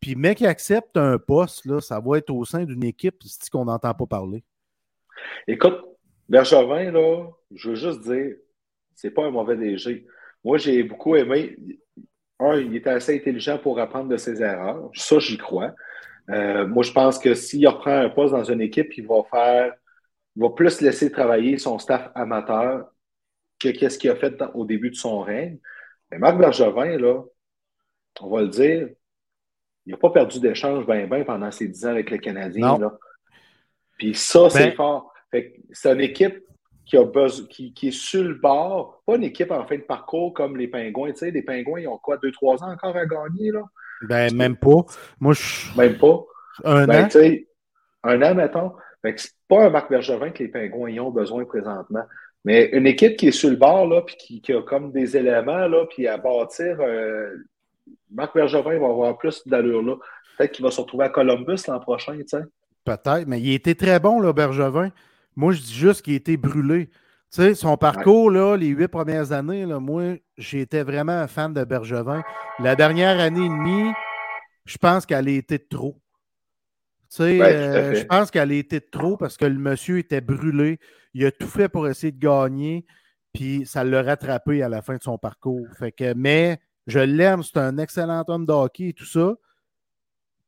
Puis, 0.00 0.14
mec, 0.14 0.38
qui 0.38 0.46
accepte 0.46 0.96
un 0.96 1.18
poste, 1.18 1.64
là, 1.64 1.80
ça 1.80 2.00
va 2.00 2.18
être 2.18 2.30
au 2.30 2.44
sein 2.44 2.64
d'une 2.64 2.84
équipe 2.84 3.16
qu'on 3.50 3.64
n'entend 3.64 3.94
pas 3.94 4.06
parler. 4.06 4.44
Écoute, 5.48 5.78
Bergevin, 6.28 6.90
là, 6.90 7.26
je 7.54 7.70
veux 7.70 7.76
juste 7.76 8.02
dire, 8.02 8.36
c'est 8.94 9.10
pas 9.10 9.26
un 9.26 9.30
mauvais 9.30 9.56
DG. 9.56 10.06
Moi, 10.44 10.58
j'ai 10.58 10.82
beaucoup 10.82 11.16
aimé. 11.16 11.56
Un, 12.38 12.60
il 12.60 12.76
était 12.76 12.90
assez 12.90 13.16
intelligent 13.16 13.58
pour 13.58 13.78
apprendre 13.80 14.08
de 14.08 14.16
ses 14.16 14.42
erreurs. 14.42 14.90
Ça, 14.94 15.18
j'y 15.18 15.38
crois. 15.38 15.74
Euh, 16.30 16.66
moi, 16.66 16.82
je 16.82 16.92
pense 16.92 17.18
que 17.18 17.34
s'il 17.34 17.66
reprend 17.66 17.96
un 17.96 18.08
poste 18.08 18.32
dans 18.34 18.44
une 18.44 18.60
équipe, 18.60 18.96
il 18.96 19.06
va 19.06 19.22
faire, 19.30 19.72
il 19.72 19.85
va 20.36 20.50
plus 20.50 20.80
laisser 20.80 21.10
travailler 21.10 21.58
son 21.58 21.78
staff 21.78 22.10
amateur 22.14 22.90
que 23.58 23.68
qu'est-ce 23.68 23.98
qu'il 23.98 24.10
a 24.10 24.16
fait 24.16 24.42
au 24.54 24.64
début 24.64 24.90
de 24.90 24.96
son 24.96 25.20
règne. 25.20 25.58
Mais 26.10 26.18
Marc 26.18 26.38
Bergevin, 26.38 26.98
là, 26.98 27.22
on 28.20 28.30
va 28.30 28.42
le 28.42 28.48
dire, 28.48 28.88
il 29.86 29.92
n'a 29.92 29.98
pas 29.98 30.10
perdu 30.10 30.40
d'échange 30.40 30.86
bien, 30.86 31.06
bien 31.06 31.24
pendant 31.24 31.50
ses 31.50 31.68
dix 31.68 31.86
ans 31.86 31.90
avec 31.90 32.10
les 32.10 32.18
Canadiens. 32.18 32.78
Là. 32.78 32.92
Puis 33.98 34.14
ça, 34.14 34.50
c'est 34.50 34.68
ben 34.68 34.74
fort. 34.74 35.12
C'est 35.32 35.92
une 35.92 36.00
équipe 36.00 36.44
qui, 36.84 36.96
a 36.96 37.04
besoin, 37.04 37.46
qui, 37.46 37.72
qui, 37.72 37.88
est 37.88 37.98
sur 37.98 38.22
le 38.22 38.34
bord, 38.34 39.02
pas 39.06 39.16
une 39.16 39.24
équipe 39.24 39.50
en 39.50 39.66
fin 39.66 39.76
de 39.76 39.82
parcours 39.82 40.32
comme 40.34 40.56
les 40.56 40.68
Pingouins. 40.68 41.12
Tu 41.12 41.18
sais, 41.18 41.30
les 41.30 41.42
Pingouins, 41.42 41.80
ils 41.80 41.88
ont 41.88 41.98
quoi, 41.98 42.16
deux, 42.18 42.30
trois 42.30 42.62
ans 42.62 42.70
encore 42.70 42.96
à 42.96 43.06
gagner, 43.06 43.50
là? 43.50 43.62
Ben, 44.02 44.34
même 44.34 44.56
pas. 44.56 44.84
Moi, 45.18 45.32
je... 45.32 45.76
Même 45.76 45.96
pas. 45.96 46.20
Un 46.64 46.86
ben, 46.86 47.04
an? 47.04 47.08
Un 48.04 48.22
an, 48.22 48.34
mettons. 48.34 48.72
Fait 49.06 49.14
que 49.14 49.20
c'est 49.20 49.30
pas 49.46 49.66
un 49.66 49.70
Marc 49.70 49.88
Bergevin 49.88 50.30
que 50.30 50.42
les 50.42 50.48
Pingouins 50.48 50.98
ont 50.98 51.10
besoin 51.10 51.44
présentement. 51.44 52.02
Mais 52.44 52.70
une 52.72 52.88
équipe 52.88 53.16
qui 53.16 53.28
est 53.28 53.32
sur 53.32 53.50
le 53.50 53.56
bord, 53.56 53.86
là, 53.86 54.02
puis 54.02 54.16
qui, 54.16 54.52
a 54.52 54.62
comme 54.62 54.90
des 54.90 55.16
éléments, 55.16 55.68
là, 55.68 55.86
puis 55.88 56.08
à 56.08 56.16
bâtir, 56.16 56.76
euh, 56.80 57.36
Marc 58.10 58.34
Bergevin 58.34 58.80
va 58.80 58.86
avoir 58.86 59.16
plus 59.16 59.46
d'allure 59.46 59.82
là. 59.82 59.94
Peut-être 60.36 60.52
qu'il 60.52 60.64
va 60.64 60.72
se 60.72 60.80
retrouver 60.80 61.04
à 61.04 61.08
Columbus 61.08 61.58
l'an 61.68 61.78
prochain, 61.78 62.16
tu 62.16 62.24
sais. 62.26 62.42
Peut-être, 62.84 63.26
mais 63.28 63.40
il 63.40 63.54
était 63.54 63.76
très 63.76 64.00
bon, 64.00 64.20
Bergevin. 64.32 64.90
Moi, 65.36 65.52
je 65.52 65.62
dis 65.62 65.74
juste 65.74 66.02
qu'il 66.02 66.14
été 66.14 66.36
brûlé. 66.36 66.86
Tu 66.86 67.42
sais, 67.42 67.54
son 67.54 67.76
parcours, 67.76 68.30
là, 68.30 68.56
les 68.56 68.68
huit 68.68 68.88
premières 68.88 69.30
années, 69.30 69.66
là, 69.66 69.78
moi, 69.78 70.16
j'étais 70.36 70.82
vraiment 70.82 71.12
un 71.12 71.28
fan 71.28 71.52
de 71.52 71.62
Bergevin. 71.62 72.22
La 72.58 72.74
dernière 72.74 73.20
année 73.20 73.46
et 73.46 73.48
demie, 73.48 73.92
je 74.64 74.78
pense 74.78 75.06
qu'elle 75.06 75.28
a 75.28 75.32
été 75.32 75.60
trop. 75.60 75.96
Tu 77.10 77.16
sais, 77.16 77.40
euh, 77.40 77.94
je 77.94 78.04
pense 78.04 78.30
qu'elle 78.30 78.50
a 78.50 78.54
été 78.54 78.80
trop 78.80 79.16
parce 79.16 79.36
que 79.36 79.44
le 79.44 79.58
monsieur 79.58 79.98
était 79.98 80.20
brûlé. 80.20 80.78
Il 81.14 81.24
a 81.24 81.30
tout 81.30 81.46
fait 81.46 81.68
pour 81.68 81.88
essayer 81.88 82.12
de 82.12 82.18
gagner, 82.18 82.84
puis 83.32 83.64
ça 83.64 83.84
l'a 83.84 84.02
rattrapé 84.02 84.62
à 84.62 84.68
la 84.68 84.82
fin 84.82 84.96
de 84.96 85.02
son 85.02 85.16
parcours. 85.16 85.66
Fait 85.78 85.92
que, 85.92 86.14
mais 86.14 86.58
je 86.86 86.98
l'aime, 86.98 87.42
c'est 87.42 87.58
un 87.58 87.78
excellent 87.78 88.24
homme 88.28 88.46
de 88.46 88.52
hockey 88.52 88.88
et 88.88 88.92
tout 88.92 89.04
ça, 89.04 89.34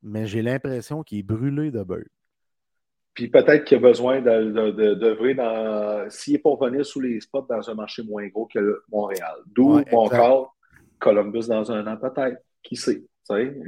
mais 0.03 0.27
j'ai 0.27 0.43
l'impression 0.43 1.03
qu'il 1.03 1.19
est 1.19 1.23
brûlé 1.23 1.71
de 1.71 1.83
beurre. 1.83 2.05
Puis 3.15 3.29
peut-être 3.29 3.65
qu'il 3.65 3.79
a 3.79 3.81
besoin 3.81 4.21
d'œuvrer 4.21 5.35
dans. 5.35 6.09
S'il 6.09 6.37
est 6.37 6.39
pour 6.39 6.63
venir 6.63 6.87
sous 6.87 7.01
les 7.01 7.21
spots 7.21 7.47
dans 7.49 7.69
un 7.69 7.75
marché 7.75 8.05
moins 8.05 8.27
gros 8.29 8.47
que 8.47 8.81
Montréal. 8.93 9.35
D'où 9.47 9.81
mon 9.91 10.09
corps, 10.09 10.57
Columbus 11.01 11.49
dans 11.49 11.73
un 11.73 11.87
an, 11.87 11.97
peut-être. 11.97 12.41
Qui 12.63 12.77
sait? 12.77 13.03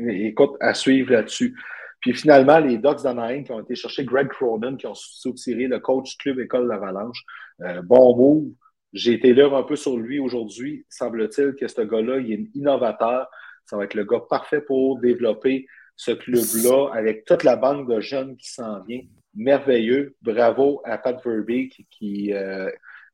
Écoute, 0.08 0.52
à 0.60 0.72
suivre 0.72 1.12
là-dessus. 1.12 1.56
Puis 2.00 2.14
finalement, 2.14 2.58
les 2.58 2.78
Ducks 2.78 3.02
d'Anaheim 3.02 3.44
qui 3.44 3.52
ont 3.52 3.60
été 3.60 3.74
chercher 3.74 4.04
Greg 4.04 4.28
Cronin, 4.28 4.76
qui 4.76 4.86
ont 4.86 4.94
soutiré 4.94 5.66
le 5.66 5.78
coach 5.78 6.16
club 6.16 6.40
École 6.40 6.66
l'Avalanche. 6.66 7.24
Euh, 7.62 7.82
bon 7.82 8.16
move. 8.16 8.52
J'ai 8.92 9.12
été 9.12 9.34
là 9.34 9.48
un 9.54 9.62
peu 9.62 9.76
sur 9.76 9.96
lui 9.96 10.18
aujourd'hui. 10.18 10.84
Semble-t-il 10.88 11.54
que 11.54 11.68
ce 11.68 11.82
gars-là, 11.82 12.18
il 12.18 12.32
est 12.32 12.46
innovateur. 12.54 13.28
Ça 13.66 13.76
va 13.76 13.84
être 13.84 13.94
le 13.94 14.04
gars 14.04 14.20
parfait 14.28 14.62
pour 14.62 14.98
développer 14.98 15.66
ce 15.94 16.12
club-là 16.12 16.90
avec 16.94 17.24
toute 17.24 17.44
la 17.44 17.56
banque 17.56 17.88
de 17.88 18.00
jeunes 18.00 18.36
qui 18.36 18.50
s'en 18.50 18.82
vient 18.84 19.02
merveilleux. 19.34 20.16
Bravo 20.22 20.80
à 20.84 20.98
Pat 20.98 21.22
Verbeek 21.24 21.86
qui, 21.90 22.32
euh, 22.32 22.70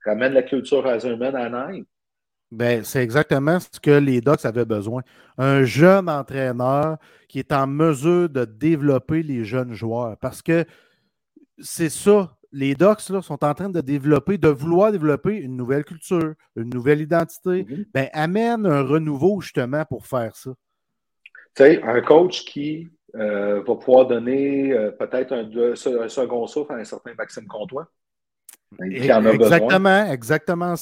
ramène 0.07 0.33
la 0.33 0.43
culture 0.43 0.87
Hazerman 0.87 1.35
à 1.35 1.49
Nîmes. 1.49 1.85
Ben, 2.57 2.83
c'est 2.85 3.03
exactement 3.03 3.61
ce 3.61 3.79
que 3.79 3.91
les 3.91 4.23
Ducks 4.23 4.47
avaient 4.47 4.65
besoin. 4.65 5.03
Un 5.37 5.65
jeune 5.65 6.09
entraîneur 6.09 6.97
qui 7.29 7.39
est 7.39 7.53
en 7.53 7.67
mesure 7.67 8.31
de 8.31 8.47
développer 8.47 9.23
les 9.23 9.45
jeunes 9.45 9.75
joueurs. 9.75 10.17
Parce 10.17 10.41
que 10.41 10.65
c'est 11.59 11.91
ça, 11.91 12.35
les 12.53 12.75
Ducks 12.75 13.01
sont 13.01 13.45
en 13.45 13.53
train 13.53 13.69
de 13.69 13.83
développer, 13.83 14.39
de 14.39 14.49
vouloir 14.49 14.91
développer 14.91 15.37
une 15.37 15.55
nouvelle 15.55 15.85
culture, 15.85 16.33
une 16.57 16.71
nouvelle 16.71 17.03
identité. 17.03 17.65
Mm-hmm. 17.65 17.87
Ben, 17.93 18.09
amène 18.15 18.65
un 18.65 18.83
renouveau 18.83 19.43
justement 19.43 19.85
pour 19.85 20.07
faire 20.07 20.35
ça. 20.35 20.53
Tu 21.55 21.63
sais, 21.63 21.83
un 21.83 22.01
coach 22.01 22.47
qui 22.47 22.89
euh, 23.17 23.63
va 23.67 23.75
pouvoir 23.75 24.07
donner 24.07 24.73
euh, 24.73 24.93
peut-être 24.93 25.33
un, 25.35 26.09
second 26.09 26.47
souffle 26.47 26.73
à 26.73 26.77
un 26.77 26.85
certain 26.85 27.13
Maxime 27.19 27.47
Comtois. 27.47 27.87
Qui 28.79 29.13
en 29.13 29.27
a 29.27 29.31
exactement, 29.31 30.07
exactement 30.11 30.75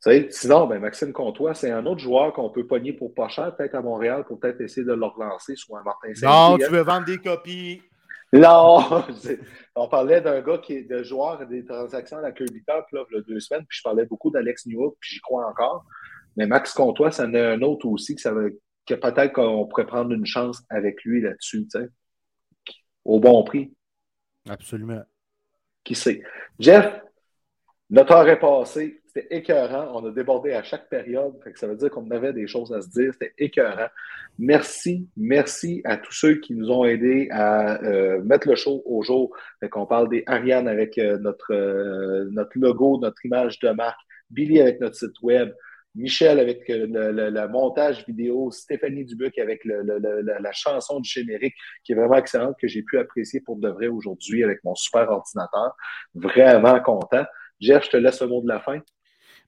ça 0.00 0.12
sinon, 0.30 0.66
ben, 0.66 0.78
Maxime 0.78 1.12
Comtois, 1.12 1.54
c'est 1.54 1.70
un 1.70 1.84
autre 1.84 2.00
joueur 2.00 2.32
qu'on 2.32 2.50
peut 2.50 2.66
pogner 2.66 2.92
pour 2.92 3.14
pas 3.14 3.28
cher, 3.28 3.54
peut-être 3.56 3.74
à 3.74 3.82
Montréal, 3.82 4.24
pour 4.26 4.38
peut-être 4.38 4.60
essayer 4.60 4.86
de 4.86 4.92
le 4.92 5.06
relancer, 5.06 5.56
soit 5.56 5.80
un 5.80 5.82
Martin 5.82 6.14
saint 6.14 6.28
Non, 6.28 6.56
tu 6.56 6.70
veux 6.70 6.82
vendre 6.82 7.04
des 7.04 7.18
copies. 7.18 7.82
Non, 8.32 9.04
on 9.74 9.88
parlait 9.88 10.20
d'un 10.20 10.40
gars 10.42 10.58
qui 10.58 10.74
est 10.74 10.82
de 10.82 11.02
joueur 11.02 11.44
des 11.46 11.64
transactions 11.64 12.18
à 12.18 12.20
la 12.20 12.32
Kirby 12.32 12.62
Cup 12.62 12.84
là, 12.92 13.04
il 13.10 13.16
y 13.16 13.18
a 13.18 13.22
deux 13.22 13.40
semaines, 13.40 13.64
puis 13.66 13.78
je 13.78 13.82
parlais 13.82 14.04
beaucoup 14.04 14.30
d'Alex 14.30 14.66
Newhook, 14.66 14.96
puis 15.00 15.14
j'y 15.14 15.20
crois 15.20 15.48
encore. 15.48 15.84
Mais 16.36 16.46
Max 16.46 16.74
Comtois, 16.74 17.10
ça 17.10 17.24
en 17.24 17.34
est 17.34 17.44
un 17.44 17.62
autre 17.62 17.86
aussi 17.86 18.14
que, 18.14 18.20
ça 18.20 18.32
que 18.86 18.94
peut-être 18.94 19.32
qu'on 19.32 19.66
pourrait 19.66 19.86
prendre 19.86 20.12
une 20.12 20.26
chance 20.26 20.62
avec 20.68 21.02
lui 21.04 21.22
là-dessus, 21.22 21.66
tu 21.72 21.80
sais, 21.80 21.88
au 23.04 23.18
bon 23.18 23.42
prix. 23.44 23.74
Absolument. 24.48 25.02
Qui 25.82 25.94
sait? 25.94 26.22
Jeff, 26.58 27.00
notre 27.88 28.12
heure 28.12 28.28
est 28.28 28.38
passée. 28.38 28.97
C'était 29.08 29.34
écœurant. 29.34 29.90
On 29.94 30.06
a 30.06 30.10
débordé 30.10 30.52
à 30.52 30.62
chaque 30.62 30.88
période. 30.90 31.32
ça 31.54 31.66
veut 31.66 31.76
dire 31.76 31.90
qu'on 31.90 32.10
avait 32.10 32.34
des 32.34 32.46
choses 32.46 32.72
à 32.74 32.82
se 32.82 32.90
dire. 32.90 33.12
C'était 33.14 33.32
écœurant. 33.38 33.88
Merci, 34.38 35.08
merci 35.16 35.80
à 35.84 35.96
tous 35.96 36.12
ceux 36.12 36.34
qui 36.34 36.54
nous 36.54 36.70
ont 36.70 36.84
aidés 36.84 37.28
à 37.30 37.82
euh, 37.84 38.22
mettre 38.22 38.46
le 38.48 38.54
show 38.54 38.82
au 38.84 39.02
jour. 39.02 39.34
Fait 39.60 39.70
qu'on 39.70 39.86
parle 39.86 40.10
des 40.10 40.24
Ariane 40.26 40.68
avec 40.68 40.98
euh, 40.98 41.18
notre, 41.18 41.54
euh, 41.54 42.28
notre 42.32 42.50
logo, 42.56 42.98
notre 43.00 43.24
image 43.24 43.58
de 43.60 43.70
marque, 43.70 43.98
Billy 44.30 44.60
avec 44.60 44.78
notre 44.78 44.96
site 44.96 45.20
web, 45.22 45.54
Michel 45.94 46.38
avec 46.38 46.64
le, 46.68 47.48
montage 47.48 48.04
vidéo, 48.06 48.50
Stéphanie 48.50 49.06
Dubuc 49.06 49.38
avec 49.38 49.62
la, 49.64 50.52
chanson 50.52 51.00
du 51.00 51.08
générique 51.08 51.54
qui 51.82 51.92
est 51.92 51.94
vraiment 51.96 52.16
excellente, 52.16 52.56
que 52.60 52.68
j'ai 52.68 52.82
pu 52.82 52.98
apprécier 52.98 53.40
pour 53.40 53.56
de 53.56 53.70
vrai 53.70 53.88
aujourd'hui 53.88 54.44
avec 54.44 54.62
mon 54.64 54.74
super 54.74 55.10
ordinateur. 55.10 55.74
Vraiment 56.14 56.78
content. 56.80 57.24
Jeff, 57.58 57.86
je 57.86 57.90
te 57.90 57.96
laisse 57.96 58.20
le 58.20 58.28
mot 58.28 58.42
de 58.42 58.48
la 58.48 58.60
fin. 58.60 58.80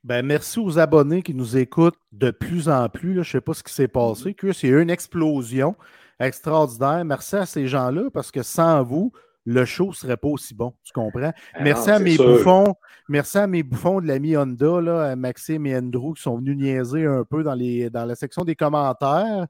Ben, 0.03 0.25
merci 0.25 0.59
aux 0.59 0.79
abonnés 0.79 1.23
qui 1.23 1.35
nous 1.35 1.57
écoutent 1.57 1.99
de 2.13 2.31
plus 2.31 2.69
en 2.69 2.89
plus. 2.89 3.15
Je 3.15 3.19
ne 3.19 3.25
sais 3.25 3.41
pas 3.41 3.55
ce 3.55 3.63
qui 3.63 3.73
s'est 3.73 3.89
passé. 3.89 4.31
Mm-hmm. 4.31 4.53
C'est 4.53 4.69
une 4.69 4.91
explosion 4.91 5.77
extraordinaire. 6.19 7.05
Merci 7.05 7.37
à 7.37 7.47
ces 7.47 7.67
gens-là 7.67 8.11
parce 8.11 8.31
que 8.31 8.43
sans 8.43 8.83
vous, 8.83 9.13
le 9.45 9.65
show 9.65 9.89
ne 9.89 9.93
serait 9.93 10.17
pas 10.17 10.29
aussi 10.29 10.55
bon. 10.55 10.75
Tu 10.85 10.93
comprends? 10.93 11.33
Ah 11.55 11.63
merci 11.63 11.91
à 11.91 11.99
mes 11.99 12.17
bouffons. 12.17 12.75
Merci 13.09 13.39
à 13.39 13.47
mes 13.47 13.63
bouffons 13.63 14.01
de 14.01 14.07
l'ami 14.07 14.37
Honda, 14.37 14.81
là, 14.81 15.17
Maxime 15.17 15.67
et 15.67 15.77
Andrew, 15.77 16.15
qui 16.15 16.23
sont 16.23 16.37
venus 16.37 16.57
niaiser 16.57 17.07
un 17.07 17.25
peu 17.25 17.43
dans, 17.43 17.55
les, 17.55 17.91
dans 17.91 18.05
la 18.05 18.15
section 18.15 18.45
des 18.45 18.55
commentaires. 18.55 19.47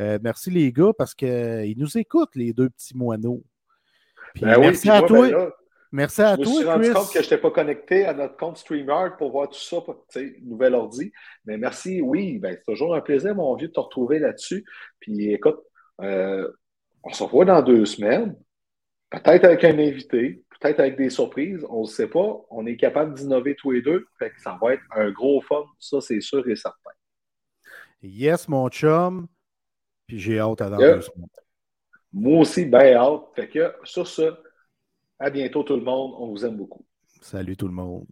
Euh, 0.00 0.18
merci 0.22 0.50
les 0.50 0.72
gars 0.72 0.92
parce 0.96 1.14
qu'ils 1.14 1.74
nous 1.76 1.98
écoutent, 1.98 2.34
les 2.34 2.52
deux 2.52 2.70
petits 2.70 2.96
moineaux. 2.96 3.42
Ben 4.40 4.58
merci 4.58 4.88
à 4.88 5.02
toi. 5.02 5.28
Ben 5.28 5.50
Merci 5.92 6.22
à 6.22 6.36
toi. 6.36 6.44
Je 6.44 6.50
me 6.50 6.54
suis 6.54 6.64
rendu 6.64 6.92
compte 6.92 7.12
que 7.12 7.18
je 7.18 7.24
n'étais 7.24 7.38
pas 7.38 7.50
connecté 7.50 8.06
à 8.06 8.14
notre 8.14 8.36
compte 8.36 8.56
StreamYard 8.56 9.18
pour 9.18 9.30
voir 9.30 9.50
tout 9.50 9.58
ça, 9.58 9.76
nouvel 10.42 10.74
ordi. 10.74 11.12
Mais 11.44 11.58
merci, 11.58 12.00
oui, 12.00 12.38
ben, 12.38 12.56
c'est 12.56 12.72
toujours 12.72 12.94
un 12.94 13.02
plaisir, 13.02 13.34
mon 13.34 13.54
vieux, 13.56 13.68
de 13.68 13.72
te 13.72 13.80
retrouver 13.80 14.18
là-dessus. 14.18 14.64
Puis 15.00 15.32
écoute, 15.32 15.60
euh, 16.00 16.50
on 17.04 17.12
se 17.12 17.22
revoit 17.22 17.44
dans 17.44 17.60
deux 17.60 17.84
semaines, 17.84 18.34
peut-être 19.10 19.44
avec 19.44 19.64
un 19.64 19.78
invité, 19.78 20.42
peut-être 20.58 20.80
avec 20.80 20.96
des 20.96 21.10
surprises, 21.10 21.64
on 21.68 21.82
ne 21.82 21.86
sait 21.86 22.08
pas. 22.08 22.40
On 22.50 22.64
est 22.64 22.76
capable 22.76 23.14
d'innover 23.14 23.54
tous 23.54 23.72
les 23.72 23.82
deux. 23.82 24.06
Fait 24.18 24.30
que 24.30 24.40
ça 24.40 24.58
va 24.62 24.74
être 24.74 24.82
un 24.96 25.10
gros 25.10 25.42
fun, 25.42 25.64
ça 25.78 26.00
c'est 26.00 26.20
sûr 26.22 26.48
et 26.48 26.56
certain. 26.56 26.90
Yes, 28.02 28.48
mon 28.48 28.68
chum. 28.68 29.28
Puis 30.06 30.18
j'ai 30.18 30.38
hâte 30.38 30.60
à 30.62 30.70
dans 30.70 30.78
deux 30.78 31.02
semaines. 31.02 31.28
Moi 32.12 32.40
aussi, 32.40 32.64
bien 32.64 32.94
hâte. 32.94 33.22
Fait 33.34 33.48
que 33.48 33.74
sur 33.84 34.06
ce, 34.06 34.34
à 35.18 35.30
bientôt 35.30 35.62
tout 35.62 35.76
le 35.76 35.82
monde. 35.82 36.14
On 36.18 36.28
vous 36.28 36.44
aime 36.44 36.56
beaucoup. 36.56 36.84
Salut 37.20 37.56
tout 37.56 37.68
le 37.68 37.74
monde. 37.74 38.06